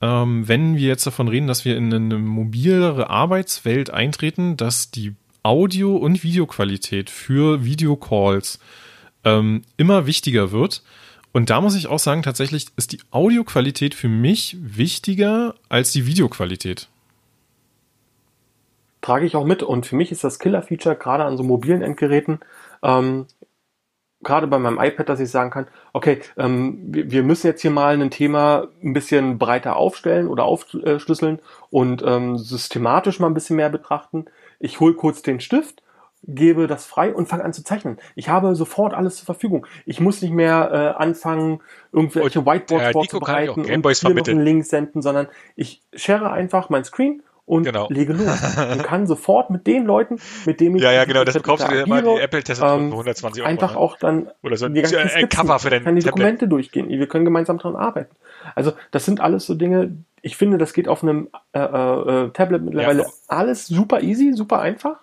ähm, 0.00 0.46
wenn 0.46 0.76
wir 0.76 0.86
jetzt 0.88 1.06
davon 1.06 1.28
reden, 1.28 1.46
dass 1.48 1.64
wir 1.64 1.76
in 1.76 1.92
eine 1.92 2.18
mobilere 2.18 3.10
Arbeitswelt 3.10 3.90
eintreten, 3.90 4.56
dass 4.56 4.90
die 4.90 5.14
Audio- 5.42 5.96
und 5.96 6.22
Videoqualität 6.22 7.10
für 7.10 7.64
Videocalls 7.64 8.58
ähm, 9.24 9.62
immer 9.76 10.06
wichtiger 10.06 10.52
wird. 10.52 10.82
Und 11.38 11.50
da 11.50 11.60
muss 11.60 11.76
ich 11.76 11.86
auch 11.86 12.00
sagen, 12.00 12.24
tatsächlich 12.24 12.66
ist 12.74 12.90
die 12.90 12.98
Audioqualität 13.12 13.94
für 13.94 14.08
mich 14.08 14.56
wichtiger 14.60 15.54
als 15.68 15.92
die 15.92 16.04
Videoqualität. 16.04 16.88
trage 19.02 19.24
ich 19.24 19.36
auch 19.36 19.44
mit. 19.44 19.62
Und 19.62 19.86
für 19.86 19.94
mich 19.94 20.10
ist 20.10 20.24
das 20.24 20.40
Killer-Feature 20.40 20.96
gerade 20.96 21.22
an 21.22 21.36
so 21.36 21.44
mobilen 21.44 21.82
Endgeräten, 21.82 22.40
ähm, 22.82 23.26
gerade 24.20 24.48
bei 24.48 24.58
meinem 24.58 24.80
iPad, 24.80 25.08
dass 25.08 25.20
ich 25.20 25.30
sagen 25.30 25.50
kann, 25.50 25.68
okay, 25.92 26.20
ähm, 26.36 26.80
wir, 26.88 27.22
müssen 27.22 27.46
jetzt 27.46 27.62
hier 27.62 27.70
mal 27.70 27.94
ein 27.94 28.10
Thema 28.10 28.66
ein 28.82 28.92
bisschen 28.92 29.38
breiter 29.38 29.76
aufstellen 29.76 30.26
oder 30.26 30.42
aufschlüsseln 30.42 31.38
und 31.70 32.02
ähm, 32.04 32.36
systematisch 32.36 33.20
mal 33.20 33.28
ein 33.28 33.34
bisschen 33.34 33.54
mehr 33.54 33.70
betrachten. 33.70 34.24
Ich 34.58 34.80
hole 34.80 34.94
kurz 34.94 35.22
den 35.22 35.38
Stift, 35.38 35.84
gebe 36.24 36.66
das 36.66 36.84
frei 36.86 37.14
und 37.14 37.28
fange 37.28 37.44
an 37.44 37.52
zu 37.52 37.62
zeichnen. 37.64 37.98
Ich 38.14 38.28
habe 38.28 38.54
sofort 38.54 38.94
alles 38.94 39.16
zur 39.16 39.26
Verfügung. 39.26 39.66
Ich 39.86 40.00
muss 40.00 40.20
nicht 40.22 40.32
mehr 40.32 40.70
äh, 40.98 41.02
anfangen, 41.02 41.60
irgendwelche 41.92 42.44
Whiteboards 42.44 42.70
äh, 42.72 42.84
ja 42.84 42.88
auch 42.88 42.92
vorzubereiten 42.92 43.60
und 43.60 43.66
hier 43.66 44.14
noch 44.14 44.26
einen 44.28 44.40
Link 44.44 44.64
senden, 44.66 45.02
sondern 45.02 45.28
ich 45.56 45.80
share 45.94 46.30
einfach 46.30 46.68
mein 46.70 46.84
Screen 46.84 47.22
und 47.46 47.64
Genau. 47.64 47.86
lege 47.88 48.12
los 48.12 48.26
und 48.72 48.82
kann 48.82 49.06
sofort 49.06 49.48
mit 49.48 49.66
den 49.66 49.86
Leuten, 49.86 50.18
mit 50.44 50.60
denen 50.60 50.76
ich 50.76 50.82
Ja, 50.82 50.92
ja, 50.92 51.04
genau, 51.06 51.24
das 51.24 51.42
kaufst 51.42 51.66
du 51.66 51.70
dir 51.72 51.82
immer 51.84 52.02
die 52.02 52.20
Apple-Tastatur 52.20 52.76
ähm, 52.78 52.88
für 52.90 52.94
120 52.94 53.42
Euro. 53.42 53.50
einfach 53.50 53.72
ne? 53.72 53.78
auch 53.78 53.96
dann 53.96 54.28
Oder 54.42 54.56
so 54.58 54.66
ein 54.66 54.74
die 54.74 54.82
ganzen 54.82 54.98
äh, 54.98 55.08
Skizzen, 55.08 55.28
Cover 55.30 55.58
für 55.58 55.70
dein 55.70 55.84
kann 55.84 55.96
die 55.96 56.02
Tablet. 56.02 56.18
Dokumente 56.18 56.48
durchgehen, 56.48 56.88
wir 56.90 57.06
können 57.08 57.24
gemeinsam 57.24 57.56
daran 57.56 57.76
arbeiten. 57.76 58.14
Also 58.54 58.72
das 58.90 59.06
sind 59.06 59.20
alles 59.20 59.46
so 59.46 59.54
Dinge, 59.54 59.96
ich 60.20 60.36
finde, 60.36 60.58
das 60.58 60.74
geht 60.74 60.88
auf 60.88 61.02
einem 61.02 61.28
äh, 61.54 61.58
äh, 61.60 62.30
Tablet 62.32 62.62
mittlerweile 62.62 63.04
Ja. 63.04 63.08
alles 63.28 63.66
super 63.66 64.02
easy, 64.02 64.34
super 64.34 64.60
einfach. 64.60 64.96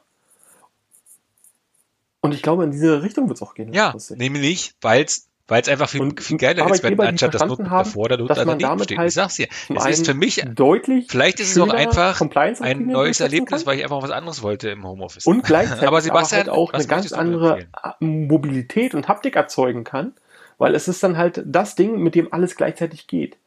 Und 2.26 2.34
ich 2.34 2.42
glaube, 2.42 2.64
in 2.64 2.72
diese 2.72 3.04
Richtung 3.04 3.28
wird 3.30 3.38
es 3.38 3.42
auch 3.42 3.54
gehen. 3.54 3.72
Ja, 3.72 3.94
nämlich, 4.16 4.74
weil 4.82 5.04
es 5.04 5.30
weil 5.48 5.62
es 5.62 5.70
einfach 5.70 5.90
viel, 5.90 6.02
Und 6.02 6.20
viel 6.20 6.38
geiler 6.38 6.68
ist, 6.72 6.82
wenn 6.82 7.00
anstatt 7.00 7.36
das 7.36 7.46
Notebook 7.46 7.70
haben, 7.70 7.86
davor, 7.86 8.10
da 8.10 8.18
dass 8.18 8.46
man 8.46 8.58
daneben 8.58 8.84
steht. 8.84 8.98
halt 8.98 9.10
ich 9.10 9.14
sag's 9.14 9.36
dir, 9.36 9.48
es 9.76 9.86
ist 9.86 10.08
für 10.08 10.16
mich 10.16 10.44
deutlich 10.56 11.06
vielleicht 11.08 11.40
ist 11.40 11.52
es 11.52 11.62
auch 11.62 11.70
einfach 11.70 12.20
ein 12.62 12.88
neues 12.88 13.20
Erlebnis, 13.20 13.62
kann. 13.62 13.68
weil 13.68 13.78
ich 13.78 13.84
einfach 13.84 14.02
was 14.02 14.10
anderes 14.10 14.42
wollte 14.42 14.70
im 14.70 14.88
Homeoffice. 14.88 15.28
und 15.28 15.44
gleichzeitig 15.46 15.88
Aber 15.88 16.02
Sebastian, 16.02 16.42
aber 16.42 16.52
halt 16.52 16.58
auch 16.58 16.74
eine 16.74 16.86
ganz 16.88 17.14
andere? 17.14 17.68
Mobilität 18.00 18.96
und 18.96 19.08
Haptik 19.08 19.36
erzeugen 19.36 19.84
kann, 19.84 20.14
weil 20.58 20.74
es 20.74 20.88
ist 20.88 21.04
dann 21.04 21.16
halt 21.16 21.44
das 21.46 21.76
Ding, 21.76 22.00
mit 22.00 22.16
dem 22.16 22.34
alles 22.34 22.56
gleichzeitig 22.56 23.06
geht. 23.06 23.38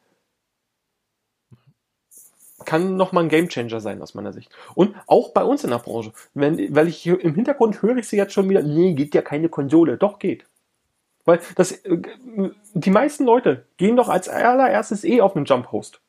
Kann 2.68 2.96
nochmal 2.96 3.24
ein 3.24 3.30
Gamechanger 3.30 3.80
sein 3.80 4.02
aus 4.02 4.12
meiner 4.12 4.34
Sicht. 4.34 4.50
Und 4.74 4.94
auch 5.06 5.30
bei 5.30 5.42
uns 5.42 5.64
in 5.64 5.70
der 5.70 5.78
Branche. 5.78 6.12
Wenn, 6.34 6.74
weil 6.76 6.86
ich 6.86 6.98
hier 6.98 7.18
im 7.18 7.34
Hintergrund 7.34 7.80
höre 7.80 7.96
ich 7.96 8.08
sie 8.08 8.18
jetzt 8.18 8.34
schon 8.34 8.50
wieder, 8.50 8.62
nee, 8.62 8.92
geht 8.92 9.14
ja 9.14 9.22
keine 9.22 9.48
Konsole. 9.48 9.96
Doch, 9.96 10.18
geht. 10.18 10.44
Weil 11.24 11.40
das, 11.54 11.72
äh, 11.72 12.02
die 12.74 12.90
meisten 12.90 13.24
Leute 13.24 13.64
gehen 13.78 13.96
doch 13.96 14.10
als 14.10 14.28
allererstes 14.28 15.02
eh 15.02 15.22
auf 15.22 15.34
einen 15.34 15.46
Jump-Host 15.46 16.00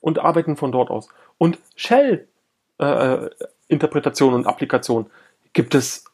und 0.00 0.18
arbeiten 0.18 0.56
von 0.56 0.72
dort 0.72 0.90
aus. 0.90 1.08
Und 1.38 1.60
Shell 1.76 2.26
äh, 2.78 3.30
Interpretation 3.68 4.34
und 4.34 4.48
Applikation 4.48 5.08
gibt 5.52 5.76
es 5.76 6.04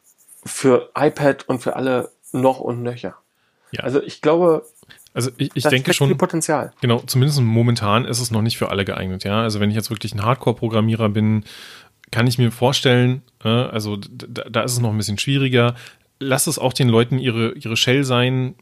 für 0.45 0.91
iPad 0.95 1.49
und 1.49 1.61
für 1.61 1.77
alle 1.77 2.11
noch 2.33 2.61
und 2.61 2.83
nöcher. 2.83 3.17
Ja. 3.71 3.85
Also 3.85 4.03
ich 4.03 4.21
glaube, 4.21 4.67
Also 5.13 5.31
ich, 5.37 5.51
ich 5.55 5.65
da 5.65 5.71
denke 5.71 5.93
schon, 5.93 6.09
viel 6.09 6.17
Potenzial. 6.17 6.73
Genau, 6.81 7.01
zumindest 7.01 7.41
momentan 7.41 8.05
ist 8.05 8.21
es 8.21 8.31
noch 8.31 8.43
nicht 8.43 8.57
für 8.57 8.71
alle 8.71 8.85
geeignet, 8.85 9.25
ja. 9.25 9.43
Also 9.43 9.61
wenn 9.61 9.71
ich 9.71 9.77
jetzt 9.77 9.91
wirklich 9.91 10.15
ein 10.15 10.23
Hardcore-Programmierer 10.23 11.09
bin, 11.09 11.45
kann 12.11 12.27
ich 12.27 12.39
mir 12.39 12.53
vorstellen, 12.53 13.23
äh, 13.45 13.49
also 13.49 13.97
da, 13.97 14.45
da 14.49 14.63
ist 14.63 14.73
es 14.73 14.81
noch 14.81 14.91
ein 14.91 14.97
bisschen 14.97 15.19
schwieriger. 15.19 15.75
Lass 16.19 16.47
es 16.47 16.59
auch 16.59 16.73
den 16.73 16.89
Leuten 16.89 17.19
ihre, 17.19 17.53
ihre 17.53 17.77
Shell 17.77 18.05
sein, 18.05 18.55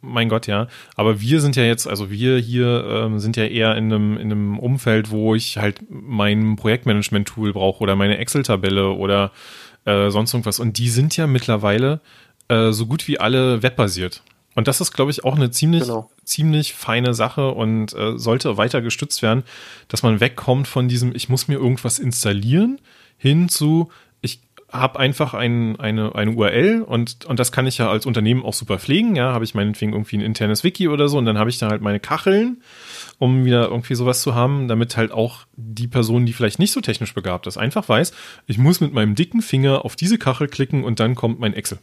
mein 0.00 0.28
Gott, 0.28 0.46
ja. 0.46 0.66
Aber 0.96 1.20
wir 1.20 1.40
sind 1.40 1.56
ja 1.56 1.62
jetzt, 1.62 1.86
also 1.86 2.10
wir 2.10 2.38
hier 2.38 2.84
ähm, 2.88 3.18
sind 3.20 3.36
ja 3.36 3.44
eher 3.44 3.76
in 3.76 3.92
einem, 3.92 4.16
in 4.16 4.32
einem 4.32 4.58
Umfeld, 4.58 5.10
wo 5.10 5.34
ich 5.34 5.58
halt 5.58 5.80
mein 5.88 6.56
Projektmanagement-Tool 6.56 7.52
brauche 7.52 7.82
oder 7.82 7.94
meine 7.96 8.18
Excel-Tabelle 8.18 8.90
oder 8.90 9.32
äh, 9.84 10.10
sonst 10.10 10.34
irgendwas. 10.34 10.58
Und 10.58 10.78
die 10.78 10.88
sind 10.88 11.16
ja 11.16 11.26
mittlerweile 11.26 12.00
äh, 12.48 12.72
so 12.72 12.86
gut 12.86 13.06
wie 13.08 13.20
alle 13.20 13.62
webbasiert. 13.62 14.22
Und 14.58 14.66
das 14.66 14.80
ist, 14.80 14.90
glaube 14.90 15.12
ich, 15.12 15.22
auch 15.22 15.36
eine 15.36 15.52
ziemlich, 15.52 15.82
Genau. 15.84 16.10
ziemlich 16.24 16.74
feine 16.74 17.14
Sache 17.14 17.52
und 17.52 17.92
äh, 17.92 18.18
sollte 18.18 18.56
weiter 18.56 18.82
gestützt 18.82 19.22
werden, 19.22 19.44
dass 19.86 20.02
man 20.02 20.18
wegkommt 20.18 20.66
von 20.66 20.88
diesem, 20.88 21.14
ich 21.14 21.28
muss 21.28 21.46
mir 21.46 21.54
irgendwas 21.58 22.00
installieren, 22.00 22.80
hin 23.16 23.48
zu, 23.48 23.92
ich 24.20 24.40
habe 24.68 24.98
einfach 24.98 25.32
ein, 25.32 25.78
eine, 25.78 26.12
eine 26.16 26.32
URL 26.32 26.82
und, 26.82 27.24
und 27.26 27.38
das 27.38 27.52
kann 27.52 27.68
ich 27.68 27.78
ja 27.78 27.88
als 27.88 28.04
Unternehmen 28.04 28.44
auch 28.44 28.52
super 28.52 28.80
pflegen. 28.80 29.14
Ja, 29.14 29.32
habe 29.32 29.44
ich 29.44 29.54
meinetwegen 29.54 29.92
irgendwie 29.92 30.16
ein 30.16 30.22
internes 30.22 30.64
Wiki 30.64 30.88
oder 30.88 31.08
so 31.08 31.18
und 31.18 31.24
dann 31.24 31.38
habe 31.38 31.50
ich 31.50 31.58
da 31.58 31.68
halt 31.68 31.80
meine 31.80 32.00
Kacheln, 32.00 32.60
um 33.18 33.44
wieder 33.44 33.68
irgendwie 33.68 33.94
sowas 33.94 34.22
zu 34.22 34.34
haben, 34.34 34.66
damit 34.66 34.96
halt 34.96 35.12
auch 35.12 35.46
die 35.54 35.86
Person, 35.86 36.26
die 36.26 36.32
vielleicht 36.32 36.58
nicht 36.58 36.72
so 36.72 36.80
technisch 36.80 37.14
begabt 37.14 37.46
ist, 37.46 37.58
einfach 37.58 37.88
weiß, 37.88 38.12
ich 38.48 38.58
muss 38.58 38.80
mit 38.80 38.92
meinem 38.92 39.14
dicken 39.14 39.40
Finger 39.40 39.84
auf 39.84 39.94
diese 39.94 40.18
Kachel 40.18 40.48
klicken 40.48 40.82
und 40.82 40.98
dann 40.98 41.14
kommt 41.14 41.38
mein 41.38 41.54
Excel. 41.54 41.78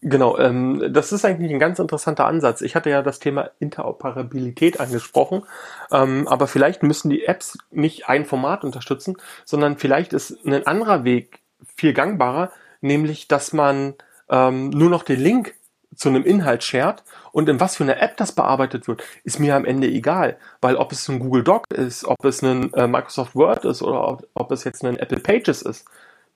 Genau, 0.00 0.38
ähm, 0.38 0.92
das 0.92 1.10
ist 1.10 1.24
eigentlich 1.24 1.52
ein 1.52 1.58
ganz 1.58 1.80
interessanter 1.80 2.26
Ansatz. 2.26 2.60
Ich 2.60 2.76
hatte 2.76 2.88
ja 2.88 3.02
das 3.02 3.18
Thema 3.18 3.50
Interoperabilität 3.58 4.78
angesprochen, 4.78 5.42
ähm, 5.90 6.28
aber 6.28 6.46
vielleicht 6.46 6.84
müssen 6.84 7.10
die 7.10 7.24
Apps 7.24 7.58
nicht 7.72 8.08
ein 8.08 8.24
Format 8.24 8.62
unterstützen, 8.62 9.16
sondern 9.44 9.76
vielleicht 9.76 10.12
ist 10.12 10.46
ein 10.46 10.66
anderer 10.68 11.02
Weg 11.02 11.40
viel 11.74 11.94
gangbarer, 11.94 12.52
nämlich 12.80 13.26
dass 13.26 13.52
man 13.52 13.94
ähm, 14.28 14.70
nur 14.70 14.88
noch 14.88 15.02
den 15.02 15.18
Link 15.18 15.54
zu 15.96 16.08
einem 16.10 16.24
Inhalt 16.24 16.62
shared 16.62 17.02
und 17.32 17.48
in 17.48 17.58
was 17.58 17.74
für 17.74 17.82
eine 17.82 18.00
App 18.00 18.16
das 18.18 18.30
bearbeitet 18.30 18.86
wird, 18.86 19.02
ist 19.24 19.40
mir 19.40 19.56
am 19.56 19.64
Ende 19.64 19.88
egal, 19.88 20.36
weil 20.60 20.76
ob 20.76 20.92
es 20.92 21.08
ein 21.08 21.18
Google 21.18 21.42
Doc 21.42 21.64
ist, 21.72 22.04
ob 22.04 22.24
es 22.24 22.40
ein 22.42 22.72
äh, 22.74 22.86
Microsoft 22.86 23.34
Word 23.34 23.64
ist 23.64 23.82
oder 23.82 24.06
ob, 24.06 24.28
ob 24.34 24.52
es 24.52 24.62
jetzt 24.62 24.84
ein 24.84 24.96
Apple 24.96 25.18
Pages 25.18 25.62
ist, 25.62 25.86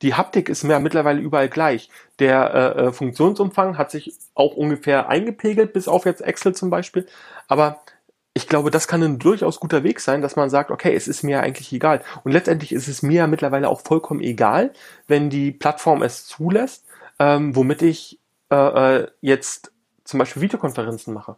die 0.02 0.14
Haptik 0.14 0.48
ist 0.48 0.64
mir 0.64 0.78
mittlerweile 0.80 1.20
überall 1.20 1.48
gleich. 1.48 1.88
Der 2.18 2.54
äh, 2.54 2.80
äh, 2.80 2.92
Funktionsumfang 2.92 3.78
hat 3.78 3.90
sich 3.90 4.14
auch 4.34 4.56
ungefähr 4.56 5.08
eingepegelt, 5.08 5.72
bis 5.72 5.88
auf 5.88 6.04
jetzt 6.04 6.20
Excel 6.20 6.54
zum 6.54 6.70
Beispiel. 6.70 7.06
Aber 7.48 7.80
ich 8.34 8.48
glaube, 8.48 8.70
das 8.70 8.88
kann 8.88 9.02
ein 9.02 9.18
durchaus 9.18 9.60
guter 9.60 9.84
Weg 9.84 10.00
sein, 10.00 10.22
dass 10.22 10.36
man 10.36 10.50
sagt, 10.50 10.70
okay, 10.70 10.94
es 10.94 11.06
ist 11.06 11.22
mir 11.22 11.42
eigentlich 11.42 11.72
egal. 11.72 12.02
Und 12.24 12.32
letztendlich 12.32 12.72
ist 12.72 12.88
es 12.88 13.02
mir 13.02 13.18
ja 13.18 13.26
mittlerweile 13.26 13.68
auch 13.68 13.82
vollkommen 13.82 14.20
egal, 14.20 14.72
wenn 15.06 15.30
die 15.30 15.52
Plattform 15.52 16.02
es 16.02 16.26
zulässt, 16.26 16.84
ähm, 17.18 17.54
womit 17.54 17.82
ich 17.82 18.18
äh, 18.50 18.56
äh, 19.00 19.08
jetzt 19.20 19.72
zum 20.04 20.18
Beispiel 20.18 20.42
Videokonferenzen 20.42 21.14
mache. 21.14 21.36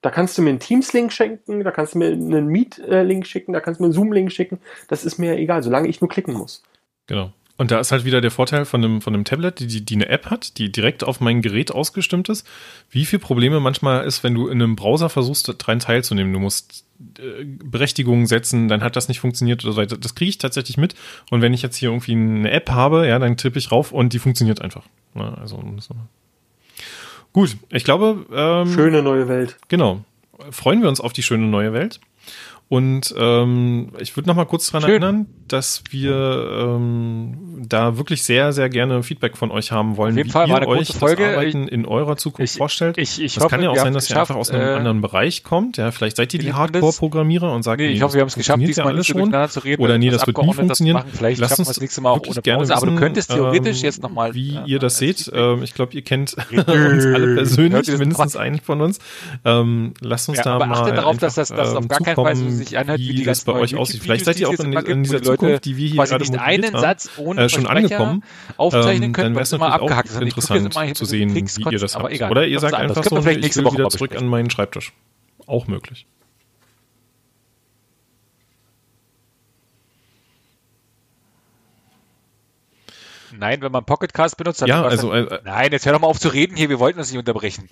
Da 0.00 0.10
kannst 0.10 0.38
du 0.38 0.42
mir 0.42 0.50
einen 0.50 0.60
Teams-Link 0.60 1.12
schenken, 1.12 1.64
da 1.64 1.70
kannst 1.70 1.94
du 1.94 1.98
mir 1.98 2.12
einen 2.12 2.46
Meet-Link 2.46 3.26
schicken, 3.26 3.52
da 3.52 3.60
kannst 3.60 3.80
du 3.80 3.82
mir 3.82 3.86
einen 3.88 3.94
Zoom-Link 3.94 4.30
schicken. 4.32 4.60
Das 4.86 5.04
ist 5.04 5.18
mir 5.18 5.36
egal, 5.36 5.62
solange 5.62 5.88
ich 5.88 6.00
nur 6.00 6.08
klicken 6.08 6.34
muss. 6.34 6.62
Genau. 7.08 7.32
Und 7.58 7.72
da 7.72 7.80
ist 7.80 7.90
halt 7.90 8.04
wieder 8.04 8.20
der 8.20 8.30
Vorteil 8.30 8.64
von 8.64 8.84
einem, 8.84 9.00
von 9.00 9.12
einem 9.12 9.24
Tablet, 9.24 9.58
die, 9.58 9.66
die, 9.66 9.84
die 9.84 9.96
eine 9.96 10.08
App 10.08 10.26
hat, 10.26 10.58
die 10.58 10.70
direkt 10.70 11.02
auf 11.02 11.20
mein 11.20 11.42
Gerät 11.42 11.72
ausgestimmt 11.72 12.28
ist. 12.28 12.46
Wie 12.88 13.04
viel 13.04 13.18
Probleme 13.18 13.58
manchmal 13.58 14.04
ist, 14.04 14.22
wenn 14.22 14.32
du 14.32 14.46
in 14.46 14.62
einem 14.62 14.76
Browser 14.76 15.08
versuchst, 15.08 15.48
daran 15.48 15.80
teilzunehmen. 15.80 16.32
Du 16.32 16.38
musst 16.38 16.84
äh, 17.18 17.44
Berechtigungen 17.44 18.26
setzen, 18.26 18.68
dann 18.68 18.84
hat 18.84 18.94
das 18.94 19.08
nicht 19.08 19.18
funktioniert 19.18 19.64
oder 19.64 19.72
so 19.72 19.80
weiter. 19.80 19.96
Das 19.96 20.14
kriege 20.14 20.28
ich 20.28 20.38
tatsächlich 20.38 20.76
mit. 20.76 20.94
Und 21.32 21.42
wenn 21.42 21.52
ich 21.52 21.62
jetzt 21.62 21.74
hier 21.74 21.88
irgendwie 21.88 22.12
eine 22.12 22.52
App 22.52 22.70
habe, 22.70 23.08
ja, 23.08 23.18
dann 23.18 23.36
tippe 23.36 23.58
ich 23.58 23.72
rauf 23.72 23.90
und 23.90 24.12
die 24.12 24.20
funktioniert 24.20 24.62
einfach. 24.62 24.84
Ja, 25.16 25.34
also, 25.34 25.60
so. 25.80 25.96
Gut, 27.32 27.56
ich 27.70 27.82
glaube, 27.82 28.24
ähm, 28.32 28.72
Schöne 28.72 29.02
neue 29.02 29.26
Welt. 29.26 29.56
Genau. 29.66 30.04
Freuen 30.50 30.80
wir 30.80 30.88
uns 30.88 31.00
auf 31.00 31.12
die 31.12 31.24
schöne 31.24 31.46
neue 31.46 31.72
Welt. 31.72 31.98
Und 32.70 33.14
ähm, 33.16 33.92
ich 33.98 34.14
würde 34.14 34.28
noch 34.28 34.36
mal 34.36 34.44
kurz 34.44 34.70
daran 34.70 34.90
erinnern, 34.90 35.26
dass 35.48 35.82
wir 35.88 36.50
ähm, 36.60 37.64
da 37.66 37.96
wirklich 37.96 38.22
sehr, 38.24 38.52
sehr 38.52 38.68
gerne 38.68 39.02
Feedback 39.02 39.38
von 39.38 39.50
euch 39.50 39.72
haben 39.72 39.96
wollen, 39.96 40.12
Auf 40.12 40.16
jeden 40.18 40.28
wie 40.28 40.32
Fall, 40.32 40.48
ihr 40.48 40.68
euch 40.68 40.88
Folge. 40.88 41.22
das 41.24 41.32
Arbeiten 41.36 41.66
in 41.66 41.86
eurer 41.86 42.16
Zukunft 42.18 42.52
Ich- 42.52 42.58
vorstellt. 42.58 42.98
ich- 42.98 43.22
ich 43.22 43.34
das 43.34 43.44
hoffe, 43.44 43.54
kann 43.56 43.62
ja 43.64 43.70
auch 43.70 43.76
sein, 43.76 43.94
dass 43.94 44.10
ihr 44.10 44.18
einfach 44.20 44.36
aus 44.36 44.50
einem 44.50 44.60
äh, 44.68 44.72
anderen 44.74 45.00
Bereich 45.00 45.44
kommt. 45.44 45.78
Ja, 45.78 45.90
vielleicht 45.92 46.18
seid 46.18 46.34
ihr 46.34 46.40
die 46.40 46.46
das? 46.48 46.56
Hardcore-Programmierer 46.56 47.50
und 47.54 47.62
sagt, 47.62 47.80
Nee, 47.80 47.86
ich 47.88 48.00
das 48.00 48.04
hoffe, 48.04 48.14
wir 48.16 48.20
haben 48.20 48.28
es 48.28 48.34
geschafft, 48.34 48.58
funktioniert 48.60 48.76
ja 48.76 48.82
diesmal 48.82 49.32
alles 49.32 49.46
schon. 49.46 49.60
zu 49.62 49.64
reden. 49.66 49.82
Oder 49.82 49.96
nee, 49.96 50.10
das 50.10 50.26
wird 50.26 50.36
nie 50.36 50.52
funktionieren. 50.52 51.02
Vielleicht 51.10 51.40
Lasst 51.40 51.58
uns 51.58 51.70
es 51.70 51.80
nächstes 51.80 52.02
Mal 52.02 52.10
auch 52.10 52.20
ohne 52.26 52.42
gerne 52.42 52.58
Pause. 52.60 52.76
Aber 52.76 52.84
du 52.86 52.92
wissen, 52.92 53.00
könntest 53.00 53.30
theoretisch 53.30 53.78
ähm, 53.78 53.84
jetzt 53.84 54.02
nochmal. 54.02 54.34
Wie 54.34 54.58
ihr 54.66 54.78
das 54.78 54.98
seht, 54.98 55.30
ähm, 55.34 55.62
ich 55.62 55.72
glaube, 55.72 55.94
ihr 55.94 56.02
kennt 56.02 56.34
uns 56.52 56.66
alle 56.66 57.34
persönlich, 57.34 57.86
das 57.86 57.98
mindestens 57.98 58.34
mal? 58.34 58.40
einen 58.42 58.60
von 58.60 58.82
uns. 58.82 58.98
Ähm, 59.46 59.94
lasst 60.02 60.28
uns 60.28 60.42
da 60.42 60.56
aber 60.56 60.66
mal 60.66 60.80
achtet 60.82 60.98
darauf, 60.98 61.16
dass 61.16 61.34
das- 61.34 61.50
auf 61.50 61.74
ähm, 61.80 61.88
gar 61.88 62.00
keinen 62.00 62.14
Fall 62.16 62.36
sich 62.58 62.78
anhört, 62.78 62.98
wie 63.00 63.08
wie 63.08 63.14
die 63.14 63.24
das 63.24 63.44
bei 63.44 63.52
euch 63.52 63.76
aussieht. 63.76 64.02
Vielleicht 64.02 64.24
seid 64.24 64.38
ihr 64.38 64.48
auch 64.48 64.58
in, 64.58 64.72
in 64.72 65.02
dieser 65.02 65.18
Leute 65.18 65.32
Zukunft, 65.32 65.64
die 65.64 65.76
wir 65.76 65.88
hier 65.88 66.04
gerade 66.04 66.24
nicht 66.24 66.38
einen 66.38 66.74
haben, 66.74 66.80
Satz 66.80 67.10
ohne 67.16 67.42
äh, 67.42 67.48
schon 67.48 67.66
angekommen. 67.66 68.22
aufzeichnen 68.56 69.04
Ähm, 69.04 69.12
können, 69.12 69.24
dann 69.26 69.34
wäre 69.34 69.42
es 69.42 69.52
natürlich 69.52 69.74
auch 69.74 69.80
abgehackt 69.80 70.10
jetzt 70.10 70.20
interessant 70.20 70.96
zu 70.96 71.04
sehen, 71.04 71.30
Klicks, 71.30 71.58
wie 71.58 71.64
ihr 71.70 71.78
das 71.78 71.94
habt. 71.94 72.12
egal. 72.12 72.30
Oder 72.30 72.46
ihr 72.46 72.60
Das 72.60 72.70
sagt 72.70 72.74
einfach 72.74 73.04
so, 73.04 73.18
ich 73.18 73.24
will 73.24 73.64
Woche 73.64 73.74
wieder 73.74 73.84
mal 73.84 73.90
zurück 73.90 74.16
an 74.16 74.26
meinen 74.26 74.50
Schreibtisch. 74.50 74.92
Auch 75.46 75.66
möglich. 75.66 76.06
Nein, 83.38 83.62
wenn 83.62 83.72
man 83.72 83.84
Pocketcast 83.84 84.36
benutzt, 84.36 84.62
dann 84.62 84.68
Ja, 84.68 84.82
also, 84.82 85.12
äh, 85.12 85.40
Nein, 85.44 85.72
jetzt 85.72 85.86
hör 85.86 85.92
doch 85.92 86.00
mal 86.00 86.08
auf 86.08 86.18
zu 86.18 86.28
reden 86.28 86.56
hier, 86.56 86.68
wir 86.68 86.80
wollten 86.80 86.98
uns 86.98 87.10
nicht 87.10 87.18
unterbrechen. 87.18 87.68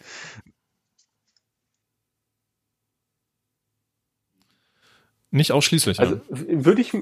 Nicht 5.31 5.53
ausschließlich. 5.53 6.01
Also 6.01 6.15
ja. 6.15 6.21
würde 6.31 6.81
ich, 6.81 6.95
äh, 6.95 7.01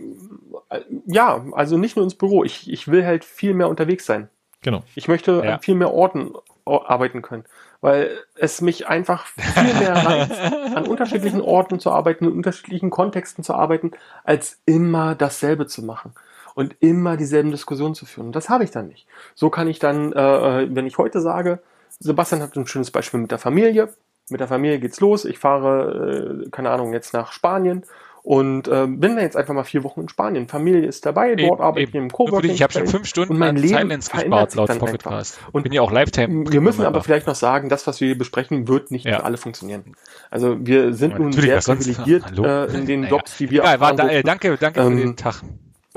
ja, 1.07 1.45
also 1.53 1.79
nicht 1.79 1.97
nur 1.97 2.05
ins 2.05 2.15
Büro. 2.15 2.45
Ich, 2.45 2.71
ich 2.71 2.89
will 2.89 3.05
halt 3.05 3.25
viel 3.25 3.55
mehr 3.55 3.69
unterwegs 3.69 4.07
sein. 4.07 4.29
Genau. 4.63 4.83
Ich 4.95 5.09
möchte 5.09 5.43
Ja. 5.45 5.55
an 5.55 5.61
viel 5.61 5.75
mehr 5.75 5.93
Orten 5.93 6.33
arbeiten 6.65 7.21
können, 7.21 7.45
weil 7.83 8.11
es 8.35 8.63
mich 8.63 8.89
einfach 8.89 9.27
viel 9.27 9.75
mehr 9.75 9.95
reizt, 10.07 10.41
an 10.75 10.87
unterschiedlichen 10.87 11.43
Orten 11.43 11.79
zu 11.79 11.91
arbeiten, 11.91 12.25
in 12.25 12.33
unterschiedlichen 12.33 12.89
Kontexten 12.89 13.45
zu 13.45 13.53
arbeiten, 13.55 13.91
als 14.25 14.59
immer 14.65 15.15
dasselbe 15.15 15.67
zu 15.67 15.83
machen 15.83 16.15
und 16.55 16.77
immer 16.81 17.19
dieselben 17.19 17.51
Diskussionen 17.51 17.95
zu 17.95 18.07
führen. 18.07 18.29
Und 18.29 18.37
das 18.37 18.49
habe 18.49 18.65
ich 18.65 18.71
dann 18.71 18.89
nicht. 18.89 19.07
So 19.35 19.51
kann 19.51 19.69
ich 19.69 19.79
dann, 19.79 20.13
äh, 20.15 20.75
wenn 20.75 20.87
ich 20.87 20.97
heute 20.97 21.21
sage, 21.21 21.59
Sebastian 21.99 22.41
hat 22.41 22.57
ein 22.57 22.67
schönes 22.67 22.91
Beispiel 22.91 23.21
mit 23.21 23.31
der 23.31 23.39
Familie. 23.39 23.93
Mit 24.31 24.41
der 24.41 24.49
Familie 24.49 24.79
geht's 24.79 25.01
los. 25.01 25.27
Ich 25.27 25.39
fahre, 25.39 26.45
äh, 26.47 26.51
keine 26.51 26.71
Ahnung, 26.71 26.95
jetzt 26.95 27.13
nach 27.13 27.33
Spanien 27.33 27.85
und 28.25 28.69
äh, 28.69 28.87
bin 28.89 29.17
da 29.17 29.23
jetzt 29.23 29.37
einfach 29.37 29.53
mal 29.53 29.65
vier 29.65 29.85
Wochen 29.85 30.01
in 30.01 30.09
Spanien. 30.09 30.49
Familie 30.49 30.87
ist 30.87 31.05
dabei, 31.05 31.35
dort 31.37 31.61
arbeite 31.61 31.89
ich 31.91 31.95
im 31.95 32.11
Coworking. 32.11 32.51
Ich 32.53 32.63
habe 32.63 32.73
schon 32.73 32.87
fünf 32.87 33.07
Stunden 33.07 33.35
und 33.35 33.39
mein 33.39 33.55
Leben 33.57 33.69
Silence 33.77 34.11
gespart 34.11 34.55
laut 34.55 34.71
einfach. 34.71 35.25
Und 35.53 35.63
bin 35.63 35.73
ja 35.73 35.83
auch 35.83 35.93
Lifetime. 35.93 36.51
Wir 36.51 36.63
müssen 36.63 36.87
aber 36.87 37.03
vielleicht 37.03 37.27
noch 37.27 37.35
sagen, 37.35 37.69
das, 37.69 37.87
was 37.87 38.01
wir 38.01 38.07
hier 38.09 38.19
besprechen, 38.19 38.67
wird 38.67 38.91
nicht 38.91 39.05
Ja. 39.05 39.19
für 39.19 39.25
alle 39.25 39.37
funktionieren. 39.37 39.95
Also 40.31 40.57
wir 40.59 40.95
sind 40.95 41.13
Ja, 41.13 41.19
nun 41.19 41.33
sehr 41.33 41.61
privilegiert 41.61 42.25
äh, 42.39 42.65
in 42.75 42.87
den 42.87 43.01
Naja. 43.03 43.11
Jobs, 43.13 43.37
die 43.37 43.51
wir 43.51 43.61
Egal, 43.61 43.81
war 43.81 43.95
da, 43.95 44.09
äh, 44.09 44.23
danke, 44.23 44.57
danke 44.57 44.81
Ähm, 44.81 44.97
für 44.97 45.05
den 45.05 45.17
Tag. 45.17 45.43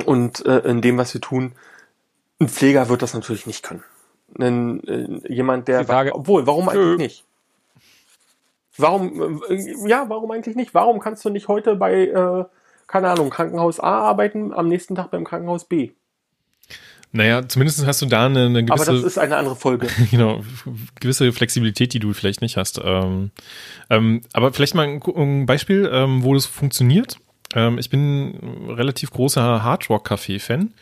und 0.05 0.45
äh, 0.45 0.59
in 0.69 0.81
dem, 0.81 0.97
was 0.97 1.13
wir 1.13 1.21
tun. 1.21 1.53
Ein 2.39 2.49
Pfleger 2.49 2.89
wird 2.89 3.01
das 3.01 3.13
natürlich 3.13 3.47
nicht 3.47 3.63
können. 3.63 3.83
Ein, 4.37 4.83
äh, 4.83 5.33
jemand, 5.33 5.69
der, 5.69 5.85
Frage- 5.85 6.13
obwohl, 6.13 6.45
warum 6.45 6.67
eigentlich 6.67 6.97
nicht? 6.97 7.23
Warum, 8.77 9.41
äh, 9.49 9.87
ja, 9.87 10.05
warum 10.07 10.31
eigentlich 10.31 10.55
nicht? 10.55 10.73
Warum 10.73 10.99
kannst 10.99 11.23
du 11.25 11.29
nicht 11.29 11.47
heute 11.47 11.75
bei, 11.75 12.07
äh, 12.07 12.45
keine 12.87 13.09
Ahnung, 13.09 13.29
Krankenhaus 13.29 13.79
A 13.79 13.99
arbeiten, 14.01 14.53
am 14.53 14.67
nächsten 14.67 14.95
Tag 14.95 15.11
beim 15.11 15.23
Krankenhaus 15.23 15.65
B? 15.65 15.91
Naja, 17.11 17.47
zumindest 17.47 17.85
hast 17.85 18.01
du 18.01 18.05
da 18.05 18.25
eine, 18.25 18.45
eine 18.45 18.59
Aber 18.59 18.75
das 18.75 18.87
gewisse, 18.87 19.07
ist 19.07 19.17
eine 19.17 19.37
andere 19.37 19.55
Folge. 19.55 19.87
genau, 20.11 20.43
gewisse 20.99 21.31
Flexibilität, 21.31 21.93
die 21.93 21.99
du 21.99 22.13
vielleicht 22.13 22.41
nicht 22.41 22.57
hast. 22.57 22.79
Ähm, 22.83 23.31
ähm, 23.89 24.21
aber 24.33 24.53
vielleicht 24.53 24.75
mal 24.75 24.87
ein, 24.87 25.01
ein 25.15 25.45
Beispiel, 25.45 25.89
ähm, 25.91 26.23
wo 26.23 26.33
das 26.33 26.45
funktioniert. 26.45 27.17
Ähm, 27.55 27.77
ich 27.77 27.89
bin 27.89 28.35
ein 28.41 28.69
relativ 28.71 29.11
großer 29.11 29.63
Hardrock-Café-Fan. 29.63 30.73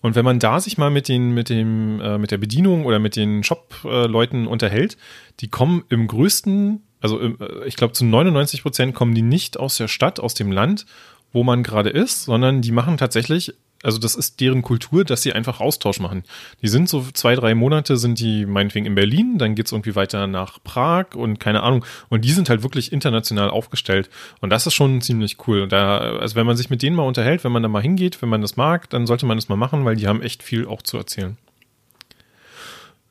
Und 0.00 0.16
wenn 0.16 0.24
man 0.24 0.38
da 0.38 0.60
sich 0.60 0.78
mal 0.78 0.90
mit 0.90 1.08
den, 1.08 1.32
mit 1.32 1.48
dem, 1.48 2.00
äh, 2.00 2.18
mit 2.18 2.30
der 2.30 2.38
Bedienung 2.38 2.84
oder 2.84 2.98
mit 2.98 3.16
den 3.16 3.42
Shop-Leuten 3.42 4.46
unterhält, 4.46 4.98
die 5.40 5.48
kommen 5.48 5.84
im 5.88 6.06
größten, 6.08 6.82
also 7.04 7.20
im, 7.20 7.38
äh, 7.38 7.66
ich 7.66 7.76
glaube 7.76 7.92
zu 7.92 8.04
99 8.04 8.62
Prozent 8.62 8.94
kommen 8.94 9.14
die 9.14 9.22
nicht 9.22 9.58
aus 9.58 9.76
der 9.76 9.88
Stadt, 9.88 10.18
aus 10.18 10.32
dem 10.32 10.50
Land, 10.50 10.86
wo 11.32 11.44
man 11.44 11.62
gerade 11.62 11.90
ist, 11.90 12.24
sondern 12.24 12.62
die 12.62 12.72
machen 12.72 12.96
tatsächlich 12.96 13.54
also 13.82 13.98
das 13.98 14.14
ist 14.14 14.40
deren 14.40 14.62
Kultur, 14.62 15.04
dass 15.04 15.20
sie 15.20 15.34
einfach 15.34 15.60
Austausch 15.60 16.00
machen. 16.00 16.24
Die 16.62 16.68
sind 16.68 16.88
so 16.88 17.04
zwei, 17.12 17.34
drei 17.34 17.54
Monate 17.54 17.98
sind 17.98 18.18
die 18.18 18.46
meinetwegen 18.46 18.86
in 18.86 18.94
Berlin, 18.94 19.36
dann 19.36 19.54
geht's 19.54 19.72
irgendwie 19.72 19.94
weiter 19.94 20.26
nach 20.26 20.58
Prag 20.64 21.14
und 21.14 21.38
keine 21.38 21.62
Ahnung. 21.62 21.84
Und 22.08 22.24
die 22.24 22.30
sind 22.30 22.48
halt 22.48 22.62
wirklich 22.62 22.92
international 22.92 23.50
aufgestellt. 23.50 24.08
Und 24.40 24.48
das 24.48 24.66
ist 24.66 24.72
schon 24.72 25.02
ziemlich 25.02 25.36
cool. 25.46 25.60
Und 25.60 25.72
da, 25.72 25.98
also 25.98 26.34
wenn 26.34 26.46
man 26.46 26.56
sich 26.56 26.70
mit 26.70 26.80
denen 26.80 26.96
mal 26.96 27.02
unterhält, 27.02 27.44
wenn 27.44 27.52
man 27.52 27.62
da 27.62 27.68
mal 27.68 27.82
hingeht, 27.82 28.22
wenn 28.22 28.30
man 28.30 28.40
das 28.40 28.56
mag, 28.56 28.88
dann 28.88 29.06
sollte 29.06 29.26
man 29.26 29.36
das 29.36 29.50
mal 29.50 29.56
machen, 29.56 29.84
weil 29.84 29.96
die 29.96 30.06
haben 30.08 30.22
echt 30.22 30.42
viel 30.42 30.66
auch 30.66 30.80
zu 30.80 30.96
erzählen. 30.96 31.36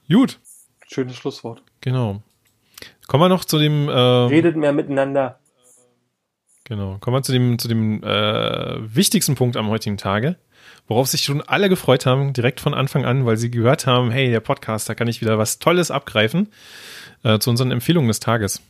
Gut. 0.10 0.40
Schönes 0.88 1.18
Schlusswort. 1.18 1.61
Genau. 1.82 2.24
Kommen 3.08 3.24
wir 3.24 3.30
noch 3.30 3.46
zu 3.46 3.60
dem. 3.60 3.90
Äh, 3.90 3.92
Redet 3.92 4.56
mehr 4.56 4.74
miteinander. 4.74 5.40
Genau. 6.66 6.98
Kommen 7.00 7.18
wir 7.18 7.24
zu 7.24 7.32
dem, 7.32 7.60
zu 7.60 7.68
dem 7.68 8.02
äh, 8.04 8.96
wichtigsten 8.96 9.36
Punkt 9.36 9.58
am 9.58 9.68
heutigen 9.68 9.98
Tage, 9.98 10.38
worauf 10.88 11.08
sich 11.08 11.24
schon 11.24 11.42
alle 11.42 11.68
gefreut 11.68 12.06
haben, 12.06 12.32
direkt 12.34 12.62
von 12.62 12.74
Anfang 12.74 13.06
an, 13.06 13.26
weil 13.26 13.36
sie 13.38 13.52
gehört 13.52 13.86
haben, 13.86 14.12
hey, 14.12 14.32
der 14.32 14.40
Podcast, 14.40 14.88
da 14.88 14.96
kann 14.96 15.08
ich 15.10 15.20
wieder 15.20 15.38
was 15.38 15.60
Tolles 15.60 15.92
abgreifen, 15.92 16.50
äh, 17.24 17.38
zu 17.40 17.50
unseren 17.50 17.72
Empfehlungen 17.72 18.08
des 18.08 18.22
Tages. 18.22 18.62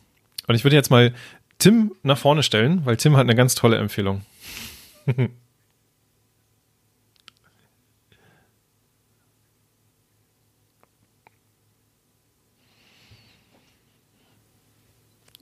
Und 0.48 0.56
ich 0.56 0.64
würde 0.64 0.76
jetzt 0.76 0.90
mal 0.90 1.14
Tim 1.58 1.92
nach 2.02 2.18
vorne 2.18 2.42
stellen, 2.42 2.84
weil 2.84 2.96
Tim 2.96 3.16
hat 3.16 3.22
eine 3.22 3.36
ganz 3.36 3.54
tolle 3.54 3.76
Empfehlung. 3.76 4.22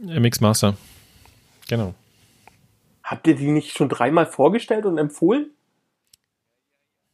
MX 0.02 0.40
Master. 0.40 0.76
Genau. 1.68 1.94
Habt 3.04 3.26
ihr 3.26 3.36
die 3.36 3.50
nicht 3.50 3.76
schon 3.76 3.88
dreimal 3.88 4.26
vorgestellt 4.26 4.84
und 4.84 4.98
empfohlen? 4.98 5.50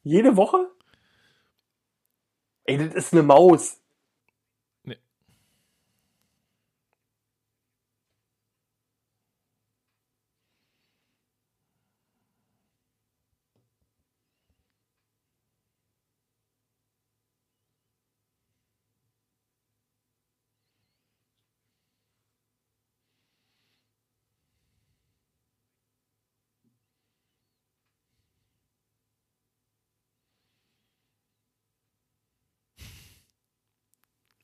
Jede 0.03 0.37
Woche? 0.37 0.71
Ey, 2.65 2.79
das 2.79 2.95
ist 2.95 3.13
eine 3.13 3.23
Maus. 3.23 3.79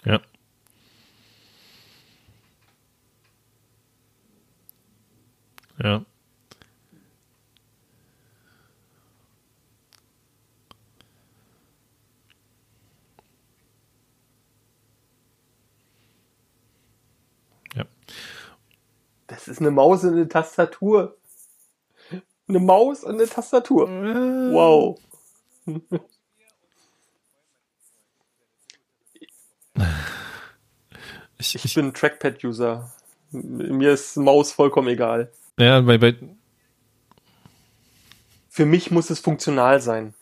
Ja. 0.05 0.21
Ja. 5.83 6.05
Ja. 17.75 17.85
Das 19.27 19.49
ist 19.49 19.61
eine 19.61 19.71
Maus 19.71 20.05
und 20.05 20.13
eine 20.15 20.29
Tastatur. 20.29 21.17
Eine 22.49 22.61
Maus 22.61 23.05
und 23.05 23.15
eine 23.15 23.27
Tastatur. 23.27 23.89
Wow. 23.89 24.99
Ich, 31.45 31.55
Ich 31.57 31.65
ich, 31.67 31.75
bin 31.75 31.93
Trackpad-User. 31.93 32.91
Mir 33.31 33.93
ist 33.93 34.17
Maus 34.17 34.53
vollkommen 34.53 34.89
egal. 34.89 35.31
ja, 35.59 35.81
bei, 35.83 35.99
bei, 35.99 36.17
Für 38.49 38.65
mich 38.65 38.91
muss 38.91 39.11
es 39.11 39.21
funktional 39.21 39.83
sein. 39.83 40.15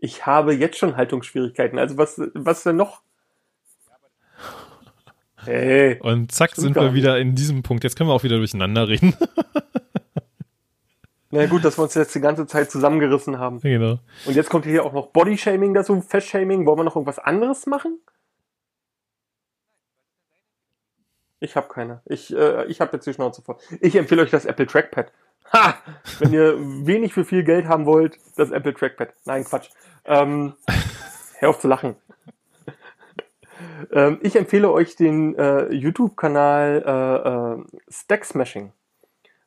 Ich 0.00 0.26
habe 0.26 0.54
jetzt 0.54 0.78
schon 0.78 0.96
Haltungsschwierigkeiten. 0.96 1.78
Also 1.78 1.98
was, 1.98 2.20
was 2.34 2.64
denn 2.64 2.76
noch? 2.76 3.02
Hey, 5.44 5.98
und 6.00 6.32
zack 6.32 6.56
sind 6.56 6.74
wir 6.74 6.94
wieder 6.94 7.16
in 7.18 7.36
diesem 7.36 7.62
Punkt. 7.62 7.84
Jetzt 7.84 7.96
können 7.96 8.10
wir 8.10 8.14
auch 8.14 8.24
wieder 8.24 8.38
durcheinander 8.38 8.88
reden. 8.88 9.14
na 11.30 11.46
gut, 11.46 11.64
dass 11.64 11.78
wir 11.78 11.82
uns 11.82 11.94
jetzt 11.94 12.14
die 12.14 12.20
ganze 12.20 12.46
Zeit 12.46 12.70
zusammengerissen 12.70 13.38
haben. 13.38 13.60
genau. 13.60 13.98
Und 14.26 14.34
jetzt 14.34 14.48
kommt 14.48 14.64
hier 14.64 14.84
auch 14.84 14.92
noch 14.92 15.08
Bodyshaming 15.08 15.74
dazu, 15.74 16.00
Festshaming. 16.00 16.64
Wollen 16.66 16.78
wir 16.78 16.84
noch 16.84 16.96
irgendwas 16.96 17.18
anderes 17.18 17.66
machen? 17.66 17.98
Ich 21.40 21.54
habe 21.54 21.68
keine. 21.68 22.00
Ich, 22.06 22.34
äh, 22.34 22.64
ich 22.66 22.80
habe 22.80 22.96
jetzt 22.96 23.06
die 23.06 23.12
Schnauze 23.12 23.42
voll. 23.42 23.56
Ich 23.80 23.94
empfehle 23.94 24.22
euch 24.22 24.30
das 24.30 24.44
Apple 24.44 24.66
Trackpad. 24.66 25.12
Ha! 25.52 25.74
Wenn 26.18 26.32
ihr 26.32 26.56
wenig 26.58 27.14
für 27.14 27.24
viel 27.24 27.44
Geld 27.44 27.66
haben 27.66 27.86
wollt, 27.86 28.18
das 28.36 28.50
Apple 28.50 28.74
Trackpad. 28.74 29.14
Nein, 29.24 29.44
Quatsch. 29.44 29.68
Ähm, 30.04 30.54
hör 31.38 31.50
auf 31.50 31.60
zu 31.60 31.68
lachen. 31.68 31.96
ähm, 33.92 34.18
ich 34.22 34.34
empfehle 34.34 34.70
euch 34.70 34.96
den 34.96 35.36
äh, 35.36 35.72
YouTube-Kanal 35.72 36.82
äh, 36.84 37.60
äh, 37.60 37.80
Stack 37.90 38.24
Smashing. 38.24 38.72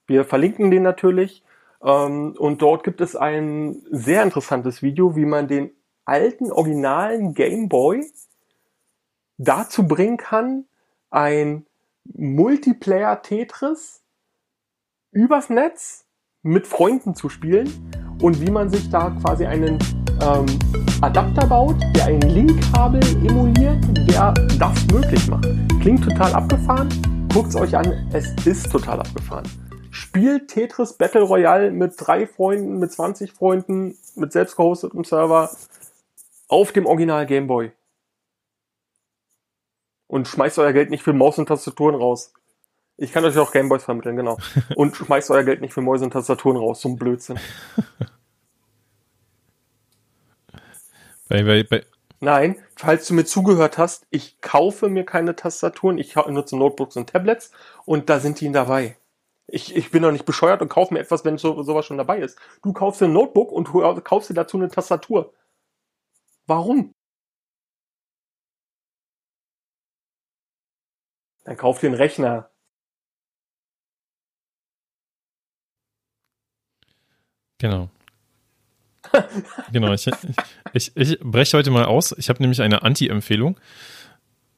Wir 0.07 0.25
verlinken 0.25 0.71
den 0.71 0.83
natürlich. 0.83 1.43
Ähm, 1.83 2.35
und 2.37 2.61
dort 2.61 2.83
gibt 2.83 3.01
es 3.01 3.15
ein 3.15 3.81
sehr 3.89 4.23
interessantes 4.23 4.81
Video, 4.81 5.15
wie 5.15 5.25
man 5.25 5.47
den 5.47 5.71
alten, 6.05 6.51
originalen 6.51 7.33
Game 7.33 7.69
Boy 7.69 8.05
dazu 9.37 9.87
bringen 9.87 10.17
kann, 10.17 10.65
ein 11.09 11.65
Multiplayer 12.03 13.21
Tetris 13.21 14.03
übers 15.11 15.49
Netz 15.49 16.05
mit 16.41 16.67
Freunden 16.67 17.15
zu 17.15 17.29
spielen 17.29 17.69
und 18.21 18.41
wie 18.41 18.51
man 18.51 18.69
sich 18.69 18.89
da 18.89 19.11
quasi 19.21 19.45
einen 19.45 19.77
ähm, 20.21 20.45
Adapter 21.01 21.47
baut, 21.47 21.75
der 21.95 22.05
ein 22.05 22.21
Link-Kabel 22.21 23.01
emuliert, 23.25 23.83
der 24.07 24.33
das 24.59 24.87
möglich 24.87 25.27
macht. 25.27 25.47
Klingt 25.81 26.03
total 26.03 26.33
abgefahren. 26.33 26.89
Guckt's 27.33 27.55
euch 27.55 27.75
an, 27.75 28.09
es 28.13 28.33
ist 28.45 28.71
total 28.71 28.99
abgefahren. 28.99 29.49
Spielt 29.91 30.47
Tetris 30.47 30.93
Battle 30.93 31.21
Royale 31.21 31.71
mit 31.71 31.93
drei 31.97 32.25
Freunden, 32.25 32.79
mit 32.79 32.91
20 32.91 33.31
Freunden, 33.31 33.97
mit 34.15 34.31
selbst 34.31 34.55
gehostetem 34.55 35.03
Server 35.03 35.49
auf 36.47 36.71
dem 36.71 36.85
Original 36.85 37.25
Game 37.25 37.47
Boy. 37.47 37.71
Und 40.07 40.27
schmeißt 40.27 40.59
euer 40.59 40.73
Geld 40.73 40.89
nicht 40.89 41.03
für 41.03 41.13
Maus 41.13 41.37
und 41.37 41.47
Tastaturen 41.47 41.95
raus. 41.95 42.33
Ich 42.97 43.11
kann 43.11 43.25
euch 43.25 43.37
auch 43.37 43.51
Gameboys 43.51 43.83
vermitteln, 43.83 44.15
genau. 44.15 44.37
Und 44.75 44.95
schmeißt 44.95 45.31
euer 45.31 45.43
Geld 45.43 45.61
nicht 45.61 45.73
für 45.73 45.81
Mäuse 45.81 46.05
und 46.05 46.11
Tastaturen 46.11 46.57
raus, 46.57 46.81
so 46.81 46.89
ein 46.89 46.97
Blödsinn. 46.97 47.39
Bei, 51.27 51.43
bei, 51.43 51.63
bei, 51.63 51.85
Nein, 52.19 52.57
falls 52.75 53.07
du 53.07 53.13
mir 53.15 53.23
zugehört 53.23 53.77
hast, 53.77 54.05
ich 54.09 54.41
kaufe 54.41 54.89
mir 54.89 55.05
keine 55.05 55.35
Tastaturen, 55.35 55.97
ich 55.97 56.15
nutze 56.15 56.57
Notebooks 56.57 56.97
und 56.97 57.09
Tablets 57.09 57.51
und 57.85 58.09
da 58.09 58.19
sind 58.19 58.41
die 58.41 58.51
dabei. 58.51 58.97
Ich, 59.47 59.75
ich 59.75 59.91
bin 59.91 60.03
doch 60.03 60.11
nicht 60.11 60.25
bescheuert 60.25 60.61
und 60.61 60.69
kaufe 60.69 60.93
mir 60.93 60.99
etwas, 61.01 61.25
wenn 61.25 61.37
so, 61.37 61.61
sowas 61.63 61.85
schon 61.85 61.97
dabei 61.97 62.19
ist. 62.19 62.39
Du 62.63 62.73
kaufst 62.73 63.01
dir 63.01 63.05
ein 63.05 63.13
Notebook 63.13 63.51
und 63.51 63.65
kaufst 64.03 64.29
dir 64.29 64.33
dazu 64.33 64.57
eine 64.57 64.69
Tastatur. 64.69 65.33
Warum? 66.47 66.93
Dann 71.43 71.57
kauf 71.57 71.79
dir 71.79 71.87
einen 71.87 71.95
Rechner. 71.95 72.51
Genau. 77.57 77.89
genau, 79.71 79.93
ich, 79.93 80.07
ich, 80.73 80.95
ich 80.95 81.19
breche 81.19 81.57
heute 81.57 81.71
mal 81.71 81.85
aus. 81.85 82.15
Ich 82.17 82.29
habe 82.29 82.41
nämlich 82.41 82.61
eine 82.61 82.81
Anti-Empfehlung. 82.83 83.59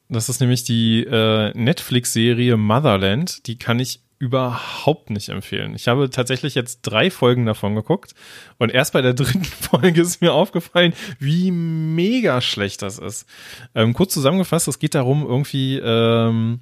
Das 0.08 0.28
ist 0.28 0.40
nämlich 0.40 0.64
die 0.64 1.04
äh, 1.04 1.52
Netflix-Serie 1.54 2.56
Motherland. 2.56 3.46
Die 3.46 3.58
kann 3.58 3.78
ich 3.78 4.00
überhaupt 4.18 5.10
nicht 5.10 5.28
empfehlen. 5.28 5.74
Ich 5.74 5.88
habe 5.88 6.08
tatsächlich 6.08 6.54
jetzt 6.54 6.80
drei 6.82 7.10
Folgen 7.10 7.46
davon 7.46 7.74
geguckt 7.74 8.14
und 8.58 8.72
erst 8.72 8.92
bei 8.92 9.02
der 9.02 9.14
dritten 9.14 9.44
Folge 9.44 10.00
ist 10.00 10.20
mir 10.20 10.32
aufgefallen, 10.32 10.94
wie 11.18 11.50
mega 11.50 12.40
schlecht 12.40 12.82
das 12.82 12.98
ist. 12.98 13.26
Ähm, 13.74 13.92
kurz 13.92 14.14
zusammengefasst, 14.14 14.68
es 14.68 14.78
geht 14.78 14.94
darum, 14.94 15.26
irgendwie 15.26 15.78
ähm, 15.78 16.60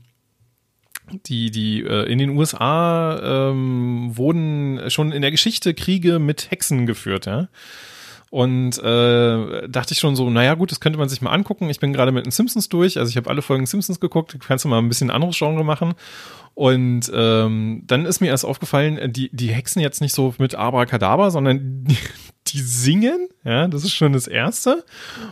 die, 1.26 1.50
die 1.50 1.82
äh, 1.82 2.10
in 2.10 2.18
den 2.18 2.30
USA 2.30 3.50
ähm, 3.50 4.10
wurden 4.16 4.90
schon 4.90 5.12
in 5.12 5.22
der 5.22 5.30
Geschichte 5.30 5.74
Kriege 5.74 6.18
mit 6.18 6.50
Hexen 6.50 6.86
geführt, 6.86 7.26
ja. 7.26 7.48
Und 8.32 8.78
äh, 8.78 9.68
dachte 9.68 9.92
ich 9.92 9.98
schon 9.98 10.16
so, 10.16 10.30
naja 10.30 10.54
gut, 10.54 10.70
das 10.70 10.80
könnte 10.80 10.98
man 10.98 11.10
sich 11.10 11.20
mal 11.20 11.32
angucken. 11.32 11.68
Ich 11.68 11.80
bin 11.80 11.92
gerade 11.92 12.12
mit 12.12 12.24
den 12.24 12.30
Simpsons 12.30 12.70
durch, 12.70 12.98
also 12.98 13.10
ich 13.10 13.18
habe 13.18 13.28
alle 13.28 13.42
Folgen 13.42 13.66
Simpsons 13.66 14.00
geguckt, 14.00 14.34
kannst 14.40 14.64
du 14.64 14.70
mal 14.70 14.78
ein 14.78 14.88
bisschen 14.88 15.10
anderes 15.10 15.36
Genre 15.36 15.62
machen. 15.66 15.92
Und 16.54 17.12
ähm, 17.14 17.82
dann 17.86 18.06
ist 18.06 18.20
mir 18.20 18.28
erst 18.28 18.46
aufgefallen, 18.46 19.12
die, 19.12 19.28
die 19.36 19.48
hexen 19.48 19.82
jetzt 19.82 20.00
nicht 20.00 20.14
so 20.14 20.34
mit 20.38 20.54
Abracadabra, 20.54 21.30
sondern 21.30 21.84
die, 21.84 21.98
die 22.46 22.60
singen, 22.62 23.28
ja, 23.44 23.68
das 23.68 23.84
ist 23.84 23.92
schon 23.92 24.14
das 24.14 24.28
Erste. 24.28 24.82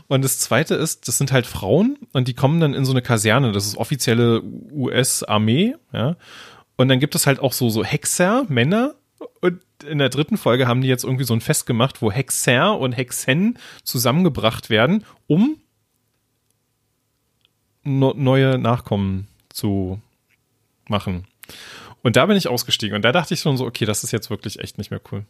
Und 0.06 0.22
das 0.22 0.38
Zweite 0.38 0.74
ist, 0.74 1.08
das 1.08 1.16
sind 1.16 1.32
halt 1.32 1.46
Frauen 1.46 1.96
und 2.12 2.28
die 2.28 2.34
kommen 2.34 2.60
dann 2.60 2.74
in 2.74 2.84
so 2.84 2.92
eine 2.92 3.00
Kaserne, 3.00 3.52
das 3.52 3.64
ist 3.64 3.78
offizielle 3.78 4.42
US-Armee, 4.72 5.74
ja. 5.94 6.16
Und 6.76 6.88
dann 6.88 7.00
gibt 7.00 7.14
es 7.14 7.26
halt 7.26 7.40
auch 7.40 7.54
so, 7.54 7.70
so 7.70 7.82
Hexer, 7.82 8.44
Männer. 8.50 8.94
Und 9.40 9.62
in 9.86 9.98
der 9.98 10.08
dritten 10.08 10.36
Folge 10.36 10.66
haben 10.66 10.80
die 10.80 10.88
jetzt 10.88 11.04
irgendwie 11.04 11.24
so 11.24 11.34
ein 11.34 11.40
Fest 11.40 11.66
gemacht, 11.66 12.02
wo 12.02 12.10
Hexer 12.10 12.78
und 12.78 12.92
Hexen 12.92 13.58
zusammengebracht 13.84 14.70
werden, 14.70 15.04
um 15.26 15.56
no 17.82 18.12
neue 18.16 18.58
Nachkommen 18.58 19.28
zu 19.48 20.00
machen. 20.88 21.26
Und 22.02 22.16
da 22.16 22.26
bin 22.26 22.36
ich 22.36 22.48
ausgestiegen 22.48 22.96
und 22.96 23.04
da 23.04 23.12
dachte 23.12 23.34
ich 23.34 23.40
schon 23.40 23.56
so, 23.56 23.66
okay, 23.66 23.84
das 23.84 24.04
ist 24.04 24.12
jetzt 24.12 24.30
wirklich 24.30 24.60
echt 24.60 24.78
nicht 24.78 24.90
mehr 24.90 25.00
cool. 25.12 25.24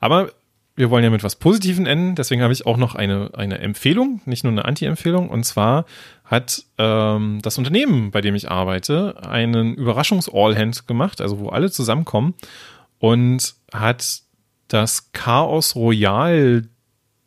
Aber 0.00 0.32
wir 0.74 0.90
wollen 0.90 1.04
ja 1.04 1.10
mit 1.10 1.22
was 1.22 1.36
Positiven 1.36 1.86
enden, 1.86 2.14
deswegen 2.14 2.42
habe 2.42 2.52
ich 2.52 2.66
auch 2.66 2.76
noch 2.76 2.94
eine, 2.94 3.30
eine 3.34 3.58
Empfehlung, 3.58 4.20
nicht 4.24 4.42
nur 4.42 4.52
eine 4.52 4.64
Anti-Empfehlung. 4.64 5.28
Und 5.28 5.44
zwar 5.44 5.84
hat 6.24 6.64
ähm, 6.78 7.40
das 7.42 7.58
Unternehmen, 7.58 8.10
bei 8.10 8.20
dem 8.20 8.34
ich 8.34 8.50
arbeite, 8.50 9.22
einen 9.22 9.74
Überraschungs-All-Hand 9.74 10.88
gemacht, 10.88 11.20
also 11.20 11.40
wo 11.40 11.50
alle 11.50 11.70
zusammenkommen 11.70 12.34
und 13.02 13.56
hat 13.72 14.22
das 14.68 15.10
Chaos 15.12 15.74
Royal 15.74 16.68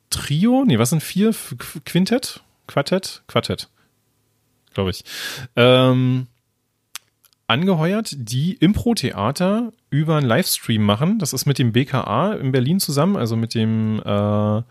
Trio, 0.10 0.64
nee, 0.66 0.80
was 0.80 0.92
sind 0.92 1.04
vier? 1.04 1.36
Quintett? 1.84 2.40
Quartett? 2.66 3.24
Quartett, 3.28 3.68
glaube 4.74 4.92
ich. 4.92 5.04
Ähm, 5.58 6.28
angeheuert, 7.48 8.16
die 8.18 8.54
Impro-Theater 8.54 9.74
über 9.90 10.16
einen 10.16 10.26
Livestream 10.26 10.82
machen. 10.82 11.20
Das 11.20 11.34
ist 11.34 11.46
mit 11.46 11.60
dem 11.60 11.74
BKA 11.74 12.36
in 12.36 12.54
Berlin 12.54 12.80
zusammen, 12.80 13.18
also 13.18 13.36
mit 13.36 13.54
dem 13.54 14.00
äh, 14.00 14.62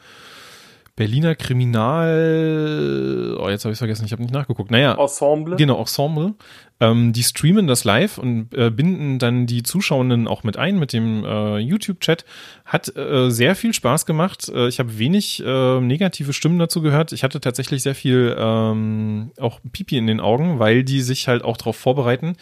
Berliner 0.97 1.35
Kriminal, 1.35 3.37
oh, 3.41 3.49
jetzt 3.49 3.65
habe 3.65 3.73
ich 3.73 3.79
vergessen, 3.79 4.05
ich 4.05 4.13
habe 4.13 4.23
nicht 4.23 4.33
nachgeguckt. 4.33 4.71
Naja, 4.71 4.95
Ensemble. 4.95 5.57
Genau, 5.57 5.81
Ensemble. 5.81 6.35
Ähm, 6.79 7.13
die 7.13 7.25
streamen 7.25 7.67
das 7.67 7.83
live 7.83 8.19
und 8.19 8.55
äh, 8.55 8.71
binden 8.71 9.19
dann 9.19 9.47
die 9.47 9.65
Zuschauenden 9.65 10.29
auch 10.29 10.45
mit 10.45 10.57
ein 10.57 10.79
mit 10.79 10.93
dem 10.93 11.25
äh, 11.25 11.59
YouTube-Chat. 11.59 12.25
Hat 12.65 12.97
äh, 12.97 13.29
sehr 13.31 13.57
viel 13.57 13.75
Spaß 13.75 14.07
gemacht. 14.07 14.49
Äh, 14.49 14.69
ich 14.69 14.79
habe 14.79 14.97
wenig 14.97 15.43
äh, 15.45 15.81
negative 15.81 16.33
Stimmen 16.33 16.61
dazu 16.61 16.81
gehört. 16.81 17.11
Ich 17.11 17.25
hatte 17.25 17.41
tatsächlich 17.41 17.83
sehr 17.83 17.97
viel 17.97 18.37
ähm, 18.39 19.33
auch 19.41 19.59
Pipi 19.73 19.97
in 19.97 20.07
den 20.07 20.21
Augen, 20.21 20.61
weil 20.61 20.85
die 20.85 21.01
sich 21.01 21.27
halt 21.27 21.43
auch 21.43 21.57
darauf 21.57 21.77
vorbereiten. 21.77 22.37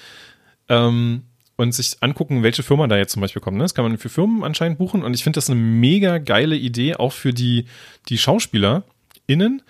Ähm, 0.69 1.23
und 1.57 1.73
sich 1.73 1.97
angucken, 2.01 2.43
welche 2.43 2.63
Firma 2.63 2.87
da 2.87 2.97
jetzt 2.97 3.13
zum 3.13 3.23
Beispiel 3.23 3.43
kommt. 3.43 3.57
Ne? 3.57 3.65
Das 3.65 3.75
kann 3.75 3.85
man 3.85 3.99
für 3.99 4.09
Firmen 4.09 4.45
anscheinend 4.45 4.79
buchen 4.79 5.03
und 5.03 5.15
ich 5.15 5.23
finde 5.23 5.37
das 5.37 5.51
eine 5.51 5.61
mega 5.61 6.19
geile 6.19 6.57
Idee, 6.57 6.97
auch 6.97 7.13
für 7.13 7.33
die, 7.33 7.67
die 8.09 8.19
SchauspielerInnen, 8.19 9.63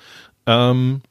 ähm, 0.46 1.02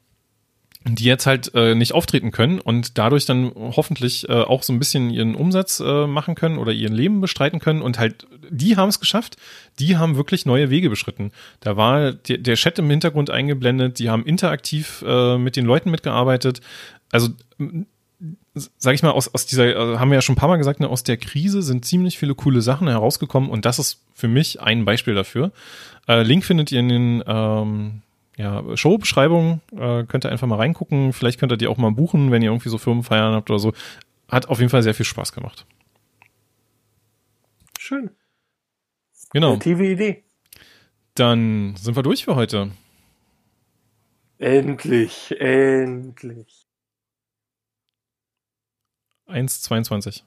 die 0.84 1.04
jetzt 1.04 1.26
halt 1.26 1.54
äh, 1.54 1.74
nicht 1.74 1.92
auftreten 1.92 2.32
können 2.32 2.58
und 2.58 2.98
dadurch 2.98 3.24
dann 3.24 3.52
hoffentlich 3.54 4.28
äh, 4.28 4.32
auch 4.32 4.64
so 4.64 4.72
ein 4.72 4.80
bisschen 4.80 5.10
ihren 5.10 5.36
Umsatz 5.36 5.78
äh, 5.78 6.06
machen 6.06 6.34
können 6.34 6.58
oder 6.58 6.72
ihren 6.72 6.94
Leben 6.94 7.20
bestreiten 7.20 7.60
können 7.60 7.82
und 7.82 7.98
halt, 7.98 8.26
die 8.50 8.76
haben 8.76 8.88
es 8.88 8.98
geschafft, 8.98 9.36
die 9.78 9.96
haben 9.96 10.16
wirklich 10.16 10.44
neue 10.44 10.70
Wege 10.70 10.90
beschritten. 10.90 11.30
Da 11.60 11.76
war 11.76 12.12
der, 12.12 12.38
der 12.38 12.56
Chat 12.56 12.80
im 12.80 12.90
Hintergrund 12.90 13.30
eingeblendet, 13.30 14.00
die 14.00 14.10
haben 14.10 14.24
interaktiv 14.26 15.04
äh, 15.06 15.38
mit 15.38 15.54
den 15.54 15.66
Leuten 15.66 15.90
mitgearbeitet. 15.90 16.60
Also 17.12 17.28
sag 18.54 18.94
ich 18.94 19.02
mal, 19.02 19.10
aus, 19.10 19.32
aus 19.32 19.46
dieser, 19.46 19.64
also 19.76 19.98
haben 19.98 20.10
wir 20.10 20.16
ja 20.16 20.22
schon 20.22 20.34
ein 20.34 20.38
paar 20.38 20.48
Mal 20.48 20.56
gesagt, 20.56 20.80
ne, 20.80 20.88
aus 20.88 21.02
der 21.02 21.16
Krise 21.16 21.62
sind 21.62 21.84
ziemlich 21.84 22.18
viele 22.18 22.34
coole 22.34 22.62
Sachen 22.62 22.88
herausgekommen 22.88 23.50
und 23.50 23.64
das 23.64 23.78
ist 23.78 24.02
für 24.14 24.28
mich 24.28 24.60
ein 24.60 24.84
Beispiel 24.84 25.14
dafür. 25.14 25.52
Äh, 26.08 26.22
Link 26.22 26.44
findet 26.44 26.70
ihr 26.72 26.80
in 26.80 26.88
den 26.88 27.24
ähm, 27.26 28.02
ja, 28.36 28.76
Showbeschreibungen, 28.76 29.60
äh, 29.72 30.04
könnt 30.04 30.24
ihr 30.24 30.32
einfach 30.32 30.46
mal 30.46 30.56
reingucken. 30.56 31.12
Vielleicht 31.12 31.38
könnt 31.38 31.52
ihr 31.52 31.58
die 31.58 31.66
auch 31.66 31.76
mal 31.76 31.92
buchen, 31.92 32.30
wenn 32.30 32.42
ihr 32.42 32.50
irgendwie 32.50 32.68
so 32.68 32.78
Firmenfeiern 32.78 33.34
habt 33.34 33.50
oder 33.50 33.58
so. 33.58 33.72
Hat 34.28 34.48
auf 34.48 34.58
jeden 34.58 34.70
Fall 34.70 34.82
sehr 34.82 34.94
viel 34.94 35.06
Spaß 35.06 35.32
gemacht. 35.32 35.66
Schön. 37.78 38.10
Genau. 39.32 39.56
Kreative 39.56 39.86
Idee. 39.86 40.24
Dann 41.14 41.76
sind 41.76 41.96
wir 41.96 42.02
durch 42.02 42.24
für 42.24 42.36
heute. 42.36 42.70
Endlich, 44.38 45.34
endlich. 45.38 46.61
1,22. 49.32 50.22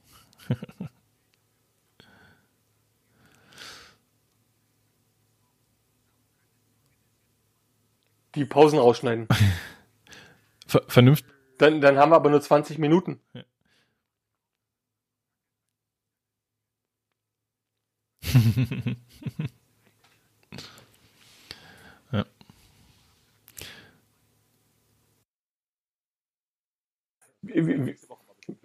Die 8.35 8.45
Pausen 8.45 8.79
rausschneiden. 8.79 9.27
Ver 10.67 10.83
vernünftig. 10.87 11.33
Dann, 11.57 11.79
dann 11.79 11.97
haben 11.97 12.11
wir 12.11 12.17
aber 12.17 12.29
nur 12.29 12.41
20 12.41 12.77
Minuten. 12.79 13.21
Ja. 13.33 13.43
ja. 22.11 22.25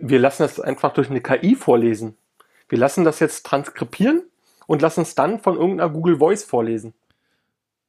Wir 0.01 0.19
lassen 0.19 0.43
das 0.43 0.61
einfach 0.61 0.93
durch 0.93 1.11
eine 1.11 1.21
KI 1.21 1.55
vorlesen. 1.55 2.17
Wir 2.69 2.79
lassen 2.79 3.05
das 3.05 3.21
jetzt 3.21 3.45
transkribieren 3.47 4.23
und 4.67 4.83
lassen 4.83 5.03
es 5.03 5.15
dann 5.15 5.41
von 5.41 5.57
irgendeiner 5.57 5.91
Google 5.91 6.19
Voice 6.19 6.45
vorlesen. 6.45 6.95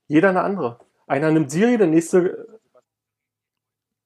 Jeder 0.08 0.30
eine 0.30 0.42
andere. 0.42 0.80
Einer 1.08 1.32
nimmt 1.32 1.52
Siri, 1.52 1.78
der 1.78 1.88
nächste. 1.88 2.60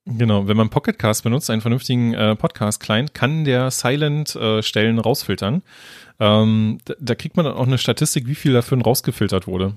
Genau, 0.06 0.48
wenn 0.48 0.58
man 0.58 0.70
Pocketcast 0.70 1.24
benutzt, 1.24 1.50
einen 1.50 1.62
vernünftigen 1.62 2.14
äh, 2.14 2.36
Podcast-Client, 2.36 3.14
kann 3.16 3.44
der 3.44 3.72
Silent-Stellen 3.72 4.98
äh, 4.98 5.02
rausfiltern. 5.02 5.64
Ähm, 6.20 6.78
da, 6.86 6.94
da, 7.00 7.16
kriegt 7.16 7.38
man 7.38 7.46
dann 7.46 7.56
auch 7.56 7.66
eine 7.66 7.78
Statistik, 7.80 8.28
wie 8.28 8.36
viel 8.36 8.54
davon 8.54 8.82
rausgefiltert 8.82 9.48
wurde. 9.48 9.74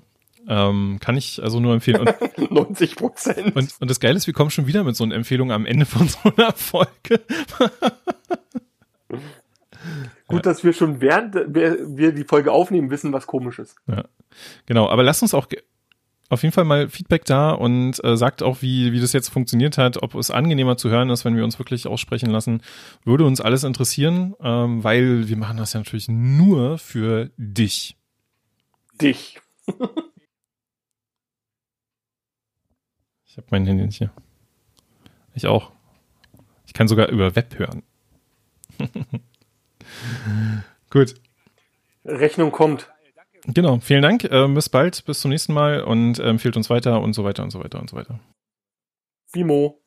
Ähm, 0.48 0.98
kann 1.00 1.16
ich 1.16 1.42
also 1.42 1.60
nur 1.60 1.74
empfehlen. 1.74 2.08
Und, 2.36 2.50
90 2.50 2.96
Prozent. 2.96 3.54
Und, 3.54 3.74
und 3.80 3.90
das 3.90 4.00
Geile 4.00 4.16
ist, 4.16 4.26
wir 4.26 4.34
kommen 4.34 4.50
schon 4.50 4.66
wieder 4.66 4.82
mit 4.82 4.96
so 4.96 5.04
einer 5.04 5.14
Empfehlung 5.14 5.52
am 5.52 5.66
Ende 5.66 5.86
von 5.86 6.08
so 6.08 6.18
einer 6.36 6.52
Folge. 6.52 7.20
Gut, 10.26 10.46
dass 10.46 10.64
wir 10.64 10.72
schon 10.72 11.00
während 11.00 11.34
wir 11.54 12.12
die 12.12 12.24
Folge 12.24 12.52
aufnehmen, 12.52 12.90
wissen, 12.90 13.12
was 13.12 13.26
komisch 13.26 13.58
ist. 13.58 13.76
Ja, 13.86 14.04
genau. 14.66 14.88
Aber 14.88 15.02
lasst 15.02 15.22
uns 15.22 15.34
auch 15.34 15.46
auf 16.30 16.42
jeden 16.42 16.52
Fall 16.52 16.64
mal 16.64 16.88
Feedback 16.88 17.24
da 17.24 17.52
und 17.52 18.02
äh, 18.04 18.16
sagt 18.16 18.42
auch, 18.42 18.60
wie, 18.60 18.92
wie 18.92 19.00
das 19.00 19.12
jetzt 19.12 19.28
funktioniert 19.28 19.78
hat, 19.78 20.02
ob 20.02 20.14
es 20.14 20.30
angenehmer 20.30 20.76
zu 20.76 20.90
hören 20.90 21.10
ist, 21.10 21.24
wenn 21.24 21.36
wir 21.36 21.44
uns 21.44 21.58
wirklich 21.58 21.86
aussprechen 21.86 22.30
lassen. 22.30 22.62
Würde 23.04 23.24
uns 23.24 23.40
alles 23.40 23.64
interessieren, 23.64 24.34
ähm, 24.42 24.84
weil 24.84 25.28
wir 25.28 25.36
machen 25.36 25.56
das 25.56 25.72
ja 25.72 25.80
natürlich 25.80 26.08
nur 26.08 26.76
für 26.78 27.30
dich. 27.36 27.96
Dich. 29.00 29.40
ich 29.68 29.74
habe 33.38 33.46
mein 33.50 33.66
Handy 33.66 33.86
nicht 33.86 33.98
hier. 33.98 34.10
Ich 35.34 35.46
auch. 35.46 35.72
Ich 36.66 36.74
kann 36.74 36.88
sogar 36.88 37.08
über 37.08 37.34
Web 37.34 37.58
hören. 37.58 37.82
Gut. 40.90 41.14
Rechnung 42.04 42.52
kommt. 42.52 42.90
Genau, 43.44 43.78
vielen 43.80 44.02
Dank. 44.02 44.24
Äh, 44.24 44.48
bis 44.48 44.68
bald, 44.68 45.04
bis 45.04 45.20
zum 45.20 45.30
nächsten 45.30 45.54
Mal 45.54 45.82
und 45.82 46.18
äh, 46.18 46.28
empfiehlt 46.28 46.56
uns 46.56 46.68
weiter 46.68 47.00
und 47.00 47.14
so 47.14 47.24
weiter 47.24 47.42
und 47.42 47.50
so 47.50 47.62
weiter 47.62 47.80
und 47.80 47.88
so 47.88 47.96
weiter. 47.96 48.20
Bimo. 49.32 49.77